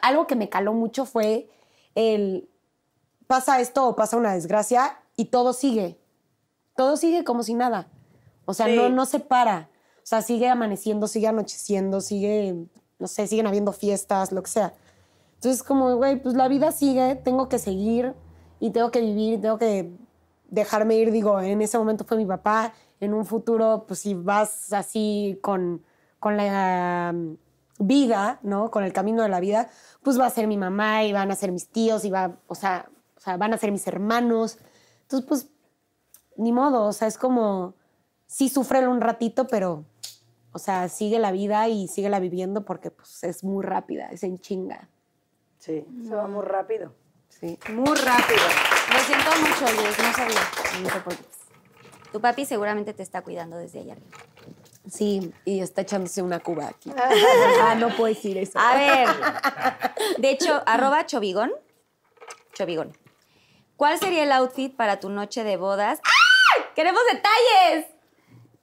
Algo 0.00 0.26
que 0.26 0.34
me 0.34 0.48
caló 0.48 0.72
mucho 0.72 1.04
fue 1.04 1.50
el 1.94 2.48
pasa 3.26 3.60
esto 3.60 3.86
o 3.86 3.96
pasa 3.96 4.16
una 4.16 4.32
desgracia 4.32 4.98
y 5.14 5.26
todo 5.26 5.52
sigue. 5.52 5.98
Todo 6.74 6.96
sigue 6.96 7.22
como 7.22 7.42
si 7.42 7.52
nada. 7.52 7.86
O 8.46 8.54
sea, 8.54 8.64
Sí. 8.64 8.76
no, 8.76 8.88
no 8.88 9.04
se 9.04 9.20
para. 9.20 9.68
O 10.06 10.08
sea, 10.08 10.22
sigue 10.22 10.48
amaneciendo, 10.48 11.08
sigue 11.08 11.26
anocheciendo, 11.26 12.00
sigue, 12.00 12.54
no 13.00 13.08
sé, 13.08 13.26
siguen 13.26 13.48
habiendo 13.48 13.72
fiestas, 13.72 14.30
lo 14.30 14.40
que 14.40 14.50
sea. 14.50 14.72
Entonces, 15.34 15.64
como, 15.64 15.96
güey, 15.96 16.22
pues 16.22 16.36
la 16.36 16.46
vida 16.46 16.70
sigue, 16.70 17.16
tengo 17.16 17.48
que 17.48 17.58
seguir 17.58 18.14
y 18.60 18.70
tengo 18.70 18.92
que 18.92 19.00
vivir 19.00 19.40
tengo 19.40 19.58
que 19.58 19.90
dejarme 20.48 20.94
ir. 20.94 21.10
Digo, 21.10 21.40
en 21.40 21.60
ese 21.60 21.76
momento 21.76 22.04
fue 22.04 22.16
mi 22.18 22.24
papá, 22.24 22.72
en 23.00 23.14
un 23.14 23.26
futuro, 23.26 23.84
pues 23.88 23.98
si 23.98 24.14
vas 24.14 24.72
así 24.72 25.40
con, 25.42 25.82
con 26.20 26.36
la 26.36 27.10
um, 27.12 27.36
vida, 27.80 28.38
¿no? 28.44 28.70
Con 28.70 28.84
el 28.84 28.92
camino 28.92 29.24
de 29.24 29.28
la 29.28 29.40
vida, 29.40 29.68
pues 30.04 30.20
va 30.20 30.26
a 30.26 30.30
ser 30.30 30.46
mi 30.46 30.56
mamá 30.56 31.02
y 31.02 31.12
van 31.12 31.32
a 31.32 31.34
ser 31.34 31.50
mis 31.50 31.66
tíos 31.66 32.04
y 32.04 32.10
va, 32.10 32.38
o 32.46 32.54
sea, 32.54 32.88
o 33.16 33.20
sea, 33.20 33.36
van 33.38 33.52
a 33.52 33.58
ser 33.58 33.72
mis 33.72 33.88
hermanos. 33.88 34.58
Entonces, 35.02 35.28
pues, 35.28 35.48
ni 36.36 36.52
modo, 36.52 36.84
o 36.84 36.92
sea, 36.92 37.08
es 37.08 37.18
como, 37.18 37.74
sí 38.26 38.48
sufre 38.48 38.86
un 38.86 39.00
ratito, 39.00 39.46
pero, 39.46 39.84
o 40.56 40.58
sea, 40.58 40.88
sigue 40.88 41.18
la 41.18 41.32
vida 41.32 41.68
y 41.68 41.86
sigue 41.86 42.08
la 42.08 42.18
viviendo 42.18 42.64
porque, 42.64 42.90
pues, 42.90 43.22
es 43.24 43.44
muy 43.44 43.62
rápida, 43.62 44.06
es 44.06 44.22
en 44.22 44.38
chinga. 44.38 44.88
Sí, 45.58 45.84
se 46.02 46.14
va 46.14 46.26
muy 46.28 46.42
rápido. 46.46 46.94
Sí. 47.28 47.58
Muy 47.74 47.94
rápido. 47.94 48.40
Lo 48.90 48.98
siento 49.00 49.30
mucho, 49.38 49.74
Luis, 49.74 49.98
no 49.98 50.12
sabía. 50.14 50.40
No 50.80 50.88
te 50.88 51.00
preocupes. 51.00 51.38
Tu 52.10 52.20
papi 52.22 52.46
seguramente 52.46 52.94
te 52.94 53.02
está 53.02 53.20
cuidando 53.20 53.58
desde 53.58 53.80
allá 53.80 53.92
arriba. 53.92 54.08
Sí, 54.90 55.30
y 55.44 55.60
está 55.60 55.82
echándose 55.82 56.22
una 56.22 56.40
cuba 56.40 56.68
aquí. 56.68 56.90
ah, 56.96 57.74
no 57.74 57.88
puedo 57.90 58.06
decir 58.06 58.38
eso. 58.38 58.58
A 58.58 58.76
ver. 58.76 59.08
De 60.16 60.30
hecho, 60.30 60.62
arroba 60.64 61.04
chovigón. 61.04 61.52
Chovigón. 62.54 62.96
¿Cuál 63.76 63.98
sería 63.98 64.22
el 64.22 64.32
outfit 64.32 64.74
para 64.74 65.00
tu 65.00 65.10
noche 65.10 65.44
de 65.44 65.58
bodas? 65.58 66.00
¡Ay! 66.02 66.64
¡Queremos 66.74 67.02
detalles! 67.12 67.88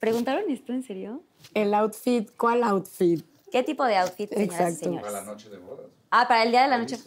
¿Preguntaron 0.00 0.50
esto 0.50 0.72
en 0.72 0.82
serio? 0.82 1.22
El 1.54 1.72
outfit, 1.74 2.30
¿cuál 2.36 2.62
outfit? 2.64 3.24
¿Qué 3.50 3.62
tipo 3.62 3.84
de 3.84 3.96
outfit, 3.96 4.28
señoras 4.30 4.50
y 4.50 4.54
Exacto. 4.54 4.78
señores? 4.84 5.06
Para 5.06 5.20
la 5.20 5.26
noche 5.26 5.48
de 5.48 5.58
bodas. 5.58 5.86
Ah, 6.10 6.26
para 6.28 6.42
el 6.42 6.50
día 6.50 6.62
de 6.62 6.68
la 6.68 6.78
noche. 6.78 6.98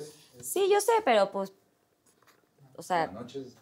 Sí, 0.42 0.68
yo 0.72 0.80
sé, 0.82 0.92
pero 1.04 1.30
pues. 1.32 1.52
O 2.76 2.82
sea, 2.84 3.08
La 3.08 3.12
noche 3.14 3.42
es- 3.42 3.56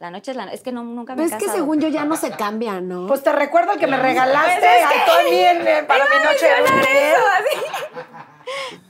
la 0.00 0.10
noche 0.10 0.30
es 0.32 0.36
la 0.36 0.44
noche. 0.46 0.56
Es 0.56 0.62
que 0.62 0.72
no, 0.72 0.82
nunca 0.82 1.14
me 1.14 1.22
Pero 1.22 1.34
he 1.34 1.38
es 1.38 1.44
que 1.44 1.50
según 1.50 1.80
yo 1.80 1.88
ya 1.88 2.04
no 2.04 2.16
se 2.16 2.30
cambia, 2.32 2.80
¿no? 2.80 3.06
Pues 3.06 3.22
te 3.22 3.30
recuerdo 3.32 3.76
que 3.78 3.86
me 3.86 3.96
regalaste 3.96 4.60
Pues 4.60 4.84
a 4.84 5.04
Tony 5.06 5.38
en- 5.38 5.66
en- 5.68 5.86
para 5.86 6.04
mi 6.06 6.16
noche 6.24 6.46
de 6.46 6.60
bodas. 6.62 8.04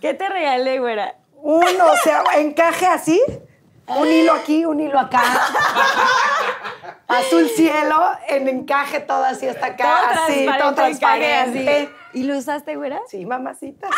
¿Qué 0.00 0.14
te 0.14 0.28
regalé, 0.28 0.78
güera? 0.78 1.16
Uno, 1.36 1.86
o 1.92 1.96
sea, 2.02 2.22
encaje 2.36 2.86
así, 2.86 3.20
un 3.88 4.06
hilo 4.08 4.32
aquí, 4.32 4.64
un 4.64 4.80
hilo 4.80 4.98
acá. 4.98 5.22
Azul 7.08 7.48
cielo, 7.48 8.00
en 8.28 8.48
encaje 8.48 9.00
todo 9.00 9.24
así 9.24 9.46
hasta 9.46 9.66
acá, 9.66 10.10
así, 10.24 10.46
todo 10.58 10.74
transparente. 10.74 11.68
así. 11.68 11.88
¿Y 12.14 12.24
lo 12.24 12.36
usaste, 12.36 12.76
güera? 12.76 13.00
Sí, 13.08 13.24
mamacita. 13.24 13.88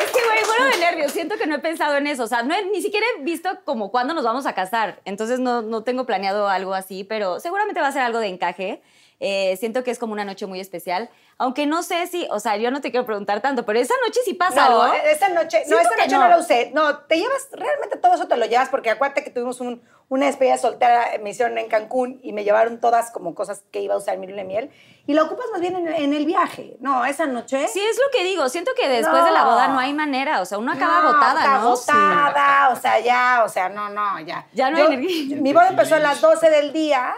Es 0.00 0.10
que, 0.12 0.24
güey, 0.24 0.38
bueno 0.46 0.64
de 0.72 0.78
nervios. 0.78 1.12
Siento 1.12 1.36
que 1.36 1.46
no 1.46 1.56
he 1.56 1.58
pensado 1.58 1.96
en 1.96 2.06
eso. 2.06 2.24
O 2.24 2.26
sea, 2.26 2.42
no 2.42 2.54
he- 2.54 2.66
ni 2.66 2.80
siquiera 2.82 3.06
he 3.18 3.22
visto 3.22 3.50
como 3.64 3.90
cuándo 3.90 4.14
nos 4.14 4.24
vamos 4.24 4.46
a 4.46 4.52
casar. 4.54 5.00
Entonces 5.04 5.40
no, 5.40 5.62
no 5.62 5.82
tengo 5.82 6.06
planeado 6.06 6.48
algo 6.48 6.74
así, 6.74 7.04
pero 7.04 7.40
seguramente 7.40 7.80
va 7.80 7.88
a 7.88 7.92
ser 7.92 8.02
algo 8.02 8.18
de 8.18 8.28
encaje. 8.28 8.82
Eh, 9.22 9.56
siento 9.58 9.84
que 9.84 9.90
es 9.90 9.98
como 9.98 10.14
una 10.14 10.24
noche 10.24 10.46
muy 10.46 10.60
especial. 10.60 11.10
Aunque 11.36 11.66
no 11.66 11.82
sé 11.82 12.06
si, 12.06 12.26
o 12.30 12.40
sea, 12.40 12.56
yo 12.56 12.70
no 12.70 12.80
te 12.80 12.90
quiero 12.90 13.04
preguntar 13.04 13.40
tanto, 13.42 13.64
pero 13.66 13.78
esa 13.78 13.94
noche 14.06 14.20
sí 14.24 14.32
pasa 14.34 14.68
No, 14.70 14.82
algo. 14.82 14.94
esa 15.04 15.28
noche, 15.28 15.62
no, 15.68 15.78
esa 15.78 15.90
noche 15.96 16.08
no. 16.10 16.22
no. 16.22 16.28
la 16.28 16.38
usé. 16.38 16.70
No, 16.74 16.98
te 17.00 17.18
llevas, 17.18 17.48
realmente 17.52 17.98
todo 17.98 18.14
eso 18.14 18.28
te 18.28 18.36
lo 18.38 18.46
llevas 18.46 18.70
porque 18.70 18.90
acuérdate 18.90 19.22
que 19.22 19.30
tuvimos 19.30 19.60
un- 19.60 19.82
una 20.08 20.26
despedida 20.26 20.56
soltera, 20.58 21.06
me 21.22 21.30
hicieron 21.30 21.56
en 21.58 21.68
Cancún 21.68 22.18
y 22.22 22.32
me 22.32 22.44
llevaron 22.44 22.80
todas 22.80 23.10
como 23.12 23.34
cosas 23.34 23.62
que 23.70 23.80
iba 23.80 23.94
a 23.94 23.98
usar 23.98 24.16
mi 24.18 24.26
luna 24.26 24.42
de 24.42 24.48
miel 24.48 24.70
y 25.06 25.12
lo 25.14 25.24
ocupas 25.24 25.46
más 25.52 25.60
bien 25.60 25.76
en, 25.76 25.86
en 25.88 26.14
el 26.14 26.24
viaje. 26.26 26.76
No, 26.80 27.04
esa 27.04 27.26
noche. 27.26 27.68
Sí, 27.68 27.80
es 27.80 27.96
lo 27.98 28.10
que 28.10 28.24
digo. 28.24 28.48
Siento 28.48 28.72
que 28.74 28.88
después 28.88 29.22
de 29.24 29.30
la 29.30 29.44
boda 29.44 29.68
no 29.68 29.78
hay 29.78 29.92
manera. 29.92 30.40
O 30.40 30.44
sea, 30.46 30.58
uno 30.58 30.72
acaba 30.72 31.00
No, 31.02 31.08
agotada, 31.10 31.44
¿no? 31.46 31.52
agotada, 31.68 32.70
o 32.70 32.76
sea, 32.76 32.98
ya, 33.00 33.42
o 33.44 33.48
sea, 33.48 33.68
no, 33.68 33.88
no, 33.90 34.18
ya. 34.20 34.46
Ya 34.52 34.70
no 34.70 34.78
hay 34.78 34.86
energía. 34.86 35.36
Mi 35.40 35.52
boda 35.52 35.68
empezó 35.68 35.94
a 35.96 36.00
las 36.00 36.20
12 36.20 36.50
del 36.50 36.72
día, 36.72 37.14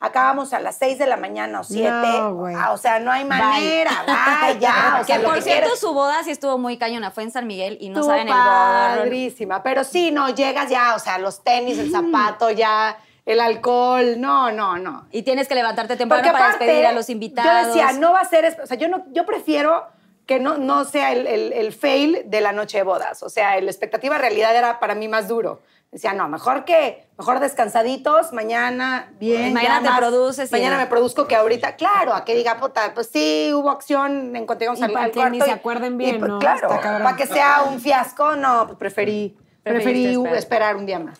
acabamos 0.00 0.52
a 0.52 0.60
las 0.60 0.76
6 0.76 0.98
de 0.98 1.06
la 1.06 1.16
mañana 1.16 1.60
o 1.60 1.64
7. 1.64 1.88
No, 1.90 2.34
güey. 2.34 2.54
Ah, 2.56 2.72
o 2.72 2.76
sea, 2.76 2.98
no 2.98 3.10
hay 3.10 3.24
manera, 3.24 3.90
bye, 4.06 4.58
ya. 4.60 4.98
O 5.00 5.04
sea, 5.04 5.18
que 5.18 5.24
por 5.24 5.34
que 5.36 5.42
cierto, 5.42 5.76
su 5.76 5.92
boda 5.94 6.22
sí 6.22 6.30
estuvo 6.30 6.58
muy 6.58 6.76
cañona. 6.76 7.10
Fue 7.10 7.22
en 7.22 7.30
San 7.30 7.46
Miguel 7.46 7.78
y 7.80 7.88
no 7.88 8.02
saben 8.02 8.28
el 8.28 8.34
bodorrón. 8.34 8.98
padrísima, 8.98 9.62
pero 9.62 9.84
sí, 9.84 10.10
no, 10.10 10.28
llegas 10.30 10.68
ya, 10.70 10.94
o 10.94 10.98
sea, 10.98 11.18
los 11.18 11.42
tenis, 11.42 11.78
el 11.78 11.90
zapato, 11.90 12.50
ya, 12.50 12.98
el 13.24 13.40
alcohol, 13.40 14.20
no, 14.20 14.52
no, 14.52 14.76
no. 14.76 15.06
Y 15.10 15.22
tienes 15.22 15.48
que 15.48 15.54
levantarte 15.54 15.96
temprano 15.96 16.22
Porque 16.22 16.32
para 16.32 16.44
aparte, 16.46 16.64
despedir 16.64 16.86
a 16.86 16.92
los 16.92 17.08
invitados. 17.10 17.68
Yo 17.68 17.82
decía, 17.82 17.98
no 17.98 18.12
va 18.12 18.20
a 18.20 18.24
ser, 18.26 18.56
o 18.62 18.66
sea, 18.66 18.76
yo 18.76 18.88
no, 18.88 19.04
yo 19.12 19.24
prefiero 19.26 19.86
que 20.26 20.40
no, 20.40 20.58
no 20.58 20.84
sea 20.84 21.12
el, 21.12 21.26
el- 21.26 21.52
el 21.52 21.72
fail 21.72 22.22
de 22.26 22.40
la 22.40 22.52
noche 22.52 22.78
de 22.78 22.84
bodas. 22.84 23.22
O 23.22 23.28
sea, 23.28 23.60
la 23.60 23.70
expectativa 23.70 24.18
realidad 24.18 24.54
era 24.56 24.78
para 24.80 24.94
mí 24.96 25.06
más 25.08 25.28
duro. 25.28 25.62
Decía, 25.96 26.12
no, 26.12 26.28
mejor 26.28 26.66
que, 26.66 27.08
mejor 27.16 27.40
descansaditos, 27.40 28.34
mañana 28.34 29.10
bien. 29.18 29.54
Mañana 29.54 29.80
te 29.80 29.88
más- 29.88 29.98
produces 29.98 30.50
y- 30.50 30.52
Mañana 30.52 30.76
me 30.76 30.86
produzco 30.88 31.26
que 31.26 31.34
ahorita, 31.34 31.76
claro, 31.76 32.12
a 32.12 32.22
que 32.22 32.34
diga, 32.34 32.58
puta, 32.58 32.92
pues 32.92 33.08
sí, 33.10 33.50
hubo 33.54 33.70
acción 33.70 34.36
en 34.36 34.44
cuanto 34.44 34.60
llegamos 34.60 34.78
Y 34.80 34.82
al, 34.82 34.92
para 34.92 35.04
al 35.06 35.10
que 35.10 35.14
cuarto. 35.20 35.30
ni 35.32 35.40
se 35.40 35.50
acuerden 35.52 35.96
bien, 35.96 36.18
pues, 36.18 36.30
¿no? 36.30 36.38
Claro, 36.38 36.68
para 36.68 37.16
que 37.16 37.26
sea 37.26 37.62
un 37.66 37.80
fiasco, 37.80 38.36
no, 38.36 38.66
pues 38.66 38.78
preferí, 38.78 39.38
preferí 39.62 40.08
esperar. 40.12 40.36
esperar. 40.36 40.76
un 40.76 40.84
día 40.84 40.98
más. 40.98 41.18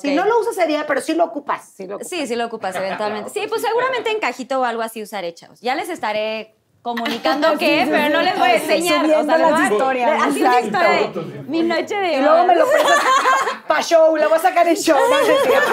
Si 0.00 0.14
no 0.14 0.24
lo 0.24 0.38
usas 0.40 0.56
ese 0.56 0.66
día, 0.68 0.86
pero 0.88 1.02
sí 1.02 1.12
lo 1.14 1.24
ocupas. 1.24 1.68
Sí, 1.76 1.86
lo 1.86 1.96
ocupas. 1.96 2.08
Sí, 2.08 2.26
sí 2.26 2.34
lo 2.34 2.46
ocupas 2.46 2.74
eventualmente. 2.76 3.28
Sí, 3.28 3.40
pues 3.46 3.60
seguramente 3.60 4.10
en 4.10 4.20
cajito 4.20 4.58
o 4.60 4.64
algo 4.64 4.80
así 4.80 5.02
usaré, 5.02 5.34
chavos. 5.34 5.60
Ya 5.60 5.74
les 5.74 5.90
estaré 5.90 6.54
comunicando 6.84 7.56
qué, 7.58 7.88
pero 7.90 8.10
no 8.10 8.20
les 8.20 8.38
voy 8.38 8.50
a 8.50 8.54
enseñar. 8.56 9.06
Subiendo 9.06 9.38
les 9.38 9.50
las 9.50 9.72
historias, 9.72 10.22
Así 10.22 10.42
una 10.42 10.60
historia 10.60 10.90
de 10.90 11.42
mi 11.48 11.62
noche 11.62 11.94
de 11.94 12.12
Y 12.12 12.20
luego 12.20 12.44
me 12.44 12.54
lo 12.54 12.70
prestas 12.70 13.00
para 13.66 13.82
show, 13.82 14.14
lo 14.14 14.28
voy 14.28 14.36
a 14.36 14.40
sacar 14.42 14.68
en 14.68 14.76
show. 14.76 14.98
No, 14.98 15.08
no 15.08 15.16
es 15.18 15.42
cierto. 15.42 15.72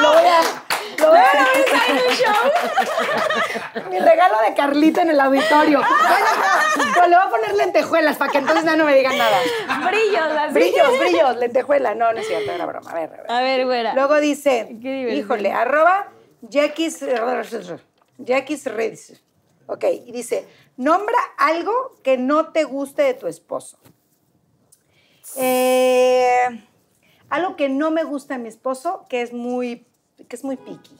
Lo 0.00 0.12
voy 0.14 0.26
a... 0.26 0.40
Lo 1.00 1.08
voy 1.10 1.18
a 1.18 1.24
Mi 3.90 3.98
regalo 3.98 4.36
de 4.46 4.54
Carlita 4.54 5.02
en 5.02 5.10
el 5.10 5.20
auditorio. 5.20 5.82
Pero 6.94 7.06
le 7.06 7.16
voy 7.16 7.26
a 7.26 7.30
poner 7.30 7.54
lentejuelas 7.54 8.16
para 8.16 8.32
que 8.32 8.38
entonces 8.38 8.64
ya 8.64 8.76
no 8.76 8.84
me 8.86 8.94
digan 8.94 9.18
nada. 9.18 9.36
Brillos, 9.86 10.30
así. 10.38 10.54
Brillos, 10.54 10.98
brillos, 10.98 11.36
lentejuela. 11.36 11.94
No, 11.94 12.12
no 12.12 12.18
es 12.20 12.26
cierto, 12.26 12.52
era 12.52 12.64
broma. 12.66 12.90
A 12.90 12.94
ver, 12.94 13.10
a 13.12 13.16
ver. 13.16 13.30
A 13.30 13.40
ver, 13.40 13.66
güera. 13.66 13.94
Luego 13.94 14.18
dice, 14.20 14.76
híjole, 14.82 15.52
arroba 15.52 16.08
Jackis 16.42 17.04
Jackis 18.18 18.64
Redes. 18.66 19.22
Ok, 19.72 19.84
y 20.04 20.10
dice, 20.10 20.48
nombra 20.76 21.16
algo 21.38 21.94
que 22.02 22.18
no 22.18 22.48
te 22.52 22.64
guste 22.64 23.02
de 23.02 23.14
tu 23.14 23.28
esposo. 23.28 23.78
Eh, 25.36 26.64
algo 27.28 27.54
que 27.54 27.68
no 27.68 27.90
me 27.90 28.02
gusta 28.04 28.34
de 28.34 28.40
mi 28.40 28.48
esposo, 28.48 29.04
que 29.08 29.22
es 29.22 29.32
muy, 29.32 29.86
que 30.28 30.34
es 30.36 30.42
muy 30.42 30.56
picky. 30.56 30.96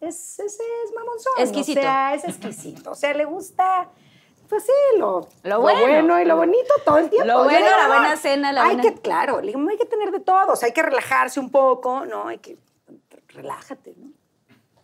Es, 0.00 0.38
es, 0.38 0.54
es 0.54 0.94
mamonzón. 0.96 1.32
Exquisito. 1.38 1.80
O 1.80 1.82
sea, 1.82 2.14
es 2.14 2.24
exquisito. 2.24 2.90
O 2.92 2.94
sea, 2.94 3.12
le 3.12 3.26
gusta, 3.26 3.88
pues 4.48 4.64
sí, 4.64 4.98
lo, 4.98 5.28
Lo 5.42 5.60
bueno. 5.60 6.18
y 6.20 6.24
lo 6.24 6.36
bonito 6.36 6.72
todo 6.86 6.96
el 6.98 7.10
tiempo. 7.10 7.26
Lo 7.26 7.44
bueno, 7.44 7.58
digo, 7.58 7.76
la 7.76 7.82
"No, 7.88 7.94
buena 7.94 8.16
cena, 8.16 8.52
la 8.52 8.62
hay 8.64 8.76
buena-". 8.76 8.82
que, 8.94 9.00
claro, 9.02 9.42
le 9.42 9.48
digo, 9.48 9.68
hay 9.68 9.76
que 9.76 9.84
tener 9.84 10.10
de 10.10 10.20
todo. 10.20 10.52
O 10.54 10.56
sea, 10.56 10.68
hay 10.68 10.72
que 10.72 10.82
relajarse 10.82 11.38
un 11.38 11.50
poco, 11.50 12.06
¿no? 12.06 12.28
Hay 12.28 12.38
que, 12.38 12.56
relájate, 13.28 13.92
¿no? 13.98 14.08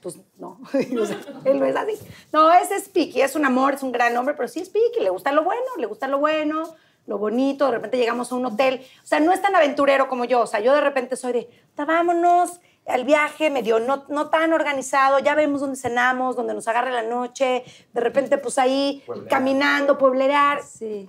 Pues 0.06 0.20
no, 0.38 0.60
O 1.02 1.04
sea, 1.04 1.18
él 1.44 1.58
no 1.58 1.66
es 1.66 1.74
así. 1.74 1.98
No, 2.32 2.52
ese 2.52 2.76
es 2.76 2.88
piqui, 2.88 3.22
es 3.22 3.34
un 3.34 3.44
amor, 3.44 3.74
es 3.74 3.82
un 3.82 3.90
gran 3.90 4.16
hombre, 4.16 4.34
pero 4.36 4.46
sí 4.46 4.60
es 4.60 4.68
piqui, 4.68 5.00
le 5.00 5.10
gusta 5.10 5.32
lo 5.32 5.42
bueno, 5.42 5.64
le 5.78 5.86
gusta 5.86 6.06
lo 6.06 6.18
bueno, 6.20 6.62
lo 7.06 7.18
bonito, 7.18 7.66
de 7.66 7.72
repente 7.72 7.96
llegamos 7.98 8.30
a 8.30 8.36
un 8.36 8.46
hotel. 8.46 8.86
O 9.02 9.06
sea, 9.06 9.18
no 9.18 9.32
es 9.32 9.42
tan 9.42 9.56
aventurero 9.56 10.06
como 10.06 10.24
yo, 10.24 10.42
o 10.42 10.46
sea, 10.46 10.60
yo 10.60 10.72
de 10.74 10.80
repente 10.80 11.16
soy 11.16 11.32
de, 11.32 11.50
"Ta, 11.74 11.84
vámonos 11.86 12.60
al 12.86 13.02
viaje, 13.02 13.50
medio 13.50 13.80
no, 13.80 14.04
no 14.08 14.30
tan 14.30 14.52
organizado, 14.52 15.18
ya 15.18 15.34
vemos 15.34 15.60
dónde 15.60 15.74
cenamos, 15.76 16.36
dónde 16.36 16.54
nos 16.54 16.68
agarre 16.68 16.92
la 16.92 17.02
noche, 17.02 17.64
de 17.92 18.00
repente 18.00 18.38
pues 18.38 18.58
ahí 18.58 19.02
Pueblear. 19.06 19.28
caminando, 19.28 19.98
pueblear. 19.98 20.62
Sí. 20.62 21.08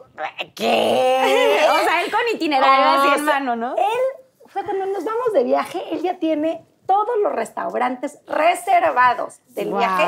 ¿Qué? 0.56 1.60
O 1.72 1.84
sea, 1.84 2.02
él 2.04 2.12
con 2.12 2.22
itinerario 2.34 2.86
Oh, 3.00 3.04
así 3.12 3.20
en 3.20 3.26
mano, 3.26 3.56
¿no? 3.56 3.76
Él, 3.78 4.24
o 4.44 4.50
sea, 4.50 4.64
cuando 4.64 4.88
nos 4.88 5.06
vamos 5.06 5.34
de 5.34 5.44
viaje, 5.44 5.84
él 5.92 6.02
ya 6.02 6.18
tiene 6.18 6.66
todos 6.88 7.18
los 7.22 7.32
restaurantes 7.34 8.18
reservados 8.26 9.40
del 9.50 9.70
Guau. 9.70 9.80
viaje 9.80 10.06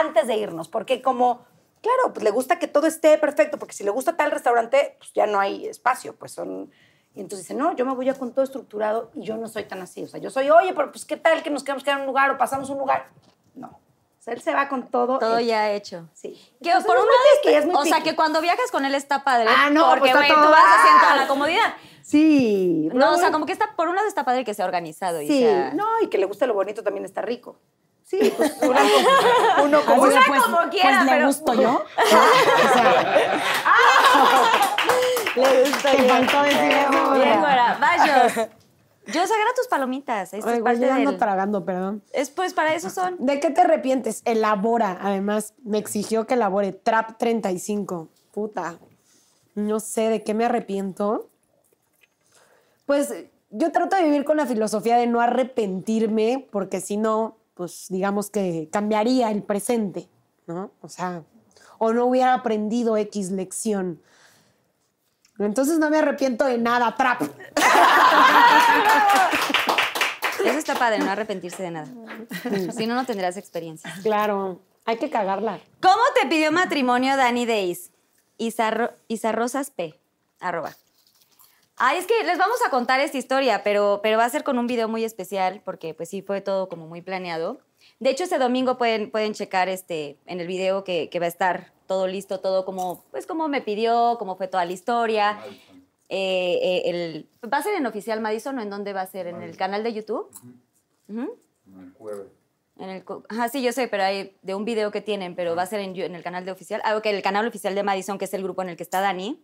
antes 0.00 0.26
de 0.26 0.36
irnos, 0.36 0.68
porque 0.68 1.02
como, 1.02 1.44
claro, 1.82 2.12
pues 2.14 2.24
le 2.24 2.30
gusta 2.30 2.58
que 2.58 2.68
todo 2.68 2.86
esté 2.86 3.18
perfecto, 3.18 3.58
porque 3.58 3.74
si 3.74 3.84
le 3.84 3.90
gusta 3.90 4.16
tal 4.16 4.30
restaurante, 4.30 4.96
pues 4.98 5.12
ya 5.12 5.26
no 5.26 5.38
hay 5.40 5.66
espacio, 5.66 6.14
pues 6.16 6.32
son... 6.32 6.70
Y 7.14 7.20
entonces 7.20 7.48
dice, 7.48 7.54
no, 7.58 7.74
yo 7.74 7.86
me 7.86 7.94
voy 7.94 8.04
ya 8.06 8.14
con 8.14 8.32
todo 8.32 8.44
estructurado 8.44 9.10
y 9.14 9.22
yo 9.24 9.36
no 9.38 9.48
soy 9.48 9.64
tan 9.64 9.80
así. 9.80 10.04
O 10.04 10.06
sea, 10.06 10.20
yo 10.20 10.28
soy, 10.30 10.50
oye, 10.50 10.74
pero 10.74 10.92
pues 10.92 11.06
qué 11.06 11.16
tal 11.16 11.42
que 11.42 11.48
nos 11.48 11.64
quedamos 11.64 11.86
en 11.86 12.00
un 12.00 12.06
lugar 12.06 12.30
o 12.30 12.36
pasamos 12.36 12.68
un 12.68 12.76
lugar. 12.78 13.08
No. 13.54 13.68
O 13.68 14.22
sea, 14.22 14.34
él 14.34 14.42
se 14.42 14.52
va 14.52 14.68
con 14.68 14.88
todo. 14.88 15.18
Todo 15.18 15.38
hecho. 15.38 15.46
ya 15.48 15.70
hecho. 15.70 16.06
Sí. 16.12 16.34
Que 16.62 16.68
Entonces, 16.68 16.86
por 16.86 16.96
es 16.98 17.02
un 17.02 17.08
lado, 17.08 17.18
piqui, 17.40 17.48
está- 17.54 17.58
es 17.60 17.66
muy 17.66 17.74
o 17.76 17.84
sea, 17.84 18.02
que 18.02 18.14
cuando 18.14 18.42
viajas 18.42 18.70
con 18.70 18.84
él 18.84 18.94
está 18.94 19.24
padre. 19.24 19.48
Ah, 19.48 19.70
no, 19.70 19.88
porque 19.88 20.10
pues 20.10 20.14
güey, 20.14 20.28
tú 20.28 20.34
vas 20.50 20.78
haciendo 20.78 21.00
toda 21.00 21.16
la 21.16 21.26
comodidad. 21.26 21.74
Sí. 22.06 22.88
No, 22.94 23.14
o 23.14 23.16
sea, 23.16 23.32
como 23.32 23.46
que 23.46 23.52
está, 23.52 23.74
por 23.74 23.88
un 23.88 23.96
lado 23.96 24.06
está 24.06 24.24
padre 24.24 24.44
que 24.44 24.54
sea 24.54 24.64
organizado. 24.64 25.20
y 25.20 25.26
Sí, 25.26 25.40
sea- 25.40 25.74
no, 25.74 25.84
y 26.00 26.06
que 26.06 26.18
le 26.18 26.26
guste 26.26 26.46
lo 26.46 26.54
bonito 26.54 26.84
también 26.84 27.04
está 27.04 27.20
rico. 27.20 27.58
Sí, 28.04 28.32
pues 28.36 28.56
uno, 28.62 28.78
uno 29.64 29.80
como... 29.84 30.02
Una 30.02 30.20
pues, 30.28 30.42
como 30.44 30.56
pues 30.58 30.68
quiera, 30.70 31.02
le 31.02 31.10
pero- 31.10 31.26
gusto 31.26 31.54
yo. 31.60 31.84
O 31.84 32.06
sea, 32.72 33.02
Le 35.34 35.42
te 35.82 35.96
bien. 35.96 36.08
faltó 36.08 36.42
decir 36.42 36.70
eso. 36.72 37.12
Bien. 37.14 37.42
Vayos. 37.42 38.32
Yo 39.08 39.20
agarra 39.22 39.50
tus 39.56 39.66
palomitas. 39.68 40.32
Esto 40.34 40.48
Ay, 40.48 40.58
es 40.58 40.62
parte 40.62 40.80
yo 40.80 40.92
ando 40.92 41.10
del... 41.10 41.18
tragando, 41.18 41.64
perdón. 41.64 42.02
Es, 42.12 42.30
pues 42.30 42.54
para 42.54 42.74
eso 42.74 42.90
son. 42.90 43.16
¿De 43.18 43.38
qué 43.40 43.50
te 43.50 43.60
arrepientes? 43.62 44.22
Elabora. 44.24 44.98
Además, 45.02 45.54
me 45.64 45.78
exigió 45.78 46.26
que 46.26 46.34
elabore 46.34 46.72
Trap 46.72 47.16
35. 47.18 48.08
Puta. 48.32 48.78
No 49.54 49.80
sé 49.80 50.08
de 50.08 50.22
qué 50.22 50.34
me 50.34 50.44
arrepiento. 50.44 51.28
Pues 52.86 53.12
yo 53.50 53.72
trato 53.72 53.96
de 53.96 54.04
vivir 54.04 54.24
con 54.24 54.36
la 54.36 54.46
filosofía 54.46 54.96
de 54.96 55.06
no 55.06 55.20
arrepentirme, 55.20 56.48
porque 56.50 56.80
si 56.80 56.96
no, 56.96 57.36
pues 57.54 57.86
digamos 57.88 58.30
que 58.30 58.68
cambiaría 58.72 59.30
el 59.30 59.42
presente, 59.42 60.08
¿no? 60.46 60.70
O 60.80 60.88
sea, 60.88 61.22
o 61.78 61.92
no 61.92 62.06
hubiera 62.06 62.34
aprendido 62.34 62.96
X 62.96 63.30
lección. 63.30 64.00
Entonces 65.38 65.78
no 65.78 65.90
me 65.90 65.98
arrepiento 65.98 66.46
de 66.46 66.56
nada, 66.58 66.94
trap. 66.96 67.22
Eso 70.44 70.58
está 70.58 70.74
padre, 70.76 70.98
no 71.00 71.10
arrepentirse 71.10 71.62
de 71.62 71.70
nada. 71.72 71.88
Si 72.76 72.86
no, 72.86 72.94
no 72.94 73.04
tendrás 73.04 73.36
experiencia. 73.36 73.92
Claro, 74.02 74.60
hay 74.84 74.96
que 74.96 75.10
cagarla. 75.10 75.58
¿Cómo 75.82 76.02
te 76.20 76.28
pidió 76.28 76.52
matrimonio 76.52 77.16
Dani 77.16 77.46
Days? 77.46 77.90
Isarro- 78.38 78.92
Isarrosas 79.08 79.70
P. 79.70 79.98
Arroba. 80.40 80.72
Ay, 81.78 81.98
es 81.98 82.06
que 82.06 82.14
les 82.24 82.38
vamos 82.38 82.56
a 82.66 82.70
contar 82.70 83.00
esta 83.00 83.18
historia, 83.18 83.62
pero, 83.62 84.00
pero 84.02 84.16
va 84.16 84.24
a 84.24 84.30
ser 84.30 84.44
con 84.44 84.58
un 84.58 84.66
video 84.66 84.88
muy 84.88 85.04
especial 85.04 85.60
porque 85.64 85.92
pues 85.92 86.08
sí 86.08 86.22
fue 86.22 86.40
todo 86.40 86.68
como 86.68 86.86
muy 86.86 87.02
planeado. 87.02 87.58
De 88.00 88.10
hecho, 88.10 88.24
este 88.24 88.38
domingo 88.38 88.78
pueden, 88.78 89.10
pueden 89.10 89.34
checar 89.34 89.68
este, 89.68 90.16
en 90.26 90.40
el 90.40 90.46
video 90.46 90.84
que, 90.84 91.10
que 91.10 91.18
va 91.18 91.26
a 91.26 91.28
estar 91.28 91.72
todo 91.86 92.06
listo, 92.06 92.40
todo 92.40 92.64
como, 92.64 93.04
pues 93.10 93.26
como 93.26 93.48
me 93.48 93.60
pidió, 93.60 94.16
cómo 94.18 94.36
fue 94.36 94.48
toda 94.48 94.64
la 94.64 94.72
historia. 94.72 95.38
Eh, 96.08 96.58
eh, 96.62 96.82
el, 96.86 97.28
¿Va 97.52 97.58
a 97.58 97.62
ser 97.62 97.74
en 97.74 97.84
Oficial 97.86 98.20
Madison 98.20 98.58
o 98.58 98.62
en 98.62 98.70
dónde 98.70 98.92
va 98.94 99.02
a 99.02 99.06
ser? 99.06 99.26
¿En 99.26 99.42
el 99.42 99.56
canal 99.56 99.82
de 99.84 99.92
YouTube? 99.92 100.30
Ujú. 101.08 101.38
En 102.78 102.88
el, 102.90 103.04
co- 103.04 103.24
ajá, 103.28 103.48
sí, 103.48 103.62
yo 103.62 103.72
sé, 103.72 103.86
pero 103.88 104.02
hay 104.02 104.36
de 104.42 104.54
un 104.54 104.64
video 104.64 104.90
que 104.90 105.00
tienen, 105.02 105.34
pero 105.34 105.54
va 105.56 105.62
a 105.62 105.66
ser 105.66 105.80
en, 105.80 105.94
en 105.98 106.14
el 106.14 106.22
canal 106.22 106.44
de 106.44 106.52
oficial. 106.52 106.80
Ah, 106.84 106.96
ok, 106.96 107.06
el 107.06 107.22
canal 107.22 107.46
oficial 107.46 107.74
de 107.74 107.82
Madison, 107.82 108.18
que 108.18 108.24
es 108.26 108.34
el 108.34 108.42
grupo 108.42 108.62
en 108.62 108.70
el 108.70 108.76
que 108.76 108.82
está 108.82 109.00
Dani. 109.00 109.42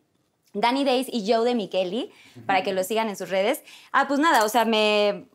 Dani 0.55 0.85
Days 0.85 1.09
y 1.11 1.31
Joe 1.31 1.45
de 1.45 1.55
Micheli, 1.55 2.11
para 2.47 2.63
que 2.63 2.73
lo 2.73 2.85
sigan 2.85 3.09
en 3.09 3.17
sus 3.17 3.31
redes. 3.31 3.63
Ah, 3.91 4.07
pues 4.07 4.21
nada, 4.21 4.45
o 4.45 4.49
sea, 4.49 4.65
me 4.65 5.27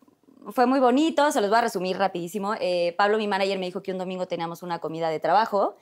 fue 0.52 0.66
muy 0.66 0.80
bonito, 0.80 1.32
se 1.32 1.42
los 1.42 1.50
voy 1.50 1.60
a 1.60 1.62
resumir 1.62 1.98
rapidísimo. 1.98 2.54
Eh, 2.60 2.94
Pablo, 2.98 3.18
mi 3.18 3.28
manager, 3.28 3.58
me 3.60 3.66
dijo 3.66 3.82
que 3.82 3.92
un 3.92 3.98
domingo 3.98 4.28
teníamos 4.28 4.64
una 4.64 4.80
comida 4.80 5.10
de 5.10 5.20
trabajo. 5.20 5.76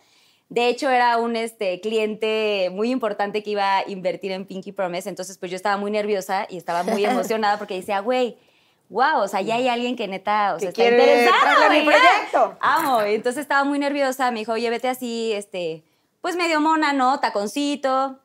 De 0.49 0.67
hecho, 0.67 0.89
era 0.89 1.17
un 1.17 1.35
este, 1.35 1.81
cliente 1.81 2.69
muy 2.71 2.91
importante 2.91 3.41
que 3.43 3.49
iba 3.49 3.77
a 3.77 3.89
invertir 3.89 4.31
en 4.31 4.45
Pinky 4.45 4.71
Promise, 4.71 5.09
entonces 5.09 5.37
pues 5.37 5.51
yo 5.51 5.55
estaba 5.55 5.77
muy 5.77 5.91
nerviosa 5.91 6.45
y 6.49 6.57
estaba 6.57 6.83
muy 6.83 7.03
emocionada 7.05 7.57
porque 7.57 7.75
decía, 7.75 7.99
güey, 7.99 8.37
wow, 8.89 9.21
o 9.21 9.27
sea, 9.27 9.41
ya 9.41 9.55
hay 9.55 9.67
alguien 9.67 9.95
que 9.95 10.07
neta, 10.07 10.55
o 10.55 10.59
sea, 10.59 10.71
Que 10.71 10.87
está 10.87 11.03
interesado, 11.03 11.63
a 11.63 11.69
mi 11.69 11.81
proyecto. 11.81 12.57
Amo. 12.59 13.01
Entonces 13.01 13.41
estaba 13.41 13.63
muy 13.63 13.79
nerviosa. 13.79 14.31
Me 14.31 14.39
dijo, 14.39 14.53
oye, 14.53 14.69
vete 14.69 14.87
así, 14.87 15.31
este, 15.33 15.83
pues 16.21 16.35
medio 16.35 16.61
mona, 16.61 16.93
¿no? 16.93 17.19
Taconcito, 17.19 18.19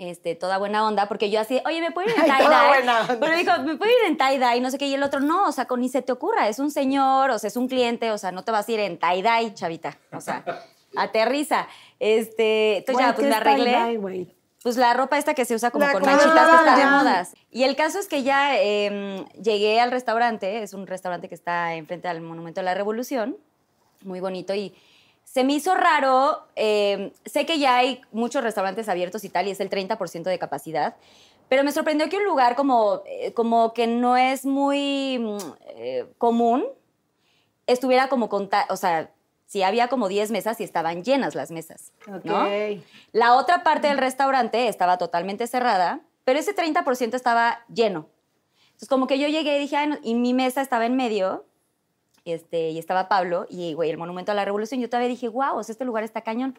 este, 0.00 0.34
toda 0.34 0.58
buena 0.58 0.86
onda. 0.86 1.06
Porque 1.06 1.30
yo 1.30 1.40
así, 1.40 1.60
oye, 1.66 1.80
¿me 1.80 1.92
puedo 1.92 2.08
ir 2.08 2.14
en 2.18 2.24
tie-dye? 2.24 3.18
Pero 3.20 3.36
dijo, 3.36 3.52
¿me 3.62 3.76
puedo 3.76 3.90
ir 3.90 4.06
en 4.08 4.18
tie-dye? 4.18 4.60
No 4.60 4.70
sé 4.70 4.78
qué. 4.78 4.86
Y 4.86 4.94
el 4.94 5.02
otro, 5.02 5.20
no, 5.20 5.46
o 5.46 5.52
sea, 5.52 5.66
con 5.66 5.80
ni 5.80 5.88
se 5.88 6.02
te 6.02 6.12
ocurra. 6.12 6.48
Es 6.48 6.58
un 6.58 6.70
señor, 6.70 7.30
o 7.30 7.38
sea, 7.38 7.48
es 7.48 7.56
un 7.56 7.68
cliente, 7.68 8.10
o 8.10 8.18
sea, 8.18 8.32
no 8.32 8.42
te 8.42 8.52
vas 8.52 8.68
a 8.68 8.72
ir 8.72 8.80
en 8.80 8.98
tie-dye, 8.98 9.54
chavita. 9.54 9.98
O 10.12 10.20
sea, 10.20 10.44
aterriza. 10.96 11.68
Este, 11.98 12.78
entonces 12.78 13.06
ya, 13.06 13.14
pues 13.14 13.26
¿qué 13.26 13.30
me 13.30 13.36
arreglé. 13.36 14.34
Pues 14.62 14.76
la 14.76 14.92
ropa 14.92 15.16
esta 15.16 15.32
que 15.32 15.46
se 15.46 15.54
usa 15.54 15.70
como 15.70 15.86
La 15.86 15.92
con 15.92 16.02
manchitas 16.02 16.48
que 16.48 16.56
está 16.56 16.76
de 16.76 16.84
modas. 16.84 17.32
Y 17.50 17.62
el 17.62 17.76
caso 17.76 17.98
es 17.98 18.08
que 18.08 18.22
ya 18.22 18.58
eh, 18.58 19.24
llegué 19.42 19.80
al 19.80 19.90
restaurante, 19.90 20.62
es 20.62 20.74
un 20.74 20.86
restaurante 20.86 21.30
que 21.30 21.34
está 21.34 21.74
enfrente 21.74 22.08
al 22.08 22.20
Monumento 22.20 22.60
de 22.60 22.66
la 22.66 22.74
Revolución, 22.74 23.38
muy 24.02 24.20
bonito, 24.20 24.54
y 24.54 24.74
se 25.32 25.44
me 25.44 25.52
hizo 25.52 25.74
raro, 25.76 26.42
eh, 26.56 27.12
sé 27.24 27.46
que 27.46 27.60
ya 27.60 27.76
hay 27.76 28.00
muchos 28.10 28.42
restaurantes 28.42 28.88
abiertos 28.88 29.22
y 29.22 29.28
tal, 29.28 29.46
y 29.46 29.50
es 29.50 29.60
el 29.60 29.70
30% 29.70 30.24
de 30.24 30.40
capacidad, 30.40 30.96
pero 31.48 31.62
me 31.62 31.70
sorprendió 31.70 32.08
que 32.08 32.16
un 32.16 32.24
lugar 32.24 32.56
como, 32.56 33.02
eh, 33.06 33.32
como 33.32 33.72
que 33.72 33.86
no 33.86 34.16
es 34.16 34.44
muy 34.44 35.18
mm, 35.20 35.38
eh, 35.76 36.06
común, 36.18 36.64
estuviera 37.68 38.08
como, 38.08 38.28
conta 38.28 38.66
o 38.70 38.76
sea, 38.76 39.12
si 39.46 39.62
había 39.62 39.86
como 39.86 40.08
10 40.08 40.32
mesas 40.32 40.60
y 40.60 40.64
estaban 40.64 41.04
llenas 41.04 41.36
las 41.36 41.52
mesas, 41.52 41.92
¿no? 42.24 42.42
Ok. 42.46 42.80
La 43.12 43.34
otra 43.36 43.62
parte 43.62 43.86
del 43.86 43.98
restaurante 43.98 44.66
estaba 44.66 44.98
totalmente 44.98 45.46
cerrada, 45.46 46.00
pero 46.24 46.40
ese 46.40 46.54
30% 46.54 47.14
estaba 47.14 47.60
lleno. 47.72 48.08
Entonces, 48.66 48.88
como 48.88 49.06
que 49.06 49.18
yo 49.20 49.28
llegué 49.28 49.56
y 49.56 49.60
dije, 49.60 49.76
"Ay, 49.76 49.86
no", 49.88 49.98
y 50.02 50.14
mi 50.14 50.34
mesa 50.34 50.60
estaba 50.60 50.86
en 50.86 50.96
medio, 50.96 51.44
este, 52.24 52.70
y 52.70 52.78
estaba 52.78 53.08
Pablo, 53.08 53.46
y 53.48 53.74
güey, 53.74 53.90
el 53.90 53.98
Monumento 53.98 54.32
a 54.32 54.34
la 54.34 54.44
Revolución, 54.44 54.80
yo 54.80 54.88
todavía 54.88 55.08
dije, 55.08 55.28
wow, 55.28 55.56
o 55.56 55.62
sea, 55.62 55.72
este 55.72 55.84
lugar 55.84 56.04
está 56.04 56.20
cañón. 56.22 56.56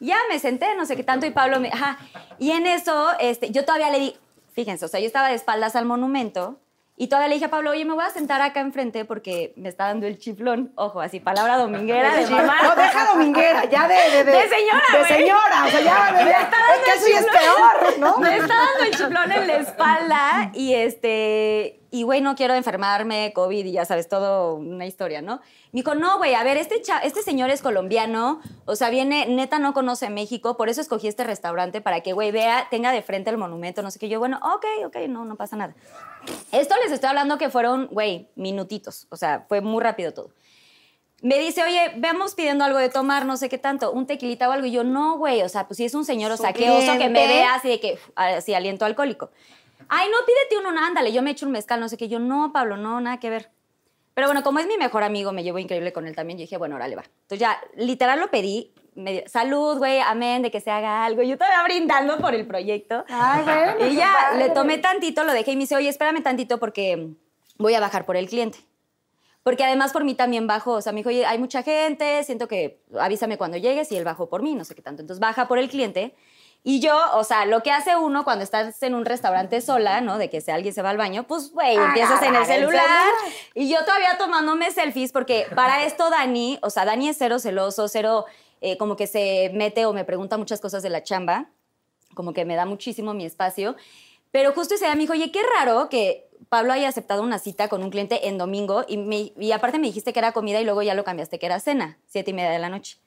Ya 0.00 0.16
me 0.30 0.38
senté, 0.38 0.74
no 0.76 0.86
sé 0.86 0.96
qué 0.96 1.04
tanto, 1.04 1.26
y 1.26 1.30
Pablo 1.30 1.60
me, 1.60 1.68
ajá. 1.68 1.98
Y 2.38 2.50
en 2.50 2.66
eso, 2.66 3.10
este, 3.20 3.50
yo 3.50 3.64
todavía 3.64 3.90
le 3.90 3.98
di, 3.98 4.16
fíjense, 4.52 4.84
o 4.84 4.88
sea, 4.88 5.00
yo 5.00 5.06
estaba 5.06 5.28
de 5.28 5.34
espaldas 5.34 5.76
al 5.76 5.84
monumento, 5.84 6.58
y 6.94 7.08
todavía 7.08 7.28
le 7.28 7.34
dije 7.34 7.46
a 7.46 7.50
Pablo, 7.50 7.70
oye, 7.70 7.84
me 7.84 7.94
voy 7.94 8.04
a 8.04 8.10
sentar 8.10 8.40
acá 8.42 8.60
enfrente 8.60 9.04
porque 9.06 9.54
me 9.56 9.70
está 9.70 9.86
dando 9.86 10.06
el 10.06 10.18
chiflón. 10.18 10.72
Ojo, 10.76 11.00
así, 11.00 11.20
palabra 11.20 11.56
dominguera 11.56 12.14
de 12.14 12.26
mamá. 12.30 12.56
No, 12.62 12.76
deja 12.76 13.06
dominguera, 13.06 13.64
ya 13.64 13.88
de... 13.88 13.94
De, 13.94 14.24
De 14.24 14.48
señora, 14.48 14.84
De 14.98 15.04
señora, 15.06 15.64
o 15.66 15.70
sea, 15.70 15.80
ya, 15.80 16.12
Me 16.12 16.30
ya 16.30 16.42
está 16.42 16.56
es 16.56 16.68
dando 16.68 16.81
que 16.81 16.81
el 16.81 16.81
eso 16.94 17.06
ya 17.08 17.18
es 17.20 17.26
chiflón. 17.26 17.40
peor, 17.40 17.98
¿no? 17.98 18.18
Me 18.18 18.36
está 18.36 18.54
dando 18.54 18.84
el 18.84 18.90
chiflón 18.90 19.32
en 19.32 19.46
la 19.46 19.56
espalda 19.56 20.50
y 20.54 20.74
este, 20.74 21.80
y 21.90 22.02
güey, 22.04 22.20
no 22.20 22.34
quiero 22.34 22.54
enfermarme, 22.54 23.32
COVID 23.34 23.64
y 23.66 23.72
ya 23.72 23.84
sabes, 23.84 24.08
todo 24.08 24.54
una 24.54 24.86
historia, 24.86 25.20
¿no? 25.22 25.36
Me 25.72 25.80
dijo, 25.80 25.94
no, 25.94 26.18
güey, 26.18 26.34
a 26.34 26.42
ver, 26.44 26.56
este, 26.56 26.80
cha- 26.82 26.98
este 27.00 27.22
señor 27.22 27.50
es 27.50 27.62
colombiano, 27.62 28.40
o 28.66 28.76
sea, 28.76 28.90
viene, 28.90 29.26
neta 29.26 29.58
no 29.58 29.72
conoce 29.74 30.10
México, 30.10 30.56
por 30.56 30.68
eso 30.68 30.80
escogí 30.80 31.08
este 31.08 31.24
restaurante 31.24 31.80
para 31.80 32.00
que, 32.00 32.12
güey, 32.12 32.30
vea, 32.30 32.68
tenga 32.70 32.92
de 32.92 33.02
frente 33.02 33.30
el 33.30 33.38
monumento, 33.38 33.82
no 33.82 33.90
sé 33.90 33.98
qué. 33.98 34.08
Yo, 34.08 34.18
bueno, 34.18 34.38
ok, 34.42 34.64
ok, 34.86 34.96
no, 35.08 35.24
no 35.24 35.36
pasa 35.36 35.56
nada. 35.56 35.74
Esto 36.52 36.74
les 36.82 36.92
estoy 36.92 37.08
hablando 37.08 37.38
que 37.38 37.50
fueron, 37.50 37.88
güey, 37.90 38.28
minutitos, 38.36 39.06
o 39.10 39.16
sea, 39.16 39.44
fue 39.48 39.60
muy 39.60 39.82
rápido 39.82 40.12
todo. 40.12 40.30
Me 41.22 41.38
dice, 41.38 41.62
oye, 41.62 41.92
vamos 41.96 42.34
pidiendo 42.34 42.64
algo 42.64 42.78
de 42.78 42.88
tomar, 42.88 43.24
no 43.26 43.36
sé 43.36 43.48
qué 43.48 43.56
tanto, 43.56 43.92
un 43.92 44.06
tequilita 44.06 44.48
o 44.48 44.52
algo. 44.52 44.66
Y 44.66 44.72
yo, 44.72 44.82
no, 44.82 45.16
güey, 45.18 45.42
o 45.42 45.48
sea, 45.48 45.68
pues 45.68 45.78
si 45.78 45.84
es 45.84 45.94
un 45.94 46.04
señor, 46.04 46.32
o 46.32 46.36
sea, 46.36 46.52
qué 46.52 46.68
oso 46.68 46.98
que 46.98 47.08
me 47.08 47.28
vea 47.28 47.54
así 47.54 47.68
de 47.68 47.78
que, 47.80 47.98
así, 48.16 48.52
aliento 48.54 48.84
alcohólico. 48.84 49.30
Ay, 49.88 50.08
no, 50.10 50.16
pídete 50.26 50.58
uno, 50.58 50.72
no, 50.72 50.84
ándale, 50.84 51.12
yo 51.12 51.22
me 51.22 51.30
echo 51.30 51.46
un 51.46 51.52
mezcal, 51.52 51.78
no 51.78 51.88
sé 51.88 51.96
qué. 51.96 52.08
Yo, 52.08 52.18
no, 52.18 52.52
Pablo, 52.52 52.76
no, 52.76 53.00
nada 53.00 53.20
que 53.20 53.30
ver. 53.30 53.50
Pero 54.14 54.26
bueno, 54.26 54.42
como 54.42 54.58
es 54.58 54.66
mi 54.66 54.76
mejor 54.76 55.04
amigo, 55.04 55.32
me 55.32 55.44
llevo 55.44 55.58
increíble 55.58 55.92
con 55.92 56.06
él 56.08 56.16
también. 56.16 56.38
Yo 56.38 56.42
dije, 56.42 56.56
bueno, 56.56 56.74
órale, 56.74 56.96
va. 56.96 57.04
Entonces 57.22 57.38
ya, 57.38 57.58
literal 57.76 58.18
lo 58.18 58.30
pedí. 58.30 58.72
me 58.94 59.26
Salud, 59.28 59.78
güey, 59.78 60.00
amén, 60.00 60.42
de 60.42 60.50
que 60.50 60.60
se 60.60 60.70
haga 60.70 61.04
algo. 61.04 61.22
Yo 61.22 61.38
todavía 61.38 61.62
brindando 61.62 62.18
por 62.18 62.34
el 62.34 62.46
proyecto. 62.46 63.04
Ay, 63.08 63.44
bueno, 63.44 63.86
Y 63.86 63.96
ya, 63.96 64.12
padre. 64.30 64.48
le 64.48 64.50
tomé 64.50 64.78
tantito, 64.78 65.22
lo 65.24 65.32
dejé 65.32 65.52
y 65.52 65.56
me 65.56 65.62
dice, 65.62 65.76
oye, 65.76 65.88
espérame 65.88 66.22
tantito 66.22 66.58
porque 66.58 67.10
voy 67.58 67.74
a 67.74 67.80
bajar 67.80 68.04
por 68.04 68.16
el 68.16 68.28
cliente. 68.28 68.58
Porque 69.42 69.64
además 69.64 69.92
por 69.92 70.04
mí 70.04 70.14
también 70.14 70.46
bajó. 70.46 70.72
O 70.72 70.80
sea, 70.80 70.92
me 70.92 70.98
dijo, 71.00 71.08
oye, 71.08 71.26
hay 71.26 71.38
mucha 71.38 71.62
gente, 71.62 72.22
siento 72.24 72.46
que 72.48 72.80
avísame 72.98 73.38
cuando 73.38 73.56
llegues 73.56 73.90
y 73.90 73.96
él 73.96 74.04
bajó 74.04 74.28
por 74.28 74.42
mí, 74.42 74.54
no 74.54 74.64
sé 74.64 74.74
qué 74.74 74.82
tanto. 74.82 75.02
Entonces 75.02 75.20
baja 75.20 75.48
por 75.48 75.58
el 75.58 75.68
cliente. 75.68 76.14
Y 76.64 76.78
yo, 76.78 76.96
o 77.14 77.24
sea, 77.24 77.44
lo 77.44 77.60
que 77.64 77.72
hace 77.72 77.96
uno 77.96 78.22
cuando 78.22 78.44
estás 78.44 78.80
en 78.84 78.94
un 78.94 79.04
restaurante 79.04 79.60
sola, 79.60 80.00
¿no? 80.00 80.16
De 80.16 80.30
que 80.30 80.40
si 80.40 80.52
alguien 80.52 80.72
se 80.72 80.80
va 80.80 80.90
al 80.90 80.96
baño, 80.96 81.24
pues, 81.24 81.50
güey, 81.52 81.74
empiezas 81.74 82.22
en 82.22 82.28
el 82.28 82.36
Agarrar 82.36 82.50
el 82.56 82.62
celular. 82.62 82.84
celular. 82.84 83.32
Y 83.54 83.68
yo 83.68 83.84
todavía 83.84 84.16
tomándome 84.16 84.70
selfies 84.70 85.10
porque 85.10 85.46
para 85.56 85.84
esto 85.84 86.08
Dani, 86.08 86.60
o 86.62 86.70
sea, 86.70 86.84
Dani 86.84 87.08
es 87.08 87.16
cero 87.18 87.40
celoso, 87.40 87.88
cero 87.88 88.26
eh, 88.60 88.76
como 88.76 88.94
que 88.94 89.08
se 89.08 89.50
mete 89.54 89.86
o 89.86 89.92
me 89.92 90.04
pregunta 90.04 90.38
muchas 90.38 90.60
cosas 90.60 90.84
de 90.84 90.90
la 90.90 91.02
chamba, 91.02 91.50
como 92.14 92.32
que 92.32 92.44
me 92.44 92.54
da 92.54 92.64
muchísimo 92.64 93.12
mi 93.12 93.24
espacio. 93.24 93.74
Pero 94.30 94.52
justo 94.52 94.76
ese 94.76 94.84
día 94.84 94.94
me 94.94 95.00
dijo, 95.00 95.14
oye, 95.14 95.32
qué 95.32 95.40
raro 95.58 95.88
que 95.88 96.30
Pablo 96.52 96.74
haya 96.74 96.86
aceptado 96.90 97.22
una 97.22 97.38
cita 97.38 97.68
con 97.68 97.82
un 97.82 97.88
cliente 97.88 98.28
en 98.28 98.36
domingo 98.36 98.84
y, 98.86 98.98
me- 98.98 99.32
y 99.38 99.52
aparte 99.52 99.78
me 99.78 99.86
dijiste 99.86 100.12
que 100.12 100.18
era 100.18 100.32
comida 100.32 100.60
y 100.60 100.64
luego 100.64 100.82
ya 100.82 100.92
lo 100.92 101.02
cambiaste 101.02 101.38
que 101.38 101.46
era 101.46 101.58
cena, 101.60 101.96
siete 102.06 102.32
y 102.32 102.34
media 102.34 102.50
de 102.50 102.58
la 102.58 102.68
noche. 102.68 102.98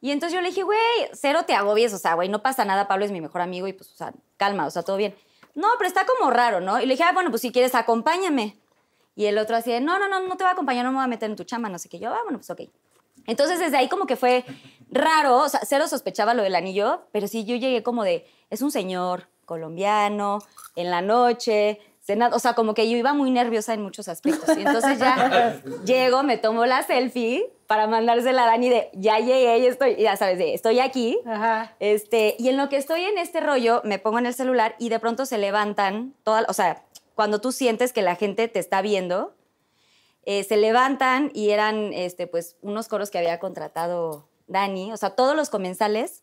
Y 0.00 0.10
entonces 0.10 0.34
yo 0.34 0.40
le 0.40 0.48
dije, 0.48 0.64
güey, 0.64 0.80
cero 1.12 1.42
te 1.46 1.54
agobies, 1.54 1.94
o 1.94 1.98
sea, 1.98 2.14
güey, 2.14 2.28
no 2.28 2.42
pasa 2.42 2.64
nada, 2.64 2.88
Pablo 2.88 3.04
es 3.04 3.12
mi 3.12 3.20
mejor 3.20 3.42
amigo 3.42 3.68
y 3.68 3.74
pues, 3.74 3.92
o 3.92 3.94
sea, 3.94 4.12
calma, 4.38 4.66
o 4.66 4.70
sea, 4.72 4.82
todo 4.82 4.96
bien. 4.96 5.14
No, 5.54 5.68
pero 5.78 5.86
está 5.86 6.04
como 6.04 6.32
raro, 6.32 6.60
¿no? 6.60 6.80
Y 6.80 6.86
le 6.86 6.94
dije, 6.94 7.04
ah, 7.04 7.12
bueno, 7.12 7.30
pues 7.30 7.42
si 7.42 7.52
quieres, 7.52 7.76
acompáñame. 7.76 8.56
Y 9.14 9.26
el 9.26 9.38
otro 9.38 9.54
así 9.54 9.70
no, 9.78 10.00
no, 10.00 10.08
no, 10.08 10.18
no 10.26 10.36
te 10.36 10.42
voy 10.42 10.48
a 10.48 10.54
acompañar, 10.54 10.84
no 10.84 10.90
me 10.90 10.96
voy 10.96 11.04
a 11.04 11.06
meter 11.06 11.30
en 11.30 11.36
tu 11.36 11.44
chamba, 11.44 11.68
no 11.68 11.78
sé 11.78 11.88
qué. 11.88 12.00
Yo, 12.00 12.12
ah, 12.12 12.18
bueno, 12.24 12.38
pues 12.38 12.50
ok. 12.50 12.62
Entonces 13.28 13.60
desde 13.60 13.76
ahí 13.76 13.88
como 13.88 14.06
que 14.06 14.16
fue 14.16 14.44
raro, 14.90 15.38
o 15.38 15.48
sea, 15.48 15.60
cero 15.64 15.86
sospechaba 15.86 16.34
lo 16.34 16.42
del 16.42 16.56
anillo, 16.56 17.06
pero 17.12 17.28
sí 17.28 17.44
yo 17.44 17.54
llegué 17.54 17.84
como 17.84 18.02
de, 18.02 18.26
es 18.50 18.62
un 18.62 18.72
señor 18.72 19.28
colombiano, 19.44 20.40
en 20.74 20.90
la 20.90 21.00
noche, 21.02 21.80
o 22.32 22.38
sea, 22.38 22.54
como 22.54 22.74
que 22.74 22.90
yo 22.90 22.96
iba 22.96 23.14
muy 23.14 23.30
nerviosa 23.30 23.74
en 23.74 23.82
muchos 23.82 24.08
aspectos. 24.08 24.56
Y 24.56 24.60
entonces 24.60 24.98
ya 24.98 25.60
llego, 25.84 26.22
me 26.22 26.36
tomo 26.36 26.66
la 26.66 26.82
selfie 26.82 27.50
para 27.66 27.86
mandársela 27.86 28.44
a 28.44 28.46
Dani 28.46 28.68
de, 28.68 28.90
ya 28.92 29.18
llegué 29.18 29.58
y 29.58 29.66
estoy, 29.66 29.96
ya 29.96 30.16
sabes, 30.16 30.38
de, 30.38 30.54
estoy 30.54 30.80
aquí. 30.80 31.18
Ajá. 31.24 31.74
Este, 31.80 32.36
y 32.38 32.48
en 32.50 32.56
lo 32.56 32.68
que 32.68 32.76
estoy 32.76 33.04
en 33.04 33.16
este 33.16 33.40
rollo, 33.40 33.80
me 33.84 33.98
pongo 33.98 34.18
en 34.18 34.26
el 34.26 34.34
celular 34.34 34.76
y 34.78 34.90
de 34.90 34.98
pronto 34.98 35.24
se 35.24 35.38
levantan, 35.38 36.14
toda, 36.24 36.44
o 36.48 36.52
sea, 36.52 36.84
cuando 37.14 37.40
tú 37.40 37.52
sientes 37.52 37.92
que 37.92 38.02
la 38.02 38.16
gente 38.16 38.48
te 38.48 38.58
está 38.58 38.82
viendo, 38.82 39.34
eh, 40.26 40.44
se 40.44 40.56
levantan 40.56 41.30
y 41.34 41.50
eran 41.50 41.92
este, 41.92 42.26
pues, 42.26 42.56
unos 42.60 42.88
coros 42.88 43.10
que 43.10 43.18
había 43.18 43.38
contratado 43.38 44.28
Dani, 44.46 44.92
o 44.92 44.96
sea, 44.96 45.10
todos 45.10 45.34
los 45.34 45.48
comensales 45.48 46.22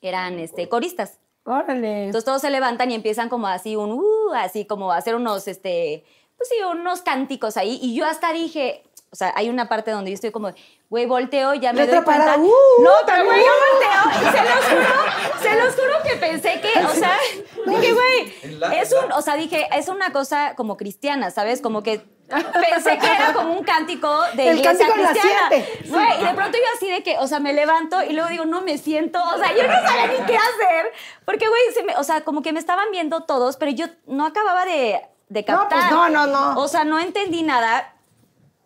eran 0.00 0.38
este, 0.38 0.68
coristas. 0.68 1.18
Órale. 1.48 2.04
Entonces 2.04 2.26
todos 2.26 2.42
se 2.42 2.50
levantan 2.50 2.90
y 2.90 2.94
empiezan 2.94 3.30
como 3.30 3.46
así 3.46 3.74
un, 3.74 3.92
uh, 3.92 4.34
así 4.34 4.66
como 4.66 4.92
a 4.92 4.98
hacer 4.98 5.14
unos, 5.14 5.48
este, 5.48 6.04
pues 6.36 6.48
sí, 6.50 6.56
unos 6.70 7.00
cánticos 7.00 7.56
ahí. 7.56 7.78
Y 7.80 7.94
yo 7.94 8.04
hasta 8.04 8.32
dije, 8.34 8.84
o 9.10 9.16
sea, 9.16 9.32
hay 9.34 9.48
una 9.48 9.66
parte 9.66 9.90
donde 9.90 10.10
yo 10.10 10.14
estoy 10.16 10.30
como, 10.30 10.52
güey, 10.90 11.06
volteo, 11.06 11.54
ya 11.54 11.72
me 11.72 11.80
Letra 11.80 11.96
doy 11.96 12.04
cuenta. 12.04 12.24
parada, 12.26 12.42
uh, 12.42 12.82
no, 12.82 12.90
pero 13.06 13.24
güey, 13.24 13.40
yo 13.40 13.52
volteo 13.72 14.20
y 14.20 14.36
se 14.36 14.44
los 14.44 14.64
juro, 14.64 15.40
se 15.40 15.56
los 15.56 15.74
juro 15.74 16.02
que 16.04 16.16
pensé 16.16 16.60
que, 16.60 16.84
o 16.84 16.94
sea, 16.94 17.16
dije, 17.66 17.92
güey, 17.94 18.78
es 18.78 18.92
un, 18.92 19.10
o 19.12 19.22
sea, 19.22 19.36
dije, 19.36 19.68
es 19.74 19.88
una 19.88 20.12
cosa 20.12 20.54
como 20.54 20.76
cristiana, 20.76 21.30
¿sabes? 21.30 21.62
Como 21.62 21.82
que 21.82 22.04
pensé 22.28 22.98
que 22.98 23.06
era 23.06 23.32
como 23.32 23.52
un 23.54 23.64
cántico 23.64 24.08
de 24.34 24.48
El 24.50 24.58
iglesia 24.58 24.86
cántico 24.86 25.08
cristiana. 25.10 25.48
Güey, 25.88 26.20
y 26.20 26.24
de 26.24 26.34
pronto 26.34 26.58
yo 26.58 26.64
así 26.76 26.90
de 26.90 27.02
que, 27.02 27.18
o 27.18 27.26
sea, 27.26 27.40
me 27.40 27.52
levanto 27.52 28.02
y 28.02 28.12
luego 28.12 28.28
digo, 28.28 28.44
no 28.44 28.60
me 28.62 28.78
siento, 28.78 29.18
o 29.22 29.38
sea, 29.38 29.54
yo 29.56 29.66
no 29.66 29.72
sabía 29.72 30.06
ni 30.08 30.26
qué 30.26 30.36
hacer, 30.36 30.92
porque, 31.24 31.48
güey, 31.48 31.60
se 31.74 31.82
me- 31.82 31.96
o 31.96 32.04
sea, 32.04 32.20
como 32.22 32.42
que 32.42 32.52
me 32.52 32.58
estaban 32.60 32.90
viendo 32.90 33.22
todos, 33.22 33.56
pero 33.56 33.70
yo 33.72 33.86
no 34.06 34.26
acababa 34.26 34.64
de, 34.64 35.00
de 35.28 35.40
No, 35.48 35.68
pues, 35.68 35.80
captar. 35.80 35.90
no, 35.92 36.08
no, 36.08 36.26
no. 36.26 36.60
O 36.60 36.68
sea, 36.68 36.84
no 36.84 36.98
entendí 36.98 37.42
nada. 37.42 37.94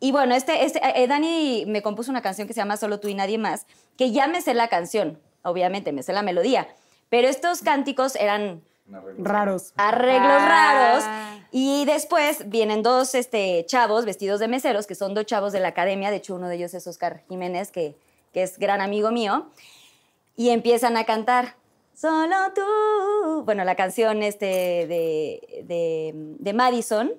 Y 0.00 0.10
bueno, 0.10 0.34
este, 0.34 0.64
este, 0.64 0.80
eh, 1.00 1.06
Dani 1.06 1.64
me 1.68 1.80
compuso 1.82 2.10
una 2.10 2.22
canción 2.22 2.48
que 2.48 2.54
se 2.54 2.60
llama 2.60 2.76
Solo 2.76 2.98
tú 2.98 3.06
y 3.08 3.14
nadie 3.14 3.38
más, 3.38 3.66
que 3.96 4.10
ya 4.10 4.26
me 4.26 4.40
sé 4.40 4.54
la 4.54 4.66
canción, 4.68 5.20
obviamente, 5.42 5.92
me 5.92 6.02
sé 6.02 6.12
la 6.12 6.22
melodía, 6.22 6.66
pero 7.08 7.28
estos 7.28 7.60
cánticos 7.62 8.16
eran 8.16 8.62
Raros. 9.18 9.72
arreglos 9.76 10.32
Ah. 10.40 10.48
raros. 10.48 11.04
Y 11.50 11.84
después 11.84 12.48
vienen 12.48 12.82
dos 12.82 13.14
este, 13.14 13.64
chavos 13.66 14.04
vestidos 14.04 14.40
de 14.40 14.48
meseros, 14.48 14.86
que 14.86 14.94
son 14.94 15.14
dos 15.14 15.26
chavos 15.26 15.52
de 15.52 15.60
la 15.60 15.68
academia. 15.68 16.10
De 16.10 16.16
hecho, 16.16 16.34
uno 16.34 16.48
de 16.48 16.56
ellos 16.56 16.74
es 16.74 16.86
Oscar 16.86 17.22
Jiménez, 17.28 17.70
que, 17.70 17.94
que 18.32 18.42
es 18.42 18.58
gran 18.58 18.80
amigo 18.80 19.10
mío. 19.10 19.46
Y 20.36 20.50
empiezan 20.50 20.96
a 20.96 21.04
cantar. 21.04 21.56
Solo 21.94 22.36
tú. 22.54 23.42
Bueno, 23.44 23.64
la 23.64 23.74
canción 23.76 24.22
este 24.22 24.46
de, 24.46 25.64
de, 25.64 26.12
de 26.14 26.52
Madison. 26.52 27.12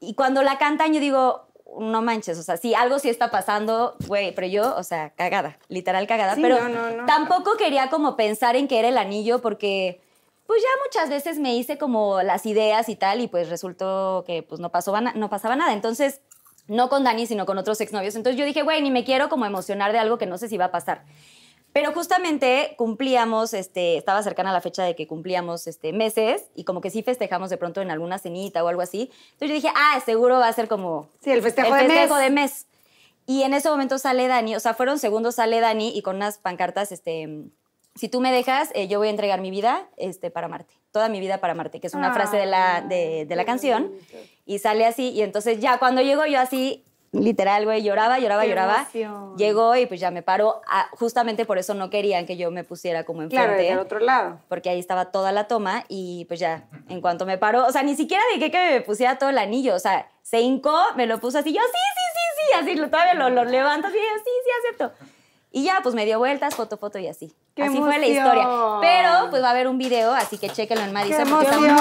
Y 0.00 0.14
cuando 0.14 0.42
la 0.42 0.58
cantan, 0.58 0.92
yo 0.94 1.00
digo, 1.00 1.46
no 1.78 2.02
manches, 2.02 2.38
o 2.38 2.42
sea, 2.42 2.56
sí, 2.56 2.74
algo 2.74 2.98
sí 2.98 3.08
está 3.08 3.30
pasando, 3.30 3.96
güey, 4.08 4.34
pero 4.34 4.46
yo, 4.46 4.74
o 4.76 4.82
sea, 4.82 5.10
cagada, 5.10 5.58
literal 5.68 6.06
cagada. 6.06 6.34
Sí, 6.34 6.42
pero 6.42 6.56
no, 6.60 6.68
no, 6.68 6.90
no. 6.96 7.06
tampoco 7.06 7.56
quería 7.56 7.88
como 7.88 8.16
pensar 8.16 8.56
en 8.56 8.66
que 8.66 8.78
era 8.78 8.88
el 8.88 8.98
anillo 8.98 9.40
porque 9.40 10.00
pues 10.46 10.62
ya 10.62 10.68
muchas 10.84 11.10
veces 11.10 11.38
me 11.38 11.54
hice 11.54 11.78
como 11.78 12.22
las 12.22 12.46
ideas 12.46 12.88
y 12.88 12.96
tal 12.96 13.20
y 13.20 13.28
pues 13.28 13.48
resultó 13.48 14.24
que 14.26 14.42
pues 14.42 14.60
no, 14.60 14.70
pasó, 14.70 14.98
no 15.00 15.30
pasaba 15.30 15.56
nada. 15.56 15.72
Entonces, 15.72 16.20
no 16.68 16.88
con 16.88 17.04
Dani, 17.04 17.26
sino 17.26 17.46
con 17.46 17.58
otros 17.58 17.80
exnovios. 17.80 18.14
Entonces 18.14 18.38
yo 18.38 18.44
dije, 18.44 18.62
güey, 18.62 18.82
ni 18.82 18.90
me 18.90 19.04
quiero 19.04 19.28
como 19.28 19.46
emocionar 19.46 19.92
de 19.92 19.98
algo 19.98 20.18
que 20.18 20.26
no 20.26 20.38
sé 20.38 20.48
si 20.48 20.56
va 20.56 20.66
a 20.66 20.70
pasar. 20.70 21.04
Pero 21.72 21.92
justamente 21.92 22.74
cumplíamos, 22.76 23.54
este, 23.54 23.96
estaba 23.96 24.22
cercana 24.22 24.52
la 24.52 24.60
fecha 24.60 24.84
de 24.84 24.94
que 24.94 25.06
cumplíamos 25.06 25.66
este, 25.66 25.94
meses 25.94 26.44
y 26.54 26.64
como 26.64 26.82
que 26.82 26.90
sí 26.90 27.02
festejamos 27.02 27.48
de 27.48 27.56
pronto 27.56 27.80
en 27.80 27.90
alguna 27.90 28.18
cenita 28.18 28.62
o 28.62 28.68
algo 28.68 28.82
así. 28.82 29.10
Entonces 29.32 29.48
yo 29.48 29.54
dije, 29.54 29.70
ah, 29.74 30.00
seguro 30.04 30.38
va 30.38 30.48
a 30.48 30.52
ser 30.52 30.68
como 30.68 31.08
Sí, 31.22 31.30
el 31.30 31.40
festejo 31.40 31.74
de 31.74 31.80
festejo 31.84 32.14
mes. 32.16 32.24
de 32.24 32.30
mes. 32.30 32.66
Y 33.26 33.42
en 33.42 33.54
ese 33.54 33.70
momento 33.70 33.98
sale 33.98 34.28
Dani, 34.28 34.54
o 34.56 34.60
sea, 34.60 34.74
fueron 34.74 34.98
segundos, 34.98 35.36
sale 35.36 35.60
Dani 35.60 35.96
y 35.96 36.02
con 36.02 36.16
unas 36.16 36.38
pancartas, 36.38 36.92
este, 36.92 37.46
si 37.94 38.08
tú 38.08 38.20
me 38.20 38.32
dejas, 38.32 38.70
eh, 38.74 38.88
yo 38.88 38.98
voy 38.98 39.08
a 39.08 39.10
entregar 39.10 39.40
mi 39.40 39.50
vida 39.50 39.88
este, 39.96 40.30
para 40.30 40.46
amarte. 40.46 40.74
Toda 40.92 41.08
mi 41.08 41.20
vida 41.20 41.38
para 41.38 41.52
amarte, 41.52 41.80
que 41.80 41.86
es 41.86 41.94
una 41.94 42.08
Ah, 42.10 42.14
frase 42.14 42.36
de 42.36 42.46
la, 42.46 42.80
de, 42.82 43.24
de 43.26 43.36
la 43.36 43.44
canción. 43.44 43.92
Y 44.46 44.58
sale 44.58 44.84
así, 44.86 45.10
y 45.10 45.22
entonces 45.22 45.60
ya 45.60 45.78
cuando 45.78 46.02
llego 46.02 46.24
yo 46.26 46.38
así, 46.40 46.84
literal, 47.12 47.64
güey, 47.66 47.82
lloraba, 47.82 48.18
lloraba, 48.18 48.46
lloraba. 48.46 48.88
Llegó 49.36 49.76
y 49.76 49.84
pues 49.86 50.00
ya 50.00 50.10
me 50.10 50.22
paró. 50.22 50.62
Ah, 50.66 50.88
justamente 50.92 51.44
por 51.44 51.58
eso 51.58 51.74
no 51.74 51.90
querían 51.90 52.24
que 52.26 52.36
yo 52.38 52.50
me 52.50 52.64
pusiera 52.64 53.04
como 53.04 53.20
enfrente 53.22 53.46
Claro, 53.48 53.62
del 53.62 53.78
otro 53.78 53.98
lado. 54.00 54.38
porque 54.48 54.70
ahí 54.70 54.78
estaba 54.78 55.06
toda 55.12 55.30
la 55.32 55.46
toma 55.46 55.84
y 55.88 56.24
pues 56.26 56.40
ya, 56.40 56.64
en 56.88 57.00
cuanto 57.02 57.26
me 57.26 57.36
paró, 57.36 57.66
o 57.66 57.72
sea, 57.72 57.82
ni 57.82 57.94
siquiera 57.94 58.22
dije 58.34 58.50
que 58.50 58.70
me 58.70 58.80
pusiera 58.80 59.18
todo 59.18 59.28
el 59.30 59.36
anillo, 59.38 59.74
o 59.74 59.78
sea, 59.78 60.08
se 60.22 60.40
hincó, 60.40 60.74
me 60.96 61.06
lo 61.06 61.20
puso 61.20 61.38
así, 61.38 61.52
yo 61.52 61.60
sí, 61.60 61.78
sí, 61.94 62.04
sí, 62.14 62.72
sí, 62.74 62.80
así 62.80 62.90
todavía 62.90 63.14
lo, 63.14 63.28
lo 63.28 63.44
levanto 63.44 63.88
así, 63.88 63.96
yo 63.96 64.18
sí, 64.24 64.30
sí, 64.44 64.50
acepto. 64.66 64.92
Y 65.54 65.64
ya, 65.64 65.80
pues 65.82 65.94
me 65.94 66.06
dio 66.06 66.18
vueltas, 66.18 66.54
foto, 66.54 66.78
foto 66.78 66.98
y 66.98 67.06
así. 67.08 67.30
¡Qué 67.54 67.64
así 67.64 67.76
fue 67.76 67.98
la 67.98 68.06
historia. 68.06 68.48
Pero 68.80 69.28
pues 69.28 69.42
va 69.42 69.48
a 69.48 69.50
haber 69.50 69.68
un 69.68 69.76
video, 69.76 70.12
así 70.12 70.38
que 70.38 70.48
chéquenlo 70.48 70.82
en 70.84 70.94
Madison. 70.94 71.24
¡Qué 71.24 71.30
emoción! 71.30 71.76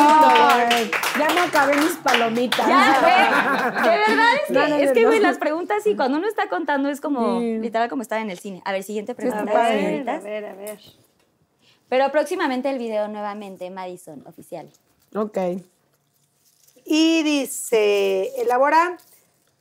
Ya 1.18 1.34
no 1.34 1.42
acabé 1.44 1.78
mis 1.78 1.94
palomitas. 2.04 2.68
Ya, 2.68 3.00
güey. 3.02 3.84
De 3.84 3.98
verdad 3.98 4.34
es 4.36 4.48
que, 4.48 4.54
No, 4.54 4.68
no, 4.68 4.76
es 4.76 4.92
que, 4.92 5.02
no. 5.04 5.08
güey, 5.08 5.20
las 5.22 5.38
preguntas 5.38 5.88
y 5.88 5.96
cuando 5.96 6.18
uno 6.18 6.28
está 6.28 6.50
contando 6.50 6.90
es 6.90 7.00
como, 7.00 7.40
Sí. 7.40 7.60
literal, 7.60 7.88
como 7.88 8.02
estar 8.02 8.20
en 8.20 8.30
el 8.30 8.40
cine. 8.40 8.62
A 8.66 8.74
ver, 8.74 8.84
siguiente 8.84 9.16
pregunta. 9.16 9.40
A 9.52 9.70
ver, 9.70 10.10
a 10.10 10.20
ver, 10.20 10.46
a 10.46 10.54
ver. 10.54 10.80
Pero 11.88 12.12
próximamente 12.12 12.70
el 12.70 12.78
video 12.78 13.08
nuevamente, 13.08 13.70
Madison, 13.70 14.22
oficial. 14.28 14.70
Ok. 15.16 15.38
Y 16.84 17.24
dice, 17.24 18.32
elabora 18.42 18.98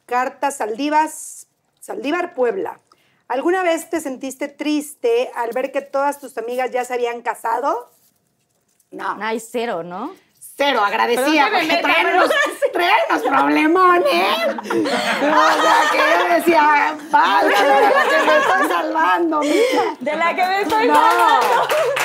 cartas 0.07 0.57
Saldivas, 0.57 1.47
Saldívar 1.79 2.35
Puebla. 2.35 2.81
¿Alguna 3.31 3.62
vez 3.62 3.89
te 3.89 4.01
sentiste 4.01 4.49
triste 4.49 5.31
al 5.37 5.51
ver 5.53 5.70
que 5.70 5.83
todas 5.83 6.18
tus 6.18 6.37
amigas 6.37 6.72
ya 6.72 6.85
se 6.85 6.95
habían 6.95 7.22
casado? 7.22 7.89
No. 8.91 9.18
Ay, 9.20 9.39
cero, 9.39 9.85
¿no? 9.85 10.12
Cero, 10.57 10.81
agradecía, 10.81 11.45
me 11.45 11.51
porque 11.53 11.66
meta, 11.68 11.81
traen 11.81 12.07
unos, 12.09 12.28
traen 12.72 12.93
unos 13.09 13.22
problemones. 13.22 14.57
O 14.59 14.83
sea, 15.62 15.81
que 15.93 15.99
yo 15.99 16.35
decía, 16.35 16.97
de 17.43 17.51
la 17.51 18.03
que 18.09 18.26
me 18.26 18.37
estoy 18.37 18.68
salvando, 18.68 19.41
mija. 19.43 19.97
De 20.01 20.16
la 20.16 20.35
que 20.35 20.45
me 20.47 20.62
estoy 20.62 20.89
No. 20.89 21.01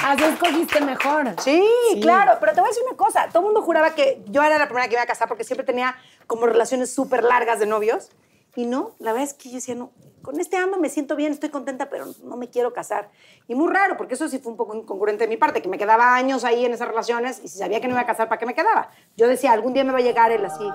Así 0.03 0.23
escogiste 0.25 0.81
mejor. 0.81 1.33
Sí, 1.41 1.67
claro, 2.03 2.37
pero 2.39 2.53
te 2.53 2.61
voy 2.61 2.67
a 2.67 2.69
decir 2.69 2.83
una 2.87 2.97
cosa. 2.97 3.29
Todo 3.29 3.39
el 3.39 3.45
mundo 3.45 3.63
juraba 3.63 3.95
que 3.95 4.21
yo 4.27 4.43
era 4.43 4.59
la 4.59 4.67
primera 4.67 4.87
que 4.87 4.93
iba 4.93 5.01
a 5.01 5.07
casar 5.07 5.27
porque 5.27 5.43
siempre 5.43 5.65
tenía 5.65 5.97
como 6.27 6.45
relaciones 6.45 6.93
súper 6.93 7.23
largas 7.23 7.57
de 7.57 7.65
novios. 7.65 8.11
Y 8.55 8.67
no, 8.67 8.91
la 8.99 9.11
verdad 9.11 9.27
es 9.27 9.33
que 9.33 9.49
yo 9.49 9.55
decía, 9.55 9.73
no, 9.73 9.91
con 10.25 10.39
este 10.39 10.57
amo 10.57 10.77
me 10.77 10.89
siento 10.89 11.15
bien, 11.15 11.31
estoy 11.31 11.49
contenta, 11.49 11.87
pero 11.87 12.07
no 12.23 12.35
me 12.35 12.49
quiero 12.49 12.73
casar. 12.73 13.09
Y 13.47 13.53
muy 13.53 13.71
raro, 13.71 13.95
porque 13.95 14.15
eso 14.15 14.27
sí 14.27 14.39
fue 14.39 14.51
un 14.51 14.57
poco 14.57 14.73
incongruente 14.73 15.25
de 15.25 15.27
mi 15.27 15.37
parte, 15.37 15.61
que 15.61 15.69
me 15.69 15.77
quedaba 15.77 16.15
años 16.15 16.43
ahí 16.43 16.65
en 16.65 16.73
esas 16.73 16.87
relaciones 16.87 17.39
y 17.43 17.47
si 17.47 17.59
sabía 17.59 17.79
que 17.79 17.87
no 17.87 17.93
iba 17.93 18.01
a 18.01 18.07
casar, 18.07 18.27
¿para 18.27 18.39
qué 18.39 18.47
me 18.47 18.55
quedaba? 18.55 18.89
Yo 19.15 19.27
decía, 19.27 19.51
algún 19.51 19.73
día 19.73 19.83
me 19.83 19.91
va 19.91 19.99
a 19.99 20.01
llegar 20.01 20.31
él 20.31 20.43
así. 20.43 20.67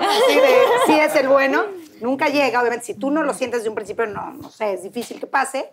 Así 0.00 0.40
de, 0.40 0.54
sí 0.86 0.98
es 0.98 1.14
el 1.16 1.28
bueno. 1.28 1.64
Nunca 2.00 2.28
llega, 2.28 2.60
obviamente, 2.60 2.86
si 2.86 2.94
tú 2.94 3.10
no 3.10 3.22
lo 3.22 3.34
sientes 3.34 3.62
de 3.62 3.68
un 3.68 3.74
principio, 3.74 4.06
no, 4.06 4.30
no 4.30 4.50
sé, 4.50 4.72
es 4.72 4.82
difícil 4.82 5.20
que 5.20 5.26
pase. 5.26 5.70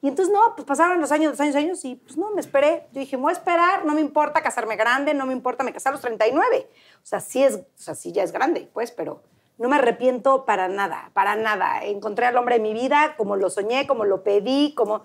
Y 0.00 0.08
entonces, 0.08 0.34
no, 0.34 0.56
pues 0.56 0.66
pasaron 0.66 1.00
los 1.00 1.12
años, 1.12 1.30
los 1.30 1.40
años, 1.40 1.54
años, 1.54 1.84
y 1.84 1.94
pues 1.94 2.16
no, 2.16 2.32
me 2.32 2.40
esperé. 2.40 2.88
Yo 2.92 2.98
dije, 2.98 3.16
voy 3.16 3.30
a 3.30 3.34
esperar, 3.34 3.84
no 3.84 3.94
me 3.94 4.00
importa 4.00 4.42
casarme 4.42 4.74
grande, 4.74 5.14
no 5.14 5.24
me 5.24 5.32
importa, 5.32 5.62
me 5.62 5.72
casé 5.72 5.90
a 5.90 5.92
los 5.92 6.00
39. 6.00 6.68
O 6.96 7.06
sea, 7.06 7.20
sí 7.20 7.44
es, 7.44 7.54
o 7.54 7.64
sea, 7.76 7.94
sí 7.94 8.10
ya 8.10 8.24
es 8.24 8.32
grande, 8.32 8.68
pues, 8.72 8.90
pero 8.90 9.22
no 9.62 9.68
me 9.68 9.76
arrepiento 9.76 10.44
para 10.44 10.68
nada, 10.68 11.10
para 11.14 11.36
nada. 11.36 11.84
Encontré 11.84 12.26
al 12.26 12.36
hombre 12.36 12.56
de 12.56 12.60
mi 12.60 12.74
vida 12.74 13.14
como 13.16 13.36
lo 13.36 13.48
soñé, 13.48 13.86
como 13.86 14.04
lo 14.04 14.22
pedí, 14.22 14.74
como 14.74 15.02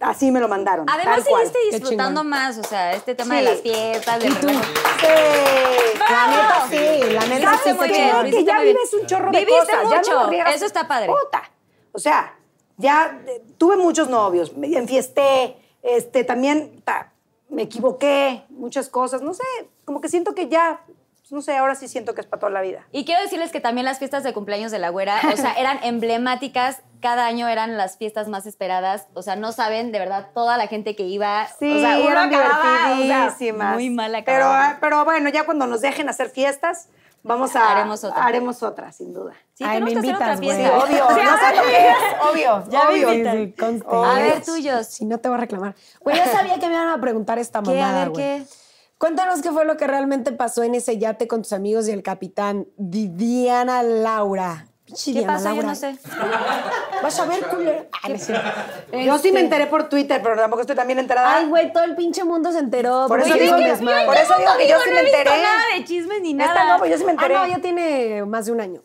así 0.00 0.30
me 0.30 0.38
lo 0.40 0.48
mandaron. 0.48 0.86
Además, 0.88 1.24
seguiste 1.24 1.58
disfrutando 1.72 2.22
más, 2.22 2.58
o 2.58 2.62
sea, 2.64 2.92
este 2.92 3.14
tema 3.14 3.34
Sí. 3.38 3.44
de 3.44 3.50
las 3.50 3.60
fiestas, 3.62 4.20
del 4.22 4.32
¿Y 4.32 4.34
tú? 4.36 4.48
Sí. 4.48 5.06
La 6.08 6.26
neta 6.28 6.66
sí, 6.70 7.12
la 7.12 7.26
neta 7.26 7.50
¿Sabes 7.56 7.62
sí 7.64 7.72
muy 7.72 7.88
bien, 7.88 8.30
que 8.30 8.44
ya 8.44 8.54
muy 8.56 8.64
bien. 8.64 8.76
vives 8.76 8.94
un 8.94 9.06
chorro 9.06 9.30
de 9.30 9.38
Viviste 9.38 9.60
cosas. 9.72 9.90
ya 9.90 9.96
mucho, 9.98 10.12
no 10.22 10.30
riegas. 10.30 10.54
eso 10.54 10.66
está 10.66 10.86
padre. 10.86 11.06
Puta. 11.08 11.42
O 11.92 11.98
sea, 11.98 12.36
ya 12.76 13.18
tuve 13.58 13.76
muchos 13.76 14.08
novios, 14.08 14.54
me 14.56 14.66
enfiesté, 14.76 15.56
este, 15.82 16.24
también 16.24 16.82
ta, 16.84 17.12
me 17.48 17.62
equivoqué, 17.62 18.44
muchas 18.50 18.88
cosas, 18.88 19.22
no 19.22 19.32
sé, 19.32 19.44
como 19.84 20.00
que 20.00 20.08
siento 20.08 20.34
que 20.34 20.48
ya, 20.48 20.80
pues, 21.28 21.32
no 21.32 21.42
sé, 21.42 21.56
ahora 21.56 21.74
sí 21.74 21.88
siento 21.88 22.14
que 22.14 22.20
es 22.20 22.26
para 22.26 22.40
toda 22.40 22.52
la 22.52 22.60
vida. 22.60 22.86
Y 22.92 23.04
quiero 23.04 23.20
decirles 23.22 23.50
que 23.52 23.60
también 23.60 23.84
las 23.84 23.98
fiestas 23.98 24.22
de 24.22 24.32
cumpleaños 24.32 24.70
de 24.70 24.78
la 24.78 24.90
güera, 24.90 25.20
o 25.32 25.36
sea, 25.36 25.52
eran 25.58 25.78
emblemáticas, 25.82 26.82
cada 27.00 27.26
año 27.26 27.48
eran 27.48 27.76
las 27.76 27.96
fiestas 27.96 28.28
más 28.28 28.46
esperadas, 28.46 29.08
o 29.14 29.22
sea, 29.22 29.36
no 29.36 29.52
saben 29.52 29.92
de 29.92 29.98
verdad 29.98 30.28
toda 30.34 30.56
la 30.56 30.66
gente 30.68 30.94
que 30.96 31.02
iba, 31.04 31.46
Sí, 31.58 31.70
o 31.76 31.80
sea, 31.80 31.98
eran 31.98 32.28
acababa, 32.32 32.58
o 32.58 32.96
sea, 32.96 32.96
divertidísimas. 32.96 33.74
muy 33.74 33.90
mal 33.90 34.22
pero, 34.24 34.48
pero 34.80 35.04
bueno, 35.04 35.28
ya 35.28 35.44
cuando 35.44 35.66
nos 35.66 35.80
dejen 35.80 36.08
hacer 36.08 36.30
fiestas, 36.30 36.88
vamos 37.22 37.54
a... 37.56 37.72
Haremos 37.72 38.04
otra. 38.04 38.24
Haremos 38.24 38.62
otra, 38.62 38.92
sin 38.92 39.12
duda. 39.12 39.32
Sí, 39.54 39.64
Ay, 39.64 39.80
tenemos 39.80 39.94
me 39.94 40.00
que 40.00 40.10
hacer 40.10 40.14
otra 40.14 40.34
invitas, 40.34 40.40
güey. 40.40 40.56
fiesta. 40.56 40.84
Obvio, 40.84 41.08
Sí, 41.16 41.24
no 41.24 41.38
sé 41.38 41.56
lo 41.56 41.62
que 41.62 41.88
es, 41.88 41.94
obvio, 42.30 42.64
Ya 42.70 42.88
obvio. 42.88 43.12
invitan. 43.12 43.36
Sí, 43.36 43.52
conste. 43.58 43.86
A 43.90 44.14
ver, 44.14 44.44
tuyos. 44.44 44.86
Si 44.86 45.04
no 45.04 45.18
te 45.18 45.28
voy 45.28 45.36
a 45.38 45.40
reclamar. 45.40 45.74
Güey, 46.00 46.16
yo 46.16 46.24
sabía 46.24 46.58
que 46.58 46.66
me 46.68 46.74
iban 46.74 46.88
a 46.88 47.00
preguntar 47.00 47.38
esta 47.38 47.62
¿Qué? 47.62 47.70
mamada, 47.70 47.88
A 48.02 48.04
ver, 48.04 48.08
güey. 48.10 48.24
¿qué? 48.38 48.44
Cuéntanos 48.98 49.42
qué 49.42 49.50
fue 49.50 49.64
lo 49.66 49.76
que 49.76 49.86
realmente 49.86 50.32
pasó 50.32 50.62
en 50.62 50.74
ese 50.74 50.96
yate 50.98 51.28
con 51.28 51.42
tus 51.42 51.52
amigos 51.52 51.86
y 51.88 51.92
el 51.92 52.02
capitán 52.02 52.66
Diana 52.78 53.82
Laura. 53.82 54.66
¿Qué 54.86 55.12
Diana 55.12 55.34
pasó? 55.34 55.48
Yo 55.50 55.54
Laura. 55.56 55.68
no 55.68 55.74
sé. 55.74 55.98
Vas 57.02 57.20
a 57.20 57.26
ver, 57.26 57.44
culero. 57.48 57.86
Ah, 57.92 58.08
no 58.08 58.14
es 58.14 58.24
cierto. 58.24 58.48
Yo 58.92 59.18
sí 59.18 59.32
me 59.32 59.40
Este, 59.40 59.40
enteré 59.40 59.66
por 59.66 59.88
Twitter, 59.90 60.20
pero 60.22 60.36
tampoco 60.36 60.62
estoy 60.62 60.76
también 60.76 60.98
enterada. 60.98 61.36
Ay, 61.38 61.46
güey, 61.46 61.72
todo 61.72 61.84
el 61.84 61.94
pinche 61.94 62.24
mundo 62.24 62.50
se 62.52 62.60
enteró. 62.60 63.06
Por 63.08 63.20
eso 63.20 63.34
digo 63.34 63.56
que- 63.56 63.64
desmadre. 63.68 64.06
por 64.06 64.16
eso 64.16 64.34
digo 64.38 64.52
que 64.56 64.68
yo 64.68 64.76
sí 64.78 64.88
no 64.88 64.94
me 64.94 65.00
he 65.00 65.04
visto 65.04 65.18
enteré. 65.18 65.42
nada 65.42 65.62
de 65.76 65.84
chismes 65.84 66.22
ni 66.22 66.32
nada. 66.34 66.52
Esta 66.54 66.72
no, 66.72 66.78
pues 66.78 66.90
yo 66.92 66.98
sí 66.98 67.04
me 67.04 67.10
Ah, 67.10 67.14
enteré. 67.14 67.34
no, 67.34 67.46
ya 67.48 67.58
tiene 67.58 68.24
más 68.24 68.46
de 68.46 68.52
un 68.52 68.60
año. 68.60 68.82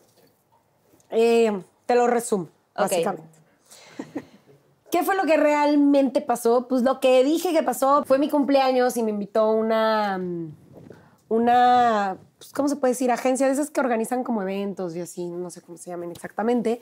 Eh, 1.11 1.61
te 1.85 1.95
lo 1.95 2.07
resumo, 2.07 2.45
Ok. 2.45 2.49
básicamente. 2.89 3.23
¿Qué 4.91 5.03
fue 5.03 5.15
lo 5.15 5.23
que 5.23 5.37
realmente 5.37 6.21
pasó? 6.21 6.67
Pues 6.67 6.81
lo 6.83 6.99
que 6.99 7.23
dije 7.23 7.53
que 7.53 7.63
pasó 7.63 8.03
fue 8.03 8.19
mi 8.19 8.29
cumpleaños 8.29 8.97
y 8.97 9.03
me 9.03 9.11
invitó 9.11 9.51
una, 9.51 10.17
mm, 10.17 10.55
una, 11.29 12.17
pues, 12.37 12.51
¿cómo 12.51 12.67
se 12.67 12.75
puede 12.75 12.91
decir? 12.91 13.09
Agencia 13.09 13.47
de 13.47 13.53
esas 13.53 13.69
que 13.69 13.79
organizan 13.79 14.23
como 14.23 14.41
eventos 14.41 14.95
y 14.95 15.01
así, 15.01 15.27
no 15.27 15.49
sé 15.49 15.61
cómo 15.61 15.77
se 15.77 15.91
llaman 15.91 16.11
exactamente. 16.11 16.81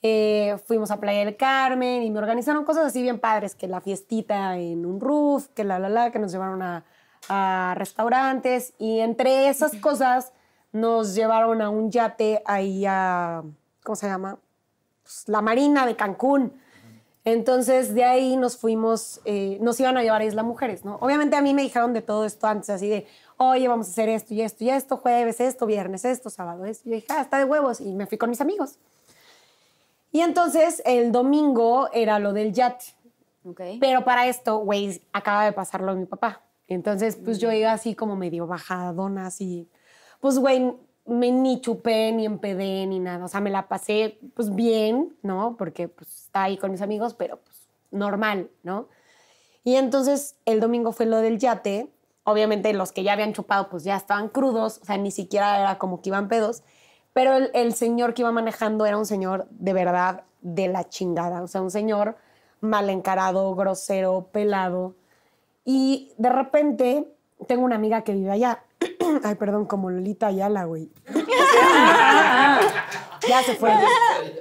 Eh, 0.00 0.56
fuimos 0.66 0.90
a 0.90 0.98
Playa 0.98 1.24
del 1.24 1.36
Carmen 1.36 2.02
y 2.02 2.10
me 2.10 2.18
organizaron 2.18 2.64
cosas 2.64 2.86
así 2.86 3.02
bien 3.02 3.20
padres, 3.20 3.54
que 3.54 3.68
la 3.68 3.80
fiestita 3.80 4.56
en 4.56 4.86
un 4.86 4.98
roof, 4.98 5.48
que 5.48 5.62
la 5.62 5.78
la 5.78 5.90
la, 5.90 6.10
que 6.10 6.18
nos 6.18 6.32
llevaron 6.32 6.62
a, 6.62 6.84
a 7.28 7.74
restaurantes 7.76 8.72
y 8.78 9.00
entre 9.00 9.48
esas 9.48 9.76
cosas 9.76 10.32
nos 10.72 11.14
llevaron 11.14 11.60
a 11.60 11.68
un 11.68 11.90
yate 11.90 12.42
ahí 12.46 12.84
a, 12.86 13.42
¿cómo 13.84 13.94
se 13.94 14.06
llama? 14.06 14.38
Pues, 15.02 15.28
la 15.28 15.42
Marina 15.42 15.86
de 15.86 15.96
Cancún. 15.96 16.61
Entonces 17.24 17.94
de 17.94 18.04
ahí 18.04 18.36
nos 18.36 18.56
fuimos, 18.56 19.20
eh, 19.24 19.58
nos 19.60 19.78
iban 19.78 19.96
a 19.96 20.02
llevar 20.02 20.22
a 20.22 20.24
Isla 20.24 20.42
Mujeres, 20.42 20.84
¿no? 20.84 20.96
Obviamente 21.00 21.36
a 21.36 21.42
mí 21.42 21.54
me 21.54 21.62
dijeron 21.62 21.92
de 21.92 22.02
todo 22.02 22.24
esto 22.24 22.46
antes, 22.48 22.70
así 22.70 22.88
de, 22.88 23.06
oye, 23.36 23.68
vamos 23.68 23.86
a 23.88 23.90
hacer 23.90 24.08
esto 24.08 24.34
y 24.34 24.42
esto 24.42 24.64
y 24.64 24.70
esto, 24.70 24.96
jueves 24.96 25.40
esto, 25.40 25.66
viernes 25.66 26.04
esto, 26.04 26.30
sábado 26.30 26.64
esto. 26.64 26.88
Yo 26.88 26.96
dije, 26.96 27.06
ah, 27.10 27.20
está 27.20 27.38
de 27.38 27.44
huevos. 27.44 27.80
Y 27.80 27.94
me 27.94 28.06
fui 28.06 28.18
con 28.18 28.30
mis 28.30 28.40
amigos. 28.40 28.78
Y 30.10 30.20
entonces 30.20 30.82
el 30.84 31.12
domingo 31.12 31.88
era 31.92 32.18
lo 32.18 32.32
del 32.32 32.52
yate. 32.52 32.84
Ok. 33.44 33.60
Pero 33.80 34.04
para 34.04 34.26
esto, 34.26 34.58
güey, 34.58 35.00
acaba 35.12 35.44
de 35.44 35.52
pasarlo 35.52 35.94
mi 35.94 36.06
papá. 36.06 36.42
Entonces, 36.68 37.16
pues 37.16 37.38
yo 37.38 37.52
iba 37.52 37.72
así 37.72 37.94
como 37.94 38.16
medio 38.16 38.46
bajadona, 38.46 39.26
así. 39.26 39.68
Pues, 40.20 40.38
güey, 40.38 40.74
me 41.06 41.30
ni 41.30 41.60
chupé, 41.60 42.12
ni 42.12 42.26
empedé, 42.26 42.86
ni 42.86 42.98
nada. 43.00 43.24
O 43.24 43.28
sea, 43.28 43.40
me 43.40 43.50
la 43.50 43.68
pasé, 43.68 44.18
pues, 44.34 44.54
bien, 44.54 45.16
¿no? 45.22 45.56
Porque, 45.58 45.88
pues, 45.88 46.24
estaba 46.26 46.46
ahí 46.46 46.56
con 46.56 46.70
mis 46.70 46.82
amigos, 46.82 47.14
pero, 47.14 47.38
pues, 47.38 47.56
normal, 47.90 48.50
¿no? 48.62 48.88
Y 49.64 49.76
entonces, 49.76 50.36
el 50.44 50.60
domingo 50.60 50.92
fue 50.92 51.06
lo 51.06 51.18
del 51.18 51.38
yate. 51.38 51.88
Obviamente, 52.24 52.72
los 52.72 52.92
que 52.92 53.02
ya 53.02 53.14
habían 53.14 53.32
chupado, 53.32 53.68
pues, 53.68 53.84
ya 53.84 53.96
estaban 53.96 54.28
crudos. 54.28 54.78
O 54.82 54.84
sea, 54.84 54.96
ni 54.98 55.10
siquiera 55.10 55.60
era 55.60 55.78
como 55.78 56.02
que 56.02 56.10
iban 56.10 56.28
pedos. 56.28 56.62
Pero 57.12 57.34
el, 57.36 57.50
el 57.54 57.74
señor 57.74 58.14
que 58.14 58.22
iba 58.22 58.32
manejando 58.32 58.86
era 58.86 58.96
un 58.96 59.06
señor 59.06 59.46
de 59.50 59.72
verdad 59.72 60.24
de 60.40 60.68
la 60.68 60.88
chingada. 60.88 61.42
O 61.42 61.48
sea, 61.48 61.62
un 61.62 61.70
señor 61.70 62.16
mal 62.60 62.88
encarado, 62.90 63.54
grosero, 63.54 64.28
pelado. 64.32 64.94
Y 65.64 66.12
de 66.16 66.30
repente 66.30 67.08
tengo 67.46 67.64
una 67.64 67.76
amiga 67.76 68.02
que 68.02 68.14
vive 68.14 68.30
allá. 68.30 68.62
Ay, 69.24 69.34
perdón, 69.36 69.66
como 69.66 69.90
Lolita 69.90 70.28
Ayala, 70.28 70.64
güey. 70.64 70.90
ya 73.28 73.42
se 73.44 73.54
fue. 73.54 73.70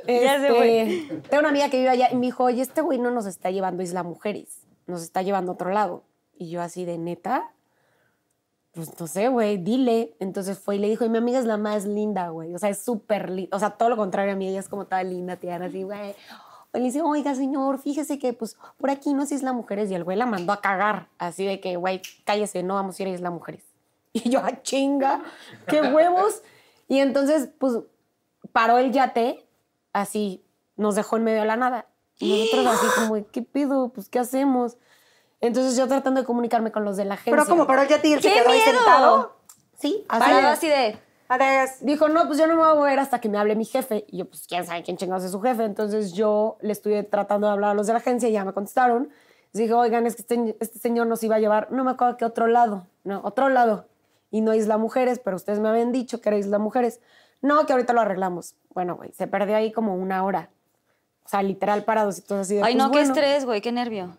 Ya 0.07 0.39
se 0.39 0.47
fue. 0.49 0.81
Este, 0.81 1.21
Tengo 1.29 1.39
una 1.39 1.49
amiga 1.49 1.69
que 1.69 1.77
vive 1.77 1.89
allá 1.89 2.09
y 2.11 2.15
me 2.15 2.27
dijo, 2.27 2.43
oye, 2.43 2.61
este 2.61 2.81
güey 2.81 2.99
no 2.99 3.11
nos 3.11 3.25
está 3.25 3.51
llevando 3.51 3.81
a 3.81 3.83
Isla 3.85 4.03
Mujeres, 4.03 4.67
nos 4.87 5.01
está 5.01 5.21
llevando 5.21 5.51
a 5.51 5.55
otro 5.55 5.71
lado. 5.71 6.03
Y 6.37 6.49
yo 6.49 6.61
así 6.61 6.85
de 6.85 6.97
neta, 6.97 7.51
pues 8.73 8.99
no 8.99 9.07
sé, 9.07 9.27
güey, 9.27 9.57
dile. 9.57 10.15
Entonces 10.19 10.59
fue 10.59 10.77
y 10.77 10.79
le 10.79 10.89
dijo, 10.89 11.05
y 11.05 11.09
mi 11.09 11.17
amiga 11.17 11.39
es 11.39 11.45
la 11.45 11.57
más 11.57 11.85
linda, 11.85 12.29
güey. 12.29 12.55
O 12.55 12.59
sea, 12.59 12.69
es 12.69 12.79
súper 12.79 13.29
linda. 13.29 13.55
O 13.55 13.59
sea, 13.59 13.71
todo 13.71 13.89
lo 13.89 13.97
contrario 13.97 14.33
a 14.33 14.35
mí, 14.35 14.47
ella 14.47 14.59
es 14.59 14.69
como 14.69 14.85
toda 14.85 15.03
linda, 15.03 15.35
tierna, 15.35 15.67
así, 15.67 15.83
güey. 15.83 16.15
Y 16.73 16.77
le 16.77 16.85
dice, 16.85 17.01
oiga, 17.01 17.35
señor, 17.35 17.79
fíjese 17.79 18.17
que 18.17 18.31
pues 18.31 18.57
por 18.77 18.89
aquí 18.89 19.13
no 19.13 19.23
es 19.23 19.31
Isla 19.31 19.51
Mujeres. 19.51 19.91
Y 19.91 19.95
el 19.95 20.03
güey 20.03 20.17
la 20.17 20.25
mandó 20.25 20.53
a 20.53 20.61
cagar. 20.61 21.09
Así 21.17 21.45
de 21.45 21.59
que, 21.59 21.75
güey, 21.75 22.01
cállese, 22.25 22.63
no 22.63 22.75
vamos 22.75 22.97
a 22.99 23.03
ir 23.03 23.09
a 23.09 23.11
Isla 23.11 23.29
Mujeres. 23.29 23.70
Y 24.23 24.29
yo, 24.29 24.41
ah, 24.43 24.61
chinga, 24.61 25.21
qué 25.67 25.81
huevos. 25.81 26.41
Y 26.89 26.99
entonces, 26.99 27.49
pues, 27.57 27.79
paró 28.51 28.77
el 28.77 28.91
yate, 28.91 29.47
así, 29.93 30.43
nos 30.75 30.95
dejó 30.95 31.15
en 31.15 31.23
medio 31.23 31.39
de 31.39 31.45
la 31.45 31.55
nada. 31.55 31.85
Y 32.19 32.41
nosotros 32.41 32.67
así 32.67 32.87
como, 32.99 33.25
¿qué 33.31 33.41
pido? 33.41 33.89
Pues, 33.89 34.09
¿qué 34.09 34.19
hacemos? 34.19 34.77
Entonces 35.39 35.75
yo 35.75 35.87
tratando 35.87 36.21
de 36.21 36.27
comunicarme 36.27 36.71
con 36.71 36.85
los 36.85 36.97
de 36.97 37.05
la 37.05 37.15
agencia. 37.15 37.31
Pero 37.31 37.45
como 37.47 37.65
paró 37.65 37.81
el 37.81 37.87
yate 37.87 38.09
y 38.09 38.13
él 38.13 38.21
se 38.21 38.29
¡Qué 38.29 38.35
quedó 38.35 38.49
ahí 38.49 38.59
miedo! 38.59 38.71
sentado. 38.71 39.37
Sí, 39.79 40.05
así 40.07 40.19
Parado 40.19 40.47
así 40.49 40.67
de. 40.67 40.99
Adiós. 41.29 41.69
Dijo, 41.79 42.09
no, 42.09 42.27
pues 42.27 42.37
yo 42.37 42.45
no 42.45 42.55
me 42.55 42.61
voy 42.61 42.71
a 42.71 42.75
mover 42.75 42.99
hasta 42.99 43.19
que 43.21 43.29
me 43.29 43.37
hable 43.37 43.55
mi 43.55 43.65
jefe. 43.65 44.05
Y 44.09 44.17
yo, 44.17 44.25
pues, 44.25 44.45
¿quién 44.45 44.65
sabe 44.65 44.83
quién 44.83 44.97
chingados 44.97 45.23
es 45.23 45.31
su 45.31 45.41
jefe? 45.41 45.63
Entonces 45.63 46.13
yo 46.13 46.57
le 46.61 46.73
estuve 46.73 47.03
tratando 47.03 47.47
de 47.47 47.53
hablar 47.53 47.71
a 47.71 47.73
los 47.73 47.87
de 47.87 47.93
la 47.93 47.99
agencia 47.99 48.27
y 48.27 48.33
ya 48.33 48.43
me 48.43 48.53
contestaron. 48.53 49.09
Les 49.53 49.61
dije, 49.63 49.73
oigan, 49.73 50.05
es 50.05 50.15
que 50.15 50.21
este, 50.21 50.57
este 50.59 50.79
señor 50.79 51.07
nos 51.07 51.23
iba 51.23 51.37
a 51.37 51.39
llevar, 51.39 51.71
no 51.71 51.83
me 51.83 51.91
acuerdo 51.91 52.17
que 52.17 52.25
otro 52.25 52.47
lado, 52.47 52.87
no, 53.03 53.21
otro 53.23 53.49
lado. 53.49 53.87
Y 54.31 54.41
no 54.41 54.55
Isla 54.55 54.77
Mujeres, 54.77 55.19
pero 55.23 55.35
ustedes 55.35 55.59
me 55.59 55.69
habían 55.69 55.91
dicho 55.91 56.21
que 56.21 56.29
era 56.29 56.37
Isla 56.37 56.57
Mujeres. 56.57 57.01
No, 57.41 57.65
que 57.65 57.73
ahorita 57.73 57.93
lo 57.93 58.01
arreglamos. 58.01 58.55
Bueno, 58.73 58.95
güey, 58.95 59.11
se 59.11 59.27
perdió 59.27 59.55
ahí 59.55 59.71
como 59.71 59.95
una 59.95 60.23
hora. 60.23 60.49
O 61.25 61.29
sea, 61.29 61.43
literal 61.43 61.83
parados 61.83 62.17
y 62.17 62.21
todo 62.21 62.39
así 62.39 62.55
de, 62.55 62.63
Ay, 62.63 62.75
pues, 62.75 62.83
no, 62.83 62.91
qué 62.91 63.01
estrés, 63.01 63.45
güey, 63.45 63.61
qué 63.61 63.71
nervio. 63.71 64.15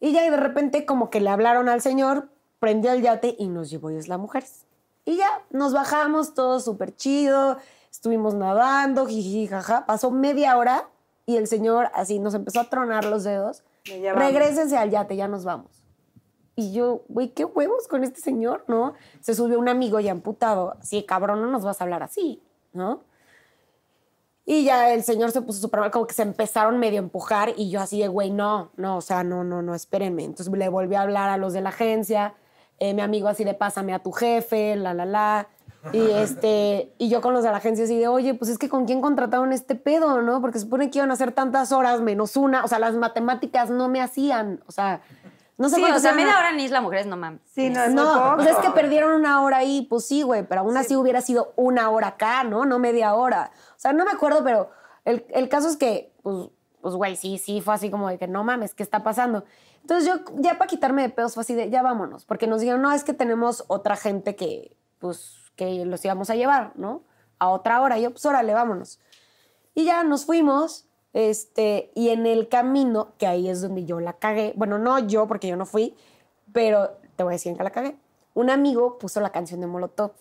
Y 0.00 0.12
ya 0.12 0.26
y 0.26 0.30
de 0.30 0.36
repente 0.36 0.86
como 0.86 1.10
que 1.10 1.20
le 1.20 1.30
hablaron 1.30 1.68
al 1.68 1.80
señor, 1.80 2.28
prendió 2.58 2.92
el 2.92 3.02
yate 3.02 3.36
y 3.38 3.48
nos 3.48 3.70
llevó 3.70 3.88
a 3.88 3.94
Isla 3.94 4.18
Mujeres. 4.18 4.64
Y 5.04 5.16
ya, 5.16 5.28
nos 5.50 5.72
bajamos, 5.72 6.34
todo 6.34 6.60
súper 6.60 6.94
chido, 6.94 7.58
estuvimos 7.90 8.34
nadando, 8.34 9.06
jiji, 9.06 9.46
jaja. 9.48 9.86
Pasó 9.86 10.10
media 10.10 10.56
hora 10.56 10.88
y 11.26 11.36
el 11.36 11.46
señor 11.46 11.90
así 11.94 12.18
nos 12.18 12.34
empezó 12.34 12.60
a 12.60 12.70
tronar 12.70 13.04
los 13.04 13.24
dedos. 13.24 13.62
Regrésense 13.84 14.76
al 14.76 14.90
yate, 14.90 15.16
ya 15.16 15.28
nos 15.28 15.44
vamos. 15.44 15.81
Y 16.54 16.72
yo, 16.72 17.04
güey, 17.08 17.30
qué 17.30 17.44
huevos 17.44 17.88
con 17.88 18.04
este 18.04 18.20
señor, 18.20 18.64
¿no? 18.68 18.94
Se 19.20 19.34
subió 19.34 19.58
un 19.58 19.68
amigo 19.68 20.00
ya 20.00 20.12
amputado. 20.12 20.76
Así, 20.80 21.04
cabrón, 21.04 21.40
no 21.40 21.48
nos 21.48 21.64
vas 21.64 21.80
a 21.80 21.84
hablar 21.84 22.02
así, 22.02 22.42
¿no? 22.72 23.04
Y 24.44 24.64
ya 24.64 24.92
el 24.92 25.04
señor 25.04 25.30
se 25.30 25.40
puso 25.40 25.60
súper 25.60 25.80
mal, 25.80 25.90
como 25.90 26.06
que 26.06 26.14
se 26.14 26.22
empezaron 26.22 26.78
medio 26.78 26.98
a 26.98 27.04
empujar 27.04 27.52
y 27.56 27.70
yo 27.70 27.80
así 27.80 28.00
de, 28.00 28.08
güey, 28.08 28.30
no, 28.30 28.72
no, 28.76 28.96
o 28.96 29.00
sea, 29.00 29.22
no, 29.22 29.44
no, 29.44 29.62
no, 29.62 29.74
espérenme. 29.74 30.24
Entonces 30.24 30.52
le 30.52 30.68
volví 30.68 30.96
a 30.96 31.02
hablar 31.02 31.30
a 31.30 31.36
los 31.36 31.52
de 31.52 31.60
la 31.60 31.68
agencia, 31.68 32.34
eh, 32.78 32.92
mi 32.92 33.02
amigo 33.02 33.28
así 33.28 33.44
de, 33.44 33.54
pásame 33.54 33.94
a 33.94 34.00
tu 34.00 34.10
jefe, 34.10 34.74
la, 34.74 34.94
la, 34.94 35.06
la. 35.06 35.48
Y, 35.92 36.10
este, 36.10 36.92
y 36.98 37.08
yo 37.08 37.20
con 37.20 37.34
los 37.34 37.42
de 37.44 37.50
la 37.50 37.56
agencia 37.56 37.84
así 37.84 37.98
de, 37.98 38.08
oye, 38.08 38.34
pues 38.34 38.50
es 38.50 38.58
que 38.58 38.68
con 38.68 38.84
quién 38.84 39.00
contrataron 39.00 39.52
este 39.52 39.74
pedo, 39.74 40.22
¿no? 40.22 40.40
Porque 40.40 40.58
supone 40.58 40.90
que 40.90 40.98
iban 40.98 41.10
a 41.10 41.14
hacer 41.14 41.32
tantas 41.32 41.72
horas 41.72 42.00
menos 42.00 42.36
una, 42.36 42.64
o 42.64 42.68
sea, 42.68 42.78
las 42.78 42.94
matemáticas 42.94 43.70
no 43.70 43.88
me 43.88 44.00
hacían, 44.00 44.62
o 44.66 44.72
sea, 44.72 45.02
no 45.58 45.68
sé 45.68 45.76
Sí, 45.76 45.84
o 45.84 45.98
sea, 45.98 46.12
media 46.12 46.38
hora 46.38 46.50
en 46.50 46.60
Isla 46.60 46.80
Mujeres, 46.80 47.06
no 47.06 47.16
mames. 47.16 47.40
Sí, 47.54 47.70
no, 47.70 47.82
es 47.82 47.94
no, 47.94 48.34
pues 48.36 48.48
es 48.48 48.56
que 48.56 48.70
perdieron 48.70 49.12
una 49.12 49.42
hora 49.42 49.58
ahí, 49.58 49.86
pues 49.88 50.06
sí, 50.06 50.22
güey, 50.22 50.44
pero 50.46 50.62
aún 50.62 50.76
así 50.76 50.96
hubiera 50.96 51.20
sido 51.20 51.52
una 51.56 51.90
hora 51.90 52.08
acá, 52.08 52.44
¿no? 52.44 52.64
No 52.64 52.78
media 52.78 53.14
hora. 53.14 53.52
O 53.76 53.78
sea, 53.78 53.92
no 53.92 54.04
me 54.04 54.10
acuerdo, 54.10 54.42
pero 54.42 54.70
el, 55.04 55.26
el 55.30 55.48
caso 55.48 55.68
es 55.68 55.76
que, 55.76 56.12
pues, 56.22 56.48
pues, 56.82 56.96
güey, 56.96 57.16
sí, 57.16 57.38
sí, 57.38 57.60
fue 57.60 57.74
así 57.74 57.90
como 57.90 58.08
de 58.08 58.18
que 58.18 58.26
no 58.26 58.42
mames, 58.44 58.74
¿qué 58.74 58.82
está 58.82 59.02
pasando? 59.02 59.44
Entonces 59.82 60.08
yo, 60.08 60.24
ya 60.38 60.58
para 60.58 60.68
quitarme 60.68 61.02
de 61.02 61.08
pedos, 61.10 61.34
fue 61.34 61.42
así 61.42 61.54
de, 61.54 61.70
ya 61.70 61.80
vámonos, 61.80 62.24
porque 62.24 62.46
nos 62.46 62.60
dijeron, 62.60 62.82
no, 62.82 62.92
es 62.92 63.04
que 63.04 63.14
tenemos 63.14 63.64
otra 63.68 63.96
gente 63.96 64.36
que, 64.36 64.76
pues, 64.98 65.52
que 65.56 65.84
los 65.84 66.04
íbamos 66.04 66.28
a 66.30 66.34
llevar, 66.34 66.72
¿no? 66.76 67.04
A 67.38 67.48
otra 67.48 67.80
hora. 67.80 67.98
Y 67.98 68.02
yo, 68.02 68.10
pues, 68.10 68.26
órale, 68.26 68.52
vámonos. 68.52 69.00
Y 69.74 69.84
ya 69.84 70.02
nos 70.02 70.26
fuimos, 70.26 70.88
este, 71.12 71.90
y 71.94 72.08
en 72.10 72.26
el 72.26 72.48
camino, 72.48 73.08
que 73.18 73.26
ahí 73.26 73.48
es 73.48 73.60
donde 73.62 73.84
yo 73.84 74.00
la 74.00 74.14
cagué, 74.14 74.52
bueno, 74.56 74.78
no 74.78 74.98
yo, 74.98 75.26
porque 75.26 75.48
yo 75.48 75.56
no 75.56 75.66
fui, 75.66 75.94
pero 76.52 76.90
te 77.16 77.22
voy 77.22 77.32
a 77.32 77.34
decir 77.34 77.50
en 77.50 77.58
que 77.58 77.64
la 77.64 77.70
cagué. 77.70 77.96
Un 78.34 78.48
amigo 78.50 78.98
puso 78.98 79.20
la 79.20 79.30
canción 79.30 79.60
de 79.60 79.66
Molotov, 79.66 80.12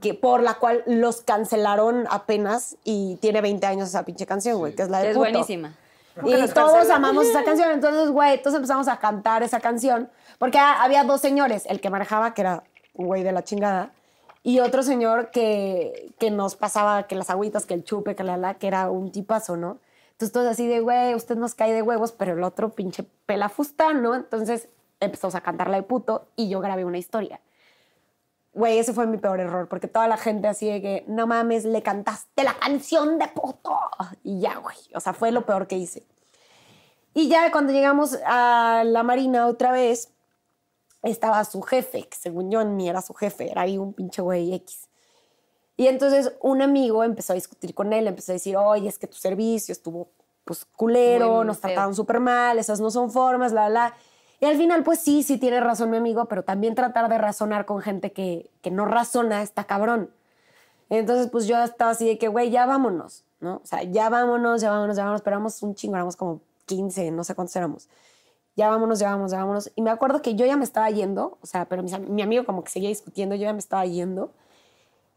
que, 0.00 0.14
por 0.14 0.42
la 0.42 0.54
cual 0.54 0.82
los 0.86 1.20
cancelaron 1.20 2.06
apenas 2.10 2.76
y 2.82 3.16
tiene 3.16 3.40
20 3.40 3.64
años 3.66 3.88
esa 3.88 4.04
pinche 4.04 4.26
canción, 4.26 4.58
güey, 4.58 4.74
que 4.74 4.82
es 4.82 4.88
la 4.90 4.98
de 5.00 5.10
Es 5.10 5.16
puto. 5.16 5.30
buenísima. 5.30 5.74
Y 6.24 6.32
todos 6.32 6.52
cancelaron? 6.52 6.90
amamos 6.90 7.24
esa 7.26 7.44
canción. 7.44 7.70
Entonces, 7.70 8.10
güey, 8.10 8.34
entonces 8.34 8.56
empezamos 8.56 8.88
a 8.88 8.98
cantar 8.98 9.42
esa 9.44 9.60
canción. 9.60 10.10
Porque 10.38 10.58
ha- 10.58 10.82
había 10.82 11.04
dos 11.04 11.20
señores. 11.20 11.64
El 11.66 11.80
que 11.80 11.88
manejaba, 11.88 12.34
que 12.34 12.40
era 12.42 12.64
un 12.94 13.06
güey 13.06 13.22
de 13.22 13.30
la 13.32 13.44
chingada. 13.44 13.92
Y 14.42 14.58
otro 14.58 14.82
señor 14.82 15.30
que, 15.30 16.12
que 16.18 16.30
nos 16.32 16.56
pasaba 16.56 17.04
que 17.04 17.14
las 17.14 17.30
agüitas, 17.30 17.64
que 17.64 17.74
el 17.74 17.84
chupe, 17.84 18.14
que 18.16 18.24
la 18.24 18.36
la, 18.36 18.54
que 18.54 18.66
era 18.66 18.90
un 18.90 19.10
tipazo, 19.12 19.56
¿no? 19.56 19.78
Entonces 20.12 20.32
todos 20.32 20.46
así 20.46 20.66
de, 20.66 20.80
güey, 20.80 21.14
usted 21.14 21.36
nos 21.36 21.54
cae 21.54 21.72
de 21.72 21.82
huevos, 21.82 22.12
pero 22.12 22.32
el 22.32 22.42
otro 22.44 22.70
pinche 22.70 23.04
pelafustán, 23.26 24.02
¿no? 24.02 24.14
Entonces 24.14 24.68
empezamos 25.00 25.34
a 25.34 25.40
cantarla 25.40 25.76
de 25.76 25.82
puto 25.82 26.28
y 26.36 26.48
yo 26.48 26.60
grabé 26.60 26.84
una 26.84 26.98
historia. 26.98 27.40
Güey, 28.54 28.78
ese 28.78 28.92
fue 28.92 29.06
mi 29.06 29.16
peor 29.16 29.40
error, 29.40 29.66
porque 29.68 29.88
toda 29.88 30.06
la 30.08 30.18
gente 30.18 30.46
así 30.46 30.68
de 30.68 30.82
que, 30.82 31.04
no 31.08 31.26
mames, 31.26 31.64
le 31.64 31.82
cantaste 31.82 32.44
la 32.44 32.54
canción 32.54 33.18
de 33.18 33.28
puto. 33.28 33.78
Y 34.22 34.40
ya, 34.40 34.58
güey. 34.58 34.76
O 34.94 35.00
sea, 35.00 35.14
fue 35.14 35.32
lo 35.32 35.46
peor 35.46 35.66
que 35.66 35.76
hice. 35.76 36.06
Y 37.14 37.28
ya 37.28 37.50
cuando 37.50 37.72
llegamos 37.72 38.18
a 38.26 38.84
la 38.84 39.02
marina 39.02 39.46
otra 39.46 39.72
vez, 39.72 40.12
estaba 41.02 41.44
su 41.44 41.62
jefe, 41.62 42.08
que 42.08 42.16
según 42.16 42.50
yo 42.50 42.62
ni 42.64 42.88
era 42.88 43.02
su 43.02 43.14
jefe, 43.14 43.50
era 43.50 43.62
ahí 43.62 43.78
un 43.78 43.92
pinche 43.92 44.22
güey 44.22 44.54
X. 44.54 44.88
Y 45.76 45.86
entonces 45.86 46.32
un 46.40 46.62
amigo 46.62 47.02
empezó 47.04 47.32
a 47.32 47.36
discutir 47.36 47.74
con 47.74 47.92
él, 47.92 48.06
empezó 48.06 48.32
a 48.32 48.34
decir, 48.34 48.56
oye, 48.56 48.88
es 48.88 48.98
que 48.98 49.06
tu 49.06 49.16
servicio 49.16 49.72
estuvo 49.72 50.08
pues 50.44 50.64
culero, 50.64 51.36
Muy 51.38 51.46
nos 51.46 51.58
feo. 51.58 51.70
trataron 51.70 51.94
súper 51.94 52.20
mal, 52.20 52.58
esas 52.58 52.80
no 52.80 52.90
son 52.90 53.10
formas, 53.10 53.52
la, 53.52 53.68
la. 53.68 53.94
Y 54.40 54.44
al 54.46 54.56
final, 54.56 54.82
pues 54.82 54.98
sí, 54.98 55.22
sí 55.22 55.38
tiene 55.38 55.60
razón 55.60 55.88
mi 55.90 55.96
amigo, 55.96 56.24
pero 56.26 56.42
también 56.42 56.74
tratar 56.74 57.08
de 57.08 57.16
razonar 57.16 57.64
con 57.64 57.80
gente 57.80 58.12
que, 58.12 58.50
que 58.60 58.70
no 58.72 58.84
razona 58.84 59.40
está 59.42 59.64
cabrón. 59.64 60.10
Entonces, 60.90 61.30
pues 61.30 61.46
yo 61.46 61.62
estaba 61.62 61.92
así 61.92 62.06
de 62.06 62.18
que, 62.18 62.28
güey, 62.28 62.50
ya 62.50 62.66
vámonos, 62.66 63.24
¿no? 63.40 63.56
O 63.62 63.66
sea, 63.66 63.82
ya 63.84 64.08
vámonos, 64.10 64.60
ya 64.60 64.70
vámonos, 64.70 64.96
ya 64.96 65.04
vámonos. 65.04 65.22
Pero 65.22 65.36
éramos 65.36 65.62
un 65.62 65.74
chingo, 65.74 65.94
éramos 65.94 66.16
como 66.16 66.40
15, 66.66 67.10
no 67.12 67.24
sé 67.24 67.34
cuántos 67.34 67.54
éramos. 67.56 67.88
Ya 68.56 68.68
vámonos, 68.68 68.98
ya 68.98 69.10
vámonos, 69.10 69.30
ya 69.32 69.38
vámonos. 69.38 69.70
Y 69.74 69.80
me 69.82 69.90
acuerdo 69.90 70.20
que 70.20 70.34
yo 70.34 70.44
ya 70.44 70.56
me 70.56 70.64
estaba 70.64 70.90
yendo, 70.90 71.38
o 71.40 71.46
sea, 71.46 71.64
pero 71.66 71.82
am- 71.82 72.10
mi 72.14 72.20
amigo 72.20 72.44
como 72.44 72.62
que 72.64 72.70
seguía 72.70 72.90
discutiendo, 72.90 73.34
yo 73.36 73.42
ya 73.42 73.52
me 73.52 73.58
estaba 73.60 73.86
yendo. 73.86 74.32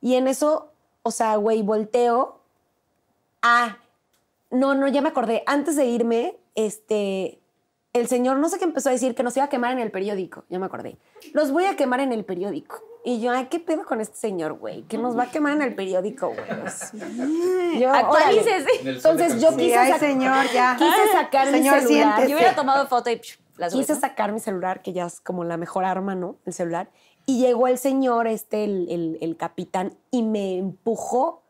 Y 0.06 0.14
en 0.14 0.27
eso, 0.27 0.72
o 1.02 1.10
sea, 1.10 1.36
güey, 1.38 1.64
volteo. 1.64 2.40
Ah, 3.41 3.80
no, 4.52 4.76
no, 4.76 4.88
ya 4.88 5.02
me 5.02 5.10
acordé. 5.10 5.41
Antes 5.48 5.76
de 5.76 5.86
irme, 5.86 6.38
este, 6.53 7.40
el 7.94 8.07
señor 8.07 8.38
no 8.38 8.48
sé 8.48 8.60
qué 8.60 8.65
empezó 8.65 8.90
a 8.90 8.91
decir 8.91 9.15
que 9.15 9.23
nos 9.23 9.36
iba 9.36 9.48
a 9.48 9.49
quemar 9.49 9.72
en 9.72 9.80
el 9.80 9.90
periódico. 9.90 10.44
Ya 10.48 10.60
me 10.60 10.68
acordé. 10.68 10.99
Los 11.34 11.52
voy 11.52 11.65
a 11.65 11.76
quemar 11.76 12.02
en 12.02 12.11
el 12.11 12.23
periódico. 12.23 12.84
Y 13.03 13.19
yo, 13.19 13.32
ay, 13.32 13.48
¿qué 13.49 13.60
pedo 13.60 13.84
con 13.84 13.99
este 13.99 14.15
señor, 14.18 14.53
güey? 14.53 14.84
Que 14.84 14.99
nos 14.99 15.18
va 15.18 15.23
a 15.23 15.32
quemar 15.32 15.53
en 15.53 15.64
el 15.64 15.73
periódico, 15.73 16.27
güey. 16.27 17.80
Yo, 17.80 17.91
Actualícese. 17.91 18.69
Entonces 18.88 19.41
yo 19.41 19.49
Sí, 19.53 19.57
quise, 19.57 19.77
ay, 19.77 19.91
sac- 19.91 19.99
señor, 19.99 20.45
ya. 20.53 20.76
quise 20.77 21.11
sacar 21.14 21.48
Señor, 21.49 21.76
mi 21.77 21.82
celular. 21.82 21.88
siéntese. 21.88 22.30
Yo 22.30 22.36
hubiera 22.38 22.56
tomado 22.56 22.86
foto 22.88 23.10
y 23.10 23.15
psh, 23.18 23.40
la 23.57 23.69
Quise 23.69 23.94
¿no? 23.94 23.99
sacar 23.99 24.32
mi 24.32 24.40
celular, 24.40 24.84
que 24.84 24.94
ya 24.94 25.06
es 25.07 25.19
como 25.19 25.44
la 25.44 25.57
mejor 25.57 25.84
arma, 25.84 26.14
¿no? 26.14 26.36
El 26.45 26.53
celular. 26.53 26.90
Y 27.26 27.39
llegó 27.39 27.68
el 27.68 27.77
señor, 27.77 28.27
este, 28.27 28.64
el, 28.64 28.88
el- 28.89 29.18
el 29.22 29.38
capitán, 29.38 29.95
y 30.11 30.23
me 30.23 30.57
empujó. 30.57 31.41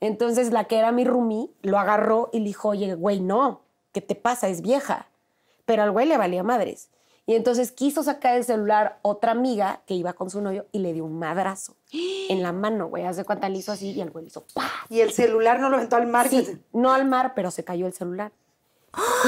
Entonces 0.00 0.52
la 0.52 0.64
que 0.64 0.78
era 0.78 0.92
mi 0.92 1.04
roomie 1.04 1.50
lo 1.62 1.78
agarró 1.78 2.30
y 2.32 2.38
le 2.38 2.44
dijo, 2.46 2.68
oye, 2.70 2.94
güey, 2.94 3.20
no, 3.20 3.60
¿qué 3.92 4.00
te 4.00 4.14
pasa? 4.14 4.48
Es 4.48 4.62
vieja. 4.62 5.08
Pero 5.66 5.82
al 5.82 5.90
güey 5.90 6.06
le 6.06 6.16
valía 6.16 6.42
madres. 6.42 6.88
Y 7.26 7.34
entonces 7.34 7.72
quiso 7.72 8.02
sacar 8.02 8.36
el 8.38 8.44
celular 8.44 9.00
otra 9.02 9.32
amiga 9.32 9.82
que 9.84 9.92
iba 9.94 10.14
con 10.14 10.30
su 10.30 10.40
novio 10.40 10.64
y 10.72 10.78
le 10.78 10.94
dio 10.94 11.04
un 11.04 11.18
madrazo 11.18 11.76
en 11.92 12.42
la 12.42 12.52
mano, 12.52 12.86
güey. 12.88 13.04
Haz 13.04 13.18
de 13.18 13.24
cuenta, 13.24 13.50
le 13.50 13.58
hizo 13.58 13.70
así 13.72 13.90
y 13.90 14.00
el 14.00 14.10
güey 14.10 14.24
le 14.24 14.28
hizo 14.28 14.44
¡pah! 14.54 14.70
Y 14.88 15.00
el 15.00 15.12
celular 15.12 15.60
no 15.60 15.68
lo 15.68 15.76
aventó 15.76 15.96
al 15.96 16.06
mar. 16.06 16.28
Sí, 16.28 16.58
no 16.72 16.90
al 16.94 17.04
mar, 17.04 17.32
pero 17.34 17.50
se 17.50 17.64
cayó 17.64 17.86
el 17.86 17.92
celular. 17.92 18.32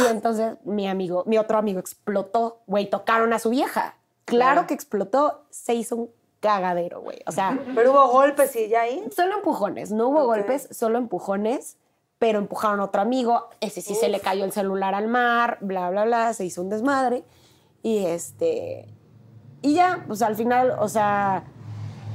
Y 0.02 0.06
entonces 0.06 0.55
mi 0.64 0.89
amigo, 0.89 1.24
mi 1.27 1.36
otro 1.36 1.59
amigo 1.59 1.78
explotó, 1.78 2.60
güey, 2.66 2.89
tocaron 2.89 3.35
a 3.35 3.39
su 3.39 3.51
vieja. 3.51 3.97
Claro 4.24 4.66
que 4.66 4.74
explotó, 4.74 5.44
se 5.51 5.74
hizo 5.74 5.97
un 5.97 6.10
cagadero, 6.40 7.01
güey. 7.01 7.18
O 7.26 7.32
sea, 7.32 7.59
Pero 7.74 7.92
hubo 7.92 8.09
golpes 8.09 8.55
y 8.56 8.68
ya 8.68 8.82
ahí. 8.82 9.05
solo 9.14 9.36
empujones, 9.36 9.92
no 9.92 10.09
hubo 10.09 10.24
golpes, 10.24 10.68
solo 10.70 10.98
empujones, 10.98 11.76
pero 12.18 12.38
empujaron 12.38 12.80
a 12.80 12.84
otro 12.84 13.01
amigo, 13.01 13.48
ese 13.60 13.80
sí 13.80 13.94
se 13.94 14.09
le 14.09 14.20
cayó 14.20 14.44
el 14.44 14.52
celular 14.52 14.94
al 14.94 15.09
mar, 15.09 15.59
bla, 15.60 15.88
bla, 15.90 16.05
bla, 16.05 16.34
se 16.34 16.44
hizo 16.44 16.60
un 16.60 16.68
desmadre. 16.68 17.24
Y 17.82 18.05
este, 18.05 18.86
y 19.62 19.74
ya, 19.74 20.05
pues 20.06 20.20
al 20.20 20.36
final, 20.36 20.76
o 20.78 20.88
sea, 20.88 21.44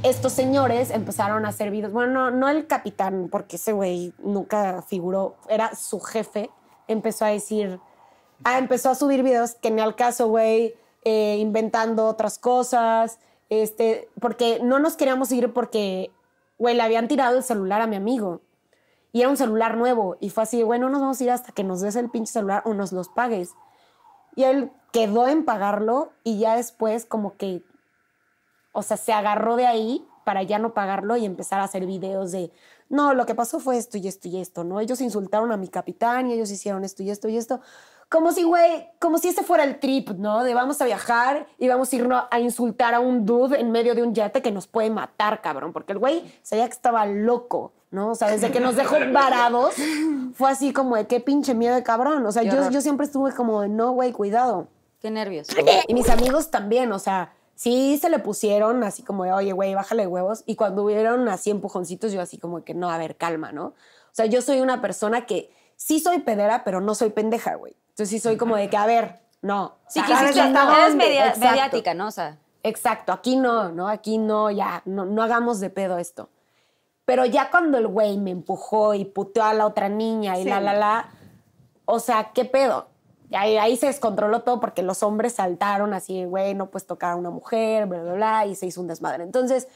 estos 0.03 0.33
señores 0.33 0.91
empezaron 0.91 1.45
a 1.45 1.49
hacer 1.49 1.71
videos. 1.71 1.91
Bueno, 1.91 2.29
no, 2.29 2.31
no 2.31 2.49
el 2.49 2.67
capitán, 2.67 3.29
porque 3.31 3.55
ese 3.55 3.71
güey 3.71 4.13
nunca 4.19 4.83
figuró, 4.83 5.37
era 5.49 5.73
su 5.75 5.99
jefe. 5.99 6.51
Empezó 6.87 7.25
a 7.25 7.29
decir, 7.29 7.79
ah, 8.43 8.59
empezó 8.59 8.91
a 8.91 8.95
subir 8.95 9.23
videos 9.23 9.55
que 9.55 9.71
ni 9.71 9.81
al 9.81 9.95
caso, 9.95 10.27
güey, 10.27 10.75
eh, 11.05 11.37
inventando 11.39 12.07
otras 12.07 12.37
cosas. 12.37 13.19
Este, 13.49 14.09
porque 14.19 14.59
no 14.61 14.79
nos 14.79 14.97
queríamos 14.97 15.31
ir 15.31 15.53
porque, 15.53 16.11
güey, 16.57 16.75
le 16.75 16.81
habían 16.81 17.07
tirado 17.07 17.37
el 17.37 17.43
celular 17.43 17.81
a 17.81 17.87
mi 17.87 17.95
amigo. 17.95 18.41
Y 19.13 19.21
era 19.21 19.29
un 19.29 19.37
celular 19.37 19.77
nuevo. 19.77 20.17
Y 20.19 20.31
fue 20.31 20.43
así, 20.43 20.61
güey, 20.61 20.79
no 20.79 20.89
nos 20.89 20.99
vamos 20.99 21.21
a 21.21 21.23
ir 21.23 21.31
hasta 21.31 21.53
que 21.53 21.63
nos 21.63 21.79
des 21.79 21.95
el 21.95 22.09
pinche 22.09 22.33
celular 22.33 22.63
o 22.65 22.73
nos 22.73 22.91
los 22.91 23.07
pagues. 23.07 23.53
Y 24.35 24.43
él 24.43 24.71
quedó 24.91 25.27
en 25.27 25.45
pagarlo 25.45 26.11
y 26.23 26.39
ya 26.39 26.57
después 26.57 27.05
como 27.05 27.37
que, 27.37 27.63
o 28.73 28.81
sea, 28.81 28.97
se 28.97 29.13
agarró 29.13 29.55
de 29.55 29.67
ahí 29.67 30.05
para 30.25 30.43
ya 30.43 30.59
no 30.59 30.73
pagarlo 30.73 31.15
y 31.15 31.25
empezar 31.25 31.61
a 31.61 31.65
hacer 31.65 31.85
videos 31.85 32.31
de, 32.31 32.51
no, 32.89 33.13
lo 33.13 33.25
que 33.25 33.35
pasó 33.35 33.59
fue 33.59 33.77
esto 33.77 33.97
y 33.97 34.07
esto 34.07 34.27
y 34.27 34.41
esto, 34.41 34.63
¿no? 34.63 34.79
Ellos 34.79 34.99
insultaron 34.99 35.51
a 35.51 35.57
mi 35.57 35.69
capitán 35.69 36.27
y 36.29 36.33
ellos 36.33 36.51
hicieron 36.51 36.83
esto 36.83 37.03
y 37.03 37.09
esto 37.09 37.29
y 37.29 37.37
esto. 37.37 37.61
Como 38.09 38.31
si, 38.31 38.43
güey, 38.43 38.87
como 38.99 39.17
si 39.17 39.29
ese 39.29 39.43
fuera 39.43 39.63
el 39.63 39.79
trip, 39.79 40.11
¿no? 40.11 40.43
De 40.43 40.53
vamos 40.53 40.79
a 40.81 40.85
viajar 40.85 41.47
y 41.57 41.67
vamos 41.67 41.91
a 41.91 41.95
irnos 41.95 42.23
a 42.29 42.39
insultar 42.39 42.93
a 42.93 42.99
un 42.99 43.25
dude 43.25 43.59
en 43.59 43.71
medio 43.71 43.95
de 43.95 44.03
un 44.03 44.13
yate 44.13 44.41
que 44.41 44.51
nos 44.51 44.67
puede 44.67 44.89
matar, 44.89 45.41
cabrón. 45.41 45.73
Porque 45.73 45.93
el 45.93 45.99
güey 45.99 46.23
sabía 46.43 46.65
que 46.67 46.73
estaba 46.73 47.05
loco, 47.05 47.73
¿no? 47.91 48.11
O 48.11 48.15
sea, 48.15 48.29
desde 48.29 48.51
que 48.51 48.59
nos 48.59 48.75
dejó 48.75 48.95
varados, 49.11 49.73
fue 50.33 50.51
así 50.51 50.71
como 50.71 50.95
de 50.95 51.07
qué 51.07 51.19
pinche 51.19 51.55
miedo 51.55 51.75
de 51.75 51.83
cabrón. 51.83 52.25
O 52.25 52.31
sea, 52.31 52.43
yo, 52.43 52.69
yo 52.69 52.81
siempre 52.81 53.05
estuve 53.05 53.33
como 53.33 53.61
de, 53.61 53.69
no, 53.69 53.91
güey, 53.91 54.11
cuidado. 54.11 54.67
Qué 55.01 55.11
nervios. 55.11 55.47
Y 55.87 55.93
mis 55.93 56.09
amigos 56.09 56.51
también, 56.51 56.91
o 56.91 56.99
sea, 56.99 57.33
sí 57.55 57.97
se 57.99 58.09
le 58.09 58.19
pusieron 58.19 58.83
así 58.83 59.01
como 59.03 59.23
de, 59.23 59.33
oye, 59.33 59.51
güey, 59.53 59.73
bájale 59.73 60.05
huevos. 60.05 60.43
Y 60.45 60.55
cuando 60.55 60.83
hubieron 60.83 61.27
así 61.27 61.49
empujoncitos, 61.49 62.11
yo 62.11 62.21
así 62.21 62.37
como 62.37 62.63
que, 62.63 62.73
no, 62.73 62.89
a 62.89 62.97
ver, 62.97 63.17
calma, 63.17 63.51
¿no? 63.51 63.67
O 63.67 64.13
sea, 64.13 64.25
yo 64.25 64.41
soy 64.41 64.61
una 64.61 64.81
persona 64.81 65.25
que 65.25 65.51
sí 65.75 65.99
soy 65.99 66.19
pedera, 66.19 66.63
pero 66.63 66.81
no 66.81 66.95
soy 66.95 67.09
pendeja, 67.09 67.55
güey. 67.55 67.75
Entonces 67.95 68.09
sí 68.09 68.19
soy 68.19 68.35
como 68.35 68.57
de 68.57 68.69
que, 68.69 68.75
a 68.75 68.85
ver, 68.85 69.21
no. 69.41 69.75
Sí, 69.87 70.01
quisiste, 70.01 70.41
hasta 70.41 70.65
no, 70.65 70.75
eres 70.77 70.95
media- 70.95 71.33
mediática, 71.37 71.93
¿no? 71.93 72.07
O 72.07 72.11
sea, 72.11 72.37
Exacto, 72.61 73.13
aquí 73.13 73.37
no, 73.37 73.69
¿no? 73.71 73.87
Aquí 73.87 74.17
no, 74.17 74.49
ya, 74.51 74.81
no, 74.85 75.05
no 75.05 75.21
hagamos 75.23 75.59
de 75.59 75.69
pedo 75.69 75.97
esto. 75.99 76.29
Pero 77.05 77.23
ya 77.25 77.51
cuando 77.51 77.77
el 77.77 77.87
güey 77.87 78.17
me 78.17 78.31
empujó 78.31 78.95
y 78.95 79.05
puteó 79.05 79.43
a 79.43 79.53
la 79.53 79.65
otra 79.67 79.87
niña 79.87 80.37
y 80.39 80.43
Sí. 80.43 80.49
la, 80.49 80.59
la, 80.59 80.73
la, 80.73 81.09
o 81.85 81.99
sea, 81.99 82.31
¿qué 82.33 82.43
pedo? 82.43 82.87
Y 83.29 83.35
ahí, 83.35 83.57
ahí 83.57 83.77
se 83.77 83.85
descontroló 83.85 84.41
todo 84.41 84.59
porque 84.59 84.81
los 84.81 85.03
hombres 85.03 85.33
saltaron 85.33 85.93
así, 85.93 86.25
güey, 86.25 86.53
no 86.55 86.71
puedes 86.71 86.87
tocar 86.87 87.11
a 87.11 87.15
una 87.15 87.29
mujer, 87.29 87.85
bla, 87.85 88.01
bla, 88.01 88.13
bla, 88.13 88.45
y 88.47 88.55
se 88.55 88.65
hizo 88.65 88.81
un 88.81 88.87
desmadre. 88.87 89.23
Entonces, 89.23 89.67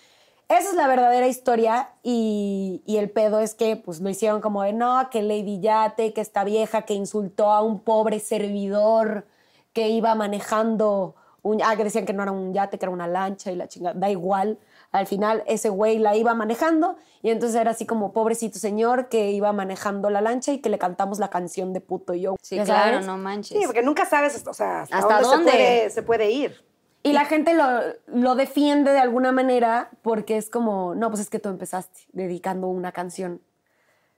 esa 0.49 0.69
es 0.69 0.75
la 0.75 0.87
verdadera 0.87 1.27
historia 1.27 1.91
y, 2.03 2.81
y 2.85 2.97
el 2.97 3.09
pedo 3.09 3.39
es 3.39 3.53
que 3.53 3.75
pues 3.75 4.01
lo 4.01 4.09
hicieron 4.09 4.41
como 4.41 4.63
de, 4.63 4.73
no, 4.73 5.09
que 5.11 5.21
Lady 5.21 5.59
Yate, 5.59 6.11
que 6.13 6.21
esta 6.21 6.43
vieja 6.43 6.81
que 6.81 6.95
insultó 6.95 7.51
a 7.51 7.61
un 7.61 7.79
pobre 7.79 8.19
servidor 8.19 9.25
que 9.73 9.89
iba 9.89 10.15
manejando 10.15 11.15
un, 11.41 11.61
ah, 11.63 11.75
que 11.75 11.83
decían 11.83 12.05
que 12.05 12.13
no 12.13 12.23
era 12.23 12.31
un 12.31 12.53
yate, 12.53 12.77
que 12.77 12.85
era 12.85 12.91
una 12.91 13.07
lancha 13.07 13.51
y 13.51 13.55
la 13.55 13.67
chingada, 13.67 13.97
da 13.97 14.09
igual. 14.09 14.57
Al 14.91 15.05
final 15.05 15.43
ese 15.45 15.69
güey 15.69 15.99
la 15.99 16.15
iba 16.15 16.33
manejando 16.33 16.97
y 17.21 17.29
entonces 17.29 17.59
era 17.61 17.71
así 17.71 17.85
como 17.85 18.11
pobrecito 18.11 18.57
señor 18.57 19.07
que 19.07 19.31
iba 19.31 19.53
manejando 19.53 20.09
la 20.09 20.19
lancha 20.19 20.51
y 20.51 20.59
que 20.59 20.69
le 20.69 20.79
cantamos 20.79 21.19
la 21.19 21.29
canción 21.29 21.73
de 21.73 21.81
puto 21.81 22.13
y 22.13 22.21
yo. 22.21 22.35
sí, 22.41 22.55
¿ya 22.55 22.65
claro, 22.65 22.93
sabes? 22.93 23.05
no 23.05 23.17
manches. 23.17 23.57
Sí, 23.57 23.65
porque 23.65 23.83
nunca 23.83 24.05
sabes, 24.05 24.43
o 24.47 24.53
sea, 24.53 24.81
hasta, 24.81 24.97
¿Hasta 24.97 25.21
dónde, 25.21 25.51
dónde? 25.51 25.51
Se, 25.51 25.57
puede, 25.57 25.89
se 25.91 26.03
puede 26.03 26.31
ir. 26.31 26.68
Y 27.01 27.13
la 27.13 27.25
gente 27.25 27.53
lo, 27.53 27.65
lo 28.07 28.35
defiende 28.35 28.91
de 28.91 28.99
alguna 28.99 29.31
manera 29.31 29.89
porque 30.01 30.37
es 30.37 30.49
como, 30.49 30.95
no, 30.95 31.09
pues 31.09 31.21
es 31.21 31.29
que 31.29 31.39
tú 31.39 31.49
empezaste 31.49 32.01
dedicando 32.11 32.67
una 32.67 32.91
canción. 32.91 33.41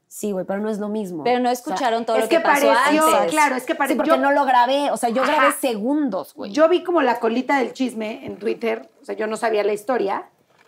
Sí, 0.08 0.32
güey, 0.34 0.46
pero 0.46 0.60
no 0.60 0.70
es 0.70 0.78
lo 0.80 0.90
mismo. 0.90 1.24
Pero 1.24 1.40
no 1.40 1.50
O 1.50 1.54
sea, 1.56 1.74
escucharon 1.74 2.06
todo 2.06 2.18
es 2.18 2.24
lo 2.24 2.30
que, 2.30 2.38
que 2.38 2.42
pasó 2.42 2.68
pareció, 2.68 3.06
antes. 3.16 3.32
claro, 3.32 3.56
es 3.56 3.64
que 3.66 3.74
Sí, 3.74 3.78
pareció. 3.78 3.98
porque 3.98 4.18
no 4.18 4.32
lo 4.32 4.44
grabé. 4.46 4.92
O 4.92 4.98
sea, 4.98 5.10
yo 5.10 5.24
Ajá. 5.24 5.32
grabé 5.36 5.54
segundos, 5.54 6.34
güey. 6.34 6.52
Yo 6.52 6.68
vi 6.68 6.84
como 6.84 7.02
la 7.02 7.20
colita 7.20 7.58
del 7.60 7.72
chisme 7.72 8.26
en 8.26 8.38
Twitter, 8.38 8.90
o 9.02 9.06
sea, 9.06 9.16
yo 9.16 9.28
no 9.28 9.38
sabía 9.38 9.64
la 9.64 9.72
historia. 9.74 10.26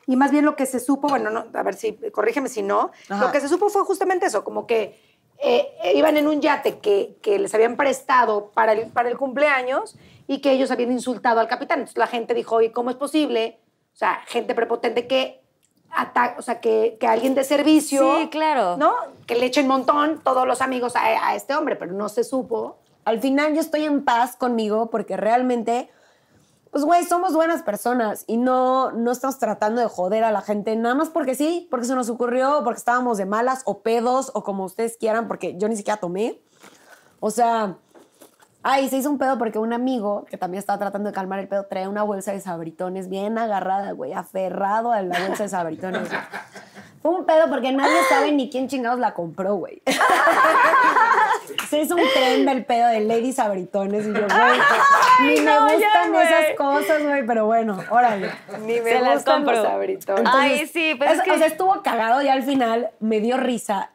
Y 0.07 0.15
más 0.15 0.31
bien 0.31 0.45
lo 0.45 0.55
que 0.55 0.65
se 0.65 0.79
supo, 0.79 1.07
bueno, 1.09 1.29
no, 1.29 1.45
a 1.53 1.63
ver 1.63 1.73
si, 1.75 1.93
corrígeme 2.11 2.47
si 2.47 2.61
no, 2.61 2.91
Ajá. 3.09 3.25
lo 3.25 3.31
que 3.31 3.41
se 3.41 3.49
supo 3.49 3.69
fue 3.69 3.83
justamente 3.83 4.27
eso, 4.27 4.43
como 4.45 4.65
que 4.67 4.97
eh, 5.39 5.67
iban 5.95 6.15
en 6.15 6.27
un 6.27 6.39
yate 6.41 6.79
que, 6.79 7.17
que 7.21 7.37
les 7.39 7.53
habían 7.53 7.75
prestado 7.75 8.51
para 8.53 8.71
el, 8.73 8.87
para 8.91 9.09
el 9.09 9.17
cumpleaños 9.17 9.97
y 10.27 10.39
que 10.41 10.51
ellos 10.51 10.71
habían 10.71 10.91
insultado 10.91 11.39
al 11.39 11.47
capitán. 11.47 11.79
Entonces 11.79 11.97
la 11.97 12.07
gente 12.07 12.33
dijo, 12.33 12.55
oye, 12.55 12.71
¿cómo 12.71 12.89
es 12.89 12.95
posible? 12.95 13.59
O 13.93 13.97
sea, 13.97 14.19
gente 14.27 14.55
prepotente 14.55 15.07
que 15.07 15.41
ata- 15.91 16.35
o 16.39 16.41
sea, 16.41 16.59
que, 16.59 16.97
que 16.99 17.07
alguien 17.07 17.35
de 17.35 17.43
servicio, 17.43 18.15
Sí, 18.19 18.29
claro. 18.29 18.77
¿no? 18.77 18.93
Que 19.27 19.35
le 19.35 19.45
echen 19.45 19.67
montón 19.67 20.21
todos 20.23 20.47
los 20.47 20.61
amigos 20.61 20.95
a, 20.95 21.01
a 21.29 21.35
este 21.35 21.55
hombre, 21.55 21.75
pero 21.75 21.93
no 21.93 22.09
se 22.09 22.23
supo. 22.23 22.77
Al 23.05 23.19
final 23.19 23.53
yo 23.53 23.61
estoy 23.61 23.83
en 23.83 24.03
paz 24.05 24.35
conmigo 24.37 24.89
porque 24.89 25.17
realmente, 25.17 25.89
pues, 26.71 26.85
güey, 26.85 27.03
somos 27.03 27.33
buenas 27.33 27.61
personas 27.61 28.23
y 28.25 28.37
no, 28.37 28.91
no 28.93 29.11
estamos 29.11 29.37
tratando 29.37 29.81
de 29.81 29.87
joder 29.87 30.23
a 30.23 30.31
la 30.31 30.41
gente 30.41 30.75
nada 30.75 30.95
más 30.95 31.09
porque 31.09 31.35
sí, 31.35 31.67
porque 31.69 31.85
se 31.85 31.93
nos 31.95 32.09
ocurrió, 32.09 32.61
porque 32.63 32.79
estábamos 32.79 33.17
de 33.17 33.25
malas 33.25 33.61
o 33.65 33.81
pedos 33.81 34.31
o 34.33 34.43
como 34.43 34.63
ustedes 34.63 34.97
quieran, 34.97 35.27
porque 35.27 35.57
yo 35.57 35.67
ni 35.67 35.75
siquiera 35.75 35.99
tomé. 35.99 36.39
O 37.19 37.29
sea, 37.29 37.77
ay, 38.63 38.89
se 38.89 38.97
hizo 38.97 39.09
un 39.09 39.17
pedo 39.17 39.37
porque 39.37 39.59
un 39.59 39.73
amigo 39.73 40.25
que 40.29 40.37
también 40.37 40.59
estaba 40.59 40.79
tratando 40.79 41.09
de 41.09 41.13
calmar 41.13 41.39
el 41.39 41.47
pedo 41.47 41.65
trae 41.65 41.87
una 41.87 42.03
bolsa 42.03 42.31
de 42.31 42.39
sabritones 42.41 43.09
bien 43.09 43.37
agarrada, 43.37 43.91
güey, 43.91 44.13
aferrado 44.13 44.91
a 44.91 45.01
la 45.01 45.19
bolsa 45.27 45.43
de 45.43 45.49
sabritones. 45.49 46.09
güey. 46.09 46.21
Fue 47.01 47.11
un 47.11 47.25
pedo 47.25 47.49
porque 47.49 47.73
nadie 47.73 47.97
sabe 48.07 48.31
ni 48.31 48.49
quién 48.49 48.69
chingados 48.69 48.97
la 48.99 49.13
compró, 49.13 49.55
güey. 49.55 49.81
Se 51.69 51.81
hizo 51.81 51.95
un 51.95 52.01
tren 52.13 52.45
del 52.45 52.65
pedo 52.65 52.87
de 52.87 53.01
Lady 53.01 53.33
Sabritones 53.33 54.05
y 54.05 54.13
yo, 54.13 54.21
güey, 54.21 54.59
ni 55.35 55.39
no, 55.41 55.65
me 55.65 55.73
gustan 55.75 56.15
esas 56.15 56.55
cosas, 56.57 57.03
güey, 57.03 57.25
pero 57.25 57.45
bueno, 57.45 57.79
órale. 57.89 58.29
Ni 58.61 58.79
me 58.79 58.91
Se 58.91 58.99
las 59.01 59.15
gustan 59.15 59.43
los 59.43 59.53
compro. 59.53 59.63
sabritones. 59.63 60.31
Ay, 60.33 60.67
sí, 60.67 60.95
pero 60.97 61.11
es 61.11 61.21
que- 61.21 61.31
O 61.31 61.37
sea, 61.37 61.47
estuvo 61.47 61.81
cagado 61.81 62.21
y 62.21 62.27
al 62.29 62.43
final 62.43 62.91
me 62.99 63.19
dio 63.19 63.37
risa 63.37 63.89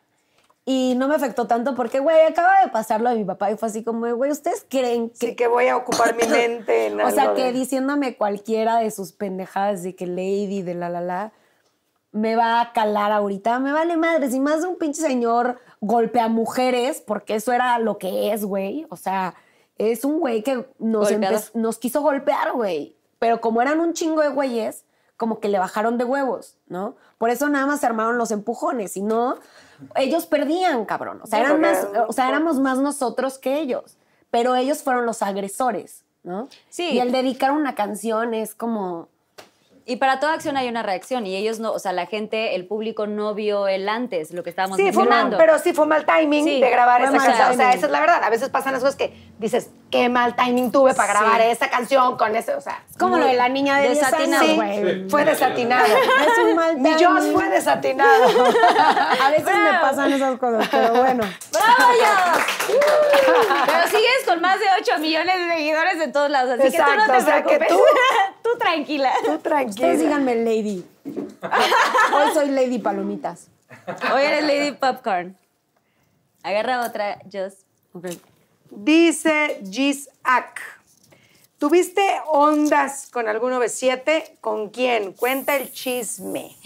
y 0.70 0.94
no 0.96 1.08
me 1.08 1.14
afectó 1.14 1.46
tanto 1.46 1.74
porque, 1.74 1.98
güey, 1.98 2.26
acaba 2.26 2.60
de 2.62 2.68
pasar 2.68 3.00
lo 3.00 3.08
de 3.08 3.16
mi 3.16 3.24
papá 3.24 3.50
y 3.50 3.56
fue 3.56 3.70
así 3.70 3.82
como, 3.82 4.06
güey, 4.14 4.30
¿ustedes 4.30 4.66
creen 4.68 5.08
que...? 5.08 5.28
Sí 5.28 5.34
que 5.34 5.48
voy 5.48 5.66
a 5.68 5.78
ocupar 5.78 6.14
mi 6.14 6.24
mente 6.28 6.88
en 6.88 7.00
o 7.00 7.10
sea, 7.10 7.32
que 7.32 7.44
de- 7.44 7.52
diciéndome 7.52 8.18
cualquiera 8.18 8.76
de 8.76 8.90
sus 8.90 9.12
pendejadas 9.12 9.82
de 9.82 9.96
que 9.96 10.06
Lady, 10.06 10.60
de 10.60 10.74
la 10.74 10.90
la 10.90 11.00
la, 11.00 11.32
me 12.12 12.36
va 12.36 12.60
a 12.60 12.74
calar 12.74 13.12
ahorita. 13.12 13.60
Me 13.60 13.72
vale 13.72 13.96
madre. 13.96 14.30
Si 14.30 14.40
más 14.40 14.60
de 14.60 14.68
un 14.68 14.76
pinche 14.76 15.00
señor 15.00 15.58
golpea 15.80 16.28
mujeres, 16.28 17.00
porque 17.00 17.36
eso 17.36 17.54
era 17.54 17.78
lo 17.78 17.96
que 17.96 18.34
es, 18.34 18.44
güey. 18.44 18.86
O 18.90 18.96
sea, 18.96 19.36
es 19.78 20.04
un 20.04 20.20
güey 20.20 20.42
que 20.42 20.66
nos, 20.78 21.10
nos 21.54 21.78
quiso 21.78 22.02
golpear, 22.02 22.52
güey. 22.52 22.94
Pero 23.18 23.40
como 23.40 23.62
eran 23.62 23.80
un 23.80 23.94
chingo 23.94 24.20
de 24.20 24.28
güeyes, 24.28 24.84
como 25.16 25.40
que 25.40 25.48
le 25.48 25.58
bajaron 25.58 25.96
de 25.96 26.04
huevos, 26.04 26.58
¿no? 26.66 26.96
Por 27.16 27.30
eso 27.30 27.48
nada 27.48 27.64
más 27.64 27.80
se 27.80 27.86
armaron 27.86 28.18
los 28.18 28.30
empujones. 28.32 28.92
Si 28.92 29.00
no, 29.00 29.36
ellos 29.96 30.26
perdían, 30.26 30.84
cabrón. 30.84 31.20
O 31.22 31.26
sea, 31.26 31.40
eran 31.40 31.60
más, 31.60 31.86
o 32.06 32.12
sea, 32.12 32.28
éramos 32.28 32.58
más 32.60 32.78
nosotros 32.78 33.38
que 33.38 33.58
ellos. 33.58 33.96
pero 34.30 34.54
ellos 34.54 34.82
fueron 34.82 35.06
los 35.06 35.22
agresores, 35.22 36.04
¿no? 36.22 36.48
Sí. 36.68 36.90
Y 36.90 36.98
el 36.98 37.12
dedicar 37.12 37.52
una 37.52 37.74
canción 37.74 38.34
es 38.34 38.54
como... 38.54 39.08
Y 39.90 39.96
para 39.96 40.20
toda 40.20 40.34
acción 40.34 40.58
hay 40.58 40.68
una 40.68 40.82
reacción 40.82 41.26
y 41.26 41.34
ellos 41.34 41.60
no, 41.60 41.72
o 41.72 41.78
sea, 41.78 41.92
la 41.94 42.04
gente, 42.04 42.54
el 42.54 42.66
público 42.66 43.06
no 43.06 43.32
vio 43.32 43.68
el 43.68 43.88
antes, 43.88 44.32
lo 44.32 44.42
que 44.42 44.50
estábamos 44.50 44.76
Sí, 44.76 44.92
fue 44.92 45.04
mal, 45.06 45.34
pero 45.38 45.58
sí 45.58 45.72
fue 45.72 45.86
mal 45.86 46.04
timing 46.04 46.44
Sí, 46.44 46.60
de 46.60 46.68
grabar 46.68 47.00
fue 47.00 47.08
esa 47.08 47.16
mal 47.16 47.26
canción. 47.26 47.50
O 47.52 47.54
sea, 47.54 47.72
esa 47.72 47.86
es 47.86 47.92
la 47.92 48.00
verdad. 48.00 48.22
A 48.22 48.28
veces 48.28 48.50
pasan 48.50 48.74
las 48.74 48.82
cosas 48.82 48.96
que 48.96 49.14
dices, 49.38 49.70
qué 49.90 50.10
mal 50.10 50.36
timing 50.36 50.70
tuve 50.72 50.92
para 50.92 51.14
grabar 51.14 51.40
Sí. 51.40 51.46
esa 51.48 51.70
canción 51.70 52.18
con 52.18 52.36
ese, 52.36 52.54
o 52.54 52.60
sea. 52.60 52.82
Es 52.90 52.98
como 52.98 53.16
lo 53.16 53.24
de 53.26 53.32
la 53.32 53.48
niña 53.48 53.78
de 53.78 53.88
10 53.88 53.98
Desatinado. 53.98 54.42
años, 54.44 54.46
Sí, 54.46 54.56
güey. 54.82 55.08
fue 55.08 55.24
desatinado. 55.24 55.86
Es 56.26 56.38
un 56.44 56.54
mal 56.54 56.76
Mi 56.76 56.94
timing. 56.94 57.06
Joss 57.06 57.24
fue 57.32 57.48
desatinado. 57.48 58.24
A 59.24 59.30
veces 59.30 59.46
me 59.46 59.78
pasan 59.80 60.12
esas 60.12 60.38
cosas, 60.38 60.68
pero 60.70 60.92
bueno. 60.96 61.24
¡Bravo, 61.50 61.92
Joss! 61.98 62.44
Pero 63.66 63.86
sigues 63.88 64.24
con 64.26 64.40
más 64.42 64.58
de 64.60 64.66
8 64.82 64.98
millones 65.00 65.34
de 65.38 65.50
seguidores 65.54 66.00
en 66.02 66.12
todos 66.12 66.28
lados, 66.30 66.50
así 66.60 66.70
que 66.70 66.76
tú 66.76 66.84
no 66.84 66.92
Exacto, 66.92 67.12
te 67.12 67.18
o 67.18 67.20
sea, 67.24 67.42
que 67.42 67.56
preocupes. 67.58 67.92
Tú, 68.52 68.58
tranquila. 68.58 69.12
Tú 69.24 69.38
tranquila. 69.38 69.68
Ustedes 69.70 70.00
díganme 70.00 70.34
Lady. 70.36 70.84
Hoy 71.04 72.32
soy 72.34 72.48
Lady 72.50 72.78
Palomitas. 72.78 73.48
Hoy 74.14 74.22
eres 74.22 74.44
Lady 74.44 74.72
Popcorn. 74.72 75.36
Agarra 76.42 76.86
otra, 76.86 77.18
Joss. 77.32 77.64
Ok. 77.92 78.06
Dice 78.70 79.60
Gis 79.70 80.08
Ak. 80.22 80.60
¿Tuviste 81.58 82.02
ondas 82.26 83.10
con 83.10 83.26
algún 83.28 83.50
97? 83.50 84.38
¿Con 84.40 84.70
quién? 84.70 85.12
Cuenta 85.12 85.56
el 85.56 85.72
chisme. 85.72 86.56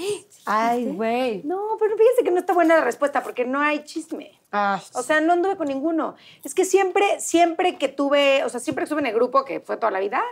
Ay, 0.44 0.86
güey. 0.86 1.42
No, 1.44 1.76
pero 1.80 1.96
fíjense 1.96 2.22
que 2.22 2.30
no 2.30 2.40
está 2.40 2.52
buena 2.52 2.76
la 2.76 2.84
respuesta 2.84 3.22
porque 3.22 3.46
no 3.46 3.60
hay 3.60 3.84
chisme. 3.84 4.38
Ah, 4.52 4.82
O 4.92 5.02
sea, 5.02 5.22
no 5.22 5.32
anduve 5.32 5.56
con 5.56 5.68
ninguno. 5.68 6.14
Es 6.44 6.54
que 6.54 6.66
siempre, 6.66 7.20
siempre 7.20 7.78
que 7.78 7.88
tuve, 7.88 8.44
o 8.44 8.50
sea, 8.50 8.60
siempre 8.60 8.82
que 8.82 8.84
estuve 8.84 9.00
en 9.00 9.06
el 9.06 9.14
grupo, 9.14 9.46
que 9.46 9.60
fue 9.60 9.78
toda 9.78 9.90
la 9.90 9.98
vida. 10.00 10.22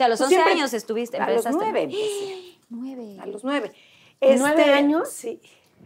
Sea, 0.00 0.06
a 0.06 0.08
los 0.08 0.18
pues 0.18 0.28
11 0.28 0.34
siempre- 0.36 0.52
años 0.54 0.72
estuviste, 0.72 1.16
A 1.18 1.20
los 1.28 1.44
empezaste. 1.44 1.58
nueve 1.62 1.82
empecé. 1.82 2.58
Nueve. 2.70 3.16
A 3.20 3.26
los 3.26 3.44
nueve. 3.44 3.72
¿Nueve 4.20 4.60
Este, 4.60 4.72
años? 4.72 5.08
Sí. 5.10 5.40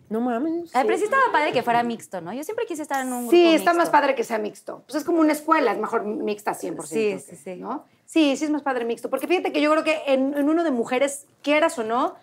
no 0.09 0.21
mames. 0.21 0.71
Ay, 0.75 0.85
pero 0.87 0.97
sí 0.99 1.05
estaba 1.05 1.23
padre 1.33 1.53
que 1.53 1.63
fuera 1.65 1.83
mixto, 1.83 2.21
¿no? 2.21 2.33
Yo 2.33 2.45
siempre 2.45 2.65
quise 2.67 2.83
estar 2.83 3.05
en 3.05 3.13
un 3.13 3.21
grupo 3.27 3.31
Sí, 3.33 3.55
está 3.55 3.71
mixto. 3.73 3.79
más 3.79 3.91
padre 3.91 4.15
que 4.15 4.23
sea 4.23 4.39
mixto. 4.39 4.83
Pues 4.87 4.97
es 4.97 5.05
como 5.05 5.19
una 5.19 5.33
escuela, 5.33 5.73
es 5.73 5.79
mejor 5.79 6.05
mixta 6.05 6.53
100%. 6.55 6.87
Sí, 6.87 7.19
sí, 7.19 7.37
sí. 7.43 7.57
¿no? 7.57 7.85
Sí, 8.07 8.37
sí 8.37 8.45
es 8.45 8.51
más 8.51 8.63
padre 8.63 8.85
mixto. 8.85 9.11
Porque 9.11 9.27
fíjate 9.27 9.51
que 9.53 9.61
yo 9.61 9.71
creo 9.73 9.83
que 9.83 10.03
en, 10.07 10.37
en 10.37 10.49
uno 10.49 10.63
de 10.63 10.71
mujeres, 10.71 11.27
quieras 11.43 11.77
o 11.79 11.83
no, 11.85 12.15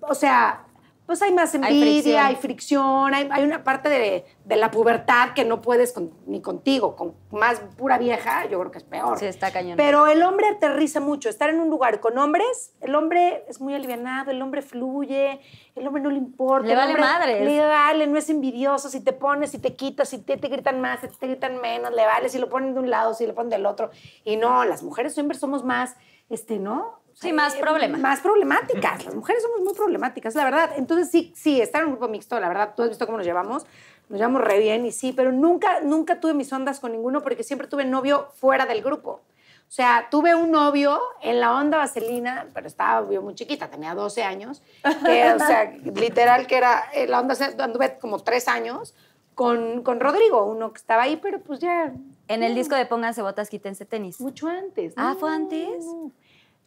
o 0.00 0.14
sea, 0.14 0.66
pues 1.08 1.22
hay 1.22 1.32
más 1.32 1.54
envidia, 1.54 2.26
hay 2.26 2.36
fricción. 2.36 3.08
fricción, 3.08 3.14
hay, 3.14 3.28
hay 3.32 3.42
una 3.42 3.64
parte 3.64 3.88
de, 3.88 4.26
de 4.44 4.56
la 4.56 4.70
pubertad 4.70 5.30
que 5.34 5.42
no 5.44 5.62
puedes 5.62 5.92
con- 5.92 6.12
ni 6.26 6.42
contigo. 6.42 6.94
Con 6.96 7.14
más 7.30 7.60
pura 7.78 7.96
vieja, 7.96 8.44
yo 8.44 8.60
creo 8.60 8.70
que 8.70 8.76
es 8.76 8.84
peor. 8.84 9.18
Sí, 9.18 9.24
está 9.24 9.50
cañón. 9.50 9.78
Pero 9.78 10.06
el 10.06 10.22
hombre 10.22 10.46
aterriza 10.48 11.00
mucho. 11.00 11.30
Estar 11.30 11.48
en 11.48 11.60
un 11.60 11.70
lugar 11.70 12.00
con 12.00 12.18
hombres, 12.18 12.74
el 12.82 12.94
hombre 12.94 13.44
es 13.48 13.58
muy 13.58 13.74
alivianado, 13.74 14.30
el 14.30 14.42
hombre 14.42 14.60
fluye, 14.60 15.40
el 15.74 15.86
hombre 15.86 16.02
no 16.02 16.10
le 16.10 16.18
importa. 16.18 16.68
Le 16.68 16.74
vale 16.76 16.94
madres. 16.98 17.42
Le 17.42 17.58
vale, 17.64 18.06
no 18.06 18.18
es 18.18 18.28
envidioso. 18.28 18.90
Si 18.90 19.00
te 19.00 19.14
pones, 19.14 19.50
si 19.52 19.58
te 19.58 19.74
quitas, 19.76 20.10
si 20.10 20.18
te, 20.18 20.36
te 20.36 20.48
gritan 20.48 20.78
más, 20.82 21.00
si 21.00 21.08
te 21.08 21.26
gritan 21.26 21.58
menos, 21.62 21.90
le 21.92 22.04
vale. 22.04 22.28
Si 22.28 22.38
lo 22.38 22.50
ponen 22.50 22.74
de 22.74 22.80
un 22.80 22.90
lado, 22.90 23.14
si 23.14 23.26
lo 23.26 23.34
ponen 23.34 23.48
del 23.48 23.64
otro. 23.64 23.90
Y 24.24 24.36
no, 24.36 24.64
las 24.66 24.82
mujeres 24.82 25.14
siempre 25.14 25.38
somos 25.38 25.64
más, 25.64 25.96
este, 26.28 26.58
¿no? 26.58 26.97
Sí, 27.20 27.32
más 27.32 27.54
Eh, 27.54 27.60
problemas. 27.60 28.00
Más 28.00 28.20
problemáticas. 28.20 29.04
Las 29.04 29.14
mujeres 29.14 29.42
somos 29.42 29.60
muy 29.60 29.74
problemáticas, 29.74 30.34
la 30.34 30.44
verdad. 30.44 30.70
Entonces, 30.76 31.10
sí, 31.10 31.32
sí, 31.34 31.60
estar 31.60 31.82
en 31.82 31.88
un 31.88 31.92
grupo 31.94 32.08
mixto, 32.08 32.38
la 32.38 32.48
verdad, 32.48 32.74
tú 32.76 32.82
has 32.82 32.88
visto 32.90 33.06
cómo 33.06 33.18
nos 33.18 33.26
llevamos. 33.26 33.66
Nos 34.08 34.18
llevamos 34.18 34.42
re 34.42 34.58
bien 34.58 34.86
y 34.86 34.92
sí, 34.92 35.12
pero 35.12 35.32
nunca, 35.32 35.80
nunca 35.80 36.20
tuve 36.20 36.32
mis 36.34 36.52
ondas 36.52 36.80
con 36.80 36.92
ninguno 36.92 37.22
porque 37.22 37.42
siempre 37.42 37.66
tuve 37.68 37.84
novio 37.84 38.28
fuera 38.36 38.64
del 38.66 38.82
grupo. 38.82 39.20
O 39.68 39.70
sea, 39.70 40.06
tuve 40.10 40.34
un 40.34 40.50
novio 40.50 40.98
en 41.20 41.40
la 41.40 41.54
onda 41.54 41.76
vaselina, 41.76 42.46
pero 42.54 42.66
estaba 42.66 43.06
yo 43.12 43.20
muy 43.20 43.34
chiquita, 43.34 43.68
tenía 43.68 43.94
12 43.94 44.22
años, 44.22 44.62
que, 45.04 45.32
o 45.34 45.38
sea, 45.38 45.70
literal 45.94 46.46
que 46.46 46.56
era, 46.56 46.84
en 46.94 47.10
la 47.10 47.20
onda 47.20 47.36
anduve 47.58 47.98
como 47.98 48.18
tres 48.20 48.48
años 48.48 48.94
con, 49.34 49.82
con 49.82 50.00
Rodrigo, 50.00 50.46
uno 50.46 50.72
que 50.72 50.78
estaba 50.78 51.02
ahí, 51.02 51.18
pero 51.20 51.40
pues 51.40 51.58
ya 51.60 51.92
En 52.28 52.42
el 52.42 52.54
disco 52.54 52.76
de 52.76 52.86
Pónganse 52.86 53.20
botas, 53.20 53.50
quítense 53.50 53.84
tenis. 53.84 54.20
mucho 54.22 54.48
antes. 54.48 54.94
Ah, 54.96 55.12
No, 55.12 55.20
¿fue 55.20 55.30
antes? 55.34 55.84
no. 55.84 56.12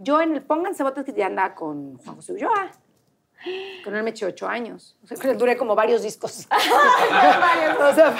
Yo 0.03 0.19
en 0.21 0.33
el 0.33 0.41
Pónganse 0.43 0.83
Botas 0.83 1.05
que 1.05 1.13
ya 1.13 1.27
andaba 1.27 1.53
con 1.53 1.97
Juan 1.97 2.15
José 2.15 2.33
Ulloa. 2.33 2.71
Con 3.83 3.95
él 3.95 4.03
me 4.03 4.11
eché 4.11 4.25
ocho 4.25 4.47
años. 4.47 4.97
O 5.03 5.07
sea, 5.07 5.17
que 5.17 5.33
duré 5.33 5.57
como 5.57 5.75
varios 5.75 6.03
discos. 6.03 6.47
o 7.79 7.93
sea, 7.95 8.11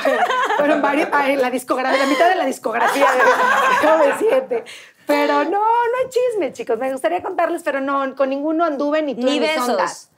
fueron 0.58 0.82
varios, 0.82 1.10
ay, 1.12 1.36
la 1.36 1.49
discografía, 1.52 1.99
la 1.99 2.08
mitad 2.08 2.30
de 2.30 2.36
la 2.36 2.45
discografía 2.45 3.08
de 3.12 4.14
siete. 4.18 4.64
Pero 5.06 5.44
no, 5.44 5.49
no 5.49 5.98
hay 6.03 6.10
chisme, 6.10 6.53
chicos. 6.53 6.78
Me 6.80 6.91
gustaría 6.91 7.22
contarles, 7.22 7.64
pero 7.64 7.82
no, 7.82 8.16
con 8.16 8.30
ninguno 8.30 8.64
anduve 8.64 9.02
ni 9.02 9.16
tuve 9.16 9.32
Ni 9.32 9.40
besos. 9.40 9.70
ondas. 9.70 10.10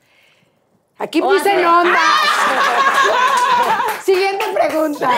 Aquí 0.97 1.21
dicen 1.21 1.65
ondas. 1.65 1.99
Siguiente 4.03 4.45
pregunta. 4.53 5.09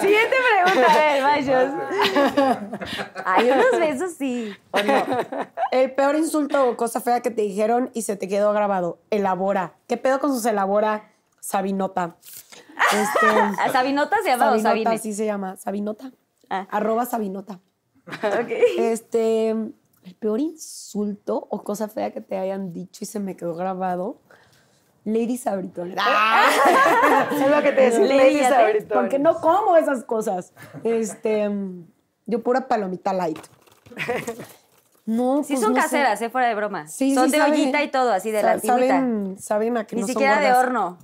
Siguiente 0.00 0.36
pregunta, 0.62 0.92
a 0.92 0.96
ver, 0.96 1.22
vayos. 1.22 1.72
Ay, 3.24 3.50
unos 3.50 3.80
besos 3.80 4.12
sí. 4.18 4.54
¿O 4.70 4.82
no? 4.82 5.04
El 5.70 5.92
peor 5.92 6.16
insulto 6.16 6.68
o 6.68 6.76
cosa 6.76 7.00
fea 7.00 7.20
que 7.20 7.30
te 7.30 7.42
dijeron 7.42 7.90
y 7.94 8.02
se 8.02 8.16
te 8.16 8.28
quedó 8.28 8.52
grabado. 8.52 8.98
Elabora. 9.10 9.74
¿Qué 9.86 9.96
pedo 9.96 10.20
con 10.20 10.34
sus 10.34 10.44
elabora? 10.44 11.10
Sabinota. 11.40 12.16
Este, 12.92 13.26
¿A 13.60 13.70
Sabinota 13.72 14.18
se 14.22 14.28
llama 14.28 14.52
o 14.52 14.58
Sabinota, 14.58 14.96
así 14.96 15.14
se 15.14 15.24
llama. 15.24 15.56
Sabinota. 15.56 16.12
Ah. 16.50 16.66
Arroba 16.70 17.06
Sabinota. 17.06 17.60
Ok. 18.06 18.50
Este, 18.78 19.50
el 19.50 20.14
peor 20.18 20.40
insulto 20.40 21.46
o 21.50 21.64
cosa 21.64 21.88
fea 21.88 22.12
que 22.12 22.20
te 22.20 22.38
hayan 22.38 22.72
dicho 22.72 23.04
y 23.04 23.06
se 23.06 23.20
me 23.20 23.36
quedó 23.36 23.54
grabado. 23.54 24.20
Lady 25.12 25.36
Sabritón. 25.38 25.92
Es 27.32 27.48
lo 27.50 27.62
que 27.62 27.72
te 27.72 27.80
decía. 27.82 28.00
Lady, 28.00 28.40
Lady. 28.40 28.84
Porque 28.86 29.18
no 29.18 29.40
como 29.40 29.76
esas 29.76 30.04
cosas. 30.04 30.52
Este, 30.84 31.50
yo 32.26 32.42
pura 32.42 32.68
palomita 32.68 33.12
light. 33.12 33.38
No, 35.06 35.42
Sí 35.42 35.54
pues 35.54 35.64
son 35.64 35.72
no 35.72 35.76
sé. 35.76 35.82
caseras, 35.84 36.20
¿eh? 36.20 36.28
Fuera 36.28 36.48
de 36.48 36.54
broma. 36.54 36.86
Sí, 36.86 37.14
son 37.14 37.26
sí 37.26 37.32
de 37.32 37.38
saben- 37.38 37.52
ollita 37.54 37.82
y 37.82 37.90
todo, 37.90 38.12
así 38.12 38.30
de 38.30 38.42
la. 38.42 38.58
Saben, 38.60 39.36
saben 39.38 39.76
a 39.78 39.86
que 39.86 39.96
Ni 39.96 40.02
no 40.02 40.06
son 40.08 40.12
siquiera 40.14 40.40
de 40.40 40.52
horno. 40.52 40.98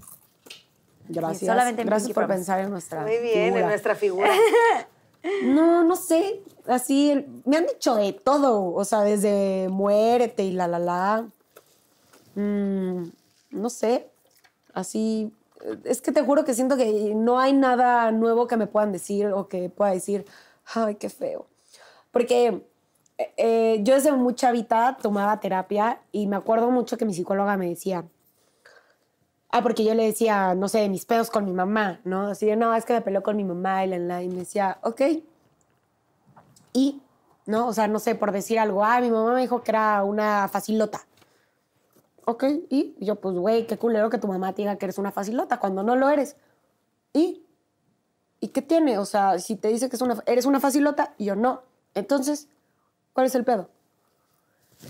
Gracias. 1.09 1.51
solamente 1.51 1.83
en 1.83 1.87
Gracias 1.89 2.13
por 2.13 2.25
Promise. 2.27 2.37
pensar 2.39 2.61
en 2.61 2.71
nuestra 2.71 3.03
Muy 3.03 3.19
bien, 3.19 3.45
figura. 3.47 3.61
en 3.63 3.67
nuestra 3.69 3.95
figura. 3.95 4.31
No, 5.43 5.85
no 5.85 5.97
sé. 5.97 6.43
Así, 6.69 7.11
el- 7.11 7.27
me 7.47 7.57
han 7.57 7.65
dicho 7.67 7.95
de 7.95 8.13
todo. 8.13 8.75
O 8.75 8.85
sea, 8.85 9.01
desde 9.01 9.69
muérete 9.71 10.43
y 10.43 10.53
la, 10.53 10.69
la, 10.69 10.79
la. 10.79 11.25
Mm, 12.35 13.05
no 13.55 13.71
sé. 13.71 14.11
Así. 14.75 15.33
eh, 15.63 15.79
Es 15.85 16.01
que 16.03 16.13
te 16.13 16.23
juro 16.23 16.45
que 16.45 16.55
siento 16.55 16.77
que 16.77 17.15
no 17.15 17.39
hay 17.39 17.53
nada 17.53 18.11
nuevo 18.13 18.47
que 18.47 18.57
me 18.57 18.67
puedan 18.67 18.93
decir 18.93 19.27
o 19.29 19.49
que 19.49 19.69
pueda 19.71 19.93
decir, 19.93 20.25
ay, 20.75 20.97
qué 20.97 21.09
feo. 21.11 21.47
Porque 22.13 22.63
eh, 23.19 23.33
eh, 23.37 23.81
yo 23.83 23.95
desde 23.95 24.13
muy 24.13 24.35
chavita 24.35 24.97
tomaba 25.01 25.41
terapia 25.41 26.01
y 26.13 26.27
me 26.27 26.37
acuerdo 26.37 26.71
mucho 26.71 26.97
que 26.99 27.05
mi 27.07 27.15
psicóloga 27.15 27.57
me 27.57 27.69
decía, 27.69 28.05
Ah, 29.51 29.63
porque 29.63 29.85
yo 29.85 29.95
le 29.95 30.05
decía, 30.05 30.55
no 30.57 30.69
sé, 30.69 30.89
mis 30.89 31.05
pedos 31.07 31.31
con 31.31 31.45
mi 31.45 31.53
mamá, 31.53 32.01
¿no? 32.05 32.27
Así 32.27 32.45
de, 32.47 32.57
no, 32.57 32.75
es 32.75 32.85
que 32.85 32.93
me 32.95 33.01
peleó 33.03 33.23
con 33.23 33.37
mi 33.37 33.45
mamá 33.45 33.85
y 33.85 33.89
la, 33.89 33.99
la, 33.99 34.23
y 34.23 34.29
me 34.29 34.41
decía, 34.41 34.79
ok. 34.83 35.01
Y, 36.73 37.01
¿no? 37.47 37.69
O 37.69 37.73
sea, 37.73 37.87
no 37.89 37.99
sé, 38.01 38.15
por 38.15 38.33
decir 38.33 38.59
algo, 38.59 38.85
ah, 38.85 39.01
mi 39.01 39.11
mamá 39.11 39.35
me 39.35 39.43
dijo 39.43 39.63
que 39.63 39.71
era 39.71 40.03
una 40.05 40.49
facilota. 40.49 41.07
Ok, 42.27 42.45
y 42.71 42.95
yo, 43.01 43.17
pues, 43.17 43.37
güey, 43.37 43.67
qué 43.67 43.77
culero 43.77 44.09
que 44.11 44.19
tu 44.19 44.29
mamá 44.29 44.55
te 44.55 44.63
diga 44.63 44.77
que 44.77 44.87
eres 44.87 44.99
una 44.99 45.13
facilota 45.13 45.61
cuando 45.61 45.83
no 45.83 45.95
lo 45.97 46.09
eres. 46.09 46.37
¿Y? 47.13 47.45
¿Y 48.41 48.49
qué 48.49 48.63
tiene? 48.63 48.99
O 48.99 49.05
sea, 49.05 49.39
si 49.39 49.57
te 49.57 49.69
dice 49.69 49.89
que 49.89 49.97
es 49.97 50.03
una, 50.03 50.23
eres 50.27 50.47
una 50.47 50.61
facilota 50.61 51.15
y 51.19 51.27
yo 51.27 51.37
no. 51.37 51.63
Entonces, 51.95 52.49
¿cuál 53.13 53.27
es 53.27 53.35
el 53.35 53.45
pedo? 53.45 53.69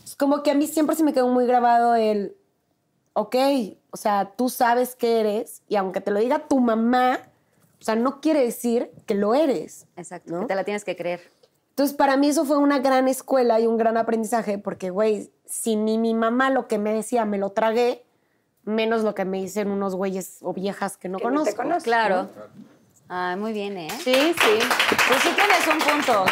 Es 0.05 0.17
como 0.17 0.43
que 0.43 0.51
a 0.51 0.55
mí 0.55 0.67
siempre 0.67 0.97
se 0.97 1.05
me 1.05 1.13
quedó 1.13 1.29
muy 1.29 1.47
grabado 1.47 1.95
el, 1.95 2.37
ok, 3.13 3.37
o 3.91 3.97
sea, 3.97 4.33
tú 4.37 4.49
sabes 4.49 4.95
que 4.95 5.21
eres 5.21 5.63
y 5.69 5.77
aunque 5.77 6.01
te 6.01 6.11
lo 6.11 6.21
diga 6.21 6.49
tu 6.49 6.61
mamá, 6.61 7.21
o 7.81 7.85
sea, 7.85 7.97
no 7.97 8.21
quiere 8.21 8.43
decir 8.43 8.91
que 9.07 9.15
lo 9.15 9.35
eres. 9.35 9.87
Exacto, 9.97 10.33
¿no? 10.33 10.41
que 10.41 10.47
te 10.47 10.55
la 10.55 10.65
tienes 10.65 10.85
que 10.85 10.97
creer. 10.97 11.21
Entonces, 11.75 11.97
para 11.97 12.17
mí 12.17 12.29
eso 12.29 12.45
fue 12.45 12.57
una 12.59 12.79
gran 12.79 13.09
escuela 13.09 13.59
y 13.59 13.67
un 13.67 13.77
gran 13.77 13.97
aprendizaje 13.97 14.59
porque, 14.59 14.91
güey, 14.91 15.31
si 15.45 15.75
ni 15.75 15.99
mi 15.99 16.15
mamá 16.15 16.51
lo 16.51 16.69
que 16.69 16.79
me 16.79 16.95
decía 16.95 17.25
me 17.25 17.37
lo 17.37 17.51
tragué, 17.51 18.05
menos 18.63 19.03
lo 19.03 19.15
que 19.15 19.25
me 19.25 19.39
dicen 19.41 19.69
unos 19.71 19.97
güeyes 19.97 20.39
o 20.43 20.53
viejas 20.53 20.97
que 20.97 21.09
no 21.09 21.19
Que 21.19 21.25
no 21.25 21.31
te 21.31 21.37
conozco. 21.55 21.57
conocen. 21.63 21.83
Claro. 21.83 22.29
Ay, 23.09 23.37
muy 23.37 23.53
bien, 23.53 23.77
¿eh? 23.77 23.89
Sí, 24.03 24.15
sí. 24.15 24.59
Pues 25.09 25.21
sí 25.21 25.29
tienes 25.35 25.67
un 25.67 25.79
punto. 25.79 26.25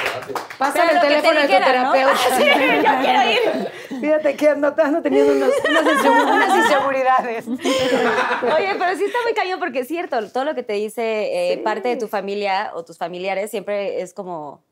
Pásame 0.59 0.93
el 0.93 1.01
que 1.01 1.01
te 1.01 1.06
teléfono 1.09 1.35
de 1.40 1.47
tu 1.47 1.52
dijeran, 1.52 1.82
¿no? 1.82 1.93
terapeuta. 1.93 2.20
Sí, 2.39 2.44
yo 2.77 3.01
quiero 3.01 3.31
ir. 3.31 4.01
Fíjate 4.01 4.36
que 4.36 4.48
ando, 4.48 4.74
ando 4.82 5.02
teniendo 5.02 5.32
unos- 5.32 5.55
unas, 5.69 5.85
insegu- 5.85 6.23
unas 6.35 6.56
inseguridades. 6.64 7.48
Oye, 7.48 8.74
pero 8.78 8.97
sí 8.97 9.05
está 9.05 9.19
muy 9.24 9.35
cañón 9.35 9.59
porque 9.59 9.81
es 9.81 9.89
cierto, 9.89 10.27
todo 10.31 10.44
lo 10.44 10.55
que 10.55 10.62
te 10.62 10.74
dice 10.74 11.51
eh, 11.52 11.56
Sí. 11.56 11.62
parte 11.62 11.89
de 11.89 11.97
tu 11.97 12.09
familia 12.09 12.70
o 12.74 12.85
tus 12.85 12.97
familiares 12.97 13.51
siempre 13.51 14.01
es 14.01 14.14
como 14.14 14.62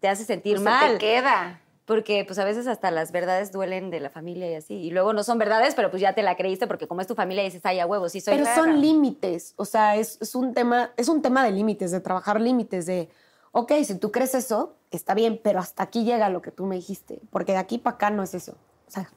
te 0.00 0.08
hace 0.08 0.24
sentir 0.24 0.54
Pues 0.54 0.64
se 0.64 0.68
mal. 0.70 0.92
te 0.92 0.98
queda. 0.98 1.60
Porque 1.84 2.24
pues 2.26 2.38
a 2.38 2.44
veces 2.44 2.66
hasta 2.66 2.90
las 2.90 3.12
verdades 3.12 3.50
duelen 3.50 3.90
de 3.90 3.98
la 4.00 4.10
familia 4.10 4.50
y 4.50 4.54
así. 4.54 4.74
Y 4.74 4.90
luego 4.90 5.14
no 5.14 5.24
son 5.24 5.38
verdades, 5.38 5.74
pero 5.74 5.90
pues 5.90 6.02
ya 6.02 6.12
te 6.14 6.22
la 6.22 6.36
creíste 6.36 6.66
porque 6.66 6.86
como 6.86 7.00
es 7.00 7.06
tu 7.06 7.14
familia 7.14 7.42
dices, 7.42 7.64
ay, 7.64 7.80
a 7.80 7.86
huevo, 7.86 8.08
sí 8.10 8.20
soy. 8.20 8.36
Pero 8.36 8.54
son 8.54 8.80
límites, 8.82 9.54
o 9.56 9.64
sea, 9.64 9.96
es, 9.96 10.18
es 10.20 10.34
un 10.34 10.52
tema, 10.52 10.90
es 10.98 11.08
un 11.08 11.22
tema 11.22 11.42
de 11.44 11.50
límites, 11.52 11.90
de 11.90 12.00
trabajar 12.00 12.42
límites, 12.42 12.84
de, 12.84 13.08
ok, 13.52 13.72
si 13.84 13.98
tú 13.98 14.12
crees 14.12 14.34
eso, 14.34 14.76
está 14.90 15.14
bien, 15.14 15.40
pero 15.42 15.60
hasta 15.60 15.82
aquí 15.82 16.04
llega 16.04 16.28
lo 16.28 16.42
que 16.42 16.50
tú 16.50 16.66
me 16.66 16.76
dijiste, 16.76 17.20
porque 17.30 17.52
de 17.52 17.58
aquí 17.58 17.78
para 17.78 17.94
acá 17.96 18.10
no 18.10 18.22
es 18.22 18.34
eso, 18.34 18.52
o 18.86 18.90
sea, 18.90 19.10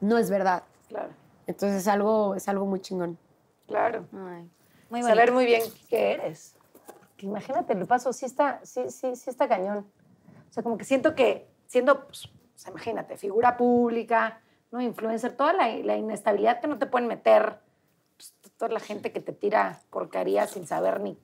no 0.00 0.16
es 0.16 0.30
verdad. 0.30 0.62
Claro, 0.88 1.10
Entonces 1.46 1.82
es 1.82 1.88
algo, 1.88 2.34
es 2.36 2.48
algo 2.48 2.64
muy 2.64 2.80
chingón. 2.80 3.18
claro. 3.66 4.06
Ay, 4.14 4.48
muy 4.88 5.02
Saber 5.02 5.30
muy 5.30 5.44
bien 5.44 5.62
qué 5.90 6.12
eres. 6.12 6.54
Que 7.18 7.26
imagínate, 7.26 7.74
el 7.74 7.86
paso 7.86 8.14
sí 8.14 8.24
está, 8.24 8.60
sí, 8.64 8.88
sí, 8.88 9.14
sí 9.14 9.28
está 9.28 9.46
cañón. 9.46 9.86
O 10.54 10.56
sea, 10.56 10.62
como 10.62 10.78
que 10.78 10.84
siento 10.84 11.16
que 11.16 11.48
siendo, 11.66 12.06
pues, 12.06 12.26
o 12.26 12.30
sea, 12.54 12.70
imagínate, 12.70 13.16
figura 13.16 13.56
pública, 13.56 14.40
¿no? 14.70 14.80
Influencer, 14.80 15.36
toda 15.36 15.52
la, 15.52 15.66
la 15.78 15.96
inestabilidad 15.96 16.60
que 16.60 16.68
no 16.68 16.78
te 16.78 16.86
pueden 16.86 17.08
meter, 17.08 17.58
pues, 18.16 18.32
toda 18.56 18.70
la 18.70 18.78
gente 18.78 19.10
que 19.10 19.18
te 19.18 19.32
tira 19.32 19.80
porcaría 19.90 20.46
sin 20.46 20.64
saber 20.68 21.00
ni 21.00 21.18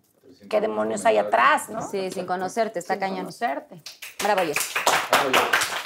qué 0.49 0.61
demonios 0.61 1.07
hay 1.07 1.19
atrás, 1.19 1.69
¿no? 1.69 1.81
Sí, 1.81 2.11
sin 2.11 2.27
conocerte, 2.27 2.81
está 2.81 2.95
Sin 2.95 3.01
cañón. 3.03 3.19
conocerte. 3.21 3.81
Bravo 4.21 4.43
yo. 4.43 4.53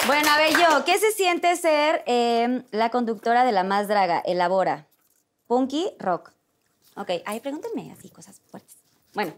Bueno, 0.07 0.27
a 0.31 0.37
ver 0.37 0.51
yo, 0.53 0.83
¿qué 0.83 0.97
se 0.97 1.11
siente 1.11 1.55
ser 1.55 2.03
eh, 2.07 2.63
la 2.71 2.89
conductora 2.89 3.43
de 3.45 3.51
La 3.51 3.63
Más 3.63 3.87
Draga? 3.87 4.21
Elabora. 4.25 4.87
Punky 5.45 5.91
Rock. 5.99 6.31
Ok, 6.95 7.11
ay, 7.25 7.39
pregúntenme 7.41 7.91
así, 7.91 8.09
cosas 8.09 8.41
fuertes. 8.49 8.77
Bueno, 9.13 9.33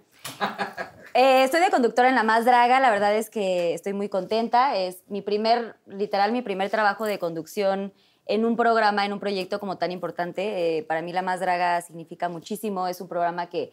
eh, 1.14 1.44
estoy 1.44 1.62
de 1.62 1.70
conductora 1.70 2.10
en 2.10 2.16
La 2.16 2.24
Más 2.24 2.46
Draga, 2.46 2.80
la 2.80 2.92
verdad 2.92 3.16
es 3.16 3.30
que 3.30 3.74
estoy 3.74 3.94
muy 3.94 4.10
contenta. 4.10 4.76
Es 4.76 5.04
mi 5.08 5.22
primer, 5.22 5.76
literal, 5.86 6.32
mi 6.32 6.42
primer 6.42 6.70
trabajo 6.70 7.06
de 7.06 7.20
conducción 7.20 7.94
en 8.26 8.46
un 8.46 8.56
programa, 8.56 9.06
en 9.06 9.14
un 9.14 9.20
proyecto 9.20 9.60
como 9.60 9.78
tan 9.78 9.92
importante. 9.92 10.78
Eh, 10.78 10.84
para 10.84 11.02
mí 11.02 11.14
La 11.14 11.22
Más 11.22 11.40
Draga 11.40 11.82
significa 11.82 12.30
muchísimo, 12.30 12.88
es 12.88 13.02
un 13.02 13.08
programa 13.08 13.48
que 13.50 13.72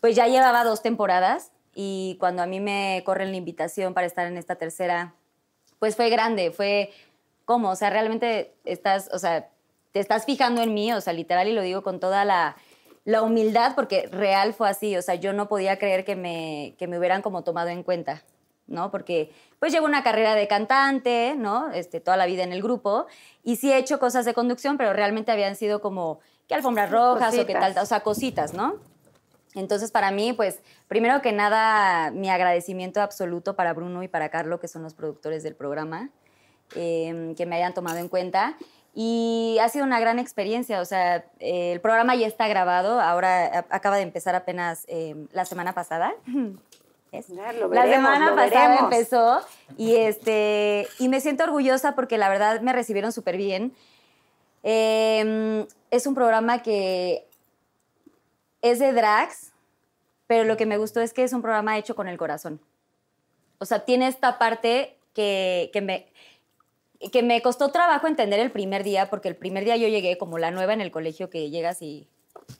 pues 0.00 0.14
ya 0.14 0.26
llevaba 0.28 0.64
dos 0.64 0.82
temporadas 0.82 1.52
y 1.74 2.16
cuando 2.20 2.42
a 2.42 2.46
mí 2.46 2.60
me 2.60 3.02
corren 3.04 3.30
la 3.30 3.36
invitación 3.36 3.94
para 3.94 4.06
estar 4.06 4.26
en 4.26 4.36
esta 4.36 4.56
tercera, 4.56 5.14
pues 5.78 5.96
fue 5.96 6.08
grande, 6.08 6.50
fue 6.50 6.92
como, 7.44 7.70
o 7.70 7.76
sea, 7.76 7.90
realmente 7.90 8.54
estás, 8.64 9.10
o 9.12 9.18
sea, 9.18 9.50
te 9.92 10.00
estás 10.00 10.24
fijando 10.24 10.62
en 10.62 10.74
mí, 10.74 10.92
o 10.92 11.00
sea, 11.00 11.12
literal, 11.12 11.48
y 11.48 11.52
lo 11.52 11.62
digo 11.62 11.82
con 11.82 12.00
toda 12.00 12.24
la, 12.24 12.56
la 13.06 13.22
humildad, 13.22 13.76
porque 13.76 14.08
real 14.08 14.52
fue 14.52 14.68
así, 14.68 14.96
o 14.96 15.00
sea, 15.00 15.14
yo 15.14 15.32
no 15.32 15.48
podía 15.48 15.78
creer 15.78 16.04
que 16.04 16.16
me, 16.16 16.74
que 16.76 16.88
me 16.88 16.98
hubieran 16.98 17.22
como 17.22 17.44
tomado 17.44 17.68
en 17.68 17.84
cuenta, 17.84 18.24
¿no? 18.66 18.90
Porque 18.90 19.32
pues 19.60 19.72
llevo 19.72 19.86
una 19.86 20.02
carrera 20.02 20.34
de 20.34 20.48
cantante, 20.48 21.34
¿no? 21.38 21.70
Este, 21.70 22.00
toda 22.00 22.16
la 22.16 22.26
vida 22.26 22.42
en 22.42 22.52
el 22.52 22.62
grupo, 22.62 23.06
y 23.44 23.56
sí 23.56 23.72
he 23.72 23.78
hecho 23.78 24.00
cosas 24.00 24.24
de 24.24 24.34
conducción, 24.34 24.76
pero 24.76 24.92
realmente 24.92 25.30
habían 25.30 25.54
sido 25.54 25.80
como 25.80 26.18
que 26.48 26.56
alfombras 26.56 26.90
rojas 26.90 27.38
o 27.38 27.46
que 27.46 27.54
tal, 27.54 27.78
o 27.78 27.86
sea, 27.86 28.00
cositas, 28.00 28.54
¿no? 28.54 28.74
Entonces, 29.54 29.92
para 29.92 30.10
mí, 30.10 30.32
pues, 30.32 30.58
primero 30.88 31.22
que 31.22 31.32
nada, 31.32 32.10
mi 32.10 32.28
agradecimiento 32.28 33.00
absoluto 33.00 33.54
para 33.54 33.72
Bruno 33.72 34.02
y 34.02 34.08
para 34.08 34.30
Carlo, 34.30 34.58
que 34.58 34.66
son 34.66 34.82
los 34.82 34.94
productores 34.94 35.44
del 35.44 35.54
programa, 35.54 36.10
eh, 36.74 37.34
que 37.36 37.46
me 37.46 37.54
hayan 37.54 37.72
tomado 37.72 37.98
en 37.98 38.08
cuenta. 38.08 38.56
Y 38.98 39.58
ha 39.60 39.68
sido 39.68 39.84
una 39.84 40.00
gran 40.00 40.18
experiencia, 40.18 40.80
o 40.80 40.86
sea, 40.86 41.16
eh, 41.38 41.72
el 41.72 41.82
programa 41.82 42.14
ya 42.14 42.26
está 42.26 42.48
grabado, 42.48 42.98
ahora 42.98 43.66
acaba 43.68 43.96
de 43.96 44.02
empezar 44.02 44.34
apenas 44.34 44.86
eh, 44.88 45.14
la 45.32 45.44
semana 45.44 45.74
pasada. 45.74 46.14
¿Es? 47.12 47.28
Ya, 47.28 47.52
lo 47.52 47.68
la 47.68 47.82
semana 47.82 48.30
lo 48.30 48.36
pasada 48.36 48.68
veremos. 48.68 48.90
empezó 48.90 49.40
y, 49.76 49.96
este, 49.96 50.88
y 50.98 51.08
me 51.10 51.20
siento 51.20 51.44
orgullosa 51.44 51.94
porque 51.94 52.16
la 52.16 52.30
verdad 52.30 52.62
me 52.62 52.72
recibieron 52.72 53.12
súper 53.12 53.36
bien. 53.36 53.74
Eh, 54.62 55.66
es 55.90 56.06
un 56.06 56.14
programa 56.14 56.62
que 56.62 57.28
es 58.62 58.78
de 58.78 58.94
drags, 58.94 59.52
pero 60.26 60.44
lo 60.44 60.56
que 60.56 60.64
me 60.64 60.78
gustó 60.78 61.02
es 61.02 61.12
que 61.12 61.22
es 61.22 61.34
un 61.34 61.42
programa 61.42 61.76
hecho 61.76 61.94
con 61.96 62.08
el 62.08 62.16
corazón. 62.16 62.62
O 63.58 63.66
sea, 63.66 63.84
tiene 63.84 64.08
esta 64.08 64.38
parte 64.38 64.96
que, 65.12 65.68
que 65.74 65.82
me, 65.82 66.06
que 67.12 67.22
me 67.22 67.42
costó 67.42 67.70
trabajo 67.70 68.06
entender 68.06 68.40
el 68.40 68.50
primer 68.50 68.84
día, 68.84 69.10
porque 69.10 69.28
el 69.28 69.36
primer 69.36 69.64
día 69.64 69.76
yo 69.76 69.88
llegué 69.88 70.18
como 70.18 70.38
la 70.38 70.50
nueva 70.50 70.72
en 70.72 70.80
el 70.80 70.90
colegio 70.90 71.30
que 71.30 71.50
llegas 71.50 71.82
y 71.82 72.08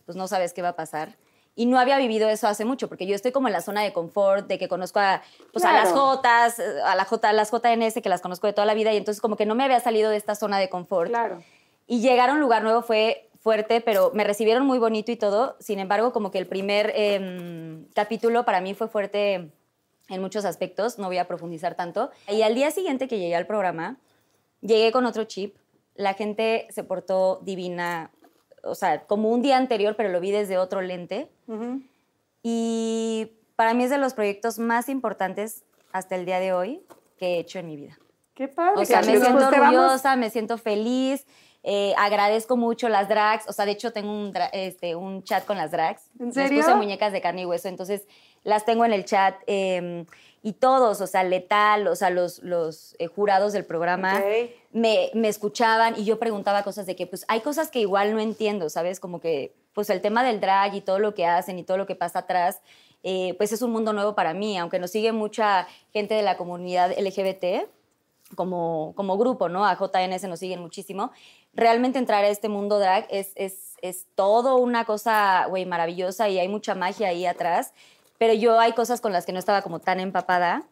pues 0.05 0.17
no 0.17 0.29
sabes 0.29 0.53
qué 0.53 0.63
va 0.63 0.71
a 0.71 0.77
pasar. 0.77 1.17
Y 1.59 1.65
no 1.65 1.79
había 1.79 1.97
vivido 1.97 2.29
eso 2.29 2.49
hace 2.49 2.67
mucho, 2.67 2.87
porque 2.87 3.07
yo 3.07 3.15
estoy 3.15 3.33
como 3.33 3.49
en 3.49 3.55
la 3.55 3.63
zona 3.63 3.83
de 3.83 3.95
confort, 3.95 4.47
de 4.47 4.59
que 4.59 4.69
conozco 4.69 4.99
a, 4.99 5.23
pues, 5.55 5.65
a 5.65 5.73
las 5.73 5.89
Claro. 5.91 5.97
Jotas, 5.97 6.61
a, 6.85 6.95
la 6.95 7.07
J, 7.07 7.29
a 7.31 7.33
las 7.33 7.51
JNS, 7.51 8.03
que 8.03 8.11
las 8.11 8.21
conozco 8.21 8.47
de 8.47 8.53
toda 8.53 8.67
la 8.67 8.75
vida, 8.75 8.93
y 8.93 8.99
entonces 8.99 9.23
como 9.23 9.37
que 9.37 9.47
no 9.47 9.55
me 9.55 9.65
había 9.65 9.81
salido 9.81 10.11
de 10.11 10.19
esta 10.19 10.35
zona 10.35 10.59
de 10.59 10.69
confort. 10.69 11.09
Claro. 11.09 11.43
Y 11.87 12.01
llegar 12.01 12.29
a 12.29 12.35
un 12.35 12.41
lugar 12.41 12.63
nuevo 12.63 12.83
fue 12.83 13.31
fuerte, 13.41 13.81
pero 13.81 14.11
me 14.13 14.25
recibieron 14.25 14.67
muy 14.67 14.79
bonito 14.79 15.11
y 15.13 15.17
todo. 15.17 15.57
Sin 15.59 15.79
embargo, 15.79 16.13
como 16.13 16.31
que 16.31 16.39
el 16.39 16.47
primer 16.47 16.93
em, 16.95 17.87
capítulo 17.95 18.45
para 18.45 18.61
mí 18.61 18.75
fue 18.75 18.89
fuerte 18.89 19.51
en 20.09 20.21
muchos 20.21 20.45
aspectos, 20.45 20.99
no 20.99 21.07
voy 21.07 21.19
a 21.19 21.27
profundizar 21.27 21.75
tanto. 21.75 22.11
Y 22.29 22.43
al 22.43 22.55
día 22.55 22.71
siguiente 22.71 23.09
que 23.09 23.19
llegué 23.19 23.35
al 23.35 23.47
programa, 23.47 23.97
llegué 24.67 24.93
con 24.93 25.07
otro 25.07 25.25
chip. 25.25 25.57
La 25.95 26.15
gente 26.15 26.67
se 26.71 26.85
portó 26.85 27.41
divina, 27.43 28.11
o 28.63 28.75
sea, 28.75 29.07
como 29.07 29.31
un 29.31 29.41
día 29.43 29.57
anterior, 29.57 29.95
pero 29.97 30.11
lo 30.11 30.21
vi 30.21 30.31
desde 30.31 30.59
otro 30.59 30.83
lente. 30.83 31.31
Y 32.43 33.33
para 33.57 33.75
mí 33.75 33.85
es 33.85 33.91
de 33.91 33.99
los 33.99 34.15
proyectos 34.15 34.59
más 34.59 34.89
importantes 34.89 35.65
hasta 35.93 36.15
el 36.17 36.27
día 36.27 36.39
de 36.41 36.53
hoy 36.53 36.83
que 37.19 37.35
he 37.35 37.39
hecho 37.39 37.59
en 37.59 37.67
mi 37.67 37.77
vida. 37.77 37.99
Qué 38.35 38.49
padre. 38.49 38.83
O 38.83 38.85
sea, 38.85 38.99
me 39.01 39.05
siento 39.19 39.33
Pues 39.33 39.51
te 39.51 39.59
vamos- 39.61 39.75
orgullosa, 39.77 40.17
me 40.17 40.29
siento 40.31 40.59
feliz, 40.59 41.27
eh, 41.63 41.95
agradezco 41.97 42.57
mucho 42.57 42.89
las 42.91 43.09
drags. 43.09 43.49
O 43.49 43.53
sea, 43.53 43.65
de 43.65 43.73
hecho, 43.73 43.93
tengo 43.93 44.11
un, 44.13 44.33
este, 44.53 44.95
un 44.95 45.23
chat 45.25 45.47
con 45.47 45.57
las 45.57 45.71
drags. 45.71 46.11
¿En 46.21 46.27
Les 46.27 46.35
serio? 46.35 46.61
puse 46.63 46.75
muñecas 46.75 47.13
de 47.13 47.21
carne 47.23 47.43
y 47.43 47.47
hueso, 47.47 47.69
entonces 47.69 48.07
las 48.45 48.65
tengo 48.67 48.85
en 48.85 48.93
el 48.93 49.05
chat. 49.07 49.37
eh, 49.47 50.05
y 50.43 50.53
todos, 50.53 51.01
o 51.01 51.07
sea, 51.07 51.25
Letal, 51.25 51.87
o 51.89 51.97
sea, 51.97 52.11
los, 52.11 52.43
los 52.43 52.95
eh, 52.99 53.07
jurados 53.07 53.53
del 53.53 53.65
programa 53.65 54.23
me, 54.73 55.11
me 55.15 55.29
escuchaban 55.29 55.95
y 55.99 56.05
yo 56.05 56.19
preguntaba 56.19 56.63
cosas 56.63 56.87
de 56.87 56.95
que, 56.95 57.07
pues, 57.07 57.25
hay 57.29 57.41
cosas 57.41 57.71
que 57.71 57.81
igual 57.81 58.15
no 58.15 58.21
entiendo, 58.21 58.69
¿sabes? 58.71 59.01
Como 59.01 59.21
que, 59.21 59.55
pues, 59.73 59.91
el 59.91 60.01
tema 60.01 60.23
del 60.23 60.41
drag 60.41 60.75
y 60.75 60.81
todo 60.81 60.99
lo 60.99 61.15
que 61.15 61.27
hacen 61.27 61.59
y 61.59 61.65
todo 61.65 61.77
lo 61.77 61.87
que 61.87 61.97
pasa 61.97 62.21
atrás, 62.21 62.61
eh, 63.03 63.35
pues 63.39 63.53
es 63.53 63.63
un 63.63 63.71
mundo 63.71 63.93
nuevo 63.93 64.15
para 64.15 64.35
mí, 64.35 64.59
aunque 64.59 64.79
nos 64.79 64.91
sigue 64.91 65.13
mucha 65.13 65.69
gente 65.93 66.15
de 66.15 66.23
la 66.23 66.37
comunidad 66.37 66.91
LGBT 66.99 67.69
como, 68.35 68.95
como 68.97 69.17
grupo, 69.17 69.49
¿no? 69.49 69.65
A 69.65 69.77
JNS 69.77 70.25
nos 70.25 70.41
siguen 70.41 70.61
muchísimo. 70.61 71.13
Realmente 71.55 71.99
entrar 71.99 72.25
a 72.25 72.29
este 72.29 72.49
mundo 72.49 72.79
drag 72.79 73.07
es, 73.11 73.31
es, 73.37 73.77
es 73.81 74.07
todo 74.15 74.57
una 74.57 74.85
cosa, 74.85 75.47
güey, 75.49 75.67
maravillosa 75.67 76.29
y 76.29 76.39
hay 76.39 76.49
mucha 76.49 76.75
magia 76.75 77.09
ahí 77.09 77.27
atrás. 77.27 77.73
Pero 78.19 78.33
yo 78.35 78.59
hay 78.59 78.73
cosas 78.73 79.01
con 79.01 79.13
las 79.13 79.27
que 79.27 79.33
no 79.33 79.39
estaba 79.39 79.63
como 79.63 79.79
tan 79.79 80.01
empapada. 80.01 80.63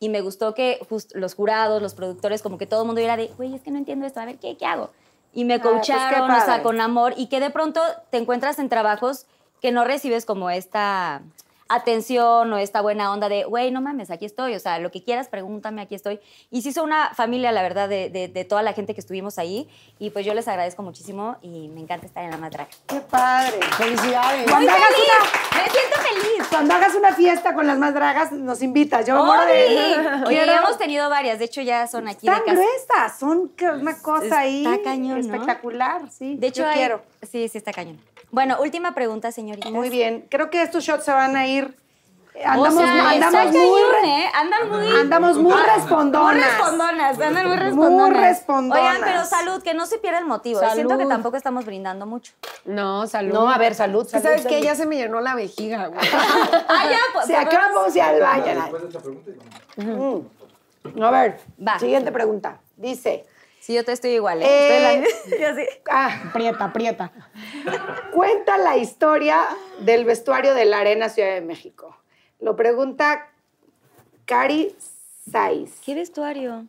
Y 0.00 0.08
me 0.08 0.20
gustó 0.20 0.54
que 0.54 0.80
just- 0.90 1.14
los 1.14 1.34
jurados, 1.34 1.80
los 1.80 1.94
productores, 1.94 2.42
como 2.42 2.58
que 2.58 2.66
todo 2.66 2.82
el 2.82 2.86
mundo 2.86 3.00
era 3.00 3.16
de, 3.16 3.28
güey, 3.36 3.54
es 3.54 3.62
que 3.62 3.70
no 3.70 3.78
entiendo 3.78 4.06
esto, 4.06 4.20
a 4.20 4.24
ver, 4.26 4.38
¿qué, 4.38 4.56
qué 4.56 4.66
hago? 4.66 4.90
Y 5.32 5.44
me 5.44 5.54
Ah, 5.54 5.60
pues, 5.62 5.72
coacharon, 5.74 6.30
o 6.30 6.40
sea, 6.44 6.62
con 6.62 6.80
amor. 6.80 7.14
Y 7.16 7.28
que 7.28 7.40
de 7.40 7.50
pronto 7.50 7.80
te 8.10 8.18
encuentras 8.18 8.58
en 8.58 8.68
trabajos 8.68 9.26
que 9.62 9.72
no 9.72 9.84
recibes 9.84 10.26
como 10.26 10.50
esta 10.50 11.22
atención 11.68 12.52
o 12.52 12.58
esta 12.58 12.80
buena 12.82 13.10
onda 13.12 13.28
de, 13.28 13.44
güey, 13.44 13.70
no 13.70 13.80
mames, 13.80 14.10
aquí 14.10 14.24
estoy, 14.24 14.54
o 14.54 14.60
sea, 14.60 14.78
lo 14.78 14.90
que 14.90 15.02
quieras, 15.02 15.28
pregúntame, 15.28 15.82
aquí 15.82 15.94
estoy. 15.94 16.20
Y 16.50 16.62
sí 16.62 16.72
son 16.72 16.84
una 16.84 17.14
familia, 17.14 17.52
la 17.52 17.62
verdad, 17.62 17.88
de, 17.88 18.10
de- 18.10 18.28
de 18.28 18.44
toda 18.44 18.62
la 18.62 18.72
gente 18.74 18.94
que 18.94 19.00
estuvimos 19.00 19.38
ahí, 19.38 19.68
y 19.98 20.10
pues 20.10 20.26
yo 20.26 20.34
les 20.34 20.46
agradezco 20.48 20.82
muchísimo 20.82 21.36
y 21.42 21.68
me 21.68 21.80
encanta 21.80 22.06
estar 22.06 22.22
en 22.24 22.30
la 22.30 22.36
matraca. 22.36 22.70
Qué 22.86 23.00
padre. 23.00 23.58
Felicidades. 23.76 24.50
Cuando 24.50 24.70
¡Muy 24.70 24.80
hagas 24.80 24.90
una- 24.90 25.62
¡Me 25.62 25.70
siento 25.70 25.96
feliz! 25.98 26.48
Cuando 26.50 26.74
hagas 26.74 26.94
una 26.94 27.12
fiesta 27.14 27.54
con 27.54 27.66
las 27.66 27.78
más 27.78 27.94
dragas, 27.94 28.32
nos 28.32 28.62
invitas. 28.62 29.06
Yo 29.06 29.16
me 29.16 29.22
muero 29.24 29.44
de... 29.46 30.54
Hemos 30.64 30.78
tenido 30.78 31.08
varias, 31.08 31.38
de 31.38 31.46
hecho 31.46 31.60
ya 31.62 31.86
son 31.86 32.08
aquí 32.08 32.26
Están 32.28 32.40
de 32.40 32.52
casa. 32.52 32.60
gruesas, 32.62 33.18
son 33.18 33.52
una 33.80 33.98
cosa 34.00 34.24
Está 34.24 34.38
ahí 34.40 34.64
cañón, 34.84 35.20
¿no? 35.20 35.34
espectacular, 35.34 36.10
sí. 36.10 36.36
De 36.36 36.46
hecho, 36.48 36.62
yo 36.62 36.68
hay- 36.68 36.74
quiero. 36.76 37.02
Sí, 37.22 37.48
sí 37.48 37.58
está 37.58 37.72
cañón. 37.72 37.98
Bueno, 38.34 38.56
última 38.60 38.94
pregunta, 38.94 39.30
señorita. 39.30 39.70
Muy 39.70 39.90
bien. 39.90 40.26
Creo 40.28 40.50
que 40.50 40.60
estos 40.60 40.82
shots 40.82 41.04
se 41.04 41.12
van 41.12 41.36
a 41.36 41.46
ir. 41.46 41.76
Andamos, 42.44 42.74
o 42.74 42.78
sea, 42.84 43.10
andamos 43.10 43.40
está 43.44 43.58
muy, 43.58 43.80
cañón, 43.92 44.04
¿eh? 44.18 44.26
Andan 44.34 44.68
muy... 44.68 45.00
andamos 45.00 45.36
muy 45.36 45.52
Muy 45.52 45.62
respondonas. 45.62 46.44
respondonas, 46.44 47.20
andan 47.20 47.46
muy 47.46 47.56
respondonas. 47.56 48.20
respondonas. 48.20 48.82
Oigan, 48.82 49.02
pero 49.04 49.24
salud, 49.24 49.62
que 49.62 49.72
no 49.72 49.86
se 49.86 49.98
pierda 49.98 50.18
el 50.18 50.24
motivo. 50.24 50.60
¿eh? 50.60 50.66
Siento 50.74 50.98
que 50.98 51.06
tampoco 51.06 51.36
estamos 51.36 51.64
brindando 51.64 52.06
mucho. 52.06 52.32
No, 52.64 53.06
salud. 53.06 53.32
No, 53.32 53.48
a 53.48 53.56
ver, 53.56 53.76
salud, 53.76 54.04
salud, 54.08 54.24
¿Sabes 54.24 54.46
qué? 54.46 54.60
Ya 54.62 54.74
se 54.74 54.84
me 54.84 54.96
llenó 54.96 55.20
la 55.20 55.36
vejiga, 55.36 55.86
güey. 55.86 56.00
Ah, 56.68 56.90
ya, 56.90 56.98
pues. 57.12 57.26
Sí, 57.26 57.34
¿a 57.34 57.44
qué 57.48 57.54
hora 57.54 57.68
vamos 57.72 57.94
a 57.94 57.96
ir 57.98 58.02
al 58.02 58.20
baño? 58.20 58.44
Después 58.62 58.82
de 58.82 58.88
esta 58.88 59.00
pregunta, 59.00 59.30
vamos. 59.76 60.22
Mm. 60.96 61.02
A 61.04 61.10
ver, 61.12 61.40
Va. 61.64 61.78
siguiente 61.78 62.10
pregunta. 62.10 62.58
Dice, 62.76 63.26
Sí, 63.64 63.72
yo 63.72 63.82
te 63.82 63.92
estoy 63.92 64.10
igual, 64.10 64.42
¿eh? 64.42 64.46
Eh, 64.46 65.06
Estoy 65.24 65.40
la- 65.40 65.54
sí. 65.54 65.66
ah, 65.90 66.22
Aprieta, 66.28 66.64
aprieta. 66.66 67.10
cuenta 68.12 68.58
la 68.58 68.76
historia 68.76 69.40
del 69.78 70.04
vestuario 70.04 70.52
de 70.52 70.66
la 70.66 70.80
Arena 70.80 71.08
Ciudad 71.08 71.30
de 71.32 71.40
México. 71.40 71.96
Lo 72.40 72.56
pregunta 72.56 73.30
Cari 74.26 74.76
Sais. 75.30 75.80
¿Qué 75.82 75.94
vestuario? 75.94 76.66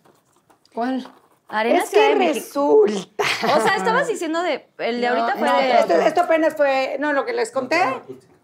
¿Cuál? 0.73 1.05
Arena 1.49 1.79
es 1.83 1.89
Ciudad 1.89 2.05
que 2.05 2.09
de 2.13 2.15
México. 2.15 2.83
resulta. 2.85 3.23
O 3.57 3.59
sea, 3.61 3.75
estabas 3.75 4.07
diciendo 4.07 4.41
de. 4.41 4.65
El 4.77 5.01
de 5.01 5.09
No, 5.09 5.15
ahorita 5.15 5.37
fue 5.37 5.47
no, 5.49 5.57
de. 5.57 5.71
Esto, 5.79 5.93
esto 5.99 6.21
apenas 6.21 6.55
fue, 6.55 6.95
no, 7.01 7.11
lo 7.11 7.25
que 7.25 7.33
les 7.33 7.51
conté, 7.51 7.81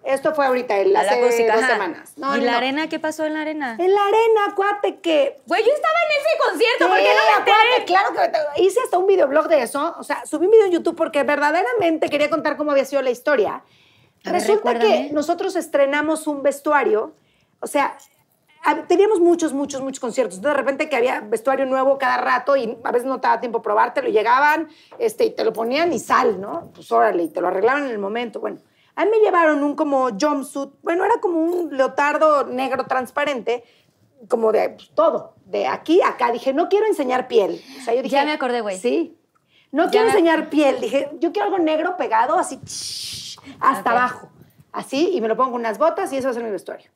esto 0.04 0.34
fue 0.34 0.46
ahorita, 0.46 0.78
el, 0.78 0.96
hace 0.96 1.22
dos 1.22 1.34
ajá. 1.50 1.68
semanas. 1.68 2.14
No, 2.18 2.36
¿Y 2.36 2.40
no, 2.40 2.46
la 2.46 2.52
no. 2.54 2.58
arena? 2.58 2.90
¿Qué 2.90 3.00
pasó 3.00 3.26
en 3.26 3.34
la 3.34 3.42
arena? 3.42 3.76
En 3.80 3.94
la 3.94 4.02
arena, 4.02 4.42
acuérdate 4.50 5.00
que 5.00 5.40
Güey, 5.46 5.64
yo 5.64 5.72
estaba 5.72 5.94
en 6.10 6.20
ese 6.20 6.50
concierto, 6.50 6.88
¿por 6.88 6.98
qué 6.98 7.14
no 7.14 7.32
me 7.32 7.40
enteré? 7.40 7.86
Claro 7.86 8.10
que 8.56 8.62
hice 8.64 8.80
hasta 8.84 8.98
un 8.98 9.08
videoblog 9.08 9.48
de 9.48 9.62
eso. 9.62 9.96
O 10.00 10.04
sea, 10.04 10.26
subí 10.26 10.46
un 10.46 10.52
video 10.52 10.66
en 10.66 10.72
YouTube 10.72 10.96
porque 10.96 11.24
verdaderamente 11.24 12.10
quería 12.10 12.30
contar 12.30 12.58
cómo 12.58 12.72
había 12.72 12.86
sido 12.86 13.02
la 13.02 13.12
historia. 13.12 13.64
Ver, 14.24 14.34
Resulta 14.34 14.74
recuérdame. 14.74 15.08
que 15.08 15.14
nosotros 15.14 15.56
estrenamos 15.56 16.28
un 16.28 16.44
vestuario. 16.44 17.14
O 17.60 17.68
sea, 17.68 17.98
teníamos 18.88 19.20
muchos, 19.20 19.54
muchos, 19.54 19.82
muchos 19.82 20.00
conciertos. 20.00 20.38
Entonces, 20.38 20.56
de 20.56 20.62
repente 20.62 20.90
que 20.90 20.96
había 20.96 21.22
vestuario 21.22 21.66
nuevo 21.66 21.98
cada 21.98 22.18
rato 22.18 22.56
y 22.56 22.78
a 22.84 22.92
veces 22.92 23.08
no 23.08 23.20
te 23.20 23.28
daba 23.28 23.40
tiempo 23.40 23.62
probártelo. 23.62 24.10
Llegaban 24.10 24.68
este, 25.00 25.26
y 25.26 25.32
te 25.32 25.44
lo 25.44 25.54
ponían 25.54 25.92
y 25.94 26.00
sal, 26.00 26.40
¿no? 26.40 26.72
Pues 26.74 26.92
órale, 26.92 27.24
y 27.24 27.30
te 27.30 27.42
lo 27.42 27.48
arreglaban 27.48 27.86
en 27.86 27.92
el 27.92 28.00
momento. 28.00 28.40
Bueno, 28.40 28.60
a 28.96 29.06
mí 29.06 29.12
me 29.12 29.20
llevaron 29.20 29.64
un 29.64 29.76
como 29.76 30.10
jumpsuit. 30.20 30.72
Bueno, 30.84 31.06
era 31.06 31.16
como 31.22 31.40
un 31.40 31.76
leotardo 31.76 32.46
negro 32.46 32.86
transparente 32.86 33.64
como 34.28 34.52
de 34.52 34.70
pues, 34.72 34.92
todo, 34.94 35.34
de 35.46 35.68
aquí 35.68 36.02
a 36.02 36.10
acá. 36.10 36.32
Dije, 36.32 36.54
no 36.54 36.70
quiero 36.70 36.86
enseñar 36.88 37.28
piel. 37.28 37.62
O 37.80 37.84
sea, 37.84 37.94
yo 37.96 38.02
dije, 38.04 38.16
Ya 38.16 38.26
me 38.26 38.32
acordé, 38.34 38.62
güey. 38.62 38.78
Sí. 38.78 39.18
No 39.72 39.86
Ya 39.86 39.90
quiero 39.92 40.06
me- 40.08 40.12
enseñar 40.12 40.50
piel. 40.50 40.80
Dije, 40.82 41.10
yo 41.20 41.32
quiero 41.32 41.48
algo 41.48 41.60
negro 41.60 41.96
pegado 41.98 42.38
así 42.38 42.60
hasta 43.60 43.92
abajo. 43.92 44.30
Así, 44.72 45.10
y 45.14 45.22
me 45.22 45.28
lo 45.28 45.36
pongo 45.36 45.56
unas 45.56 45.78
botas 45.78 46.12
y 46.14 46.18
eso 46.18 46.32
ser 46.34 46.44
mi 46.44 46.52
vestuario. 46.52 46.92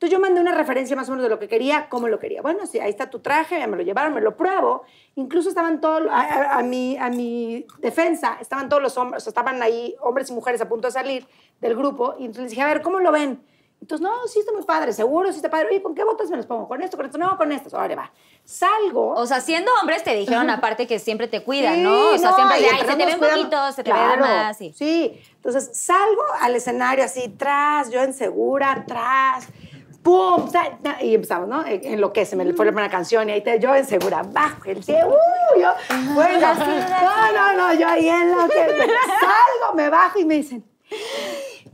Entonces 0.00 0.16
yo 0.16 0.18
mandé 0.20 0.40
una 0.40 0.54
referencia 0.54 0.96
más 0.96 1.08
o 1.08 1.12
menos 1.12 1.24
de 1.24 1.28
lo 1.28 1.38
que 1.38 1.46
quería, 1.46 1.90
cómo 1.90 2.08
lo 2.08 2.18
quería. 2.18 2.40
Bueno, 2.40 2.64
sí, 2.66 2.78
ahí 2.80 2.88
está 2.88 3.10
tu 3.10 3.18
traje, 3.18 3.66
me 3.66 3.76
lo 3.76 3.82
llevaron, 3.82 4.14
me 4.14 4.22
lo 4.22 4.34
pruebo. 4.34 4.82
Incluso 5.14 5.50
estaban 5.50 5.78
todos, 5.82 6.04
a, 6.10 6.20
a- 6.20 6.58
a 6.58 6.62
mi, 6.62 6.96
a 6.96 7.10
mi 7.10 7.66
defensa, 7.80 8.38
estaban 8.40 8.70
todos 8.70 8.82
los 8.82 8.96
hombres, 8.96 9.26
estaban 9.26 9.60
ahí 9.62 9.94
hombres 10.00 10.30
y 10.30 10.32
mujeres 10.32 10.58
a 10.62 10.68
punto 10.70 10.88
de 10.88 10.92
salir 10.92 11.28
del 11.60 11.76
grupo. 11.76 12.14
Y 12.18 12.22
entonces 12.24 12.44
les 12.44 12.50
dije, 12.52 12.62
a 12.62 12.66
ver, 12.68 12.80
¿cómo 12.80 12.98
lo 12.98 13.12
ven? 13.12 13.44
Entonces, 13.82 14.02
no, 14.02 14.26
sí 14.26 14.38
está 14.40 14.52
muy 14.52 14.62
padre, 14.62 14.94
seguro, 14.94 15.30
sí 15.32 15.36
está 15.36 15.50
padre. 15.50 15.68
Oye, 15.68 15.82
¿con 15.82 15.94
qué 15.94 16.02
botas 16.04 16.30
me 16.30 16.36
los 16.38 16.46
pongo? 16.46 16.66
¿Con 16.66 16.80
esto, 16.82 16.96
con 16.96 17.04
esto? 17.04 17.18
No, 17.18 17.36
con 17.36 17.52
estas. 17.52 17.74
Ahora 17.74 17.94
va. 17.94 18.12
Salgo. 18.44 19.10
O 19.12 19.26
sea, 19.26 19.40
siendo 19.42 19.70
hombres 19.82 20.02
te 20.02 20.14
dijeron 20.14 20.48
aparte 20.48 20.86
que 20.86 20.98
siempre 20.98 21.28
te 21.28 21.42
cuidan, 21.44 21.74
Sí, 21.76 21.82
¿no? 21.82 22.10
O 22.12 22.18
sea, 22.18 22.32
siempre 22.34 22.58
de, 22.60 22.66
ay, 22.68 22.80
entre 22.80 22.92
se 22.92 22.96
te 22.98 23.04
ve 23.06 23.14
un 23.14 23.20
poquito, 23.20 23.72
se 23.72 23.84
te 23.84 23.90
ve 23.92 23.96
Claro, 23.98 24.20
más. 24.22 24.56
Sí. 24.56 24.72
Sí. 24.76 25.20
Entonces 25.36 25.70
salgo 25.74 26.22
al 26.40 26.56
escenario 26.56 27.04
así, 27.04 27.28
tras, 27.28 27.90
yo 27.90 28.02
en 28.02 28.12
segura, 28.12 28.84
tras, 28.86 29.48
¡pum! 30.02 30.48
Y 31.00 31.14
empezamos, 31.14 31.48
¿no? 31.48 31.64
En 31.66 31.84
en 31.84 32.00
lo 32.00 32.12
que 32.12 32.24
se 32.24 32.36
me 32.36 32.52
fue 32.54 32.64
la 32.64 32.72
primera 32.72 32.90
canción 32.90 33.28
y 33.28 33.32
ahí 33.32 33.42
te, 33.42 33.58
yo 33.58 33.74
en 33.74 33.84
segura, 33.84 34.22
bajo 34.22 34.64
el 34.66 34.82
cielo, 34.82 35.08
¡uh! 35.08 35.60
Yo, 35.60 35.70
bueno, 36.14 36.54
no, 36.54 37.32
no, 37.32 37.52
no, 37.56 37.74
yo 37.74 37.88
ahí 37.88 38.08
en 38.08 38.30
lo 38.30 38.48
que 38.48 38.66
salgo, 38.68 39.74
me 39.74 39.88
bajo 39.88 40.18
y 40.18 40.24
me 40.24 40.34
dicen, 40.34 40.64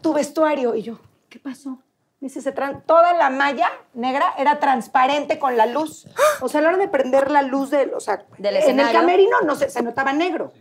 tu 0.01 0.13
vestuario. 0.13 0.75
Y 0.75 0.83
yo, 0.83 0.99
¿qué 1.29 1.39
pasó? 1.39 1.79
Me 2.21 2.29
dice, 2.29 2.41
se 2.41 2.53
toda 2.53 3.13
la 3.13 3.29
malla 3.29 3.71
negra 3.93 4.33
era 4.39 4.59
transparente 4.59 5.39
con 5.39 5.57
la 5.57 5.67
luz. 5.67 6.07
O 6.41 6.49
sea, 6.49 6.61
a 6.61 6.63
la 6.63 6.69
hora 6.71 6.79
de 6.79 6.89
prender 6.89 7.31
la 7.31 7.43
luz 7.43 7.71
del, 7.71 7.93
o 7.93 8.01
sea, 8.01 8.25
Del 8.39 8.47
en 8.47 8.47
el 8.47 8.57
escenario. 8.57 9.01
camerino 9.01 9.41
no 9.43 9.55
se, 9.55 9.69
se 9.69 9.83
notaba 9.83 10.15
negro. 10.15 10.53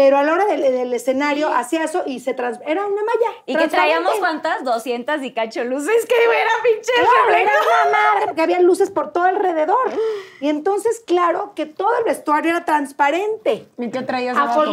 Pero 0.00 0.16
a 0.16 0.22
la 0.22 0.32
hora 0.32 0.46
del, 0.46 0.62
del 0.62 0.94
escenario 0.94 1.52
hacía 1.52 1.84
eso 1.84 2.04
y 2.06 2.20
se 2.20 2.32
trans, 2.32 2.58
era 2.64 2.86
una 2.86 3.02
malla. 3.02 3.36
Y 3.44 3.54
que 3.54 3.68
traíamos 3.68 4.14
cuántas, 4.18 4.64
200 4.64 5.22
y 5.22 5.32
cacho 5.32 5.62
luces, 5.62 6.06
que 6.06 6.14
era 6.14 6.50
pinche 6.62 6.90
Claro, 6.94 7.38
era 7.38 7.52
una 7.52 7.92
madre, 7.92 8.26
porque 8.28 8.40
había 8.40 8.60
luces 8.60 8.90
por 8.90 9.12
todo 9.12 9.24
alrededor. 9.24 9.76
Y 10.40 10.48
entonces, 10.48 11.02
claro, 11.06 11.52
que 11.54 11.66
todo 11.66 11.98
el 11.98 12.04
vestuario 12.04 12.52
era 12.52 12.64
transparente. 12.64 13.68
¿Y 13.76 13.90
qué 13.90 14.00
traías 14.00 14.38
abajo? 14.38 14.72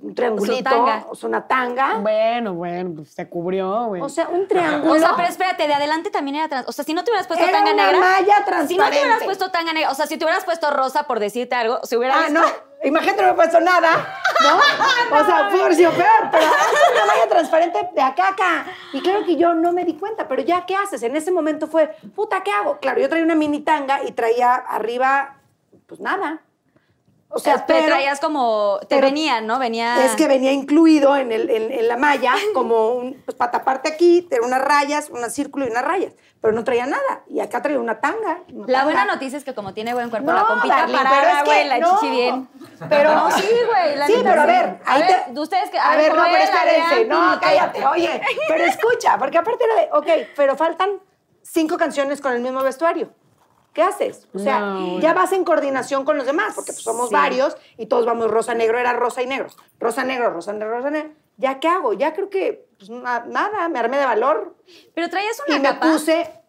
Un, 0.00 0.14
triangulito, 0.14 0.62
tanga. 0.70 1.06
o 1.10 1.14
sea, 1.14 1.28
una 1.28 1.46
tanga. 1.46 1.98
Bueno, 1.98 2.54
bueno, 2.54 2.92
pues 2.96 3.10
se 3.10 3.28
cubrió, 3.28 3.86
güey. 3.86 4.00
O 4.02 4.08
sea, 4.08 4.28
un 4.28 4.46
triángulo. 4.48 4.92
O 4.92 4.98
sea, 4.98 5.12
pero 5.16 5.28
espérate, 5.28 5.66
de 5.66 5.74
adelante 5.74 6.10
también 6.10 6.36
era 6.36 6.48
trans. 6.48 6.68
O 6.68 6.72
sea, 6.72 6.84
si 6.84 6.94
no 6.94 7.04
te 7.04 7.10
hubieras 7.10 7.26
puesto 7.26 7.44
Era 7.44 7.58
tanga 7.58 7.72
una 7.72 7.86
negra. 7.92 7.98
malla 8.00 8.24
Si 8.24 8.30
no 8.30 8.44
te 8.44 8.50
transparente. 8.50 9.00
hubieras 9.00 9.24
puesto 9.24 9.50
tanga 9.50 9.72
negra, 9.72 9.90
o 9.90 9.94
sea, 9.94 10.06
si 10.06 10.16
te 10.16 10.24
hubieras 10.24 10.44
puesto 10.44 10.70
rosa 10.70 11.02
por 11.04 11.20
decirte 11.20 11.54
algo, 11.54 11.80
si 11.84 11.96
hubiera 11.96 12.16
Ah, 12.18 12.24
visto- 12.24 12.40
no. 12.40 12.46
Imagínate, 12.84 13.22
no 13.22 13.28
me 13.28 13.32
he 13.32 13.36
puesto 13.36 13.58
nada, 13.60 13.88
¿no? 14.42 15.16
O 15.18 15.24
sea, 15.24 15.46
haber 15.46 15.74
sido 15.74 15.90
peor, 15.92 16.28
pero 16.30 16.44
es 16.44 16.92
una 16.92 17.06
malla 17.06 17.28
transparente 17.28 17.88
de 17.94 18.02
acá 18.02 18.26
a 18.26 18.28
acá. 18.32 18.66
Y 18.92 19.00
claro 19.00 19.24
que 19.24 19.36
yo 19.36 19.54
no 19.54 19.72
me 19.72 19.84
di 19.84 19.94
cuenta, 19.94 20.28
pero 20.28 20.42
ya, 20.42 20.66
¿qué 20.66 20.76
haces? 20.76 21.02
En 21.02 21.16
ese 21.16 21.32
momento 21.32 21.66
fue, 21.66 21.96
puta, 22.14 22.42
¿qué 22.42 22.52
hago? 22.52 22.78
Claro, 22.78 23.00
yo 23.00 23.08
traía 23.08 23.24
una 23.24 23.34
mini 23.34 23.60
tanga 23.60 24.02
y 24.04 24.12
traía 24.12 24.54
arriba, 24.54 25.36
pues 25.86 26.00
nada. 26.00 26.42
O 27.36 27.38
sea, 27.38 27.54
O 27.54 27.56
sea, 27.58 27.66
te 27.66 27.74
pero- 27.74 27.86
traías 27.86 28.18
como. 28.18 28.78
Te 28.80 28.86
pero- 28.96 29.08
venían, 29.08 29.46
¿no? 29.46 29.58
Venía. 29.58 30.04
Es 30.06 30.16
que 30.16 30.26
venía 30.26 30.52
incluido 30.52 31.16
en, 31.16 31.32
el, 31.32 31.50
en, 31.50 31.70
en 31.70 31.86
la 31.88 31.96
malla, 31.98 32.34
como 32.54 32.92
un, 32.94 33.22
pues 33.24 33.36
para 33.36 33.50
taparte 33.50 33.90
aquí, 33.92 34.22
tener 34.22 34.42
unas 34.42 34.60
rayas, 34.62 35.10
un 35.10 35.28
círculo 35.30 35.66
y 35.66 35.70
unas 35.70 35.84
rayas. 35.84 36.14
Pero 36.40 36.54
no 36.54 36.64
traía 36.64 36.86
nada. 36.86 37.22
Y 37.28 37.40
acá 37.40 37.60
traía 37.60 37.78
una 37.78 38.00
tanga. 38.00 38.38
una 38.52 38.66
La 38.66 38.78
tanga. 38.78 38.84
buena 38.84 39.04
noticia 39.04 39.36
es 39.36 39.44
que 39.44 39.54
como 39.54 39.74
tiene 39.74 39.92
buen 39.94 40.10
cuerpo 40.10 40.30
No, 40.30 40.34
la 40.38 40.44
compita 40.46 40.76
Darling, 40.76 40.96
parada, 40.96 41.16
pero 41.20 41.28
es 41.36 41.42
que 41.42 41.44
güey, 41.50 41.68
la 41.68 41.78
no. 41.78 41.94
chichi 42.00 42.10
bien. 42.10 42.48
Pero 42.88 43.14
No, 43.14 43.30
sí, 43.30 43.48
güey, 43.66 43.96
la 43.96 44.06
Sí, 44.06 44.14
pero 44.22 44.40
a 44.42 44.46
ver, 44.46 44.80
A 44.84 44.92
ahí 44.94 45.02
ver, 45.02 45.24
te- 45.34 45.40
ustedes 45.40 45.70
que- 45.70 45.78
A, 45.78 45.92
a 45.92 45.96
ver, 45.96 46.14
no, 46.14 46.22
pero 46.24 46.44
espérense. 46.44 47.04
No, 47.06 47.38
cállate. 47.40 47.84
Oye, 47.86 48.20
pero 48.48 48.64
escucha, 48.64 49.16
porque 49.18 49.38
aparte 49.38 49.64
era 49.64 49.82
de, 49.82 49.88
ok, 49.92 50.28
pero 50.36 50.56
faltan 50.56 50.90
cinco 51.42 51.76
canciones 51.78 52.20
con 52.20 52.32
el 52.34 52.40
mismo 52.40 52.62
vestuario. 52.62 53.10
¿Qué 53.76 53.82
haces? 53.82 54.26
O 54.34 54.38
sea, 54.38 54.60
No, 54.60 55.00
ya 55.00 55.12
vas 55.12 55.32
en 55.32 55.44
coordinación 55.44 56.06
con 56.06 56.16
los 56.16 56.24
demás, 56.24 56.54
porque 56.54 56.72
pues, 56.72 56.82
somos 56.82 57.10
Sí. 57.10 57.14
varios 57.14 57.58
y 57.76 57.84
todos 57.84 58.06
vamos 58.06 58.30
rosa, 58.30 58.54
negro, 58.54 58.78
era 58.78 58.94
rosa 58.94 59.20
y 59.20 59.26
negro. 59.26 59.48
Rosa, 59.78 60.02
negro, 60.02 60.30
rosa, 60.30 60.54
negro, 60.54 60.70
rosa, 60.78 60.88
negro. 60.88 61.10
¿Ya 61.36 61.60
qué 61.60 61.68
hago? 61.68 61.92
Ya 61.92 62.14
creo 62.14 62.30
que, 62.30 62.66
pues 62.78 62.88
na- 62.88 63.26
nada, 63.28 63.68
me 63.68 63.78
armé 63.78 63.98
de 63.98 64.06
valor, 64.06 64.56
Pero 64.94 65.10
traías 65.10 65.42
y 65.46 65.50
una 65.52 65.60
me 65.60 65.68
capa. 65.74 65.92
puse, 65.92 66.40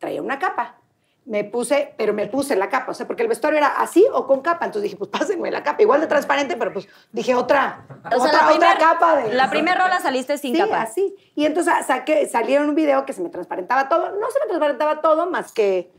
traía 0.00 0.20
una 0.22 0.40
capa. 0.40 0.80
Me 1.24 1.44
puse, 1.44 1.94
pero 1.96 2.12
me 2.12 2.26
puse 2.26 2.56
la 2.56 2.68
capa, 2.68 2.90
o 2.90 2.94
sea, 2.94 3.06
porque 3.06 3.22
el 3.22 3.28
vestuario 3.28 3.58
era 3.58 3.68
así 3.80 4.04
o 4.12 4.26
con 4.26 4.40
capa. 4.42 4.64
Entonces 4.66 4.82
dije, 4.90 4.96
pues 4.96 5.10
pásenme 5.10 5.52
la 5.52 5.62
capa, 5.62 5.80
igual 5.82 6.00
de 6.00 6.08
transparente, 6.08 6.56
pero 6.56 6.72
pues 6.72 6.88
dije 7.12 7.36
otra, 7.36 7.86
O 8.06 8.10
sea, 8.10 8.18
otra, 8.18 8.42
la 8.42 8.48
primer, 8.48 8.74
otra 8.74 8.78
capa 8.78 9.16
de. 9.18 9.32
La 9.34 9.48
primera 9.50 9.80
rola 9.84 10.00
saliste 10.00 10.36
sin 10.36 10.56
sí, 10.56 10.60
capa. 10.60 10.82
así. 10.82 11.14
Y 11.36 11.46
entonces 11.46 11.72
saqué, 11.86 12.26
salieron 12.28 12.68
un 12.70 12.74
video 12.74 13.06
que 13.06 13.12
se 13.12 13.22
me 13.22 13.28
transparentaba 13.28 13.88
todo. 13.88 14.10
No 14.18 14.28
se 14.32 14.40
me 14.40 14.46
transparentaba 14.46 15.00
todo 15.00 15.30
más 15.30 15.52
que, 15.52 15.92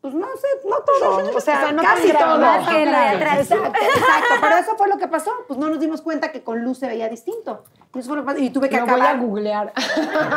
pues 0.00 0.14
no 0.14 0.26
sé, 0.36 0.46
no 0.68 0.76
todo. 0.78 1.36
O 1.36 1.40
sea, 1.40 1.58
O 1.60 1.60
sea, 1.60 1.72
no 1.72 1.82
casi 1.82 2.08
tan 2.08 2.16
grave, 2.16 2.32
todo. 2.32 2.38
más 2.38 2.68
que 2.68 2.86
la 2.86 3.00
de 3.00 3.08
atrás. 3.08 3.38
Exacto, 3.40 3.66
exacto. 3.68 4.34
Pero 4.40 4.56
eso 4.56 4.76
fue 4.76 4.88
lo 4.88 4.98
que 4.98 5.08
pasó. 5.08 5.30
Pues 5.46 5.58
no 5.58 5.68
nos 5.68 5.78
dimos 5.80 6.00
cuenta 6.00 6.32
que 6.32 6.42
con 6.42 6.62
luz 6.62 6.78
se 6.78 6.86
veía 6.86 7.08
distinto. 7.08 7.64
Y 7.94 7.98
eso 7.98 8.08
fue 8.08 8.16
lo 8.16 8.22
que 8.22 8.26
pasó. 8.26 8.38
Y 8.38 8.50
tuve 8.50 8.68
que 8.68 8.76
Lo 8.78 8.86
voy 8.86 8.92
a 8.92 8.94
acabar. 8.94 9.18
googlear. 9.20 9.72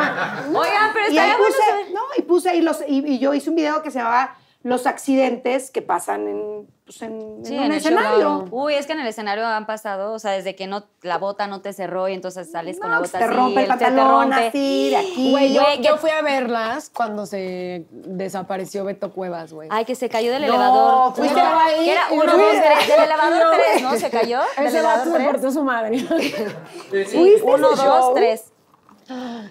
Oigan, 0.54 0.92
pero 0.94 1.12
Y 1.12 1.18
ahí 1.18 1.30
estaría 1.30 1.38
bueno 1.38 1.56
puse, 1.56 1.94
no, 1.94 2.02
y 2.18 2.22
puse 2.24 2.50
ahí 2.50 2.62
los, 2.62 2.82
y, 2.88 3.06
y 3.08 3.20
yo 3.20 3.34
hice 3.34 3.50
un 3.50 3.56
video 3.56 3.82
que 3.84 3.92
se 3.92 4.00
llamaba 4.00 4.36
Los 4.64 4.86
accidentes 4.86 5.72
que 5.72 5.82
pasan 5.82 6.28
en, 6.28 6.68
pues 6.86 7.02
en, 7.02 7.46
Sí, 7.46 7.54
en 7.56 7.60
un 7.62 7.66
en 7.68 7.72
escenario. 7.74 8.46
Uy, 8.52 8.74
es 8.74 8.86
que 8.88 8.94
en 8.94 9.00
el 9.00 9.08
escenario 9.08 9.46
han 9.48 9.66
pasado, 9.66 10.12
o 10.14 10.20
sea, 10.20 10.32
desde 10.32 10.56
que 10.56 10.68
no 10.68 10.84
la 11.02 11.18
bota 11.18 11.48
no 11.48 11.62
te 11.62 11.72
cerró 11.72 12.10
y 12.10 12.14
entonces 12.14 12.52
sales 12.52 12.80
con 12.80 12.92
la 12.92 13.00
bota 13.00 13.18
te 13.20 13.24
así, 13.24 13.34
rompe 13.34 13.62
el 13.62 13.68
se 13.68 13.74
te 13.78 13.86
pantalón 13.86 14.32
rompe. 14.32 14.48
así, 14.48 14.90
de 14.90 14.98
aquí. 14.98 15.32
Güey, 15.32 15.54
yo, 15.82 15.98
fui 15.98 16.10
a 16.10 16.22
verlas 16.22 16.90
cuando 16.94 17.26
se 17.26 17.86
desapareció 17.92 18.84
Beto 18.84 19.12
Cuevas, 19.14 19.54
güey. 19.54 19.70
Ay, 19.72 19.86
que 19.86 19.96
se 19.96 20.10
cayó 20.10 20.32
del 20.32 20.42
No, 20.42 20.48
elevador. 20.48 21.16
fuiste 21.16 21.42
No, 21.42 21.60
ahí 21.60 21.86
que 21.86 21.92
era 21.94 22.02
uno, 22.12 22.26
dos, 22.38 22.52
tres. 22.52 22.88
Del 22.90 23.04
elevador 23.06 23.44
tres, 23.72 23.82
¿no? 23.84 23.96
¿Se 23.96 24.10
cayó? 24.10 24.40
¿Del 24.58 24.68
Ese 24.68 24.78
elevador 24.80 25.00
vato 25.08 25.14
tres? 25.16 25.28
partió 25.28 25.52
su 25.52 25.64
madre. 25.64 26.00
Sí, 26.92 27.18
¿Fuiste 27.18 27.42
a 27.50 27.56
uno, 27.56 27.74
ese 27.74 27.86
dos, 27.86 28.06
show? 28.06 28.14
tres. 28.14 28.46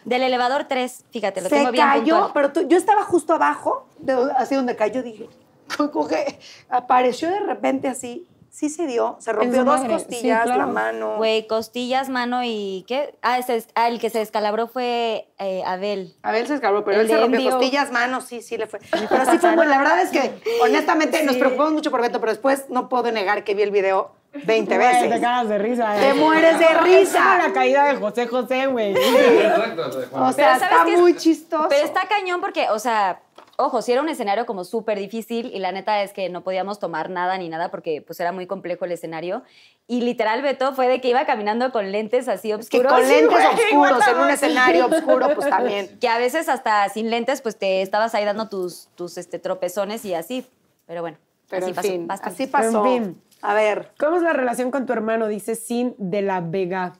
Del 0.05 0.23
elevador 0.23 0.65
tres, 0.65 1.05
fíjate, 1.11 1.41
lo 1.43 1.49
se 1.49 1.57
tengo 1.57 1.71
bien 1.73 1.87
cayó, 1.87 2.15
puntual. 2.15 2.31
pero 2.35 2.53
tú- 2.53 2.69
yo 2.69 2.77
estaba 2.79 3.05
justo 3.05 3.35
abajo, 3.35 3.87
de, 3.99 4.15
así 4.37 4.55
donde 4.55 4.77
cayó, 4.77 5.03
dije, 5.03 5.29
como 5.77 6.09
que 6.09 6.39
apareció 6.69 7.31
de 7.31 7.40
repente 7.40 7.89
así, 7.89 8.27
sí 8.53 8.69
se 8.69 8.86
dio, 8.86 9.16
se 9.19 9.32
rompió 9.32 9.65
dos 9.65 9.81
madre, 9.81 9.89
sí, 9.89 9.94
costillas, 9.94 10.44
claro. 10.44 10.61
la 10.61 10.66
mano. 10.66 11.16
Güey, 11.16 11.47
costillas, 11.47 12.11
mano 12.11 12.43
y 12.44 12.85
¿qué? 12.86 13.15
Ah, 13.23 13.39
ese, 13.39 13.65
ah, 13.74 13.89
el 13.89 13.99
que 13.99 14.11
se 14.11 14.19
descalabró 14.19 14.69
fue 14.69 15.28
eh, 15.39 15.62
Abel. 15.66 16.15
Abel 16.23 16.47
se 16.47 16.55
escaló, 16.55 16.85
pero 16.85 17.01
El 17.01 17.07
él 17.07 17.09
se 17.09 17.19
rompió 17.19 17.40
Endio. 17.40 17.53
costillas, 17.53 17.90
manos, 17.90 18.24
sí, 18.24 18.43
sí 18.43 18.59
le 18.59 18.66
fue. 18.66 18.78
Pero 19.09 19.24
sí 19.31 19.39
fue 19.39 19.55
bueno. 19.57 19.70
La 19.70 19.78
verdad 19.78 20.03
es 20.03 20.11
que, 20.11 20.32
honestamente, 20.62 21.24
nos 21.24 21.36
preocupamos 21.36 21.73
mucho 21.73 21.90
por 21.90 22.03
Beto, 22.03 22.20
pero 22.20 22.31
después 22.31 22.66
no 22.69 22.89
puedo 22.90 23.11
negar 23.11 23.43
que 23.43 23.55
vi 23.55 23.62
el 23.62 23.70
video 23.70 24.12
20 24.44 24.77
Güey, 24.77 24.86
veces. 24.86 25.11
Te 25.11 25.20
cagas 25.20 25.49
de 25.49 25.59
risa. 25.59 25.94
Te 25.94 26.11
eh. 26.11 26.15
mueres 26.15 26.59
de 26.59 26.65
Es 26.65 26.82
risa. 26.82 27.39
la 27.39 27.53
caída 27.53 27.85
de 27.85 27.97
José 27.97 28.27
José, 28.27 28.66
güey. 28.66 28.93
Exacto, 28.93 29.99
de 29.99 30.07
Juan. 30.07 30.23
O 30.24 30.32
sea, 30.32 30.59
¿sabes 30.59 30.93
está 30.93 31.01
muy 31.01 31.16
chistoso. 31.16 31.66
Pero 31.69 31.85
está 31.85 32.07
cañón 32.07 32.40
porque, 32.40 32.69
o 32.70 32.78
sea, 32.78 33.20
ojo, 33.57 33.83
sí 33.83 33.93
era 33.93 34.01
un 34.03 34.09
escenario 34.09 34.47
como 34.47 34.65
súper 34.65 34.99
difícil 34.99 35.51
y 35.55 35.59
la 35.59 35.73
neta 35.73 36.03
es 36.03 36.12
que 36.12 36.29
no 36.29 36.43
podíamos 36.43 36.79
tomar 36.79 37.11
nada 37.11 37.37
ni 37.39 37.49
nada 37.49 37.70
porque 37.70 38.03
pues 38.03 38.19
era 38.20 38.33
muy 38.33 38.47
complejo 38.47 38.85
el 38.85 38.93
escenario. 38.93 39.43
Y 39.87 40.01
literal 40.03 40.43
Beto 40.43 40.74
fue 40.74 40.89
de 40.89 41.01
que 41.01 41.09
iba 41.09 41.24
caminando 41.27 41.70
con 41.73 41.93
lentes 41.93 42.29
así 42.29 42.49
Que 42.49 42.55
oscuros. 42.55 42.93
con 42.93 43.01
lentes 43.09 43.29
güey, 43.31 43.47
oscuros 43.47 44.09
en 44.09 44.19
un 44.19 44.31
escenario 44.31 44.87
oscuro, 44.87 45.35
pues 45.35 45.49
también. 45.49 45.99
Que 46.01 46.09
a 46.09 46.19
veces 46.19 46.49
hasta 46.49 46.89
sin 46.89 47.11
lentes 47.11 47.43
pues 47.43 47.57
te 47.59 47.83
estabas 47.83 48.15
ahí 48.15 48.24
dando 48.24 48.49
tus, 48.49 48.89
tus 48.95 49.19
este, 49.19 49.39
tropezones 49.39 50.05
y 50.05 50.15
así. 50.15 50.47
Pero 50.87 51.01
bueno, 51.03 51.19
Pero 51.49 51.62
así 51.66 51.70
en 51.70 51.74
pasó. 51.77 51.89
fin, 51.89 52.07
basta. 52.07 52.29
así 52.29 52.47
pasó. 52.47 52.87
En 52.87 53.05
fin. 53.05 53.23
A 53.43 53.55
ver, 53.55 53.91
¿Cómo 53.99 54.16
es 54.16 54.23
la 54.23 54.33
relación 54.33 54.70
con 54.70 54.87
tu 54.87 54.93
hermano? 54.93 55.27
Dice 55.27 55.57
Sin 55.57 55.95
de 55.99 56.23
la 56.23 56.41
Vega. 56.41 56.95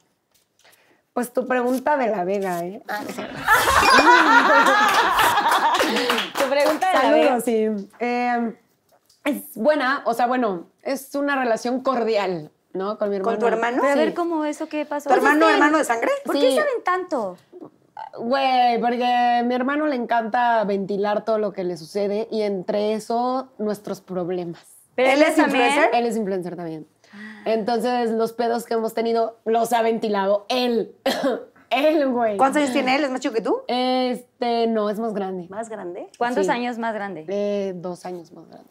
Pues 1.13 1.33
tu 1.33 1.47
pregunta 1.47 1.97
de 1.99 2.07
la 2.09 2.25
Vega, 2.25 2.61
¿eh? 2.65 2.83
Tu 6.39 6.49
pregunta 6.49 6.87
de 6.89 6.95
la. 6.95 7.01
Saludos, 7.03 7.45
sí. 7.45 7.67
Eh, 8.01 8.55
es 9.25 9.43
buena, 9.55 10.03
o 10.07 10.15
sea, 10.15 10.27
bueno, 10.27 10.67
es 10.83 11.15
una 11.15 11.37
relación 11.37 11.81
cordial, 11.83 12.51
¿no? 12.73 12.99
Con 12.99 13.11
mi 13.11 13.17
hermano. 13.17 13.31
¿Con 13.39 13.41
tu 13.41 13.47
hermano? 13.47 13.79
Pero 13.81 13.93
a 13.93 13.95
Sí. 13.95 13.99
ver 13.99 14.15
cómo 14.15 14.45
eso, 14.45 14.69
¿qué 14.69 14.85
pasó? 14.87 15.09
¿tu 15.11 15.15
hermano, 15.15 15.41
Pues, 15.47 15.55
hermano 15.55 15.79
de 15.79 15.85
sangre? 15.85 16.11
¿Por 16.25 16.35
Sí. 16.37 16.41
qué 16.41 16.51
saben 16.57 16.83
tanto? 16.85 17.37
Güey, 18.19 18.81
porque 18.81 19.05
a 19.05 19.43
mi 19.43 19.55
hermano 19.55 19.87
le 19.87 19.97
encanta 19.97 20.65
ventilar 20.65 21.25
todo 21.25 21.39
lo 21.39 21.53
que 21.53 21.63
le 21.65 21.77
sucede 21.77 22.27
y 22.31 22.43
entre 22.43 22.95
eso 22.95 23.49
nuestros 23.59 24.01
problemas. 24.01 24.63
Pero 24.95 25.11
¿Él 25.11 25.23
es 25.23 25.37
también- 25.37 25.67
influencer? 25.67 25.91
Él 25.95 26.07
es 26.07 26.17
influencer 26.17 26.57
también. 26.57 26.87
Entonces, 27.45 28.11
los 28.11 28.33
pedos 28.33 28.65
que 28.65 28.75
hemos 28.75 28.95
tenido 28.95 29.39
los 29.45 29.73
ha 29.73 29.83
ventilado 29.83 30.47
él. 30.49 30.95
él, 31.71 32.09
güey. 32.11 32.37
¿Cuántos 32.37 32.63
años 32.63 32.73
tiene 32.73 32.97
él? 32.97 33.05
¿Es 33.05 33.11
más 33.11 33.21
chico 33.21 33.35
que 33.35 33.41
tú? 33.41 33.63
Este, 33.69 34.67
no, 34.67 34.89
es 34.91 34.99
más 34.99 35.13
grande. 35.15 35.47
¿Más 35.49 35.69
grande? 35.69 36.09
¿Cuántos 36.19 36.47
Sí. 36.47 36.53
años 36.53 36.79
más 36.79 36.95
grande? 36.95 37.25
Eh, 37.29 37.73
dos 37.77 38.05
años 38.07 38.33
más 38.33 38.47
grande. 38.49 38.71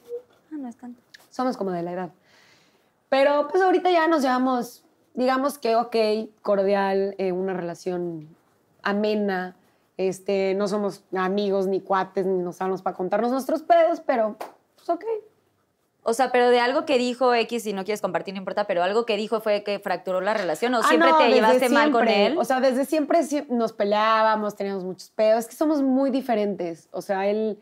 Ah, 0.52 0.56
no 0.58 0.68
es 0.68 0.76
tanto. 0.78 1.02
Somos 1.30 1.58
como 1.58 1.72
de 1.72 1.82
la 1.84 1.92
edad. 1.94 2.10
Pero 3.10 3.48
pues 3.50 3.62
ahorita 3.62 3.92
ya 3.92 4.08
nos 4.08 4.22
llevamos, 4.22 4.84
digamos 5.14 5.58
que 5.58 5.76
ok, 5.76 5.96
cordial, 6.42 7.16
eh, 7.18 7.32
una 7.32 7.54
relación 7.54 8.28
amena. 8.84 9.56
Este, 9.98 10.56
no 10.56 10.68
somos 10.68 11.04
amigos 11.16 11.68
ni 11.68 11.82
cuates, 11.82 12.26
ni 12.26 12.42
nos 12.42 12.60
hablamos 12.62 12.82
para 12.82 12.96
contarnos 12.96 13.32
nuestros 13.32 13.62
pedos, 13.62 14.02
pero 14.02 14.36
pues 14.76 14.90
ok. 14.90 15.04
O 16.04 16.14
sea, 16.14 16.32
pero 16.32 16.50
de 16.50 16.60
algo 16.60 16.86
que 16.86 16.98
dijo 16.98 17.34
X, 17.36 17.62
si 17.64 17.74
no 17.74 17.84
quieres 17.84 18.02
compartir, 18.02 18.34
no 18.34 18.40
importa, 18.40 18.66
pero 18.66 18.82
algo 18.82 19.06
que 19.06 19.18
dijo 19.18 19.40
fue 19.40 19.64
que 19.64 19.78
fracturó 19.80 20.20
la 20.20 20.34
relación 20.34 20.74
o 20.74 20.80
Ah, 20.80 20.84
siempre 20.88 21.12
no, 21.12 21.18
te 21.20 21.30
llevaste 21.30 21.70
mal 21.70 21.92
con 21.92 22.08
siempre. 22.08 22.26
él. 22.26 22.38
O 22.40 22.44
sea, 22.44 22.60
desde 22.60 22.86
siempre 22.86 23.20
sie- 23.24 23.46
nos 23.50 23.72
peleábamos, 23.72 24.56
teníamos 24.56 24.84
muchos 24.84 25.12
pedos. 25.12 25.42
Es 25.42 25.48
que 25.48 25.56
somos 25.56 25.84
muy 25.84 26.10
diferentes. 26.10 26.88
O 26.92 27.04
sea, 27.04 27.28
él, 27.28 27.60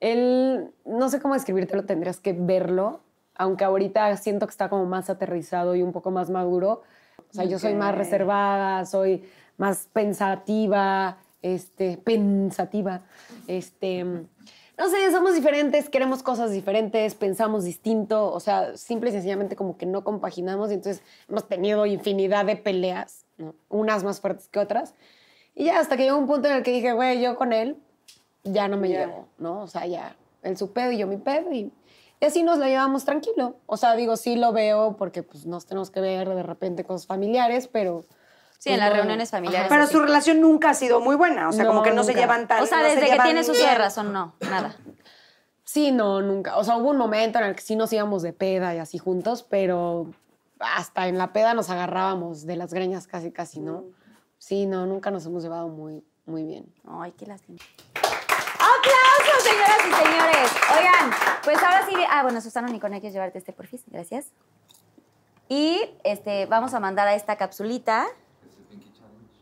él, 0.00 0.70
no 0.84 1.08
sé 1.08 1.20
cómo 1.20 1.32
describírtelo, 1.34 1.84
tendrías 1.84 2.20
que 2.20 2.34
verlo. 2.34 3.00
Aunque 3.38 3.64
ahorita 3.64 4.14
siento 4.18 4.46
que 4.46 4.50
está 4.50 4.68
como 4.68 4.84
más 4.86 5.08
aterrizado 5.10 5.74
y 5.74 5.82
un 5.82 5.92
poco 5.92 6.10
más 6.10 6.28
maduro. 6.30 6.82
O 7.30 7.34
sea, 7.34 7.44
yo 7.44 7.58
soy 7.58 7.74
más 7.74 7.94
reservada, 7.94 8.84
soy 8.86 9.24
más 9.58 9.88
pensativa, 9.92 11.16
este, 11.42 11.96
pensativa, 11.98 13.00
este... 13.46 14.26
No 14.78 14.90
sé, 14.90 15.10
somos 15.10 15.34
diferentes, 15.34 15.88
queremos 15.88 16.22
cosas 16.22 16.50
diferentes, 16.50 17.14
pensamos 17.14 17.64
distinto, 17.64 18.30
o 18.30 18.40
sea, 18.40 18.76
simple 18.76 19.08
y 19.08 19.12
sencillamente 19.12 19.56
como 19.56 19.78
que 19.78 19.86
no 19.86 20.04
compaginamos 20.04 20.70
y 20.70 20.74
entonces 20.74 21.02
hemos 21.28 21.48
tenido 21.48 21.86
infinidad 21.86 22.44
de 22.44 22.56
peleas, 22.56 23.24
¿no? 23.38 23.54
unas 23.70 24.04
más 24.04 24.20
fuertes 24.20 24.48
que 24.48 24.58
otras. 24.58 24.94
Y 25.54 25.64
ya 25.64 25.80
hasta 25.80 25.96
que 25.96 26.04
llegó 26.04 26.18
un 26.18 26.26
punto 26.26 26.48
en 26.48 26.56
el 26.56 26.62
que 26.62 26.72
dije, 26.72 26.92
güey, 26.92 27.22
yo 27.22 27.36
con 27.36 27.54
él 27.54 27.78
ya 28.44 28.68
no 28.68 28.76
me 28.76 28.88
llevo, 28.88 29.28
¿no? 29.38 29.62
O 29.62 29.66
sea, 29.66 29.86
ya, 29.86 30.14
él 30.42 30.58
su 30.58 30.70
pedo 30.72 30.92
y 30.92 30.98
yo 30.98 31.06
mi 31.06 31.16
pedo 31.16 31.50
y, 31.52 31.72
y 32.20 32.24
así 32.24 32.42
nos 32.42 32.58
la 32.58 32.68
llevamos 32.68 33.06
tranquilo. 33.06 33.56
O 33.64 33.78
sea, 33.78 33.96
digo, 33.96 34.18
sí 34.18 34.36
lo 34.36 34.52
veo 34.52 34.96
porque 34.98 35.22
pues 35.22 35.46
nos 35.46 35.64
tenemos 35.64 35.90
que 35.90 36.02
ver 36.02 36.28
de 36.28 36.42
repente 36.42 36.84
cosas 36.84 37.06
familiares, 37.06 37.66
pero... 37.66 38.04
Sí, 38.58 38.70
en 38.70 38.80
las 38.80 38.92
reuniones 38.92 39.30
familiares. 39.30 39.68
Pero 39.68 39.84
así. 39.84 39.92
su 39.92 40.00
relación 40.00 40.40
nunca 40.40 40.70
ha 40.70 40.74
sido 40.74 41.00
muy 41.00 41.14
buena. 41.16 41.48
O 41.48 41.52
sea, 41.52 41.64
No, 41.64 41.70
como 41.70 41.82
que 41.82 41.92
no 41.92 42.04
se 42.04 42.14
llevan 42.14 42.48
tan 42.48 42.62
o 42.62 42.66
sea, 42.66 42.78
no 42.78 42.88
se 42.88 42.96
desde 42.96 43.16
que 43.16 43.40
uso 43.40 43.52
bien. 43.52 43.68
de 43.68 43.74
razón, 43.74 44.12
no, 44.12 44.34
nada. 44.40 44.74
Sí, 45.64 45.92
no, 45.92 46.22
nunca. 46.22 46.56
O 46.56 46.64
sea, 46.64 46.76
hubo 46.76 46.90
un 46.90 46.96
momento 46.96 47.38
en 47.38 47.46
el 47.46 47.54
que 47.54 47.62
sí 47.62 47.76
nos 47.76 47.92
íbamos 47.92 48.22
de 48.22 48.32
peda 48.32 48.74
y 48.74 48.78
así 48.78 48.98
juntos, 48.98 49.42
pero 49.48 50.10
hasta 50.58 51.08
en 51.08 51.18
la 51.18 51.32
peda 51.32 51.54
nos 51.54 51.70
agarrábamos 51.70 52.46
de 52.46 52.56
las 52.56 52.72
greñas 52.72 53.06
casi, 53.06 53.30
casi, 53.30 53.60
¿no? 53.60 53.84
Sí, 54.38 54.66
no, 54.66 54.86
nunca 54.86 55.10
nos 55.10 55.26
hemos 55.26 55.42
llevado 55.42 55.68
muy, 55.68 56.04
muy 56.24 56.44
bien. 56.44 56.72
Ay, 56.88 57.12
qué 57.12 57.26
lástima. 57.26 57.58
¡Aplausos, 57.94 59.42
señoras 59.42 59.78
y 59.80 60.04
señores! 60.04 60.50
Oigan, 60.78 61.10
pues 61.44 61.58
ahora 61.58 61.86
sí. 61.88 61.94
Ah, 62.10 62.22
bueno, 62.22 62.40
Susana 62.40 62.68
Nicone, 62.68 63.00
quieres 63.00 63.14
llevarte 63.14 63.38
este 63.38 63.52
porfis. 63.52 63.82
Gracias. 63.88 64.26
Y 65.48 65.80
este, 66.04 66.46
vamos 66.46 66.74
a 66.74 66.80
mandar 66.80 67.06
a 67.08 67.14
esta 67.14 67.36
capsulita. 67.36 68.06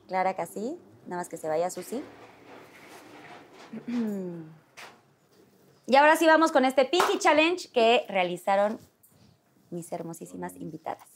Clara 0.09 0.35
casi. 0.35 0.79
Nada 1.07 1.21
más 1.21 1.29
que 1.29 1.37
se 1.37 1.49
vaya 1.49 1.71
Susi. 1.71 2.03
Y 5.87 5.97
ahora 5.97 6.17
sí 6.17 6.25
vamos 6.27 6.51
con 6.51 6.65
este 6.65 6.87
Pinky 6.87 7.19
Challenge 7.19 7.69
que 7.71 8.07
realizaron 8.09 8.81
mis 9.71 9.93
hermosísimas 9.93 10.57
invitadas. 10.57 11.07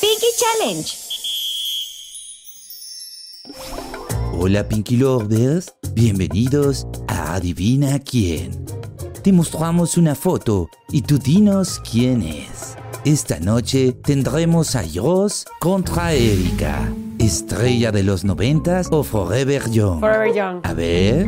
Pinky 0.00 0.26
Challenge. 0.36 0.98
Hola 4.36 4.68
Pinky 4.68 4.96
Lovers, 4.96 5.72
bienvenidos 5.92 6.86
a 7.06 7.34
Adivina 7.34 8.00
quién. 8.00 8.66
Te 9.22 9.32
mostramos 9.32 9.96
una 9.96 10.16
foto 10.16 10.68
y 10.88 11.02
tú 11.02 11.18
dinos 11.18 11.80
quién 11.88 12.22
es. 12.22 12.76
Esta 13.04 13.38
noche 13.38 13.92
tendremos 13.92 14.74
a 14.76 14.82
Joss 14.92 15.44
contra 15.60 16.12
Erika, 16.14 16.88
estrella 17.18 17.92
de 17.92 18.02
los 18.02 18.24
noventas 18.24 18.88
o 18.90 19.02
Forever 19.02 19.68
Young. 19.70 20.00
Forever 20.00 20.34
Young. 20.34 20.60
A 20.62 20.72
ver. 20.72 21.26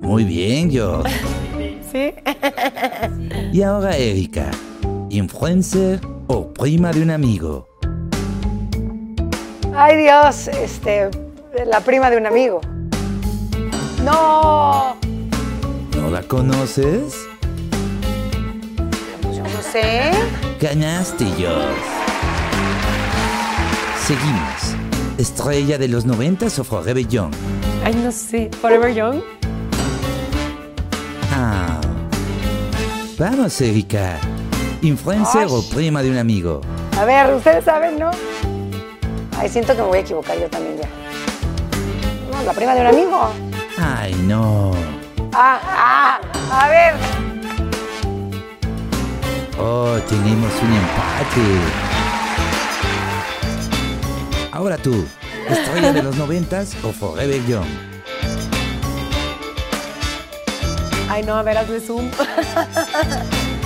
Muy 0.00 0.22
bien, 0.24 0.70
Joss. 0.72 1.08
¿Sí? 1.92 2.14
Y 3.52 3.62
ahora 3.62 3.96
Erika, 3.96 4.50
influencer 5.10 6.00
o 6.28 6.52
prima 6.52 6.92
de 6.92 7.02
un 7.02 7.10
amigo. 7.10 7.66
Ay, 9.74 9.96
Dios, 9.96 10.46
este, 10.48 11.10
la 11.66 11.80
prima 11.80 12.08
de 12.08 12.18
un 12.18 12.26
amigo. 12.26 12.60
No, 14.04 14.94
¿No 15.96 16.10
la 16.10 16.22
conoces? 16.22 17.16
pues 19.22 19.36
yo 19.36 19.42
no 19.42 19.62
sé. 19.62 20.10
Ganaste, 20.62 21.24
Joss. 21.24 21.74
Seguimos. 23.98 24.76
Estrella 25.18 25.76
de 25.76 25.88
los 25.88 26.06
noventas 26.06 26.56
o 26.60 26.62
Forever 26.62 27.04
Young. 27.08 27.32
Ay, 27.84 27.92
no 27.96 28.12
sé. 28.12 28.48
Forever 28.60 28.94
Young. 28.94 29.20
Ah. 31.32 31.80
Vamos, 33.18 33.60
Erika. 33.60 34.20
Influencer 34.82 35.48
Ay. 35.48 35.48
o 35.50 35.68
prima 35.68 36.00
de 36.00 36.12
un 36.12 36.18
amigo. 36.18 36.60
A 36.96 37.04
ver, 37.06 37.34
ustedes 37.34 37.64
saben, 37.64 37.98
¿no? 37.98 38.12
Ay, 39.36 39.48
siento 39.48 39.74
que 39.74 39.82
me 39.82 39.88
voy 39.88 39.98
a 39.98 40.02
equivocar 40.02 40.38
yo 40.38 40.48
también 40.48 40.76
ya. 40.78 40.88
No, 42.30 42.40
la 42.44 42.52
prima 42.52 42.76
de 42.76 42.82
un 42.82 42.86
amigo. 42.86 43.30
Ay, 43.78 44.14
no. 44.28 44.70
Ah, 45.32 45.60
ah, 45.64 46.20
a 46.52 46.68
ver. 46.68 47.31
Oh, 49.58 49.98
tenemos 50.08 50.52
un 50.62 50.72
empate. 50.72 51.60
Ahora 54.50 54.76
tú, 54.78 55.04
estrella 55.48 55.92
de 55.92 56.02
los 56.02 56.16
noventas 56.16 56.74
o 56.82 56.92
Forever 56.92 57.44
Young. 57.46 57.66
Ay, 61.08 61.22
no, 61.24 61.36
a 61.36 61.42
ver, 61.42 61.58
hazle 61.58 61.80
zoom. 61.80 62.10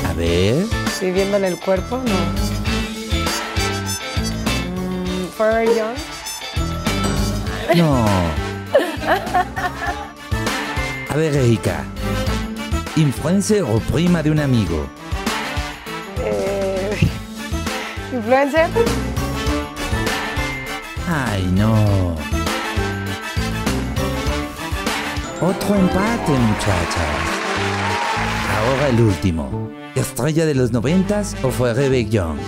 A 0.09 0.13
ver. 0.15 0.67
Sí, 0.99 1.11
viéndole 1.13 1.49
el 1.49 1.59
cuerpo, 1.61 1.99
no. 1.99 2.15
Mm, 4.83 5.29
Forever 5.37 5.69
Young. 5.77 5.97
No. 7.77 8.05
A 11.09 11.17
ver, 11.17 11.37
Erika. 11.37 11.85
Influencer 12.97 13.63
o 13.63 13.79
prima 13.79 14.23
de 14.23 14.31
un 14.31 14.41
amigo. 14.41 14.87
Influencer. 18.17 18.69
Ay, 21.09 21.43
no. 21.53 22.15
Otro 25.41 25.75
empate, 25.75 26.33
muchachas. 26.33 27.17
Ahora 28.57 28.89
el 28.89 29.01
último. 29.01 29.71
Estrella 29.95 30.47
de 30.47 30.55
los 30.55 30.73
noventas 30.73 31.37
o 31.43 31.51
Forever 31.51 32.09
Young. 32.09 32.39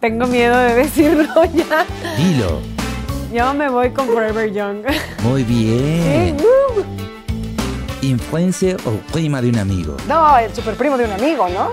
Tengo 0.00 0.26
miedo 0.26 0.56
de 0.56 0.74
decirlo 0.74 1.44
ya. 1.54 1.84
Dilo. 2.16 2.60
Yo 3.32 3.52
me 3.54 3.68
voy 3.68 3.90
con 3.90 4.06
Forever 4.06 4.50
Young. 4.52 4.84
Muy 5.22 5.42
bien. 5.44 6.36
Influencer 8.00 8.76
o 8.86 8.92
prima 9.12 9.42
de 9.42 9.50
un 9.50 9.58
amigo. 9.58 9.96
No, 10.08 10.38
el 10.38 10.54
super 10.54 10.74
primo 10.74 10.96
de 10.96 11.04
un 11.04 11.12
amigo, 11.12 11.48
¿no? 11.48 11.70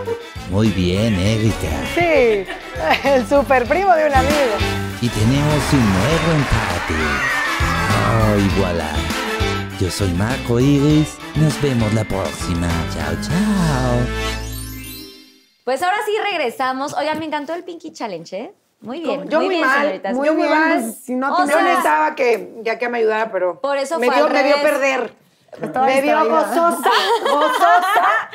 Muy 0.49 0.69
bien, 0.69 1.15
Erika. 1.15 1.69
Sí, 1.95 2.45
el 3.09 3.27
super 3.27 3.65
primo 3.67 3.93
de 3.93 4.07
un 4.07 4.13
amigo. 4.13 4.55
Y 5.01 5.09
tenemos 5.09 5.73
un 5.73 5.93
nuevo 5.93 6.31
empate. 6.31 6.95
Oh, 8.07 8.59
voilà. 8.59 8.91
Yo 9.79 9.89
soy 9.89 10.09
Marco 10.13 10.59
Iris. 10.59 11.17
Nos 11.35 11.59
vemos 11.61 11.91
la 11.93 12.03
próxima. 12.03 12.67
Chao, 12.93 13.13
chao. 13.21 13.99
Pues 15.65 15.81
ahora 15.81 15.97
sí 16.05 16.11
regresamos. 16.31 16.93
Oigan, 16.93 17.19
me 17.19 17.25
encantó 17.25 17.53
el 17.53 17.63
Pinky 17.63 17.91
Challenge, 17.91 18.37
¿eh? 18.37 18.53
Muy 18.81 19.01
bien. 19.01 19.27
Yo 19.29 19.39
muy, 19.39 19.49
bien, 19.49 19.61
mal, 19.61 19.79
señoritas. 19.81 20.13
muy, 20.13 20.29
muy 20.29 20.47
bien, 20.47 20.49
mal. 20.59 20.93
si 20.93 21.15
no 21.15 21.33
O 21.35 21.39
Yo 21.39 21.47
sea- 21.47 21.61
necesitaba 21.63 22.15
que 22.15 22.53
ya 22.61 22.77
que 22.77 22.87
me 22.87 22.99
ayudara, 22.99 23.31
pero 23.31 23.59
Por 23.59 23.77
eso 23.77 23.97
me 23.99 24.05
fue 24.07 24.15
dio, 24.15 24.25
al 24.27 24.33
me 24.33 24.43
vio 24.43 24.55
revés. 24.57 24.71
perder. 24.71 25.13
Estaba 25.61 25.85
me 25.87 26.01
vio 26.01 26.29
gozosa, 26.29 26.89
gozosa. 27.23 28.29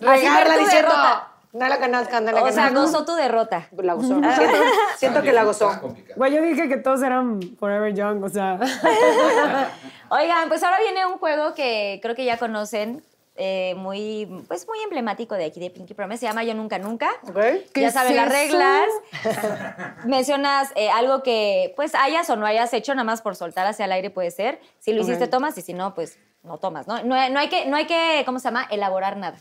Regarla 0.00 0.56
diciendo, 0.56 0.88
derrota. 0.88 1.28
No 1.52 1.68
la 1.68 1.78
conozco, 1.78 2.20
no 2.20 2.32
la 2.32 2.42
O 2.42 2.50
sea, 2.52 2.70
gozó 2.70 3.04
tu 3.04 3.14
derrota. 3.14 3.68
La 3.76 3.94
gozó. 3.94 4.20
Siento, 4.20 4.58
siento 4.96 5.22
que 5.22 5.32
la 5.32 5.44
gozó. 5.44 5.70
Güey, 6.16 6.34
yo 6.34 6.42
dije 6.42 6.68
que 6.68 6.78
todos 6.78 7.02
eran 7.02 7.40
Forever 7.58 7.94
Young, 7.94 8.24
o 8.24 8.28
sea. 8.28 8.58
Oigan, 10.08 10.48
pues 10.48 10.62
ahora 10.62 10.78
viene 10.80 11.04
un 11.06 11.18
juego 11.18 11.54
que 11.54 11.98
creo 12.02 12.14
que 12.14 12.24
ya 12.24 12.38
conocen, 12.38 13.02
eh, 13.36 13.74
muy, 13.76 14.44
pues 14.48 14.66
muy 14.66 14.78
emblemático 14.80 15.34
de 15.34 15.44
aquí 15.44 15.60
de 15.60 15.70
Pinky 15.70 15.94
Promise. 15.94 16.20
Se 16.20 16.26
llama 16.26 16.44
Yo 16.44 16.54
Nunca 16.54 16.78
Nunca. 16.78 17.10
¿Ok? 17.28 17.38
¿Qué 17.72 17.80
Ya 17.82 17.88
es 17.88 17.94
saben 17.94 18.16
las 18.16 18.28
reglas. 18.30 18.88
Mencionas 20.04 20.70
eh, 20.74 20.90
algo 20.90 21.22
que 21.22 21.72
pues 21.76 21.94
hayas 21.94 22.28
o 22.30 22.36
no 22.36 22.46
hayas 22.46 22.72
hecho, 22.72 22.94
nada 22.94 23.04
más 23.04 23.22
por 23.22 23.36
soltar 23.36 23.66
hacia 23.66 23.84
el 23.84 23.92
aire 23.92 24.10
puede 24.10 24.30
ser. 24.30 24.60
Si 24.78 24.92
lo 24.92 25.02
hiciste, 25.02 25.28
tomas 25.28 25.56
y 25.58 25.62
si 25.62 25.74
no, 25.74 25.94
pues 25.94 26.18
no 26.42 26.58
tomas, 26.58 26.86
¿no? 26.86 27.02
No, 27.04 27.28
no 27.30 27.38
hay 27.38 27.48
que, 27.48 27.66
no 27.66 27.76
hay 27.76 27.86
que, 27.86 28.22
¿cómo 28.26 28.38
se 28.38 28.44
llama? 28.44 28.66
Elaborar 28.70 29.16
nada. 29.16 29.38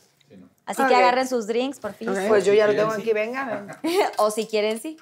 Sí, 0.73 0.81
no. 0.81 0.85
Así 0.87 0.93
que 0.93 0.95
agarren 1.01 1.27
sus 1.27 1.47
drinks, 1.47 1.79
por 1.79 1.93
fin. 1.93 2.13
Pues 2.27 2.45
yo 2.45 2.53
ya 2.53 2.67
lo 2.67 2.75
tengo 2.75 2.93
sí. 2.95 3.01
aquí, 3.01 3.13
venga. 3.13 3.45
venga. 3.45 4.11
o 4.17 4.31
si 4.31 4.45
quieren, 4.47 4.79
sí. 4.79 4.97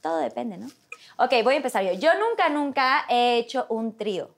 Todo 0.00 0.18
depende, 0.18 0.58
¿no? 0.58 0.68
Ok, 1.16 1.32
voy 1.44 1.54
a 1.54 1.56
empezar 1.58 1.84
yo. 1.84 1.92
Yo 1.92 2.10
nunca, 2.18 2.48
nunca 2.48 3.04
he 3.08 3.38
hecho 3.38 3.66
un 3.68 3.96
trío. 3.96 4.30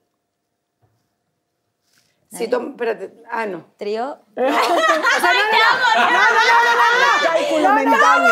Sí, 2.31 2.49
tom- 2.49 2.71
espérate. 2.73 3.15
Ah, 3.31 3.47
no. 3.47 3.65
¿Trío? 3.79 4.19
Cálculo 7.23 7.73
mental. 7.73 8.31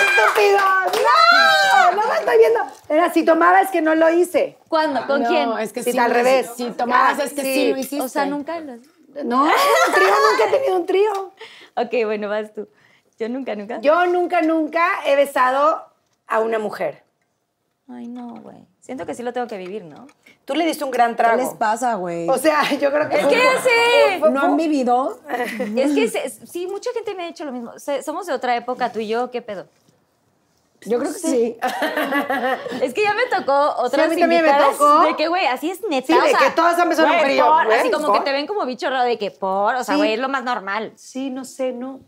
¡Estúpido! 0.00 0.58
¡No! 0.58 1.92
No 2.02 2.08
me 2.08 2.14
estoy 2.18 2.38
viendo. 2.38 2.60
Era 2.88 3.12
si 3.12 3.24
tomaba 3.24 3.60
es 3.60 3.70
que 3.70 3.80
no 3.80 3.94
lo 3.94 4.10
hice. 4.10 4.58
¿Cuándo? 4.68 5.06
¿Con 5.06 5.22
no, 5.22 5.28
quién? 5.28 5.52
es 5.58 5.72
que 5.72 5.82
Sí, 5.82 5.96
al 5.98 6.10
revés. 6.10 6.50
Si 6.56 6.70
tomabas 6.72 7.18
Ah, 7.20 7.24
es 7.24 7.32
que 7.34 7.42
sí. 7.42 7.54
sí, 7.54 7.70
lo 7.72 7.78
hiciste. 7.78 8.00
O 8.04 8.08
sea, 8.08 8.26
nunca 8.26 8.58
lo... 8.60 8.74
No, 9.22 9.44
un 9.44 9.94
trío, 9.94 10.08
nunca 10.08 10.44
he 10.48 10.50
tenido 10.58 10.76
un 10.76 10.86
trío. 10.86 11.12
Ok, 11.76 11.92
bueno, 12.06 12.28
vas 12.28 12.52
tú. 12.52 12.68
Yo 13.18 13.28
nunca, 13.28 13.54
nunca. 13.54 13.80
Yo 13.80 14.06
nunca, 14.06 14.42
nunca 14.42 15.00
he 15.06 15.14
besado 15.14 15.84
a 16.26 16.40
una 16.40 16.58
mujer. 16.58 17.04
Ay, 17.88 18.08
no, 18.08 18.34
güey. 18.40 18.56
Siento 18.80 19.06
que 19.06 19.14
sí 19.14 19.22
lo 19.22 19.32
tengo 19.32 19.46
que 19.46 19.58
vivir, 19.58 19.84
¿no? 19.84 20.06
Tú 20.44 20.54
le 20.54 20.64
diste 20.66 20.84
un 20.84 20.90
gran 20.90 21.12
¿Qué 21.12 21.16
trago. 21.18 21.36
les 21.42 21.54
pasa, 21.54 21.94
güey? 21.94 22.28
O 22.28 22.38
sea, 22.38 22.62
yo 22.80 22.90
creo 22.90 23.08
que... 23.08 23.16
Es 23.16 23.26
que 23.26 23.34
sé. 23.36 24.30
¿No 24.30 24.40
han 24.40 24.56
vivido? 24.56 25.20
Es 25.76 25.94
que 25.94 26.30
sí, 26.46 26.66
mucha 26.66 26.92
gente 26.92 27.14
me 27.14 27.24
ha 27.24 27.26
dicho 27.26 27.44
lo 27.44 27.52
mismo. 27.52 27.72
Somos 28.02 28.26
de 28.26 28.32
otra 28.32 28.56
época, 28.56 28.90
tú 28.90 28.98
y 29.00 29.08
yo, 29.08 29.30
¿qué 29.30 29.42
pedo? 29.42 29.66
Yo 30.86 30.98
creo 30.98 31.12
que 31.12 31.18
sí. 31.18 31.56
Es 32.82 32.92
que 32.94 33.02
ya 33.02 33.14
me 33.14 33.26
tocó 33.26 33.74
otras 33.78 34.06
a 34.06 34.08
mí 34.10 34.20
también 34.20 34.44
me 34.44 34.52
tocó. 34.52 35.00
de 35.00 35.16
que, 35.16 35.28
güey, 35.28 35.46
así 35.46 35.70
es 35.70 35.80
neta. 35.88 36.06
Sí, 36.06 36.12
o 36.12 36.22
de 36.22 36.30
sea, 36.30 36.38
que 36.38 36.50
todas 36.50 36.78
han 36.78 36.88
por, 36.88 37.66
güey, 37.66 37.78
Así 37.78 37.90
como 37.90 38.06
por. 38.08 38.18
que 38.18 38.24
te 38.24 38.32
ven 38.32 38.46
como 38.46 38.64
bicho 38.66 38.88
raro 38.90 39.04
de 39.04 39.18
que 39.18 39.30
por, 39.30 39.74
o 39.74 39.84
sea, 39.84 39.94
Sí. 39.94 39.98
güey, 39.98 40.12
es 40.14 40.18
lo 40.20 40.28
más 40.28 40.44
normal. 40.44 40.92
Sí, 40.96 41.30
no 41.30 41.44
sé, 41.44 41.72
no. 41.72 42.00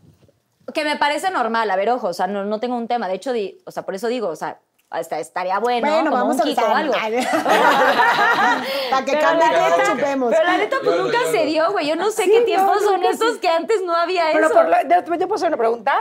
Que 0.73 0.83
me 0.83 0.95
parece 0.97 1.31
normal, 1.31 1.69
a 1.71 1.75
ver, 1.75 1.89
ojo, 1.89 2.07
o 2.09 2.13
sea, 2.13 2.27
no, 2.27 2.43
no 2.43 2.59
tengo 2.59 2.75
un 2.75 2.87
tema. 2.87 3.07
De 3.07 3.15
hecho, 3.15 3.31
di- 3.31 3.57
o 3.65 3.71
sea, 3.71 3.83
por 3.83 3.95
eso 3.95 4.07
digo, 4.07 4.27
o 4.27 4.35
sea, 4.35 4.59
hasta 4.89 5.19
estaría 5.19 5.59
bueno, 5.59 5.87
Bueno, 5.89 6.09
como 6.11 6.21
vamos 6.23 6.35
un 6.37 6.41
a 6.41 6.45
Kiko 6.45 6.61
o 6.61 6.75
algo. 6.75 6.93
Para 8.89 9.05
que 9.05 9.11
Pero 9.13 9.19
cambie 9.21 9.47
todo, 9.47 9.85
chupemos. 9.95 10.29
Pero 10.31 10.43
la 10.45 10.57
neta, 10.57 10.77
pues 10.83 10.95
Yo 10.97 11.03
nunca 11.03 11.17
yo 11.25 11.31
se 11.31 11.45
dio, 11.45 11.71
güey. 11.71 11.87
Yo 11.87 11.95
no 11.95 12.09
sé 12.11 12.23
Sí, 12.23 12.31
qué 12.31 12.39
no, 12.39 12.45
tiempos 12.45 12.83
son 12.83 13.03
esos 13.03 13.33
se- 13.35 13.39
que 13.39 13.49
antes 13.49 13.81
no 13.83 13.95
había 13.95 14.25
Pero 14.31 14.47
eso. 14.47 14.59
¿te 14.87 15.01
te 15.01 15.17
puedo 15.27 15.35
hacer 15.35 15.47
una 15.49 15.57
pregunta? 15.57 15.93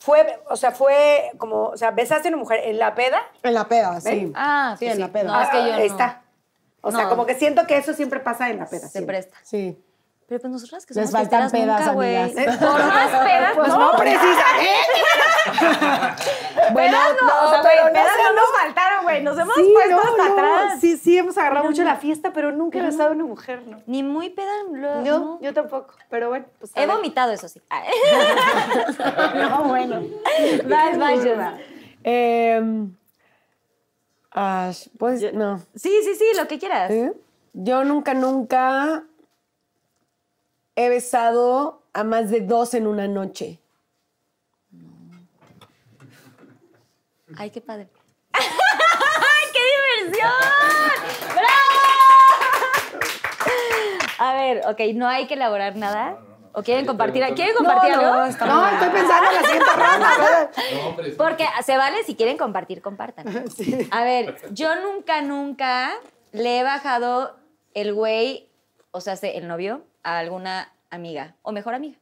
Fue, 0.00 0.40
o 0.48 0.56
sea, 0.56 0.72
fue 0.72 1.30
como, 1.36 1.66
o 1.66 1.76
sea, 1.76 1.90
besaste 1.90 2.28
a 2.28 2.30
una 2.30 2.38
mujer 2.38 2.60
en 2.64 2.78
la 2.78 2.94
peda. 2.94 3.20
En 3.42 3.52
la 3.52 3.68
peda, 3.68 4.00
sí. 4.00 4.32
Ah, 4.34 4.74
sí, 4.78 4.86
pues 4.86 4.94
en 4.94 5.00
la 5.00 5.08
peda. 5.08 5.24
No, 5.24 5.42
es 5.42 5.48
que 5.50 5.58
yo 5.58 5.72
no. 5.72 5.78
Está. 5.78 6.22
O 6.80 6.90
sea, 6.90 7.10
como 7.10 7.26
que 7.26 7.34
siento 7.34 7.66
que 7.66 7.76
eso 7.76 7.92
siempre 7.92 8.18
pasa 8.20 8.48
en 8.48 8.58
la 8.58 8.66
peda. 8.66 8.80
Se 8.80 8.88
siempre. 8.88 9.18
presta. 9.18 9.36
Sí. 9.42 9.78
Pero 10.30 10.42
pues 10.42 10.52
nosotras 10.52 10.86
que 10.86 10.94
Les 10.94 11.10
somos 11.10 11.28
faltan 11.28 11.50
fiesteras 11.50 11.66
pedas, 11.66 11.80
nunca, 11.80 11.92
güey. 11.92 12.16
amigas. 12.16 12.56
Por 12.58 12.78
más 12.86 13.08
pedas, 13.24 13.52
Pues 13.56 13.68
no. 13.68 13.78
no, 13.78 13.98
precisamente. 13.98 15.00
Bueno, 16.72 16.96
no, 17.20 17.48
o 17.48 17.50
sea, 17.50 17.62
pero 17.62 17.86
no 17.86 17.92
pedas 17.92 18.12
no 18.16 18.28
no. 18.32 18.34
nos 18.40 18.50
faltaron, 18.62 19.02
güey. 19.02 19.22
Nos 19.24 19.36
hemos 19.36 19.56
Sí, 19.56 19.72
puesto 19.74 19.96
no, 19.96 20.02
hasta 20.02 20.24
no. 20.28 20.32
atrás. 20.34 20.80
Sí, 20.80 20.96
sí, 20.96 21.18
hemos 21.18 21.36
agarrado 21.36 21.64
mucho 21.64 21.82
la 21.82 21.96
fiesta, 21.96 22.32
pero 22.32 22.52
nunca 22.52 22.78
he 22.78 22.82
besado 22.82 23.08
a 23.08 23.12
una 23.12 23.24
mujer, 23.24 23.62
¿no? 23.66 23.82
Ni 23.86 24.04
muy 24.04 24.30
peda. 24.30 24.52
lo- 24.72 25.02
Yo, 25.04 25.18
no. 25.18 25.38
yo 25.40 25.52
tampoco, 25.52 25.94
pero 26.08 26.28
bueno. 26.28 26.46
Pues, 26.60 26.70
He 26.76 26.86
vomitado, 26.86 27.32
eso 27.32 27.48
sí. 27.48 27.60
No, 29.34 29.64
bueno. 29.64 30.00
Vas, 30.68 30.96
vas. 30.96 31.54
Eh, 32.04 32.62
ah, 34.32 34.70
pues, 34.96 35.32
no. 35.34 35.58
Sí, 35.74 35.90
sí, 36.04 36.14
sí, 36.14 36.24
lo 36.36 36.46
que 36.46 36.60
quieras. 36.60 36.92
Yo 37.52 37.82
nunca, 37.82 38.14
nunca 38.14 39.02
he 40.84 40.88
besado 40.88 41.82
a 41.92 42.04
más 42.04 42.30
de 42.30 42.40
dos 42.40 42.74
en 42.74 42.86
una 42.86 43.06
noche. 43.08 43.60
Ay, 47.36 47.50
qué 47.50 47.60
padre. 47.60 47.88
¡Qué 49.52 49.60
diversión! 50.02 50.30
¡Bravo! 51.34 51.80
A 54.18 54.34
ver, 54.34 54.62
ok, 54.66 54.80
no 54.94 55.08
hay 55.08 55.26
que 55.26 55.34
elaborar 55.34 55.76
nada. 55.76 56.18
¿O 56.52 56.62
quieren 56.64 56.84
compartir? 56.84 57.22
¿Quieren 57.36 57.54
compartir 57.54 57.92
No, 57.92 58.00
algo? 58.00 58.16
No, 58.46 58.66
estoy 58.68 58.88
pensando 58.90 59.28
en 59.28 59.34
la 59.34 59.42
siguiente 59.42 59.70
ronda. 59.76 60.08
¿verdad? 60.18 60.50
No, 60.74 60.88
hombre, 60.88 61.10
Porque 61.12 61.46
se 61.64 61.76
vale, 61.76 62.02
si 62.02 62.16
quieren 62.16 62.36
compartir, 62.36 62.82
compartan. 62.82 63.26
A 63.92 64.04
ver, 64.04 64.36
yo 64.52 64.74
nunca, 64.82 65.22
nunca 65.22 65.92
le 66.32 66.58
he 66.58 66.62
bajado 66.64 67.36
el 67.74 67.94
güey, 67.94 68.48
o 68.90 69.00
sea, 69.00 69.14
el 69.22 69.46
novio, 69.46 69.84
a 70.02 70.18
alguna 70.18 70.72
amiga 70.90 71.34
o 71.42 71.52
mejor 71.52 71.74
amiga. 71.74 71.98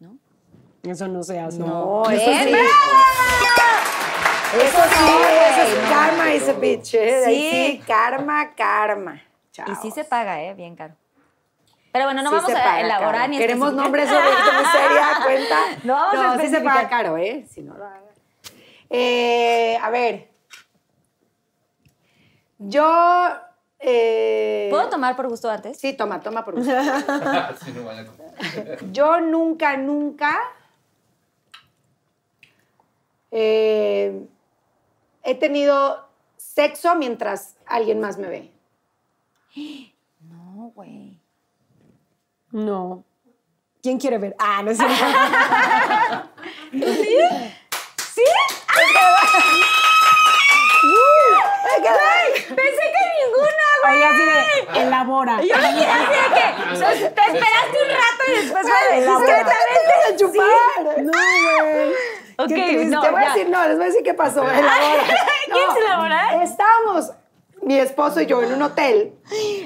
¿No? 0.00 0.16
Eso 0.82 1.08
no 1.08 1.22
se 1.22 1.38
hace. 1.38 1.58
No, 1.58 2.08
eso 2.10 2.24
sí. 2.24 2.54
Eso 4.54 4.78
sí, 4.82 5.12
eso 5.50 5.62
es 5.62 5.82
no. 5.82 5.88
karma 5.90 6.32
is 6.34 6.48
a 6.48 6.52
bitch, 6.52 6.94
¿eh? 6.94 7.24
Ahí 7.26 7.34
Sí. 7.34 7.50
sí, 7.50 7.82
karma, 7.86 8.54
karma. 8.54 9.20
Chao. 9.50 9.66
Y 9.70 9.74
sí 9.76 9.90
se 9.90 10.04
paga, 10.04 10.40
¿eh? 10.42 10.54
Bien 10.54 10.76
caro. 10.76 10.94
Pero 11.90 12.04
bueno, 12.06 12.22
no 12.22 12.30
Sí 12.30 12.36
vamos 12.36 12.50
se 12.50 12.56
a 12.56 12.62
paga 12.64 12.80
elaborar 12.80 13.14
caro. 13.14 13.28
ni 13.28 13.38
Queremos 13.38 13.72
nombres 13.72 14.08
sobre 14.08 14.28
esto 14.30 14.52
muy 14.52 14.64
seria, 14.66 15.08
cuenta. 15.24 15.58
No 15.84 15.94
vamos 15.94 16.38
a 16.38 16.40
sí 16.40 16.48
se 16.48 16.60
paga 16.60 16.88
caro, 16.88 17.16
¿eh? 17.18 17.46
Si 17.50 17.62
no 17.62 17.74
lo 17.76 17.84
hagan. 17.84 18.02
Eh, 18.90 19.76
a 19.82 19.90
ver. 19.90 20.28
Yo. 22.58 23.28
Eh, 23.86 24.68
¿Puedo 24.70 24.88
tomar 24.88 25.14
por 25.16 25.28
gusto 25.28 25.50
antes? 25.50 25.78
Sí, 25.78 25.92
toma, 25.92 26.20
toma 26.20 26.44
por 26.44 26.54
gusto. 26.56 26.72
sí, 27.64 27.72
no 27.74 27.84
van 27.84 27.98
a- 27.98 28.06
Yo 28.92 29.20
nunca, 29.20 29.76
nunca 29.76 30.38
eh, 33.30 34.26
he 35.22 35.34
tenido 35.34 36.08
sexo 36.36 36.94
mientras 36.96 37.56
alguien 37.66 38.00
más 38.00 38.16
me 38.16 38.28
ve. 38.28 38.50
No, 40.20 40.72
güey. 40.74 41.18
No. 42.52 43.04
¿Quién 43.82 43.98
quiere 43.98 44.16
ver? 44.18 44.34
Ah, 44.38 44.62
no 44.62 44.70
es 44.70 44.78
cierto. 44.78 44.94
¿Sí? 46.72 48.22
Pensé 52.54 52.54
que 52.54 52.54
ninguna, 52.54 52.78
güey. 52.78 52.93
Oye, 53.90 54.04
así 54.04 54.22
de, 54.74 54.82
elabora. 54.82 55.40
Yo 55.42 55.56
me 55.56 55.62
quedé 55.74 55.86
así 55.86 56.12
de 56.12 56.34
que 56.34 56.72
o 56.72 56.76
sea, 56.76 56.90
te 56.90 57.04
esperaste 57.04 57.78
un 57.82 57.90
rato 57.90 58.24
y 58.28 58.32
después 58.42 58.64
me 58.90 58.98
elabora. 58.98 59.36
decís 59.36 60.10
de 60.10 60.16
chupar! 60.16 61.02
No, 61.04 61.12
güey. 61.12 61.92
Ok, 62.36 62.48
Qué 62.48 62.84
no, 62.86 63.00
Te 63.02 63.10
voy 63.10 63.20
a 63.20 63.24
ya. 63.26 63.32
decir, 63.34 63.48
no, 63.48 63.68
les 63.68 63.76
voy 63.76 63.84
a 63.84 63.86
decir 63.88 64.02
qué 64.02 64.14
pasó. 64.14 64.42
Elabora. 64.42 65.04
¿Quieres 65.46 65.76
elaborar? 65.86 66.42
Estábamos, 66.42 67.12
mi 67.62 67.78
esposo 67.78 68.20
y 68.20 68.26
yo, 68.26 68.42
en 68.42 68.52
un 68.54 68.62
hotel 68.62 69.14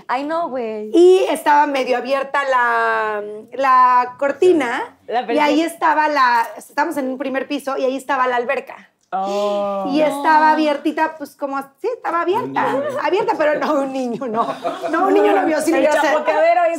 Ay, 0.07 0.25
no, 0.25 0.49
güey. 0.51 0.91
y 0.95 1.25
estaba 1.31 1.67
medio 1.67 1.97
abierta 1.97 2.45
la, 2.45 3.23
la 3.53 4.15
cortina 4.19 4.97
La 5.07 5.23
y 5.33 5.39
ahí 5.39 5.63
estaba 5.63 6.09
la, 6.09 6.47
estábamos 6.57 6.97
en 6.99 7.09
un 7.09 7.19
primer 7.19 7.49
piso 7.49 7.77
y 7.79 7.85
ahí 7.85 7.97
estaba 7.97 8.27
la 8.29 8.37
alberca. 8.37 8.91
Oh. 9.11 9.87
Y 9.91 10.03
estaba 10.03 10.53
abiertita, 10.53 11.15
pues 11.17 11.35
como, 11.35 11.59
sí, 11.81 11.89
estaba 11.95 12.21
abierta. 12.23 12.67
Abierta, 13.03 13.33
pero 13.39 13.59
no 13.59 13.81
un 13.81 13.93
niño, 13.93 14.27
no. 14.29 14.47
No, 14.91 15.07
un 15.07 15.15
niño 15.15 15.33
no 15.35 15.47
vio. 15.47 15.61
Si, 15.63 15.71
El 15.73 15.79
hubiera- 15.79 16.03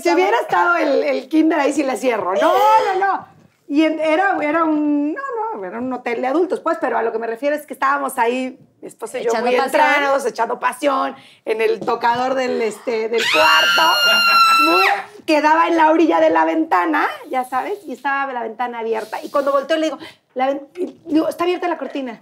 si 0.02 0.14
hubiera 0.14 0.38
estado 0.40 0.76
el, 0.76 1.04
el 1.04 1.28
kinder 1.28 1.60
ahí, 1.60 1.74
sí 1.74 1.84
le 1.84 1.98
cierro. 1.98 2.34
No, 2.36 2.54
no, 2.54 3.06
no. 3.08 3.26
Y 3.68 3.84
en- 3.84 4.00
era, 4.00 4.38
era 4.42 4.64
un, 4.64 5.14
no, 5.14 5.22
era 5.68 5.80
un 5.80 5.92
hotel 5.94 6.22
de 6.22 6.28
adultos, 6.28 6.60
pues, 6.60 6.78
pero 6.80 6.98
a 6.98 7.04
lo 7.04 7.12
que 7.12 7.20
me 7.20 7.28
refiero 7.28 7.56
es 7.56 7.66
que 7.66 7.74
estábamos 7.74 8.18
ahí, 8.18 8.60
mi 8.82 8.88
esposo 8.88 9.18
y 9.18 9.22
yo 9.24 9.30
Echando 9.30 9.48
muy 9.52 9.56
entrados, 9.56 10.26
echando 10.26 10.60
pasión, 10.60 11.16
en 11.46 11.62
el 11.62 11.80
tocador 11.80 12.34
del, 12.36 12.62
este, 12.62 13.10
del 13.10 13.22
cuarto, 13.34 13.98
muy- 14.66 15.26
que 15.26 15.42
daba 15.42 15.68
en 15.68 15.78
la 15.78 15.92
orilla 15.92 16.20
de 16.20 16.30
la 16.30 16.46
ventana, 16.46 17.08
ya 17.30 17.44
sabes, 17.44 17.80
y 17.86 17.94
estaba 17.94 18.32
la 18.34 18.44
ventana 18.44 18.80
abierta. 18.80 19.22
Y 19.22 19.30
cuando 19.30 19.52
volteo 19.52 19.78
le 19.78 19.86
digo, 19.88 20.00
la 20.34 20.58
digo, 21.06 21.28
está 21.28 21.44
abierta 21.44 21.68
la 21.68 21.78
cortina. 21.78 22.22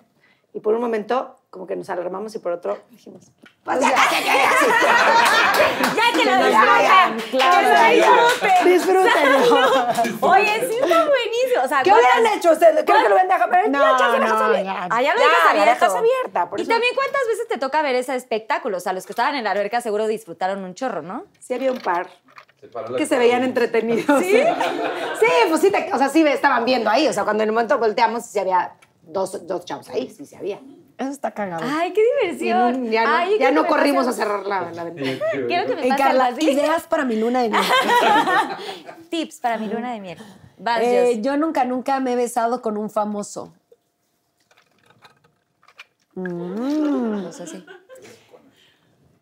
Y 0.58 0.60
por 0.60 0.74
un 0.74 0.82
momento, 0.82 1.36
como 1.52 1.68
que 1.68 1.76
nos 1.76 1.88
alarmamos 1.92 2.34
y 2.34 2.40
por 2.40 2.52
otro 2.52 2.80
dijimos, 2.90 3.28
pues 3.64 3.80
ya, 3.82 3.90
ya, 3.90 4.20
ya, 4.26 4.34
ya, 4.34 4.50
sí. 4.60 4.66
Ya 5.96 6.18
que 6.18 6.26
lo 6.26 6.48
disfruten. 6.48 7.30
claro, 7.30 7.68
que 7.78 8.00
lo 8.00 8.28
disfruten. 8.28 8.66
Disfrútenlo. 8.66 9.88
Oye, 10.32 10.68
sí 10.68 10.78
está 10.82 11.06
buenísimo. 11.06 11.64
O 11.64 11.68
sea, 11.68 11.84
¿Qué 11.84 11.92
¿cuántas- 11.92 12.12
hubieran 12.18 12.38
hecho 12.40 12.52
ustedes? 12.54 12.84
Creo 12.86 13.04
que 13.04 13.10
lo 13.10 13.16
hubieran 13.16 13.28
dejado. 13.28 13.52
Pero 13.52 13.70
No, 13.70 13.80
ya, 13.84 13.98
ya 14.00 14.12
se 14.14 14.20
no, 14.20 14.54
ya. 14.56 14.64
Ya 14.64 15.14
lo 15.14 15.20
Ya, 15.20 15.28
dejas 15.28 15.46
abierto. 15.52 15.74
dejas 15.86 15.94
abierta, 15.96 16.50
y 16.58 16.66
también, 16.66 16.96
¿cuántas 16.96 17.22
veces 17.28 17.48
te 17.48 17.58
toca 17.60 17.84
ver 17.84 17.94
ese 17.94 18.16
espectáculo? 18.16 18.78
O 18.78 18.80
sea, 18.80 18.94
los 18.94 19.06
que 19.06 19.12
estaban 19.12 19.36
en 19.36 19.44
la 19.44 19.52
alberca 19.52 19.80
seguro 19.82 20.08
disfrutaron 20.08 20.64
un 20.64 20.74
chorro, 20.74 21.04
¿no? 21.04 21.26
Sí 21.40 21.54
había 21.54 21.72
un 21.72 21.80
par 21.82 22.10
que 22.98 23.06
se 23.06 23.20
veían 23.20 23.44
entretenidos. 23.44 24.06
¿Sí? 24.24 24.42
Sí, 25.20 25.28
pues 25.50 25.62
sí, 25.62 25.70
te- 25.70 25.94
o 25.94 26.00
sea, 26.00 26.10
sí 26.10 26.26
estaban 26.26 26.66
viendo 26.66 26.90
ahí. 26.90 27.08
O 27.08 27.14
sea, 27.14 27.26
cuando 27.26 27.44
en 27.44 27.50
el 27.50 27.54
momento 27.54 27.78
volteamos, 27.78 28.26
sí 28.26 28.40
había 28.40 28.74
dos, 29.08 29.46
dos 29.48 29.66
chavos 29.66 29.90
ahí, 29.90 30.10
sí, 30.10 30.26
sí 30.26 30.36
había. 30.36 30.60
Eso 30.98 31.10
está 31.12 31.32
cagado. 31.32 31.64
Ay, 31.66 31.94
qué 31.94 32.02
diversión. 32.22 32.86
no- 32.86 32.92
ya 32.92 33.06
no, 33.06 33.16
Ay, 33.16 33.38
ya 33.40 33.52
no 33.52 33.68
corrimos 33.68 34.08
a 34.08 34.14
cerrar 34.14 34.46
la, 34.46 34.72
la 34.72 34.84
ventana. 34.84 35.12
Quiero 35.48 35.68
que 35.68 35.76
me 35.76 35.96
Carla, 35.96 36.32
las 36.32 36.42
ideas 36.42 36.84
para 36.88 37.06
mi 37.06 37.16
luna 37.18 37.44
de 37.44 37.50
miel. 37.50 37.62
tips 39.10 39.40
para 39.40 39.58
mi 39.58 39.68
luna 39.68 39.94
de 39.94 40.00
miel. 40.02 40.18
Vas, 40.58 40.82
Eh, 40.82 41.20
yo 41.22 41.38
nunca, 41.38 41.66
nunca 41.66 42.00
me 42.00 42.14
he 42.14 42.16
besado 42.16 42.62
con 42.64 42.78
un 42.78 42.90
famoso. 42.90 43.54
Mm, 46.16 47.22
No 47.24 47.32
sé 47.32 47.46
si. 47.48 47.64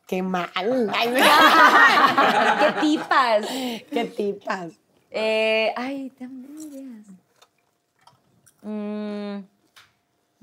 qué 0.08 0.24
mal. 0.24 0.50
Ay, 0.56 1.10
¿Qué 2.60 2.82
tipas? 2.82 3.48
qué 3.92 4.06
tipas. 4.16 4.72
Eh, 5.12 5.74
ay, 5.76 6.12
dame 6.20 6.48
ideas. 6.48 7.06
Mm, 8.62 9.46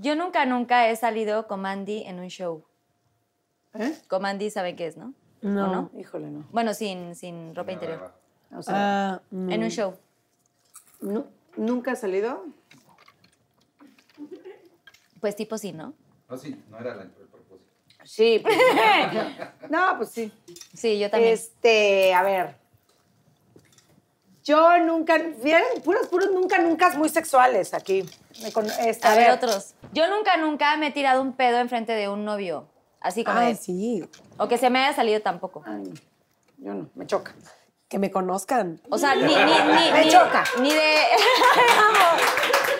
yo 0.02 0.14
nunca, 0.16 0.44
nunca 0.44 0.88
he 0.88 0.96
salido 0.96 1.46
con 1.46 1.60
Mandy 1.60 2.02
en 2.02 2.18
un 2.18 2.28
show. 2.28 2.64
¿Eh? 3.74 3.96
Con 4.08 4.20
Mandy, 4.22 4.50
¿saben 4.50 4.76
qué 4.76 4.86
es, 4.88 4.96
no? 4.96 5.14
¿O 5.42 5.48
No. 5.48 5.72
no? 5.72 5.90
Híjole, 5.98 6.28
no. 6.30 6.44
Bueno, 6.52 6.74
sin, 6.74 7.14
sin 7.14 7.54
ropa 7.54 7.72
interior. 7.72 8.12
O 8.54 8.62
sea, 8.62 9.14
Ah. 9.14 9.20
En 9.32 9.62
un 9.62 9.70
show. 9.70 9.96
nu- 11.00 11.26
¿Nunca 11.56 11.92
ha 11.92 11.96
salido? 11.96 12.44
Pues 15.20 15.36
tipo 15.36 15.56
sí, 15.58 15.72
¿no? 15.72 15.94
No, 16.28 16.36
sí, 16.36 16.60
no 16.68 16.78
era 16.78 16.94
la- 16.94 17.02
el 17.02 17.10
propósito. 17.10 17.60
Sí. 18.04 18.40
pues, 18.42 18.56
no, 19.70 19.94
pues 19.98 20.10
sí. 20.10 20.32
Sí, 20.74 20.98
yo 20.98 21.10
también. 21.10 21.32
Este, 21.34 22.12
a 22.14 22.22
ver. 22.22 22.56
Yo 24.44 24.78
nunca, 24.78 25.18
vieron, 25.42 25.62
puros, 25.84 26.08
puros 26.08 26.30
nunca, 26.32 26.58
nunca 26.58 26.90
muy 26.90 27.08
sexuales 27.08 27.74
aquí. 27.74 28.04
Con- 28.52 28.66
este, 28.80 29.06
a 29.06 29.14
ver, 29.14 29.30
otros. 29.30 29.74
Yo 29.92 30.08
nunca, 30.08 30.36
nunca 30.36 30.76
me 30.76 30.88
he 30.88 30.90
tirado 30.90 31.22
un 31.22 31.32
pedo 31.34 31.58
enfrente 31.58 31.92
de 31.92 32.08
un 32.08 32.24
novio. 32.24 32.66
Así 33.00 33.22
como 33.24 33.38
Ay, 33.38 33.52
de- 33.52 33.58
sí. 33.58 34.04
O 34.38 34.48
que 34.48 34.58
se 34.58 34.70
me 34.70 34.80
haya 34.84 34.94
salido 34.96 35.20
tampoco. 35.22 35.62
Ay, 35.66 35.92
yo 36.58 36.74
no, 36.74 36.88
me 36.94 37.06
choca. 37.06 37.34
Que 37.88 37.98
me 37.98 38.10
conozcan. 38.10 38.80
O 38.90 38.98
sea, 38.98 39.14
ni, 39.14 39.22
ni, 39.22 39.34
ni, 39.34 39.92
Me 39.92 40.04
ni- 40.06 40.10
choca. 40.10 40.44
Ni 40.60 40.72
de. 40.72 40.80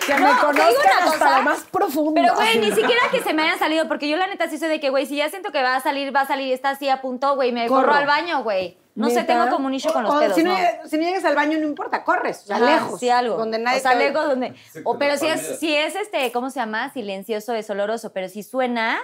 Que 0.05 0.15
No, 0.15 0.33
me 0.33 0.39
conozcan 0.41 1.03
hasta 1.07 1.37
lo 1.37 1.43
más 1.43 1.61
profundo. 1.71 2.11
Pero, 2.15 2.35
güey, 2.35 2.59
ni 2.59 2.71
siquiera 2.71 3.03
que 3.09 3.21
se 3.21 3.33
me 3.33 3.43
hayan 3.43 3.57
salido, 3.57 3.87
porque 3.87 4.09
yo 4.09 4.17
la 4.17 4.27
neta 4.27 4.49
sí 4.49 4.57
soy 4.57 4.67
de 4.67 4.81
que, 4.81 4.89
güey, 4.89 5.05
si 5.05 5.15
ya 5.15 5.29
siento 5.29 5.53
que 5.53 5.61
va 5.63 5.77
a 5.77 5.81
salir, 5.81 6.13
va 6.13 6.21
a 6.21 6.27
salir, 6.27 6.51
está 6.51 6.71
así 6.71 6.89
a 6.89 6.99
punto, 7.01 7.35
güey, 7.35 7.53
me 7.53 7.67
Corro. 7.67 7.83
corro 7.87 7.93
al 7.99 8.05
baño, 8.05 8.43
güey. 8.43 8.77
No 8.95 9.09
sé, 9.09 9.23
tengo 9.23 9.49
como 9.49 9.65
un 9.67 9.73
issue 9.73 9.91
con 9.91 10.03
los 10.03 10.13
O 10.13 10.19
pedos, 10.19 10.35
si, 10.35 10.43
no, 10.43 10.51
¿no? 10.51 10.57
lleg- 10.57 10.85
si 10.85 10.97
no 10.97 11.03
llegas 11.03 11.25
al 11.25 11.35
baño, 11.35 11.57
no 11.57 11.65
importa, 11.65 12.03
corres, 12.03 12.43
o 12.43 12.45
sea, 12.47 12.57
Ajá, 12.57 12.65
lejos. 12.65 12.99
Sí, 12.99 13.09
algo. 13.09 13.37
Donde 13.37 13.57
nadie 13.57 13.79
o 13.79 13.81
sea, 13.81 13.91
te- 13.93 13.97
lejos 13.97 14.27
donde... 14.27 14.53
O, 14.83 14.97
pero 14.99 15.17
si 15.17 15.25
es, 15.27 15.59
si 15.59 15.75
es, 15.75 15.95
este, 15.95 16.31
¿cómo 16.31 16.49
se 16.51 16.59
llama? 16.59 16.91
Silencioso, 16.93 17.53
es 17.55 17.67
oloroso. 17.71 18.13
Pero 18.13 18.29
si 18.29 18.43
suena, 18.43 18.99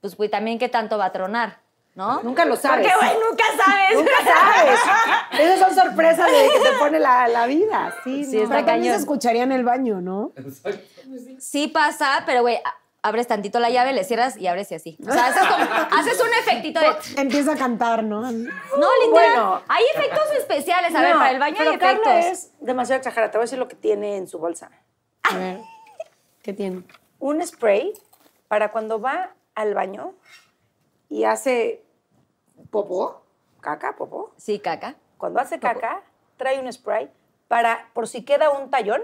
pues, 0.00 0.16
güey, 0.16 0.30
también 0.30 0.58
qué 0.58 0.70
tanto 0.70 0.96
va 0.96 1.06
a 1.06 1.12
tronar, 1.12 1.58
¿no? 1.94 2.22
Nunca 2.22 2.46
lo 2.46 2.56
sabes. 2.56 2.86
Porque, 2.90 2.96
güey, 3.06 3.18
nunca 3.28 3.44
sabes. 3.62 3.96
Nunca 3.98 4.12
sabes. 4.24 4.80
Esas 5.40 5.58
son 5.58 5.74
sorpresas 5.84 6.26
de 6.30 6.48
que 6.48 6.60
te 6.70 6.76
pone 6.78 6.98
la, 6.98 7.28
la 7.28 7.46
vida. 7.46 7.94
Sí, 8.02 8.24
Sí, 8.24 8.36
no. 8.38 8.42
está 8.44 8.54
Pero 8.54 8.66
también 8.66 8.84
cañón. 8.84 8.94
se 8.94 9.00
escucharía 9.00 9.42
en 9.42 9.52
el 9.52 9.64
baño, 9.64 10.00
¿no? 10.00 10.32
Exacto. 10.36 10.80
Sí 11.38 11.68
pasa, 11.68 12.22
pero, 12.24 12.40
güey, 12.40 12.58
abres 13.04 13.26
tantito 13.26 13.60
la 13.60 13.68
llave, 13.68 13.92
le 13.92 14.02
cierras 14.02 14.38
y 14.38 14.46
abres 14.46 14.72
y 14.72 14.76
así. 14.76 14.96
O 15.06 15.12
sea, 15.12 15.26
haces, 15.26 15.46
como- 15.46 15.64
haces 16.00 16.20
un 16.20 16.32
efectito 16.40 16.80
de... 16.80 17.20
Empieza 17.20 17.52
a 17.52 17.56
cantar, 17.56 18.02
¿no? 18.02 18.22
No, 18.22 18.28
literal. 18.30 19.10
Bueno. 19.10 19.62
hay 19.68 19.84
efectos 19.94 20.24
especiales. 20.38 20.94
A 20.94 21.02
ver, 21.02 21.12
para 21.12 21.30
el 21.30 21.38
baño 21.38 21.56
hay 21.60 21.66
pero 21.66 21.70
efectos. 21.72 22.02
Carla 22.02 22.28
es 22.30 22.52
demasiado 22.60 22.98
exagerada. 22.98 23.30
Te 23.30 23.36
voy 23.36 23.42
a 23.42 23.46
decir 23.46 23.58
lo 23.58 23.68
que 23.68 23.76
tiene 23.76 24.16
en 24.16 24.26
su 24.26 24.38
bolsa. 24.38 24.70
A 25.22 25.36
ver. 25.36 25.60
¿Qué 26.42 26.54
tiene? 26.54 26.82
Un 27.18 27.46
spray 27.46 27.92
para 28.48 28.70
cuando 28.70 28.98
va 29.00 29.34
al 29.54 29.74
baño 29.74 30.14
y 31.10 31.24
hace 31.24 31.84
popó, 32.70 33.22
caca, 33.60 33.96
popó. 33.96 34.32
Sí, 34.38 34.58
caca. 34.60 34.96
Cuando 35.18 35.40
hace 35.40 35.60
caca, 35.60 36.02
trae 36.38 36.58
un 36.58 36.72
spray 36.72 37.10
para, 37.48 37.90
por 37.92 38.08
si 38.08 38.24
queda 38.24 38.50
un 38.50 38.70
tallón, 38.70 39.02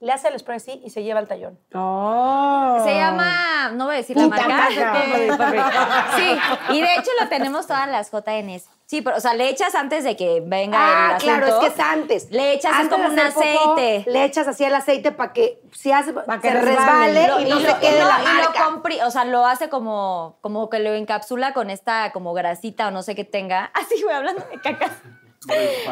le 0.00 0.12
hace 0.12 0.28
el 0.28 0.38
spray 0.38 0.56
así 0.56 0.80
y 0.84 0.90
se 0.90 1.02
lleva 1.02 1.20
el 1.20 1.28
tallón. 1.28 1.58
Oh. 1.74 2.78
Se 2.84 2.94
llama, 2.94 3.70
no 3.74 3.86
voy 3.86 3.94
a 3.94 3.98
decir 3.98 4.16
la 4.16 4.24
Puta 4.24 4.48
marca. 4.48 4.68
caca. 4.68 6.06
Sí, 6.16 6.36
y 6.74 6.80
de 6.82 6.94
hecho 6.94 7.10
lo 7.20 7.28
tenemos 7.28 7.66
todas 7.66 7.88
las 7.88 8.10
JNs. 8.10 8.68
Sí, 8.86 9.00
pero, 9.00 9.16
o 9.16 9.20
sea, 9.20 9.32
le 9.32 9.48
echas 9.48 9.74
antes 9.74 10.04
de 10.04 10.14
que 10.14 10.42
venga 10.44 10.78
Ah, 10.78 11.12
el 11.16 11.22
claro, 11.22 11.46
es 11.46 11.54
que 11.54 11.66
es 11.68 11.80
antes. 11.80 12.30
Le 12.30 12.52
echas 12.52 12.72
es 12.72 12.78
Antes 12.80 12.92
como 12.98 13.08
un 13.08 13.18
aceite. 13.18 14.04
le 14.10 14.24
echas 14.24 14.46
así 14.46 14.62
el 14.64 14.74
aceite 14.74 15.10
para 15.10 15.32
que 15.32 15.58
si 15.72 15.90
hace, 15.90 16.12
Pa' 16.12 16.38
que 16.38 16.50
se 16.50 16.60
resbale. 16.60 17.26
Lo- 17.28 17.40
y 17.40 17.44
no 17.48 17.60
se 17.60 17.74
quede 17.80 18.00
lo- 18.00 18.08
la 18.08 18.18
y 18.22 18.26
lo 18.26 18.42
marca. 18.50 18.64
compri- 18.68 19.02
o 19.06 19.10
sea, 19.10 19.24
lo 19.24 19.46
hace 19.46 19.70
como, 19.70 20.36
como 20.42 20.68
que 20.68 20.80
lo 20.80 20.92
encapsula 20.92 21.54
con 21.54 21.70
esta 21.70 22.12
como 22.12 22.34
grasita 22.34 22.88
o 22.88 22.90
no 22.90 23.02
sé 23.02 23.14
qué 23.14 23.24
tenga. 23.24 23.64
Así, 23.74 24.02
güey, 24.02 24.14
hablando 24.14 24.44
de 24.50 24.60
cacas. 24.60 24.90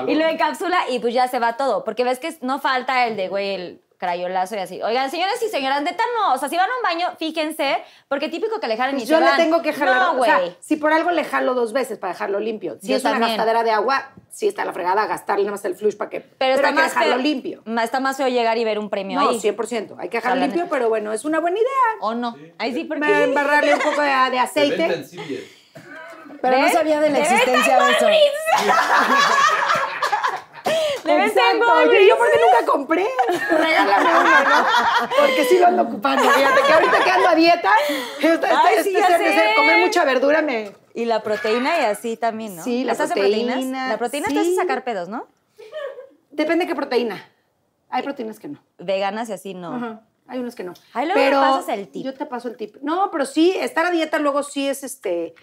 Y 0.06 0.14
lo 0.14 0.24
encapsula 0.26 0.78
y 0.90 0.98
pues 0.98 1.12
ya 1.14 1.28
se 1.28 1.38
va 1.38 1.56
todo. 1.56 1.84
Porque 1.84 2.04
ves 2.04 2.18
que 2.18 2.36
no 2.42 2.58
falta 2.58 3.06
el 3.06 3.16
de, 3.16 3.28
güey, 3.28 3.54
el 3.54 3.82
crayolazo 4.02 4.56
y 4.56 4.58
así. 4.58 4.82
Oigan, 4.82 5.08
señores 5.12 5.40
y 5.40 5.48
señoras, 5.48 5.80
neta 5.82 6.02
no. 6.18 6.34
O 6.34 6.38
sea, 6.38 6.48
si 6.48 6.56
van 6.56 6.68
a 6.68 6.76
un 6.76 6.82
baño, 6.82 7.14
fíjense, 7.20 7.78
porque 8.08 8.28
típico 8.28 8.58
que 8.58 8.66
le 8.66 8.76
jalen 8.76 8.96
y 8.96 8.98
Pues 8.98 9.08
yo 9.08 9.18
se 9.18 9.22
le 9.22 9.30
van. 9.30 9.36
tengo 9.38 9.62
que 9.62 9.72
jalar. 9.72 9.96
No, 10.14 10.20
o 10.20 10.24
sea, 10.24 10.38
güey. 10.40 10.56
si 10.58 10.74
por 10.74 10.92
algo 10.92 11.12
le 11.12 11.22
jalo 11.22 11.54
dos 11.54 11.72
veces 11.72 11.98
para 11.98 12.12
dejarlo 12.12 12.40
limpio. 12.40 12.78
Si 12.82 12.88
Yo 12.88 12.96
es 12.96 13.04
una 13.04 13.20
gastadera 13.20 13.62
de 13.62 13.70
agua, 13.70 14.10
sí 14.28 14.48
está 14.48 14.64
la 14.64 14.72
fregada 14.72 15.06
gastarle 15.06 15.44
nada 15.44 15.52
más 15.52 15.64
el 15.64 15.76
flush 15.76 15.96
para 15.96 16.10
que. 16.10 16.20
pero 16.20 16.56
está 16.56 16.66
hay 16.68 16.74
que 16.74 16.80
más 16.80 16.90
dejarlo 16.90 17.14
feo, 17.14 17.22
limpio. 17.22 17.62
Está 17.80 18.00
más 18.00 18.16
feo 18.16 18.26
llegar 18.26 18.58
y 18.58 18.64
ver 18.64 18.80
un 18.80 18.90
premio 18.90 19.20
No, 19.20 19.28
ahí. 19.28 19.38
100%. 19.40 19.94
Hay 20.00 20.08
que 20.08 20.16
dejarlo 20.18 20.40
limpio, 20.42 20.66
pero 20.68 20.88
bueno, 20.88 21.12
es 21.12 21.24
una 21.24 21.38
buena 21.38 21.58
idea. 21.58 21.68
¿O 22.00 22.14
no? 22.14 22.36
Ahí 22.58 22.74
sí, 22.74 22.82
porque... 22.84 23.04
Me- 23.04 23.22
Embarrarle 23.22 23.74
un 23.74 23.80
poco 23.80 24.00
de, 24.02 24.10
aceite. 24.10 25.06
Pero 26.40 26.58
no 26.58 26.68
sabía 26.70 27.00
de 27.00 27.10
la 27.10 27.18
¡De 27.18 27.24
existencia 27.24 27.78
de 27.84 27.92
eso. 27.92 28.06
De 31.04 31.14
venta 31.16 31.40
en 31.50 31.60
Walgreens. 31.60 32.08
yo 32.08 32.16
porque 32.18 32.38
nunca 32.40 32.72
compré. 32.72 33.06
Regálame 33.50 34.10
uno, 34.10 34.30
¿no? 34.44 34.66
Porque 35.20 35.44
sí 35.44 35.58
lo 35.58 35.66
ando 35.66 35.82
ocupando. 35.82 36.22
Fíjate 36.30 36.62
que 36.66 36.72
ahorita 36.72 37.04
que 37.04 37.10
ando 37.10 37.28
a 37.28 37.34
dieta, 37.34 37.72
Ay, 37.80 38.74
este 38.78 38.82
sí, 38.84 38.96
ser- 38.96 39.54
comer 39.56 39.86
mucha 39.86 40.04
verdura 40.04 40.42
me... 40.42 40.72
Y 40.94 41.06
la 41.06 41.22
proteína 41.22 41.80
y 41.80 41.84
así 41.84 42.16
también, 42.16 42.56
¿no? 42.56 42.62
Sí, 42.62 42.84
la 42.84 42.92
¿Estás 42.92 43.10
en 43.10 43.14
proteína, 43.14 43.52
proteínas? 43.54 43.88
La 43.88 43.98
proteína 43.98 44.28
te 44.28 44.38
hace 44.38 44.50
sí. 44.50 44.56
sacar 44.56 44.84
pedos, 44.84 45.08
¿no? 45.08 45.26
Depende 46.30 46.64
de 46.64 46.68
qué 46.68 46.74
proteína. 46.74 47.28
Hay 47.88 48.02
proteínas 48.02 48.38
que 48.38 48.48
no. 48.48 48.62
Veganas 48.78 49.28
y 49.28 49.32
así, 49.32 49.54
no. 49.54 49.74
Ajá. 49.74 50.02
Hay 50.28 50.38
unos 50.38 50.54
que 50.54 50.64
no. 50.64 50.72
Ahí 50.94 51.06
luego 51.06 51.20
me 51.20 51.26
pero 51.26 51.40
pasas 51.40 51.68
el 51.70 51.88
tip. 51.88 52.04
Yo 52.04 52.14
te 52.14 52.24
paso 52.26 52.48
el 52.48 52.56
tip. 52.56 52.76
No, 52.80 53.10
pero 53.10 53.26
sí, 53.26 53.54
estar 53.58 53.84
a 53.86 53.90
dieta 53.90 54.18
luego 54.18 54.42
sí 54.42 54.68
es 54.68 54.82
este 54.82 55.34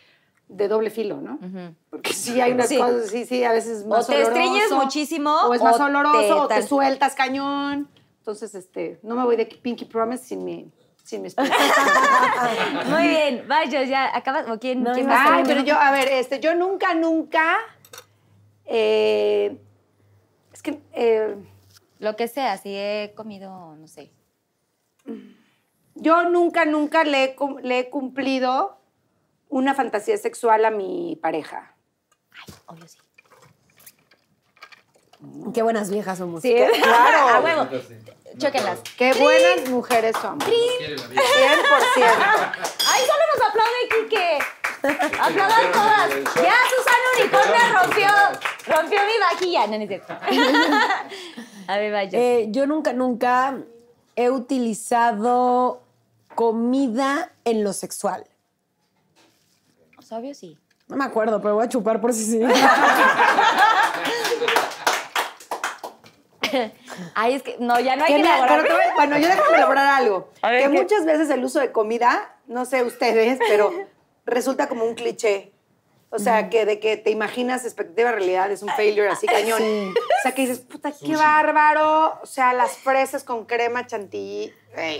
de 0.50 0.68
doble 0.68 0.90
filo, 0.90 1.22
¿no? 1.22 1.40
Porque 1.90 2.12
sí 2.14 2.42
hay 2.42 2.52
unas 2.52 2.68
Sí. 2.68 2.78
cosas, 2.78 3.10
sí, 3.10 3.26
sí, 3.26 3.44
a 3.44 3.52
veces 3.54 3.80
es 3.80 3.86
más 3.86 4.06
te 4.08 4.22
estreñes 4.22 4.66
oloroso, 4.72 4.76
muchísimo, 4.84 5.32
O 5.48 5.54
es 5.54 5.62
más 5.64 5.80
o 5.80 5.86
oloroso, 5.86 6.20
te 6.20 6.34
o 6.34 6.48
te 6.48 6.62
sueltas 6.68 7.16
cañón. 7.16 7.88
Entonces, 8.18 8.54
este, 8.56 9.00
no 9.04 9.16
me 9.16 9.24
voy 9.24 9.36
de 9.38 9.46
Pinky 9.46 9.86
Promise 9.86 10.24
sin 10.26 10.44
mi, 10.44 10.72
sin 11.04 11.22
mi. 11.22 11.30
Muy 12.90 13.08
bien, 13.08 13.46
vaya, 13.48 13.84
ya 13.84 14.16
acabas. 14.16 14.50
¿O 14.50 14.60
quién, 14.60 14.84
No, 14.84 14.94
quién 14.94 15.08
no, 15.08 15.14
más? 15.14 15.28
Ay, 15.32 15.44
pero 15.46 15.62
yo, 15.64 15.76
a 15.80 15.92
ver, 15.92 16.08
este, 16.10 16.40
yo 16.40 16.54
nunca, 16.56 16.94
nunca. 16.94 17.58
eh, 18.66 19.58
es 20.54 20.62
que. 20.62 20.80
eh, 20.94 21.36
Lo 22.00 22.16
que 22.16 22.28
sea, 22.28 22.58
si 22.58 22.70
he 22.76 23.14
comido, 23.16 23.76
no 23.76 23.88
sé. 23.88 24.12
Yo 25.96 26.24
nunca, 26.30 26.66
nunca 26.66 27.04
le 27.04 27.24
he, 27.26 27.36
cum- 27.36 27.60
le 27.62 27.80
he 27.80 27.90
cumplido 27.90 28.78
una 29.50 29.74
fantasía 29.76 30.18
sexual 30.18 30.64
a 30.66 30.72
mi 30.72 31.18
pareja. 31.22 31.76
Obvio 32.68 32.88
sí. 32.88 32.98
Qué 35.54 35.62
buenas 35.64 35.90
viejas 35.90 36.18
somos. 36.18 36.42
Sí, 36.42 36.56
claro. 36.82 37.30
A 37.30 37.40
huevo. 37.42 37.68
Chóquenlas. 38.38 38.80
Qué 38.98 39.14
buenas 39.14 39.70
mujeres 39.70 40.16
somos. 40.22 40.48
100%. 40.48 40.52
¡Ay, 42.88 43.02
solo 43.06 43.24
nos 43.34 43.50
aplaude 43.50 43.90
Quique! 43.90 44.40
¡Aplaudan 45.20 45.72
todas! 45.74 46.10
¡Ya 46.36 46.56
Susana 46.70 47.08
Unicornia 47.18 47.82
rompió! 47.82 48.08
¡Rompió 48.74 49.00
mi 49.06 49.20
vajilla! 49.20 49.68
No, 49.68 49.78
no 49.78 49.84
es 49.84 49.90
cierto. 49.90 50.14
A 51.68 51.78
ver, 51.78 51.92
vaya. 51.92 52.18
Eh, 52.18 52.48
yo 52.50 52.66
nunca, 52.66 52.94
nunca 52.94 53.58
he 54.16 54.30
utilizado 54.30 55.82
comida 56.34 57.34
en 57.44 57.64
lo 57.66 57.74
sexual. 57.74 58.28
Obvio 60.11 60.34
sí. 60.34 60.57
No 60.88 60.95
me 60.95 61.06
acuerdo, 61.06 61.40
pero 61.41 61.56
voy 61.56 61.65
a 61.65 61.69
chupar 61.69 62.02
por 62.02 62.14
si 62.14 62.23
sí. 62.26 62.41
Ay, 67.14 67.36
es 67.36 67.44
que 67.44 67.57
no, 67.60 67.80
ya 67.80 67.95
no 67.95 68.06
hay 68.06 68.14
Que 68.14 68.18
mira, 68.18 68.38
elaborar. 68.38 68.61
pero 68.64 68.76
bueno, 68.95 69.18
yo 69.19 69.27
déjame 69.27 69.57
elaborar 69.57 70.02
algo. 70.02 70.31
A 70.41 70.49
ver, 70.49 70.64
que 70.64 70.72
¿qué? 70.72 70.81
muchas 70.81 71.06
veces 71.06 71.30
el 71.30 71.44
uso 71.44 71.60
de 71.60 71.72
comida, 71.72 72.36
no 72.48 72.65
sé 72.65 72.84
ustedes, 72.84 73.38
pero 73.48 73.72
resulta 74.26 74.68
como 74.68 74.86
un 74.86 74.95
cliché. 74.95 75.53
O 76.11 76.18
sea, 76.18 76.49
que 76.49 76.65
de 76.65 76.80
que 76.80 76.98
te 76.98 77.11
imaginas 77.11 77.65
expectativa 77.65 78.11
realidad 78.11 78.52
es 78.52 78.64
un 78.64 78.69
failure 78.69 79.10
así 79.10 79.27
cañón. 79.27 79.61
O 79.61 80.22
sea, 80.23 80.34
que 80.34 80.41
dices, 80.41 80.57
puta, 80.60 80.91
qué 80.91 81.15
bárbaro. 81.15 82.19
O 82.23 82.26
sea, 82.26 82.52
las 82.53 82.77
fresas 82.80 83.23
con 83.23 83.45
crema 83.45 83.86
chantilly. 83.86 84.52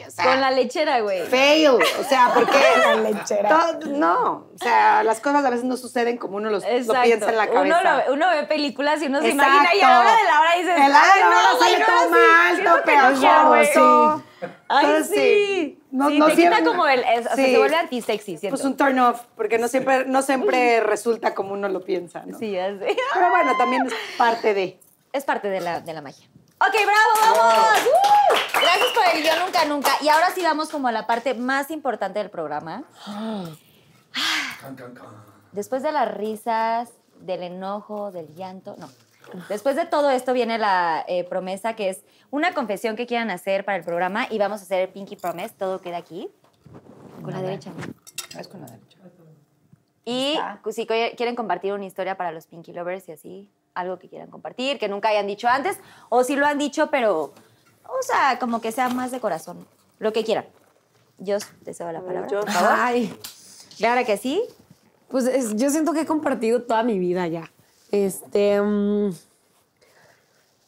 O 0.08 0.12
sea, 0.12 0.26
Con 0.26 0.42
la 0.42 0.52
lechera, 0.52 1.00
güey. 1.02 1.26
fail. 1.28 1.68
O 1.70 2.04
sea, 2.08 2.32
porque... 2.34 2.58
La 2.86 2.96
lechera. 2.96 3.50
todo- 3.50 3.88
no, 3.98 4.48
o 4.54 4.58
sea, 4.58 5.04
las 5.04 5.20
cosas 5.20 5.44
a 5.46 5.50
veces 5.50 5.66
no 5.66 5.78
suceden 5.78 6.18
como 6.18 6.38
uno 6.38 6.50
los, 6.50 6.64
lo 6.64 7.02
piensa 7.02 7.30
en 7.30 7.38
la 7.38 7.48
cabeza. 7.48 7.62
Uno, 7.62 7.78
lo- 8.08 8.14
uno 8.14 8.30
ve 8.30 8.44
películas 8.44 9.02
y 9.02 9.08
uno 9.08 9.22
se 9.22 9.30
Exacto. 9.30 9.54
imagina 9.54 9.76
y 9.76 9.82
a 9.82 9.90
la 9.90 10.00
hora 10.00 10.16
de 10.16 10.24
la 10.24 10.42
hora 10.42 10.56
dices, 10.58 10.76
El 10.76 10.92
no, 10.92 11.60
sale 11.60 11.80
no, 11.80 11.86
todo 11.86 12.04
sí, 12.04 12.12
mal, 12.12 12.64
todo 12.64 12.84
peor, 12.84 13.18
sí. 13.18 13.26
Ay, 14.70 14.86
Entonces, 14.86 15.16
sí. 15.16 15.80
No, 15.92 16.08
sí, 16.10 16.20
no 16.20 16.28
te 16.28 16.36
siempre- 16.36 16.60
quita 16.60 16.70
como 16.70 16.88
el, 16.88 17.00
es- 17.00 17.26
o 17.26 17.36
sea, 17.36 17.36
se 17.36 17.58
vuelve 17.58 17.76
antisexy, 17.76 18.38
siento. 18.38 18.56
Pues 18.58 18.66
un 18.66 18.78
turn 18.78 19.00
off, 19.00 19.22
porque 19.36 19.58
no 19.58 19.68
siempre, 19.68 20.06
no 20.06 20.22
siempre 20.22 20.80
resulta 20.82 21.34
como 21.36 21.54
uno 21.54 21.68
lo 21.70 21.84
piensa, 21.84 22.24
¿no? 22.26 22.38
Sí, 22.38 22.52
ya 22.52 22.68
sé. 22.78 22.96
Pero 23.14 23.30
bueno, 23.30 23.58
también 23.58 23.86
es 23.88 23.94
parte 24.18 24.54
de. 24.54 24.80
Es 25.12 25.26
parte 25.26 25.50
de 25.50 25.60
la, 25.60 25.82
de 25.82 25.92
la 25.94 26.02
magia. 26.02 26.28
Ok, 26.62 26.74
bravo, 26.74 27.38
vamos. 27.38 27.54
¡Uh! 27.86 28.60
Gracias 28.60 28.90
por 28.94 29.16
el 29.16 29.24
yo 29.24 29.46
nunca, 29.46 29.66
nunca. 29.66 29.92
Y 30.02 30.10
ahora 30.10 30.32
sí 30.32 30.44
vamos 30.44 30.70
como 30.70 30.90
a 30.90 30.92
la 30.92 31.08
parte 31.08 31.34
más 31.34 31.72
importante 31.72 32.20
del 32.20 32.30
programa. 32.30 32.84
Después 35.54 35.84
de 35.84 35.94
las 35.94 36.14
risas, 36.14 36.92
del 37.22 37.44
enojo, 37.44 38.12
del 38.12 38.36
llanto, 38.36 38.76
no. 38.78 38.90
Después 39.48 39.78
de 39.78 39.86
todo 39.86 40.10
esto 40.10 40.34
viene 40.34 40.58
la 40.58 41.06
eh, 41.08 41.24
promesa 41.24 41.76
que 41.76 41.90
es 41.90 42.04
una 42.30 42.54
confesión 42.54 42.96
que 42.96 43.06
quieran 43.06 43.30
hacer 43.30 43.64
para 43.64 43.78
el 43.78 43.84
programa 43.86 44.28
y 44.30 44.38
vamos 44.38 44.60
a 44.60 44.64
hacer 44.64 44.82
el 44.82 44.90
Pinky 44.90 45.16
Promise. 45.16 45.56
Todo 45.58 45.80
queda 45.80 45.98
aquí. 45.98 46.30
Con 47.22 47.32
la 47.32 47.42
derecha. 47.42 47.72
Es 48.38 48.50
con 48.50 48.62
la 48.62 48.68
derecha. 48.68 48.98
Y 50.04 50.38
si 50.72 50.86
quieren 50.86 51.36
compartir 51.36 51.72
una 51.72 51.86
historia 51.86 52.18
para 52.18 52.32
los 52.32 52.48
Pinky 52.48 52.74
Lovers 52.74 53.08
y 53.08 53.12
así, 53.12 53.50
algo 53.74 54.00
que 54.00 54.10
quieran 54.10 54.30
compartir, 54.30 54.78
que 54.80 54.88
nunca 54.90 55.10
hayan 55.10 55.28
dicho 55.28 55.48
antes, 55.48 55.78
o 56.10 56.24
si 56.24 56.36
lo 56.36 56.46
han 56.46 56.58
dicho, 56.58 56.90
pero, 56.90 57.34
o 57.86 58.02
sea, 58.02 58.38
como 58.40 58.62
que 58.62 58.72
sea 58.72 58.90
más 58.90 59.12
de 59.12 59.20
corazón, 59.20 59.66
lo 60.00 60.12
que 60.14 60.24
quieran. 60.24 60.46
Yo 61.18 61.38
te 61.64 61.74
cedo 61.74 61.92
la 61.92 62.02
palabra, 62.02 62.30
yo- 62.30 62.42
por 62.42 62.52
favor. 62.52 62.70
Ay, 62.74 63.14
Claro 63.78 64.06
que 64.06 64.18
sí. 64.18 64.42
pues 65.08 65.26
es- 65.26 65.56
yo 65.56 65.70
siento 65.70 65.94
que 65.94 66.02
he 66.02 66.06
compartido 66.06 66.64
toda 66.64 66.84
mi 66.84 67.00
vida 67.00 67.28
ya. 67.28 67.50
Este. 67.92 68.62
mm, 68.62 69.10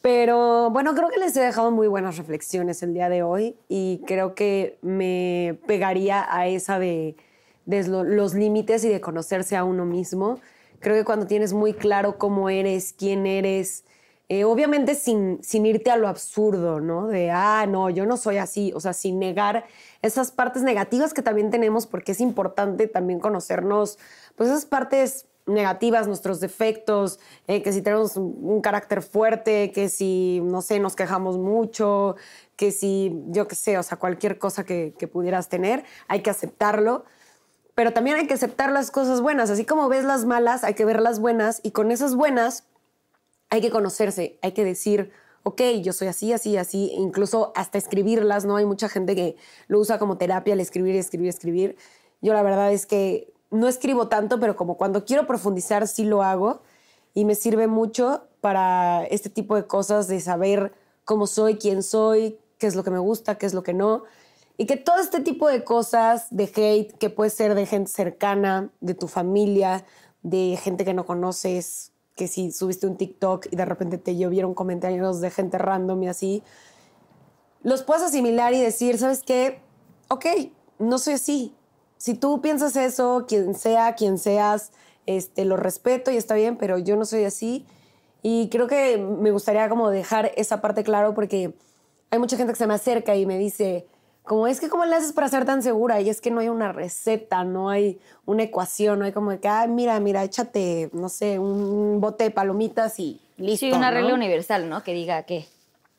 pero 0.00 0.70
bueno, 0.70 0.94
creo 0.94 1.10
que 1.10 1.18
les 1.20 1.36
he 1.36 1.40
dejado 1.40 1.70
muy 1.70 1.86
buenas 1.86 2.16
reflexiones 2.16 2.82
el 2.82 2.92
día 2.92 3.08
de 3.08 3.22
hoy 3.22 3.56
y 3.68 4.00
creo 4.06 4.34
que 4.34 4.78
me 4.82 5.56
pegaría 5.68 6.26
a 6.34 6.48
esa 6.48 6.80
de, 6.80 7.14
de 7.66 7.86
lo- 7.86 8.02
los 8.02 8.34
límites 8.34 8.84
y 8.84 8.88
de 8.88 9.00
conocerse 9.00 9.56
a 9.56 9.62
uno 9.62 9.84
mismo. 9.84 10.40
Creo 10.82 10.96
que 10.96 11.04
cuando 11.04 11.26
tienes 11.26 11.52
muy 11.52 11.72
claro 11.74 12.18
cómo 12.18 12.50
eres, 12.50 12.92
quién 12.92 13.24
eres, 13.24 13.84
eh, 14.28 14.44
obviamente 14.44 14.96
sin, 14.96 15.38
sin 15.44 15.64
irte 15.64 15.92
a 15.92 15.96
lo 15.96 16.08
absurdo, 16.08 16.80
¿no? 16.80 17.06
De, 17.06 17.30
ah, 17.30 17.66
no, 17.68 17.88
yo 17.88 18.04
no 18.04 18.16
soy 18.16 18.38
así, 18.38 18.72
o 18.74 18.80
sea, 18.80 18.92
sin 18.92 19.20
negar 19.20 19.64
esas 20.02 20.32
partes 20.32 20.62
negativas 20.64 21.14
que 21.14 21.22
también 21.22 21.50
tenemos, 21.50 21.86
porque 21.86 22.12
es 22.12 22.20
importante 22.20 22.88
también 22.88 23.20
conocernos, 23.20 23.98
pues 24.34 24.50
esas 24.50 24.66
partes 24.66 25.26
negativas, 25.46 26.08
nuestros 26.08 26.40
defectos, 26.40 27.20
eh, 27.46 27.62
que 27.62 27.72
si 27.72 27.80
tenemos 27.80 28.16
un, 28.16 28.60
carácter 28.60 29.02
fuerte, 29.02 29.70
que 29.70 29.88
si, 29.88 30.40
no 30.42 30.62
sé, 30.62 30.80
nos 30.80 30.96
quejamos 30.96 31.38
mucho, 31.38 32.16
que 32.56 32.72
si, 32.72 33.22
yo 33.28 33.46
qué 33.46 33.54
sé, 33.54 33.78
o 33.78 33.84
sea, 33.84 33.98
cualquier 33.98 34.38
cosa 34.38 34.64
que 34.64 35.10
pudieras 35.12 35.48
tener, 35.48 35.84
hay 36.08 36.22
que 36.22 36.30
aceptarlo 36.30 37.04
pero 37.74 37.92
también 37.92 38.16
hay 38.16 38.26
que 38.26 38.34
aceptar 38.34 38.70
las 38.70 38.90
cosas 38.90 39.20
buenas. 39.20 39.50
Así 39.50 39.64
como 39.64 39.88
ves 39.88 40.04
las 40.04 40.24
malas, 40.24 40.64
hay 40.64 40.74
que 40.74 40.84
ver 40.84 41.00
las 41.00 41.18
buenas 41.18 41.60
y 41.62 41.70
con 41.70 41.90
esas 41.90 42.14
buenas 42.14 42.64
hay 43.50 43.60
que 43.60 43.70
conocerse, 43.70 44.38
hay 44.42 44.52
que 44.52 44.64
decir, 44.64 45.12
ok, 45.42 45.60
yo 45.82 45.92
soy 45.92 46.08
así, 46.08 46.32
así, 46.32 46.56
así, 46.56 46.90
e 46.92 47.00
incluso 47.00 47.52
hasta 47.54 47.78
escribirlas, 47.78 48.44
¿no? 48.44 48.56
Hay 48.56 48.64
mucha 48.64 48.88
gente 48.88 49.14
que 49.14 49.36
lo 49.68 49.78
usa 49.78 49.98
como 49.98 50.16
terapia, 50.16 50.54
el 50.54 50.60
escribir, 50.60 50.96
escribir, 50.96 51.28
escribir. 51.28 51.76
Yo 52.20 52.32
la 52.32 52.42
verdad 52.42 52.72
es 52.72 52.86
que 52.86 53.32
no 53.50 53.68
escribo 53.68 54.08
tanto, 54.08 54.40
pero 54.40 54.56
como 54.56 54.76
cuando 54.76 55.04
quiero 55.04 55.26
profundizar 55.26 55.86
sí 55.86 56.04
lo 56.04 56.22
hago 56.22 56.62
y 57.14 57.24
me 57.24 57.34
sirve 57.34 57.66
mucho 57.66 58.22
para 58.40 59.04
este 59.04 59.28
tipo 59.28 59.56
de 59.56 59.66
cosas, 59.66 60.08
de 60.08 60.20
saber 60.20 60.72
cómo 61.04 61.26
soy, 61.26 61.56
quién 61.56 61.82
soy, 61.82 62.38
qué 62.58 62.66
es 62.66 62.74
lo 62.74 62.84
que 62.84 62.90
me 62.90 62.98
gusta, 62.98 63.36
qué 63.36 63.46
es 63.46 63.54
lo 63.54 63.62
que 63.62 63.74
no. 63.74 64.04
Y 64.56 64.66
que 64.66 64.76
todo 64.76 64.98
este 65.00 65.20
tipo 65.20 65.48
de 65.48 65.64
cosas 65.64 66.26
de 66.30 66.44
hate, 66.44 66.92
que 66.98 67.10
puede 67.10 67.30
ser 67.30 67.54
de 67.54 67.66
gente 67.66 67.90
cercana, 67.90 68.70
de 68.80 68.94
tu 68.94 69.08
familia, 69.08 69.84
de 70.22 70.58
gente 70.62 70.84
que 70.84 70.94
no 70.94 71.06
conoces, 71.06 71.92
que 72.14 72.28
si 72.28 72.52
subiste 72.52 72.86
un 72.86 72.96
TikTok 72.96 73.46
y 73.50 73.56
de 73.56 73.64
repente 73.64 73.98
te 73.98 74.16
llovieron 74.16 74.54
comentarios 74.54 75.20
de 75.20 75.30
gente 75.30 75.58
random 75.58 76.02
y 76.02 76.08
así, 76.08 76.42
los 77.62 77.82
puedes 77.82 78.02
asimilar 78.02 78.54
y 78.54 78.60
decir, 78.60 78.98
¿sabes 78.98 79.22
qué? 79.22 79.60
Ok, 80.08 80.26
no 80.78 80.98
soy 80.98 81.14
así. 81.14 81.54
Si 81.96 82.14
tú 82.14 82.40
piensas 82.40 82.76
eso, 82.76 83.24
quien 83.28 83.54
sea, 83.54 83.94
quien 83.94 84.18
seas, 84.18 84.72
este, 85.06 85.44
lo 85.44 85.56
respeto 85.56 86.10
y 86.10 86.16
está 86.16 86.34
bien, 86.34 86.56
pero 86.56 86.78
yo 86.78 86.96
no 86.96 87.04
soy 87.04 87.24
así. 87.24 87.64
Y 88.22 88.48
creo 88.50 88.66
que 88.66 88.98
me 88.98 89.30
gustaría 89.30 89.68
como 89.68 89.90
dejar 89.90 90.32
esa 90.36 90.60
parte 90.60 90.84
claro 90.84 91.14
porque 91.14 91.54
hay 92.10 92.18
mucha 92.18 92.36
gente 92.36 92.52
que 92.52 92.58
se 92.58 92.66
me 92.66 92.74
acerca 92.74 93.16
y 93.16 93.26
me 93.26 93.38
dice, 93.38 93.86
como 94.24 94.46
es 94.46 94.60
que 94.60 94.68
cómo 94.68 94.84
le 94.84 94.94
haces 94.94 95.12
para 95.12 95.28
ser 95.28 95.44
tan 95.44 95.62
segura 95.62 96.00
y 96.00 96.08
es 96.08 96.20
que 96.20 96.30
no 96.30 96.40
hay 96.40 96.48
una 96.48 96.72
receta, 96.72 97.44
no 97.44 97.70
hay 97.70 97.98
una 98.24 98.44
ecuación, 98.44 99.00
no 99.00 99.04
hay 99.04 99.12
como 99.12 99.32
de 99.32 99.40
que, 99.40 99.48
ay, 99.48 99.68
mira, 99.68 99.98
mira, 100.00 100.22
échate, 100.22 100.90
no 100.92 101.08
sé, 101.08 101.38
un 101.38 102.00
bote 102.00 102.24
de 102.24 102.30
palomitas 102.30 102.98
y 103.00 103.20
listo. 103.36 103.66
Sí, 103.66 103.72
una 103.72 103.90
¿no? 103.90 103.96
regla 103.96 104.14
universal, 104.14 104.68
¿no? 104.68 104.82
Que 104.82 104.92
diga 104.92 105.24
que. 105.24 105.46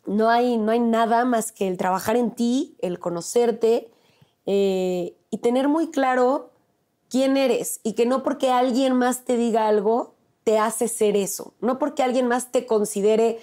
no 0.05 0.29
hay, 0.29 0.57
no 0.57 0.71
hay 0.71 0.79
nada 0.79 1.25
más 1.25 1.51
que 1.51 1.67
el 1.67 1.77
trabajar 1.77 2.15
en 2.15 2.31
ti, 2.31 2.75
el 2.81 2.99
conocerte 2.99 3.89
eh, 4.45 5.15
y 5.29 5.37
tener 5.39 5.67
muy 5.67 5.91
claro 5.91 6.51
quién 7.09 7.37
eres 7.37 7.79
y 7.83 7.93
que 7.93 8.05
no 8.05 8.23
porque 8.23 8.51
alguien 8.51 8.93
más 8.93 9.23
te 9.23 9.37
diga 9.37 9.67
algo 9.67 10.15
te 10.43 10.59
hace 10.59 10.87
ser 10.87 11.15
eso, 11.15 11.53
no 11.61 11.79
porque 11.79 12.03
alguien 12.03 12.27
más 12.27 12.51
te 12.51 12.65
considere 12.65 13.39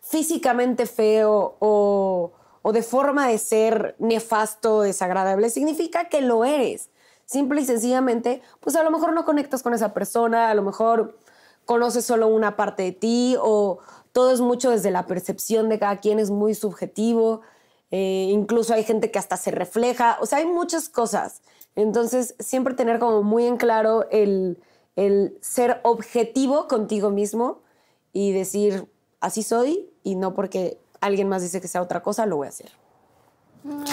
físicamente 0.00 0.86
feo 0.86 1.56
o, 1.58 2.32
o 2.68 2.72
de 2.72 2.82
forma 2.82 3.28
de 3.28 3.38
ser 3.38 3.94
nefasto, 3.98 4.82
desagradable, 4.82 5.48
significa 5.48 6.10
que 6.10 6.20
lo 6.20 6.44
eres. 6.44 6.90
Simple 7.24 7.62
y 7.62 7.64
sencillamente, 7.64 8.42
pues 8.60 8.76
a 8.76 8.82
lo 8.82 8.90
mejor 8.90 9.14
no 9.14 9.24
conectas 9.24 9.62
con 9.62 9.72
esa 9.72 9.94
persona, 9.94 10.50
a 10.50 10.54
lo 10.54 10.60
mejor 10.60 11.18
conoces 11.64 12.04
solo 12.04 12.28
una 12.28 12.56
parte 12.56 12.82
de 12.82 12.92
ti 12.92 13.36
o 13.40 13.78
todo 14.12 14.32
es 14.32 14.42
mucho 14.42 14.68
desde 14.68 14.90
la 14.90 15.06
percepción 15.06 15.70
de 15.70 15.78
cada 15.78 15.96
quien, 15.96 16.18
es 16.18 16.30
muy 16.30 16.54
subjetivo. 16.54 17.40
eh, 17.90 18.28
incluso 18.30 18.74
hay 18.74 18.84
gente 18.84 19.10
que 19.10 19.18
hasta 19.18 19.38
se 19.38 19.50
refleja, 19.50 20.18
o 20.20 20.26
sea, 20.26 20.38
hay 20.38 20.46
muchas 20.46 20.90
cosas. 20.90 21.40
Entonces, 21.74 22.34
siempre 22.38 22.74
tener 22.74 22.98
como 22.98 23.22
muy 23.22 23.46
en 23.46 23.56
claro 23.56 24.06
el, 24.10 24.58
el 24.94 25.38
ser 25.40 25.80
objetivo 25.84 26.68
contigo 26.68 27.08
mismo 27.08 27.62
y 28.12 28.32
decir, 28.32 28.90
así 29.20 29.42
soy 29.42 29.88
y 30.02 30.16
no 30.16 30.34
porque 30.34 30.78
alguien 31.00 31.28
más 31.28 31.42
dice 31.42 31.60
que 31.60 31.68
sea 31.68 31.82
otra 31.82 32.02
cosa, 32.02 32.26
lo 32.26 32.36
voy 32.36 32.46
a 32.46 32.50
hacer. 32.50 32.70
Muy 33.64 33.86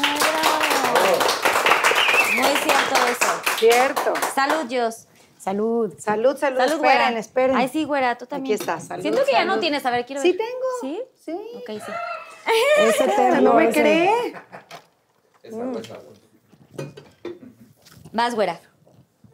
cierto 2.64 2.96
eso. 3.10 3.42
Cierto. 3.58 4.14
Salud, 4.34 4.66
Dios. 4.66 5.08
Salud. 5.38 5.94
Salud, 6.00 6.38
salud. 6.38 6.58
Salud, 6.58 6.74
esperen, 6.76 6.80
güera. 6.80 7.20
esperen. 7.20 7.56
Ay, 7.58 7.68
sí, 7.70 7.84
güera, 7.84 8.18
tú 8.18 8.26
también. 8.26 8.56
Aquí 8.56 8.62
está, 8.62 8.80
salud, 8.80 9.02
Siento 9.04 9.24
que 9.26 9.32
ya 9.32 9.46
no 9.46 9.60
tienes. 9.60 9.86
A 9.86 9.92
ver, 9.92 10.06
quiero 10.06 10.22
Sí 10.22 10.32
ver. 10.32 10.38
tengo. 10.40 10.68
¿Sí? 10.82 11.02
Sí. 11.24 11.40
Ok, 11.58 11.70
sí. 11.86 11.92
Es 12.78 13.02
eterno, 13.02 13.42
¿No 13.54 13.54
me 13.56 13.70
ese. 13.70 13.80
cree? 13.82 14.34
Es 15.44 15.54
agua, 15.54 15.82
es 15.82 15.92
agua. 15.92 16.14
Más 18.12 18.34
güera. 18.36 18.60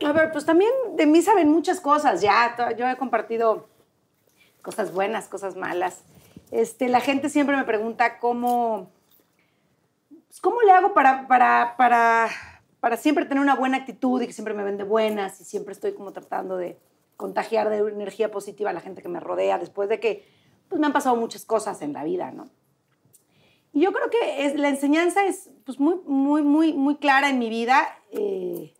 A 0.05 0.11
ver, 0.11 0.31
pues 0.31 0.45
también 0.45 0.71
de 0.93 1.05
mí 1.05 1.21
saben 1.21 1.49
muchas 1.49 1.79
cosas 1.79 2.21
ya. 2.21 2.55
Yo 2.77 2.87
he 2.89 2.97
compartido 2.97 3.67
cosas 4.61 4.91
buenas, 4.91 5.27
cosas 5.27 5.55
malas. 5.55 5.99
Este, 6.51 6.89
la 6.89 6.99
gente 6.99 7.29
siempre 7.29 7.55
me 7.55 7.63
pregunta 7.63 8.19
cómo, 8.19 8.91
pues, 10.27 10.41
cómo 10.41 10.61
le 10.61 10.71
hago 10.71 10.93
para, 10.93 11.27
para, 11.27 11.75
para, 11.77 12.27
para 12.81 12.97
siempre 12.97 13.25
tener 13.25 13.41
una 13.41 13.55
buena 13.55 13.77
actitud 13.77 14.21
y 14.21 14.27
que 14.27 14.33
siempre 14.33 14.53
me 14.53 14.63
ven 14.63 14.77
de 14.77 14.83
buenas 14.83 15.39
y 15.39 15.45
siempre 15.45 15.73
estoy 15.73 15.93
como 15.93 16.11
tratando 16.11 16.57
de 16.57 16.77
contagiar 17.15 17.69
de 17.69 17.77
energía 17.77 18.31
positiva 18.31 18.71
a 18.71 18.73
la 18.73 18.81
gente 18.81 19.01
que 19.01 19.07
me 19.07 19.21
rodea 19.21 19.57
después 19.59 19.87
de 19.87 19.99
que 20.01 20.27
pues, 20.67 20.79
me 20.79 20.87
han 20.87 20.93
pasado 20.93 21.15
muchas 21.15 21.45
cosas 21.45 21.81
en 21.81 21.93
la 21.93 22.03
vida, 22.03 22.31
¿no? 22.31 22.49
Y 23.73 23.81
yo 23.81 23.93
creo 23.93 24.09
que 24.09 24.45
es, 24.45 24.55
la 24.55 24.67
enseñanza 24.67 25.25
es 25.25 25.49
pues, 25.65 25.79
muy, 25.79 25.95
muy, 26.05 26.41
muy, 26.41 26.73
muy 26.73 26.97
clara 26.97 27.29
en 27.29 27.39
mi 27.39 27.49
vida. 27.49 27.87
eh, 28.11 28.73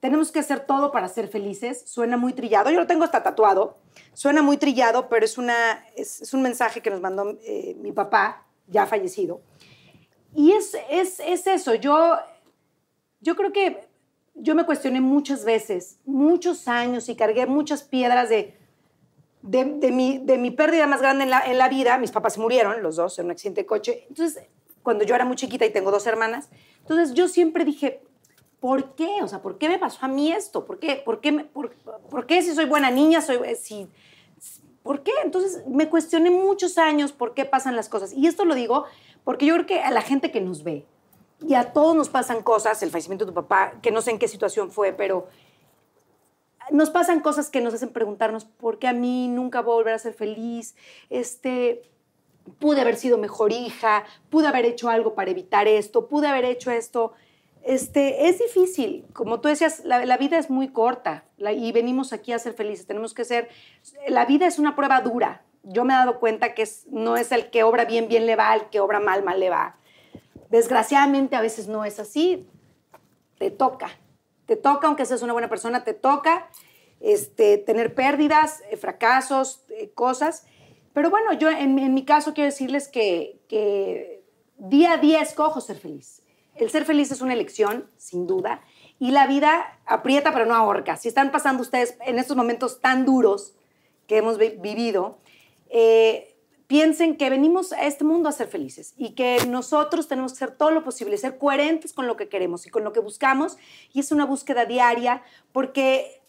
tenemos 0.00 0.30
que 0.30 0.38
hacer 0.38 0.60
todo 0.60 0.92
para 0.92 1.08
ser 1.08 1.28
felices. 1.28 1.82
Suena 1.86 2.16
muy 2.16 2.32
trillado. 2.32 2.70
Yo 2.70 2.80
lo 2.80 2.86
tengo 2.86 3.04
hasta 3.04 3.22
tatuado. 3.22 3.78
Suena 4.14 4.42
muy 4.42 4.56
trillado, 4.56 5.08
pero 5.08 5.24
es, 5.24 5.38
una, 5.38 5.84
es, 5.96 6.22
es 6.22 6.34
un 6.34 6.42
mensaje 6.42 6.80
que 6.80 6.90
nos 6.90 7.00
mandó 7.00 7.38
eh, 7.42 7.76
mi 7.80 7.92
papá, 7.92 8.46
ya 8.68 8.86
fallecido. 8.86 9.40
Y 10.34 10.52
es, 10.52 10.76
es, 10.90 11.20
es 11.20 11.46
eso. 11.46 11.74
Yo, 11.74 12.16
yo 13.20 13.34
creo 13.34 13.52
que 13.52 13.88
yo 14.34 14.54
me 14.54 14.64
cuestioné 14.64 15.00
muchas 15.00 15.44
veces, 15.44 15.98
muchos 16.04 16.68
años, 16.68 17.08
y 17.08 17.16
cargué 17.16 17.46
muchas 17.46 17.82
piedras 17.82 18.28
de, 18.28 18.56
de, 19.42 19.64
de 19.64 19.90
mi, 19.90 20.18
de 20.18 20.38
mi 20.38 20.52
pérdida 20.52 20.86
más 20.86 21.00
grande 21.00 21.24
en 21.24 21.30
la, 21.30 21.40
en 21.40 21.58
la 21.58 21.68
vida. 21.68 21.98
Mis 21.98 22.12
papás 22.12 22.34
se 22.34 22.40
murieron, 22.40 22.82
los 22.82 22.96
dos, 22.96 23.18
en 23.18 23.24
un 23.24 23.30
accidente 23.32 23.62
de 23.62 23.66
coche. 23.66 24.06
Entonces, 24.08 24.44
cuando 24.84 25.02
yo 25.04 25.16
era 25.16 25.24
muy 25.24 25.34
chiquita 25.34 25.66
y 25.66 25.70
tengo 25.70 25.90
dos 25.90 26.06
hermanas, 26.06 26.50
entonces 26.78 27.14
yo 27.14 27.26
siempre 27.26 27.64
dije, 27.64 28.00
¿por 28.60 28.94
qué? 28.94 29.22
O 29.22 29.28
sea, 29.28 29.40
¿por 29.40 29.58
qué 29.58 29.68
me 29.68 29.78
pasó 29.78 29.98
a 30.02 30.08
mí 30.08 30.32
esto? 30.32 30.64
¿Por 30.64 30.78
qué? 30.78 30.96
¿Por 31.04 31.20
qué, 31.20 31.32
me- 31.32 31.44
por, 31.44 31.72
por 32.10 32.26
qué 32.26 32.42
si 32.42 32.54
soy 32.54 32.64
buena 32.66 32.90
niña? 32.90 33.20
Soy, 33.20 33.38
si, 33.56 33.88
¿Por 34.82 35.02
qué? 35.02 35.12
Entonces 35.24 35.66
me 35.66 35.88
cuestioné 35.88 36.30
muchos 36.30 36.78
años 36.78 37.12
por 37.12 37.34
qué 37.34 37.44
pasan 37.44 37.76
las 37.76 37.88
cosas. 37.88 38.12
Y 38.12 38.26
esto 38.26 38.44
lo 38.44 38.54
digo 38.54 38.84
porque 39.24 39.46
yo 39.46 39.54
creo 39.54 39.66
que 39.66 39.80
a 39.82 39.90
la 39.90 40.00
gente 40.02 40.30
que 40.30 40.40
nos 40.40 40.62
ve, 40.64 40.84
y 41.46 41.54
a 41.54 41.72
todos 41.72 41.94
nos 41.94 42.08
pasan 42.08 42.42
cosas, 42.42 42.82
el 42.82 42.90
fallecimiento 42.90 43.24
de 43.24 43.30
tu 43.30 43.34
papá, 43.34 43.74
que 43.82 43.90
no 43.92 44.00
sé 44.02 44.10
en 44.10 44.18
qué 44.18 44.26
situación 44.26 44.72
fue, 44.72 44.92
pero 44.92 45.28
nos 46.70 46.90
pasan 46.90 47.20
cosas 47.20 47.48
que 47.50 47.60
nos 47.60 47.74
hacen 47.74 47.90
preguntarnos 47.90 48.44
por 48.44 48.78
qué 48.78 48.88
a 48.88 48.92
mí 48.92 49.28
nunca 49.28 49.62
voy 49.62 49.72
a 49.72 49.76
volver 49.76 49.94
a 49.94 49.98
ser 49.98 50.14
feliz, 50.14 50.74
este, 51.10 51.82
pude 52.58 52.80
haber 52.80 52.96
sido 52.96 53.18
mejor 53.18 53.52
hija, 53.52 54.04
pude 54.30 54.48
haber 54.48 54.64
hecho 54.64 54.88
algo 54.88 55.14
para 55.14 55.30
evitar 55.30 55.68
esto, 55.68 56.08
pude 56.08 56.26
haber 56.26 56.44
hecho 56.44 56.70
esto. 56.70 57.12
Este, 57.62 58.28
es 58.28 58.38
difícil, 58.38 59.04
como 59.12 59.40
tú 59.40 59.48
decías, 59.48 59.84
la, 59.84 60.04
la 60.06 60.16
vida 60.16 60.38
es 60.38 60.48
muy 60.48 60.68
corta 60.68 61.24
y 61.36 61.70
venimos 61.72 62.12
aquí 62.12 62.32
a 62.32 62.38
ser 62.38 62.54
felices, 62.54 62.86
tenemos 62.86 63.12
que 63.12 63.24
ser, 63.24 63.48
la 64.08 64.24
vida 64.24 64.46
es 64.46 64.58
una 64.58 64.74
prueba 64.74 65.00
dura. 65.02 65.42
Yo 65.64 65.84
me 65.84 65.92
he 65.92 65.96
dado 65.96 66.18
cuenta 66.18 66.54
que 66.54 66.66
no 66.90 67.16
es 67.18 67.30
el 67.30 67.50
que 67.50 67.64
obra 67.64 67.84
bien, 67.84 68.08
bien 68.08 68.24
le 68.26 68.36
va, 68.36 68.54
el 68.54 68.70
que 68.70 68.80
obra 68.80 69.00
mal, 69.00 69.22
mal 69.22 69.38
le 69.38 69.50
va. 69.50 69.76
Desgraciadamente 70.48 71.36
a 71.36 71.42
veces 71.42 71.68
no 71.68 71.84
es 71.84 71.98
así, 72.00 72.46
te 73.38 73.50
toca. 73.50 73.90
Te 74.46 74.56
toca, 74.56 74.86
aunque 74.86 75.04
seas 75.04 75.20
una 75.20 75.34
buena 75.34 75.50
persona, 75.50 75.84
te 75.84 75.92
toca 75.92 76.48
este, 77.00 77.58
tener 77.58 77.94
pérdidas, 77.94 78.62
eh, 78.70 78.78
fracasos, 78.78 79.62
eh, 79.68 79.90
cosas. 79.94 80.46
Pero 80.94 81.10
bueno, 81.10 81.34
yo 81.34 81.50
en, 81.50 81.74
mi- 81.74 82.04
caso 82.06 82.32
quiero 82.32 82.46
decirles 82.46 82.88
que 82.88 84.22
día 84.56 84.92
a 84.92 84.96
día 84.96 85.20
escojo 85.20 85.60
ser 85.60 85.76
feliz. 85.76 86.22
El 86.58 86.70
ser 86.70 86.84
feliz 86.84 87.10
es 87.10 87.20
una 87.20 87.32
elección, 87.32 87.90
sin 87.96 88.26
duda, 88.26 88.60
y 88.98 89.12
la 89.12 89.26
vida 89.26 89.78
aprieta 89.86 90.32
pero 90.32 90.46
no 90.46 90.54
ahorca. 90.54 90.96
Si 90.96 91.08
están 91.08 91.30
pasando 91.30 91.62
ustedes 91.62 91.96
en 92.04 92.18
estos 92.18 92.36
momentos 92.36 92.80
tan 92.80 93.04
duros 93.04 93.54
que 94.06 94.16
hemos 94.18 94.38
vi- 94.38 94.56
vivido, 94.58 95.18
eh, 95.70 96.34
piensen 96.66 97.16
que 97.16 97.30
venimos 97.30 97.72
a 97.72 97.86
este 97.86 98.04
mundo 98.04 98.28
a 98.28 98.32
ser 98.32 98.48
felices 98.48 98.92
y 98.96 99.14
que 99.14 99.38
nosotros 99.48 100.08
tenemos 100.08 100.32
que 100.32 100.44
hacer 100.44 100.56
todo 100.56 100.70
lo 100.70 100.82
posible, 100.84 101.16
ser 101.16 101.38
coherentes 101.38 101.92
con 101.92 102.06
lo 102.06 102.16
que 102.16 102.28
queremos 102.28 102.66
y 102.66 102.70
con 102.70 102.84
lo 102.84 102.92
que 102.92 103.00
buscamos. 103.00 103.56
Y 103.92 104.00
es 104.00 104.12
una 104.12 104.26
búsqueda 104.26 104.66
diaria 104.66 105.22
porque 105.52 106.20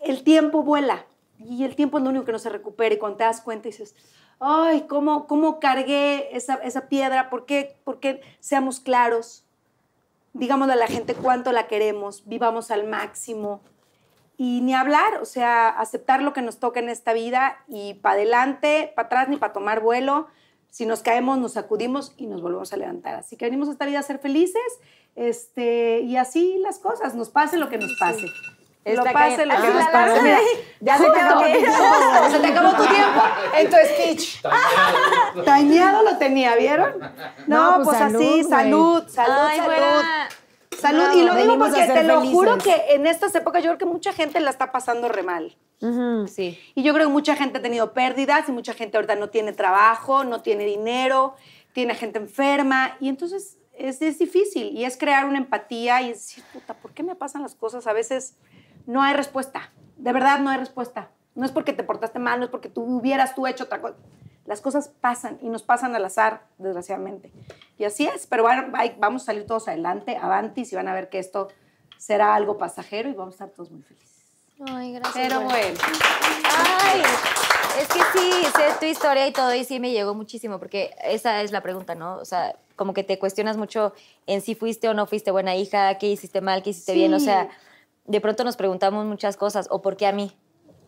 el 0.00 0.24
tiempo 0.24 0.62
vuela 0.62 1.06
y 1.38 1.64
el 1.64 1.74
tiempo 1.74 1.98
es 1.98 2.04
lo 2.04 2.10
único 2.10 2.24
que 2.26 2.32
no 2.32 2.38
se 2.38 2.50
recupera 2.50 2.94
y 2.94 2.98
cuando 2.98 3.18
te 3.18 3.24
das 3.24 3.40
cuenta 3.40 3.68
dices, 3.68 3.94
ay, 4.40 4.86
¿cómo, 4.88 5.26
cómo 5.26 5.60
cargué 5.60 6.34
esa, 6.36 6.54
esa 6.54 6.88
piedra? 6.88 7.30
¿Por 7.30 7.46
qué, 7.46 7.76
¿Por 7.84 8.00
qué 8.00 8.22
seamos 8.40 8.80
claros? 8.80 9.44
Digámosle 10.32 10.72
a 10.72 10.76
la 10.76 10.86
gente 10.86 11.14
cuánto 11.14 11.52
la 11.52 11.68
queremos, 11.68 12.26
vivamos 12.26 12.70
al 12.70 12.88
máximo 12.88 13.60
y 14.36 14.62
ni 14.62 14.74
hablar, 14.74 15.20
o 15.20 15.26
sea, 15.26 15.68
aceptar 15.68 16.22
lo 16.22 16.32
que 16.32 16.40
nos 16.40 16.58
toca 16.58 16.80
en 16.80 16.88
esta 16.88 17.12
vida 17.12 17.58
y 17.68 17.94
para 17.94 18.14
adelante, 18.14 18.92
para 18.96 19.06
atrás 19.06 19.28
ni 19.28 19.36
para 19.36 19.52
tomar 19.52 19.80
vuelo. 19.80 20.28
Si 20.70 20.86
nos 20.86 21.02
caemos, 21.02 21.38
nos 21.38 21.52
sacudimos 21.52 22.14
y 22.16 22.26
nos 22.26 22.40
volvemos 22.40 22.72
a 22.72 22.76
levantar. 22.76 23.16
Así 23.16 23.36
que 23.36 23.44
venimos 23.44 23.68
a 23.68 23.72
esta 23.72 23.84
vida 23.84 23.98
a 23.98 24.02
ser 24.02 24.18
felices 24.18 24.62
este, 25.14 26.00
y 26.00 26.16
así 26.16 26.56
las 26.62 26.78
cosas, 26.78 27.14
nos 27.14 27.28
pase 27.28 27.58
lo 27.58 27.68
que 27.68 27.76
nos 27.76 27.94
pase. 27.98 28.24
Lo 28.84 29.04
pase 29.04 29.44
lo 29.46 29.54
que 29.60 29.68
nos 29.68 29.84
Ya 30.80 30.96
se 30.96 31.04
te 31.10 31.20
acabó 31.20 31.40
tu 31.42 31.46
tiempo. 31.52 32.30
se 32.30 32.38
te 32.38 32.46
acabó 32.46 32.70
tu 32.76 32.86
tiempo 32.86 33.22
en 33.58 33.70
tu 33.70 33.76
speech. 33.94 34.42
Tañado 35.44 36.02
lo 36.02 36.16
tenía, 36.16 36.56
¿vieron? 36.56 36.98
No, 37.46 37.78
No, 37.78 37.84
pues, 37.84 37.98
pues, 37.98 38.14
así, 38.14 38.44
salud, 38.44 39.06
salud, 39.06 39.08
salud, 39.08 39.36
Ay, 39.38 39.56
salud. 39.58 39.72
güera. 39.74 40.28
Salud, 40.80 41.02
No, 41.08 41.14
y 41.14 41.24
lo 41.24 41.34
digo 41.34 41.58
porque 41.58 41.84
te 41.86 42.04
lo 42.04 42.22
juro 42.22 42.56
que 42.56 42.74
en 42.94 43.06
estas 43.06 43.34
épocas 43.34 43.62
yo 43.62 43.68
creo 43.70 43.78
que 43.78 43.84
mucha 43.84 44.12
gente 44.14 44.40
la 44.40 44.50
está 44.50 44.72
pasando 44.72 45.08
re 45.08 45.22
mal. 45.22 45.56
Sí. 46.28 46.58
Y 46.74 46.82
yo 46.82 46.94
creo 46.94 47.06
que 47.06 47.12
mucha 47.12 47.36
gente 47.36 47.58
ha 47.58 47.62
tenido 47.62 47.92
pérdidas 47.92 48.48
y 48.48 48.52
mucha 48.52 48.72
gente 48.74 48.96
ahorita 48.96 49.16
no 49.16 49.28
tiene 49.28 49.52
trabajo, 49.52 50.24
no 50.24 50.40
tiene 50.42 50.64
dinero, 50.64 51.34
tiene 51.72 51.94
gente 51.94 52.18
enferma 52.18 52.96
y 53.00 53.08
entonces 53.08 53.58
es, 53.74 54.00
es 54.02 54.18
difícil 54.18 54.76
y 54.76 54.84
es 54.84 54.96
crear 54.96 55.24
una 55.26 55.38
empatía 55.38 56.02
y 56.02 56.10
es 56.10 56.18
decir, 56.18 56.44
puta, 56.52 56.74
¿por 56.74 56.92
qué 56.92 57.02
me 57.02 57.14
pasan 57.14 57.42
las 57.42 57.54
cosas? 57.54 57.86
A 57.86 57.92
veces 57.94 58.36
no 58.90 59.02
hay 59.02 59.14
respuesta, 59.14 59.70
de 59.96 60.12
verdad 60.12 60.40
no 60.40 60.50
hay 60.50 60.58
respuesta. 60.58 61.08
No 61.36 61.46
es 61.46 61.52
porque 61.52 61.72
te 61.72 61.84
portaste 61.84 62.18
mal, 62.18 62.38
no 62.40 62.44
es 62.46 62.50
porque 62.50 62.68
tú 62.68 62.82
hubieras 62.82 63.34
tú 63.36 63.46
hecho 63.46 63.64
otra 63.64 63.80
cosa. 63.80 63.94
Las 64.46 64.60
cosas 64.60 64.88
pasan 64.88 65.38
y 65.40 65.48
nos 65.48 65.62
pasan 65.62 65.94
al 65.94 66.04
azar, 66.04 66.42
desgraciadamente. 66.58 67.30
Y 67.78 67.84
así 67.84 68.06
es, 68.06 68.26
pero 68.26 68.44
vamos 68.98 69.22
a 69.22 69.26
salir 69.26 69.46
todos 69.46 69.68
adelante, 69.68 70.16
avantis 70.16 70.72
y 70.72 70.76
van 70.76 70.88
a 70.88 70.92
ver 70.92 71.08
que 71.08 71.20
esto 71.20 71.48
será 71.98 72.34
algo 72.34 72.58
pasajero 72.58 73.08
y 73.08 73.12
vamos 73.12 73.34
a 73.34 73.36
estar 73.44 73.48
todos 73.50 73.70
muy 73.70 73.82
felices. 73.82 74.10
Ay, 74.66 74.92
gracias. 74.92 75.14
Pero 75.14 75.40
bueno. 75.42 75.78
Ay, 76.44 77.02
es 77.80 77.88
que 77.88 78.00
sí, 78.12 78.30
sé 78.56 78.64
tu 78.80 78.86
historia 78.86 79.26
y 79.28 79.32
todo 79.32 79.54
y 79.54 79.64
sí 79.64 79.78
me 79.78 79.92
llegó 79.92 80.14
muchísimo 80.14 80.58
porque 80.58 80.94
esa 81.04 81.42
es 81.42 81.52
la 81.52 81.60
pregunta, 81.62 81.94
¿no? 81.94 82.16
O 82.16 82.24
sea, 82.24 82.56
como 82.76 82.92
que 82.92 83.04
te 83.04 83.18
cuestionas 83.18 83.56
mucho 83.56 83.94
en 84.26 84.40
si 84.40 84.54
fuiste 84.54 84.88
o 84.88 84.94
no 84.94 85.06
fuiste 85.06 85.30
buena 85.30 85.54
hija, 85.54 85.96
qué 85.98 86.08
hiciste 86.08 86.40
mal, 86.40 86.62
qué 86.62 86.70
hiciste 86.70 86.92
bien, 86.94 87.14
o 87.14 87.18
Sí. 87.20 87.26
sea, 87.26 87.48
de 88.06 88.20
pronto 88.20 88.44
nos 88.44 88.56
preguntamos 88.56 89.06
muchas 89.06 89.36
cosas 89.36 89.68
o 89.70 89.82
por 89.82 89.96
qué 89.96 90.06
a 90.06 90.12
mí. 90.12 90.32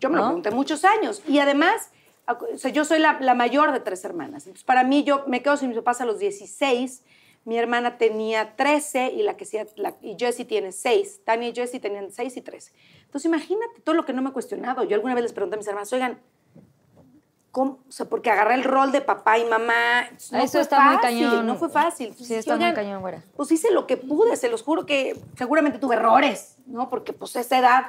Yo 0.00 0.10
me 0.10 0.16
lo 0.16 0.24
pregunté 0.24 0.50
muchos 0.50 0.84
años. 0.84 1.22
Y 1.28 1.38
además, 1.38 1.90
o 2.26 2.58
sea, 2.58 2.70
yo 2.70 2.84
soy 2.84 2.98
la, 2.98 3.20
la 3.20 3.34
mayor 3.34 3.72
de 3.72 3.80
tres 3.80 4.04
hermanas. 4.04 4.44
Entonces, 4.46 4.64
para 4.64 4.82
mí, 4.82 5.04
yo 5.04 5.24
me 5.26 5.42
quedo 5.42 5.56
sin 5.56 5.68
mis 5.68 5.78
papás 5.78 6.00
a 6.00 6.06
los 6.06 6.18
16. 6.18 7.04
Mi 7.44 7.56
hermana 7.56 7.98
tenía 7.98 8.56
13 8.56 9.12
y, 9.12 9.22
la 9.22 9.36
que 9.36 9.44
sí, 9.44 9.58
la, 9.76 9.96
y 10.00 10.16
Jessie 10.18 10.44
tiene 10.44 10.72
6. 10.72 11.24
Tania 11.24 11.48
y 11.48 11.54
Jessie 11.54 11.80
tenían 11.80 12.10
6 12.10 12.36
y 12.36 12.40
13. 12.40 12.72
Entonces, 13.04 13.26
imagínate 13.26 13.80
todo 13.80 13.94
lo 13.94 14.04
que 14.04 14.12
no 14.12 14.22
me 14.22 14.30
he 14.30 14.32
cuestionado. 14.32 14.82
Yo 14.84 14.96
alguna 14.96 15.14
vez 15.14 15.22
les 15.22 15.32
pregunté 15.32 15.54
a 15.54 15.58
mis 15.58 15.66
hermanas, 15.68 15.92
oigan, 15.92 16.20
¿cómo? 17.52 17.78
O 17.88 17.92
sea, 17.92 18.06
porque 18.06 18.30
agarré 18.30 18.54
el 18.54 18.64
rol 18.64 18.90
de 18.90 19.00
papá 19.02 19.38
y 19.38 19.44
mamá. 19.44 20.08
No 20.32 20.38
Eso 20.38 20.52
fue 20.52 20.60
está 20.62 20.80
muy 20.80 20.96
fácil, 20.96 21.28
cañón. 21.28 21.46
No 21.46 21.54
fue 21.56 21.68
fácil. 21.68 22.14
Sí, 22.16 22.34
está 22.34 22.56
muy 22.56 22.72
cañón, 22.74 23.00
güera. 23.02 23.22
Pues 23.36 23.52
hice 23.52 23.70
lo 23.70 23.86
que 23.86 23.96
pude, 23.96 24.36
se 24.36 24.48
los 24.48 24.62
juro 24.62 24.84
que 24.86 25.16
seguramente 25.36 25.78
tuve 25.78 25.94
errores, 25.96 26.56
¿no? 26.66 26.88
Porque 26.88 27.12
pues 27.12 27.36
a 27.36 27.40
esa 27.40 27.58
edad 27.58 27.82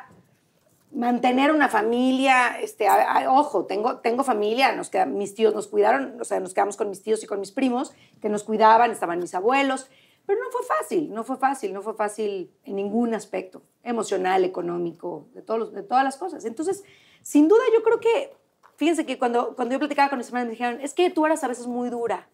mantener 0.91 1.51
una 1.51 1.69
familia, 1.69 2.59
este, 2.59 2.87
a- 2.87 3.11
a- 3.23 3.31
ojo, 3.31 3.65
tengo, 3.65 3.97
tengo 3.99 4.23
familia, 4.23 4.75
nos 4.75 4.89
queda- 4.91 5.07
mis 5.07 5.33
tíos 5.33 5.55
nos 5.55 5.67
cuidaron, 5.67 6.19
o 6.21 6.23
sea, 6.23 6.39
nos 6.39 6.53
quedamos 6.53 6.77
con 6.77 6.89
mis 6.89 7.01
tíos 7.01 7.23
y 7.23 7.25
con 7.27 7.39
mis 7.39 7.51
primos, 7.51 7.93
que 8.21 8.29
nos 8.29 8.43
cuidaban, 8.43 8.91
estaban 8.91 9.19
mis 9.19 9.33
abuelos, 9.33 9.89
pero 10.27 10.39
no 10.39 10.51
fue 10.51 10.61
fácil, 10.63 11.11
no 11.11 11.23
fue 11.23 11.37
fácil, 11.37 11.73
no 11.73 11.81
fue 11.81 11.95
fácil 11.95 12.51
en 12.63 12.75
ningún 12.75 13.15
aspecto, 13.15 13.63
emocional, 13.81 14.45
económico, 14.45 15.25
de, 15.33 15.41
todos 15.41 15.59
los- 15.59 15.73
de 15.73 15.81
todas 15.81 16.03
las 16.03 16.15
cosas. 16.17 16.45
Entonces, 16.45 16.83
sin 17.23 17.47
duda 17.47 17.63
yo 17.75 17.81
creo 17.83 17.99
que, 17.99 18.35
fíjense 18.77 19.05
que 19.05 19.17
cuando, 19.17 19.55
cuando 19.55 19.73
yo 19.73 19.79
platicaba 19.79 20.09
con 20.09 20.17
mis 20.17 20.27
hermanos 20.27 20.47
me 20.47 20.51
dijeron, 20.51 20.79
es 20.81 20.93
que 20.93 21.09
tú 21.09 21.25
eras 21.25 21.43
a 21.43 21.47
veces 21.47 21.67
muy 21.67 21.89
dura, 21.89 22.27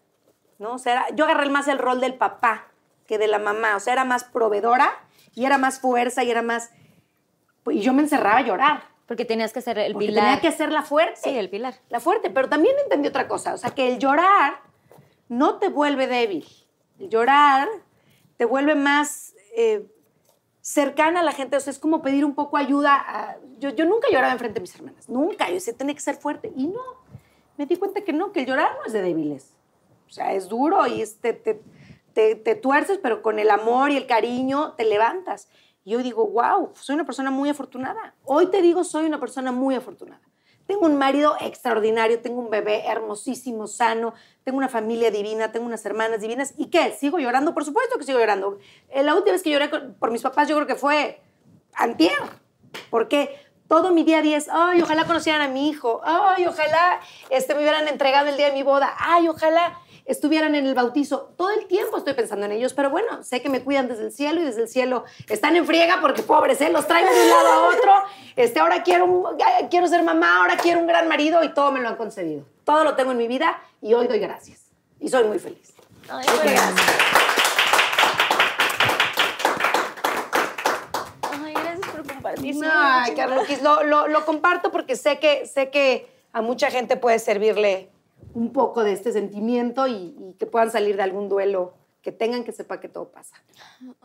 ¿no? 0.58 0.74
O 0.74 0.78
sea, 0.78 0.92
era- 0.92 1.06
yo 1.14 1.24
agarré 1.24 1.48
más 1.50 1.68
el 1.68 1.78
rol 1.78 2.00
del 2.00 2.14
papá 2.14 2.66
que 3.06 3.18
de 3.18 3.26
la 3.28 3.38
mamá, 3.38 3.76
o 3.76 3.80
sea, 3.80 3.92
era 3.92 4.04
más 4.04 4.24
proveedora 4.24 4.92
y 5.34 5.44
era 5.44 5.58
más 5.58 5.80
fuerza 5.80 6.22
y 6.24 6.30
era 6.30 6.42
más... 6.42 6.70
Y 7.70 7.80
yo 7.80 7.92
me 7.92 8.02
encerraba 8.02 8.38
a 8.38 8.42
llorar, 8.42 8.82
Porque 9.06 9.24
tenías 9.24 9.52
que 9.52 9.60
ser 9.60 9.78
el 9.78 9.92
porque 9.92 10.06
pilar. 10.08 10.24
tenía 10.24 10.40
que 10.40 10.56
ser 10.56 10.70
la 10.72 10.82
fuerte. 10.82 11.20
Sí, 11.22 11.30
el 11.36 11.50
pilar. 11.50 11.74
La 11.88 11.98
fuerte, 12.00 12.30
pero 12.30 12.48
también 12.48 12.74
entendí 12.84 13.08
otra 13.08 13.26
cosa, 13.28 13.54
o 13.54 13.58
sea, 13.58 13.70
que 13.70 13.88
el 13.92 13.98
llorar 13.98 14.60
no 15.28 15.58
te 15.58 15.68
vuelve 15.68 16.06
débil. 16.06 16.46
El 16.98 17.08
llorar 17.10 17.68
te 18.36 18.44
vuelve 18.44 18.74
más 18.76 19.34
eh, 19.56 19.84
cercana 20.60 21.20
a 21.20 21.22
la 21.22 21.32
gente, 21.32 21.56
o 21.56 21.60
sea, 21.60 21.70
es 21.70 21.78
como 21.78 22.02
pedir 22.02 22.24
un 22.24 22.34
poco 22.34 22.56
ayuda. 22.56 22.94
a- 22.96 23.36
yo, 23.58 23.70
yo 23.70 23.84
nunca 23.86 24.08
lloraba 24.10 24.32
enfrente 24.32 24.54
de 24.54 24.60
mis 24.62 24.74
hermanas, 24.74 25.08
nunca. 25.08 25.48
Yo 25.48 25.54
decía, 25.54 25.74
tenía 25.76 25.94
que 25.94 26.00
ser 26.00 26.16
fuerte. 26.16 26.52
Y 26.56 26.66
no, 26.68 26.80
me 27.56 27.66
di 27.66 27.76
cuenta 27.76 28.02
que 28.02 28.12
no, 28.12 28.32
que 28.32 28.40
el 28.40 28.46
llorar 28.46 28.72
no 28.78 28.84
es 28.86 28.92
de 28.92 29.02
débiles. 29.02 29.52
O 30.08 30.10
sea, 30.12 30.32
es 30.32 30.48
duro 30.48 30.86
y 30.86 31.02
es- 31.02 31.18
te, 31.20 31.32
te, 31.34 31.60
te- 32.14 32.34
te 32.34 32.54
tuerces, 32.54 32.98
pero 33.02 33.22
con 33.22 33.38
el 33.38 33.50
amor 33.50 33.90
y 33.90 33.96
el 33.96 34.06
cariño 34.06 34.72
te 34.74 34.84
levantas. 34.84 35.48
Y 35.84 35.90
yo 35.92 35.98
digo, 36.02 36.26
wow, 36.26 36.70
soy 36.74 36.94
una 36.94 37.04
persona 37.04 37.30
muy 37.30 37.48
afortunada. 37.48 38.14
Hoy 38.24 38.46
te 38.50 38.60
digo, 38.62 38.84
soy 38.84 39.06
una 39.06 39.20
persona 39.20 39.52
muy 39.52 39.74
afortunada. 39.74 40.20
Tengo 40.70 40.86
un 40.86 40.96
marido 40.96 41.34
extraordinario, 41.40 42.20
tengo 42.20 42.38
un 42.38 42.48
bebé 42.48 42.86
hermosísimo, 42.86 43.66
sano, 43.66 44.14
tengo 44.44 44.56
una 44.56 44.68
familia 44.68 45.10
divina, 45.10 45.50
tengo 45.50 45.66
unas 45.66 45.84
hermanas 45.84 46.20
divinas. 46.20 46.54
¿Y 46.56 46.66
qué? 46.66 46.92
¿Sigo 46.92 47.18
llorando? 47.18 47.54
Por 47.54 47.64
supuesto 47.64 47.98
que 47.98 48.04
sigo 48.04 48.20
llorando. 48.20 48.56
Eh, 48.88 49.02
La 49.02 49.16
última 49.16 49.32
vez 49.32 49.42
que 49.42 49.50
lloré 49.50 49.68
por 49.68 50.12
mis 50.12 50.22
papás 50.22 50.46
yo 50.48 50.54
creo 50.54 50.68
que 50.68 50.76
fue 50.76 51.20
antier. 51.74 52.12
Porque 52.88 53.36
todo 53.66 53.90
mi 53.90 54.04
día 54.04 54.18
a 54.18 54.22
día 54.22 54.36
es, 54.36 54.48
ay, 54.48 54.80
ojalá 54.80 55.06
conocieran 55.06 55.42
a 55.42 55.48
mi 55.48 55.68
hijo, 55.68 56.02
ay, 56.04 56.46
ojalá 56.46 57.00
este, 57.30 57.56
me 57.56 57.62
hubieran 57.62 57.88
entregado 57.88 58.28
el 58.28 58.36
día 58.36 58.46
de 58.46 58.52
mi 58.52 58.62
boda, 58.62 58.94
ay, 58.96 59.26
ojalá 59.26 59.76
estuvieran 60.10 60.54
en 60.54 60.66
el 60.66 60.74
bautizo. 60.74 61.32
Todo 61.36 61.50
el 61.50 61.66
tiempo 61.66 61.96
estoy 61.96 62.14
pensando 62.14 62.46
en 62.46 62.52
ellos, 62.52 62.74
pero 62.74 62.90
bueno, 62.90 63.22
sé 63.22 63.40
que 63.40 63.48
me 63.48 63.62
cuidan 63.62 63.88
desde 63.88 64.04
el 64.06 64.12
cielo 64.12 64.40
y 64.40 64.44
desde 64.44 64.62
el 64.62 64.68
cielo 64.68 65.04
están 65.28 65.56
en 65.56 65.64
friega 65.66 65.98
porque 66.00 66.22
pobres, 66.22 66.60
¿eh? 66.60 66.68
los 66.70 66.86
traigo 66.86 67.10
de 67.10 67.22
un 67.22 67.28
lado 67.30 67.48
a 67.48 67.68
otro. 67.68 67.92
Este, 68.36 68.60
ahora 68.60 68.82
quiero, 68.82 69.04
un- 69.06 69.36
quiero 69.70 69.86
ser 69.88 70.02
mamá, 70.02 70.38
ahora 70.42 70.56
quiero 70.56 70.80
un 70.80 70.86
gran 70.86 71.08
marido 71.08 71.42
y 71.44 71.54
todo 71.54 71.72
me 71.72 71.80
lo 71.80 71.88
han 71.88 71.96
concedido. 71.96 72.44
Todo 72.64 72.84
lo 72.84 72.94
tengo 72.96 73.12
en 73.12 73.18
mi 73.18 73.28
vida 73.28 73.58
y 73.80 73.94
hoy 73.94 74.06
doy 74.06 74.18
gracias. 74.18 74.60
Y 74.98 75.08
soy 75.08 75.24
muy 75.24 75.38
feliz. 75.38 75.72
Ay, 76.08 76.26
Muchas 76.28 76.44
gracias. 76.44 76.80
Ay, 81.44 81.52
gracias 81.54 81.88
por 81.90 82.06
compartir. 82.06 82.54
Ay, 82.70 83.14
Carloquis, 83.14 83.62
lo, 83.62 83.82
lo, 83.84 84.08
lo 84.08 84.24
comparto 84.26 84.70
porque 84.70 84.96
sé 84.96 85.18
que, 85.18 85.46
sé 85.46 85.70
que 85.70 86.08
a 86.32 86.42
mucha 86.42 86.70
gente 86.70 86.96
puede 86.96 87.18
servirle 87.18 87.88
un 88.34 88.52
poco 88.52 88.84
de 88.84 88.92
este 88.92 89.12
sentimiento 89.12 89.86
y, 89.86 90.14
y 90.18 90.34
que 90.38 90.46
puedan 90.46 90.70
salir 90.70 90.96
de 90.96 91.02
algún 91.02 91.28
duelo, 91.28 91.74
que 92.02 92.12
tengan 92.12 92.44
que 92.44 92.52
sepa 92.52 92.80
que 92.80 92.88
todo 92.88 93.10
pasa. 93.10 93.34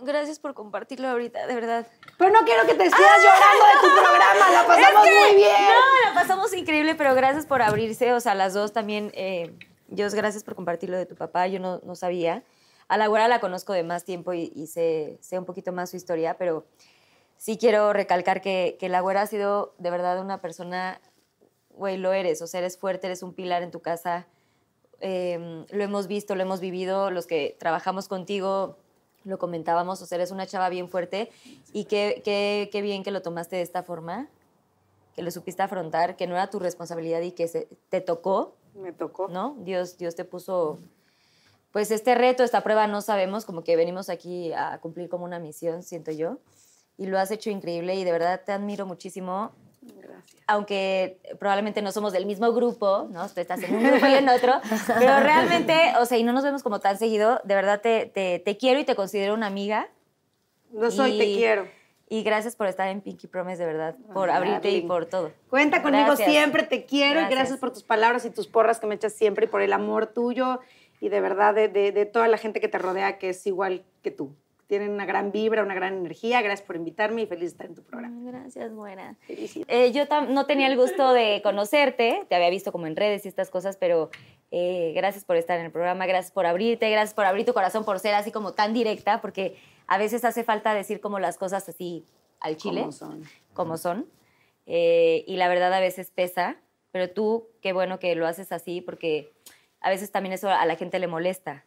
Gracias 0.01 0.39
por 0.39 0.53
compartirlo 0.53 1.07
ahorita, 1.07 1.47
de 1.47 1.55
verdad. 1.55 1.87
Pero 2.17 2.31
no 2.31 2.39
quiero 2.45 2.65
que 2.65 2.73
te 2.73 2.85
estés 2.85 2.99
llorando 2.99 3.65
de 3.65 3.87
tu 3.87 3.95
programa, 4.01 4.51
la 4.51 4.67
pasamos 4.67 5.05
Es 5.05 5.11
que- 5.11 5.19
muy 5.19 5.35
bien. 5.35 5.51
No, 5.53 6.09
la 6.09 6.13
pasamos 6.13 6.53
increíble, 6.53 6.95
pero 6.95 7.15
gracias 7.15 7.45
por 7.45 7.61
abrirse. 7.61 8.13
O 8.13 8.19
sea, 8.19 8.35
las 8.35 8.53
dos 8.53 8.73
también. 8.73 9.11
Eh, 9.13 9.53
Dios, 9.87 10.13
gracias 10.13 10.43
por 10.43 10.55
compartir 10.55 10.89
lo 10.89 10.97
de 10.97 11.05
tu 11.05 11.15
papá. 11.15 11.47
Yo 11.47 11.59
no, 11.59 11.79
no 11.83 11.95
sabía. 11.95 12.43
A 12.87 12.97
la 12.97 13.07
la 13.27 13.39
conozco 13.39 13.73
de 13.73 13.83
más 13.83 14.03
tiempo 14.03 14.33
y, 14.33 14.51
y 14.55 14.67
sé, 14.67 15.17
sé 15.21 15.39
un 15.39 15.45
poquito 15.45 15.71
más 15.71 15.89
su 15.89 15.95
historia, 15.97 16.37
pero 16.37 16.65
sí 17.37 17.57
quiero 17.57 17.93
recalcar 17.93 18.41
que, 18.41 18.77
que 18.79 18.89
la 18.89 18.99
güera 19.01 19.21
ha 19.21 19.27
sido 19.27 19.73
de 19.77 19.89
verdad 19.89 20.19
una 20.21 20.39
persona, 20.41 20.99
güey, 21.77 21.97
lo 21.97 22.13
eres. 22.13 22.41
O 22.41 22.47
sea, 22.47 22.59
eres 22.59 22.77
fuerte, 22.77 23.07
eres 23.07 23.23
un 23.23 23.33
pilar 23.33 23.63
en 23.63 23.71
tu 23.71 23.79
casa. 23.81 24.27
Eh, 25.01 25.65
lo 25.69 25.83
hemos 25.83 26.07
visto, 26.07 26.35
lo 26.35 26.41
hemos 26.41 26.59
vivido. 26.59 27.11
Los 27.11 27.27
que 27.27 27.55
trabajamos 27.59 28.07
contigo 28.07 28.77
lo 29.23 29.37
comentábamos. 29.39 30.01
O 30.01 30.05
sea, 30.05 30.17
eres 30.17 30.31
una 30.31 30.45
chava 30.47 30.69
bien 30.69 30.89
fuerte 30.89 31.31
y 31.73 31.85
qué, 31.85 32.21
qué, 32.23 32.69
qué 32.71 32.81
bien 32.81 33.03
que 33.03 33.11
lo 33.11 33.21
tomaste 33.21 33.55
de 33.57 33.61
esta 33.61 33.83
forma 33.83 34.27
que 35.15 35.21
lo 35.23 35.31
supiste 35.31 35.63
afrontar, 35.63 36.17
que 36.17 36.27
no 36.27 36.35
era 36.35 36.49
tu 36.49 36.59
responsabilidad 36.59 37.21
y 37.21 37.31
que 37.31 37.47
se- 37.47 37.69
te 37.87 38.01
tocó, 38.01 38.53
Me 38.73 38.91
tocó. 38.91 39.29
¿no? 39.29 39.55
Dios, 39.59 39.97
Dios 39.97 40.13
te 40.13 40.25
puso, 40.25 40.77
pues 41.71 41.89
este 41.89 42.15
reto, 42.15 42.43
esta 42.43 42.61
prueba, 42.63 42.85
no 42.87 42.99
sabemos, 43.01 43.45
como 43.45 43.63
que 43.63 43.77
venimos 43.77 44.09
aquí 44.09 44.51
a 44.51 44.77
cumplir 44.79 45.07
como 45.07 45.23
una 45.23 45.39
misión, 45.39 45.83
siento 45.83 46.11
yo, 46.11 46.39
y 46.97 47.05
lo 47.05 47.17
has 47.17 47.31
hecho 47.31 47.49
increíble 47.49 47.95
y 47.95 48.03
de 48.03 48.11
verdad 48.11 48.41
te 48.45 48.51
admiro 48.51 48.85
muchísimo, 48.85 49.53
Gracias. 50.01 50.41
aunque 50.47 51.19
probablemente 51.39 51.81
no 51.81 51.91
somos 51.91 52.13
del 52.13 52.25
mismo 52.25 52.51
grupo, 52.53 53.07
¿no? 53.11 53.27
Tú 53.29 53.39
estás 53.41 53.61
en 53.63 53.75
un 53.75 53.83
grupo 53.83 54.05
y 54.07 54.13
en 54.13 54.29
otro, 54.29 54.53
pero 54.99 55.19
realmente, 55.19 55.93
o 55.99 56.05
sea, 56.05 56.17
y 56.17 56.23
no 56.23 56.33
nos 56.33 56.43
vemos 56.43 56.63
como 56.63 56.79
tan 56.79 56.97
seguido, 56.97 57.39
de 57.43 57.55
verdad 57.55 57.81
te, 57.81 58.05
te, 58.07 58.39
te 58.39 58.57
quiero 58.57 58.79
y 58.79 58.83
te 58.83 58.95
considero 58.95 59.33
una 59.33 59.47
amiga. 59.47 59.87
No 60.71 60.91
soy, 60.91 61.17
te 61.17 61.25
Y- 61.25 61.35
quiero. 61.37 61.67
Y 62.07 62.21
gracias 62.21 62.55
por 62.55 62.67
estar 62.67 62.87
en 62.89 63.01
Pinky 63.01 63.25
Promise, 63.25 63.57
de 63.57 63.65
verdad, 63.65 63.95
por 64.13 64.29
Ay, 64.29 64.35
abrirte 64.37 64.69
y 64.69 64.81
por 64.81 65.07
todo. 65.07 65.31
Cuenta 65.49 65.81
conmigo 65.81 66.05
Gracias. 66.05 66.29
siempre, 66.29 66.61
te 66.61 66.85
quiero 66.85 67.13
y 67.13 67.23
Gracias. 67.23 67.31
gracias 67.39 67.59
por 67.59 67.71
tus 67.73 67.81
palabras 67.81 68.23
y 68.25 68.29
tus 68.29 68.45
porras 68.47 68.79
que 68.79 68.85
me 68.85 68.93
echas 68.93 69.13
siempre 69.13 69.45
y 69.45 69.49
por 69.49 69.61
el 69.63 69.73
amor 69.73 70.05
tuyo 70.05 70.59
y 71.01 71.09
de 71.09 71.19
verdad 71.19 71.55
de, 71.55 71.67
de- 71.67 71.91
de 71.91 72.05
toda 72.05 72.27
la 72.27 72.37
gente 72.37 72.61
que 72.61 72.67
te 72.67 72.77
rodea 72.77 73.17
que 73.17 73.29
es 73.29 73.47
igual 73.47 73.83
que 74.03 74.11
tú. 74.11 74.35
Tienen 74.67 74.91
una 74.91 75.05
gran 75.05 75.31
vibra, 75.31 75.63
una 75.63 75.75
gran 75.75 75.95
energía. 75.95 76.41
Gracias 76.41 76.65
por 76.65 76.75
invitarme 76.75 77.21
y 77.21 77.27
feliz 77.27 77.41
de 77.41 77.47
estar 77.47 77.67
en 77.67 77.75
tu 77.75 77.83
programa. 77.83 78.31
Gracias, 78.31 78.73
buena. 78.73 79.15
Eh, 79.27 79.91
yo 79.91 80.05
no 80.29 80.45
tenía 80.45 80.67
el 80.67 80.75
gusto 80.77 81.13
de 81.13 81.41
conocerte, 81.43 82.25
te 82.27 82.35
había 82.35 82.49
visto 82.49 82.71
como 82.71 82.87
en 82.87 82.95
redes 82.95 83.25
y 83.25 83.27
estas 83.27 83.49
cosas, 83.51 83.77
pero 83.77 84.09
eh, 84.51 84.91
gracias 84.95 85.23
por 85.23 85.35
estar 85.35 85.59
en 85.59 85.65
el 85.67 85.71
programa, 85.71 86.05
gracias 86.07 86.31
por 86.31 86.45
abrirte, 86.45 86.89
gracias 86.89 87.13
por 87.13 87.25
abrir 87.25 87.45
tu 87.45 87.53
corazón, 87.53 87.85
por 87.85 87.99
ser 87.99 88.15
así 88.15 88.31
como 88.31 88.53
tan 88.53 88.73
directa, 88.73 89.21
porque 89.21 89.55
a 89.87 89.97
veces 89.97 90.25
hace 90.25 90.43
falta 90.43 90.73
decir 90.73 90.99
como 90.99 91.19
las 91.19 91.37
cosas 91.37 91.67
así 91.69 92.05
al 92.39 92.57
chile, 92.57 92.81
Como 92.81 92.91
son. 92.91 93.23
como 93.53 93.77
son. 93.77 94.05
Eh, 94.65 95.23
y 95.27 95.37
la 95.37 95.47
verdad 95.47 95.71
a 95.73 95.79
veces 95.79 96.09
pesa, 96.09 96.57
pero 96.91 97.09
tú, 97.11 97.49
qué 97.61 97.73
bueno 97.73 97.99
que 97.99 98.15
lo 98.15 98.25
haces 98.25 98.51
así, 98.51 98.81
porque 98.81 99.31
a 99.79 99.89
veces 99.89 100.11
también 100.11 100.33
eso 100.33 100.49
a 100.49 100.65
la 100.65 100.75
gente 100.75 100.97
le 100.97 101.07
molesta. 101.07 101.65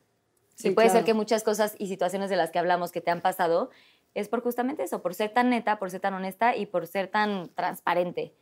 Sí, 0.59 0.69
y 0.69 0.71
puede 0.73 0.89
ser 0.89 0.99
claro. 0.99 1.07
que 1.07 1.15
muchas 1.15 1.45
cosas 1.45 1.77
y 1.79 1.87
situaciones 1.87 2.31
de 2.31 2.37
las 2.37 2.51
que 2.51 2.59
hablamos 2.59 2.91
que 2.91 3.01
te 3.01 3.13
han 3.13 3.21
pasado 3.21 3.71
es 4.15 4.29
por 4.29 4.43
justamente 4.43 4.83
eso, 4.83 5.01
por 5.03 5.15
ser 5.15 5.31
tan 5.33 5.51
neta, 5.51 5.79
por 5.79 5.91
ser 5.91 6.01
tan 6.01 6.15
honesta 6.15 6.57
y 6.57 6.67
por 6.67 6.89
ser 6.89 7.07
tan 7.07 7.49
transparente. 7.55 8.35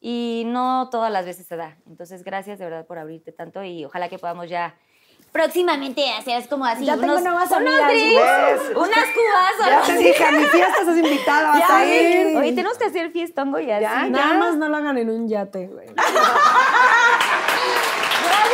Y 0.00 0.42
no 0.46 0.88
todas 0.90 1.12
las 1.12 1.24
veces 1.26 1.46
se 1.46 1.56
da. 1.56 1.76
Entonces, 1.86 2.24
gracias 2.24 2.58
de 2.58 2.64
verdad 2.64 2.86
por 2.86 2.98
abrirte 2.98 3.30
tanto 3.30 3.62
y 3.62 3.84
ojalá 3.84 4.08
que 4.08 4.18
podamos 4.18 4.48
ya 4.48 4.74
próximamente 5.30 6.10
hacer 6.10 6.48
como 6.48 6.64
así. 6.64 6.84
Ya 6.84 6.96
tengo 6.96 7.12
unos, 7.12 7.22
nuevas 7.22 7.48
unos 7.50 7.60
amigas, 7.60 7.88
drinks, 7.88 8.76
unas 8.76 9.06
cubas. 9.14 9.52
o 9.60 9.66
Ya 9.66 9.82
te 9.82 9.96
dije, 9.98 10.24
a 10.24 10.32
mi 10.32 10.44
fiesta 10.46 10.80
estás 10.80 10.96
invitada, 10.96 11.50
vas 11.50 11.70
a 11.70 11.84
ir. 11.84 12.36
Oye, 12.36 12.52
tenemos 12.52 12.76
que 12.78 12.86
hacer 12.86 13.12
fiestongo 13.12 13.60
y 13.60 13.70
así. 13.70 13.82
Ya, 13.82 14.06
Nada 14.06 14.34
más 14.34 14.56
no 14.56 14.68
lo 14.68 14.76
hagan 14.76 14.98
en 14.98 15.08
un 15.10 15.28
yate, 15.28 15.68
güey. 15.68 15.86
Gracias 15.96 16.02
por 18.24 18.32
estar 18.32 18.42
aquí. 18.42 18.49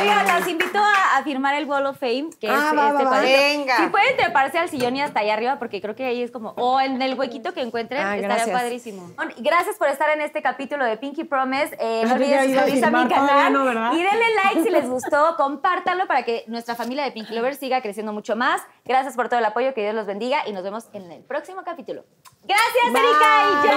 Oigan, 0.00 0.26
las 0.26 0.48
invito 0.48 0.78
a, 0.78 1.18
a 1.18 1.22
firmar 1.22 1.54
el 1.54 1.66
Wall 1.66 1.86
of 1.86 1.98
Fame, 1.98 2.30
que 2.40 2.48
Ah, 2.48 2.70
es 2.72 2.78
va, 2.78 2.88
este 2.88 3.04
va. 3.04 3.20
Venga. 3.20 3.76
Si 3.76 3.86
pueden 3.88 4.16
treparse 4.16 4.58
al 4.58 4.68
sillón 4.68 4.96
y 4.96 5.02
hasta 5.02 5.20
allá 5.20 5.34
arriba, 5.34 5.58
porque 5.58 5.80
creo 5.80 5.94
que 5.94 6.04
ahí 6.06 6.22
es 6.22 6.30
como, 6.32 6.54
o 6.56 6.80
en 6.80 7.00
el 7.02 7.14
huequito 7.14 7.52
que 7.54 7.60
encuentren, 7.60 8.00
Ah, 8.00 8.16
estaría 8.16 8.36
gracias. 8.36 8.58
padrísimo. 8.58 9.10
Bueno, 9.16 9.32
Gracias 9.38 9.76
por 9.76 9.88
estar 9.88 10.08
en 10.10 10.20
este 10.22 10.42
capítulo 10.42 10.84
de 10.84 10.96
Pinky 10.96 11.24
Promise. 11.24 11.76
Eh, 11.78 12.02
no 12.04 12.08
Yo 12.08 12.14
olviden 12.16 12.52
suscribirse 12.54 12.84
a 12.86 12.90
mi 12.90 13.06
canal 13.08 13.52
y 13.94 14.02
denle 14.02 14.24
like 14.44 14.62
si 14.62 14.70
les 14.70 14.88
gustó, 14.90 15.36
compártanlo 15.36 16.06
para 16.06 16.22
que 16.24 16.44
nuestra 16.48 16.74
familia 16.74 17.04
de 17.04 17.12
Pinky 17.12 17.34
Lovers 17.34 17.58
siga 17.58 17.80
creciendo 17.82 18.12
mucho 18.12 18.34
más. 18.34 18.60
Gracias 18.84 19.14
por 19.14 19.28
todo 19.28 19.38
el 19.38 19.44
apoyo, 19.44 19.74
que 19.74 19.82
Dios 19.82 19.94
los 19.94 20.06
bendiga 20.06 20.48
y 20.48 20.52
nos 20.52 20.64
vemos 20.64 20.88
en 20.94 21.12
el 21.12 21.22
próximo 21.22 21.62
capítulo. 21.64 22.04
Gracias, 22.42 22.86
Erika 22.88 23.44
y 23.44 23.68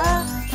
John. 0.00 0.49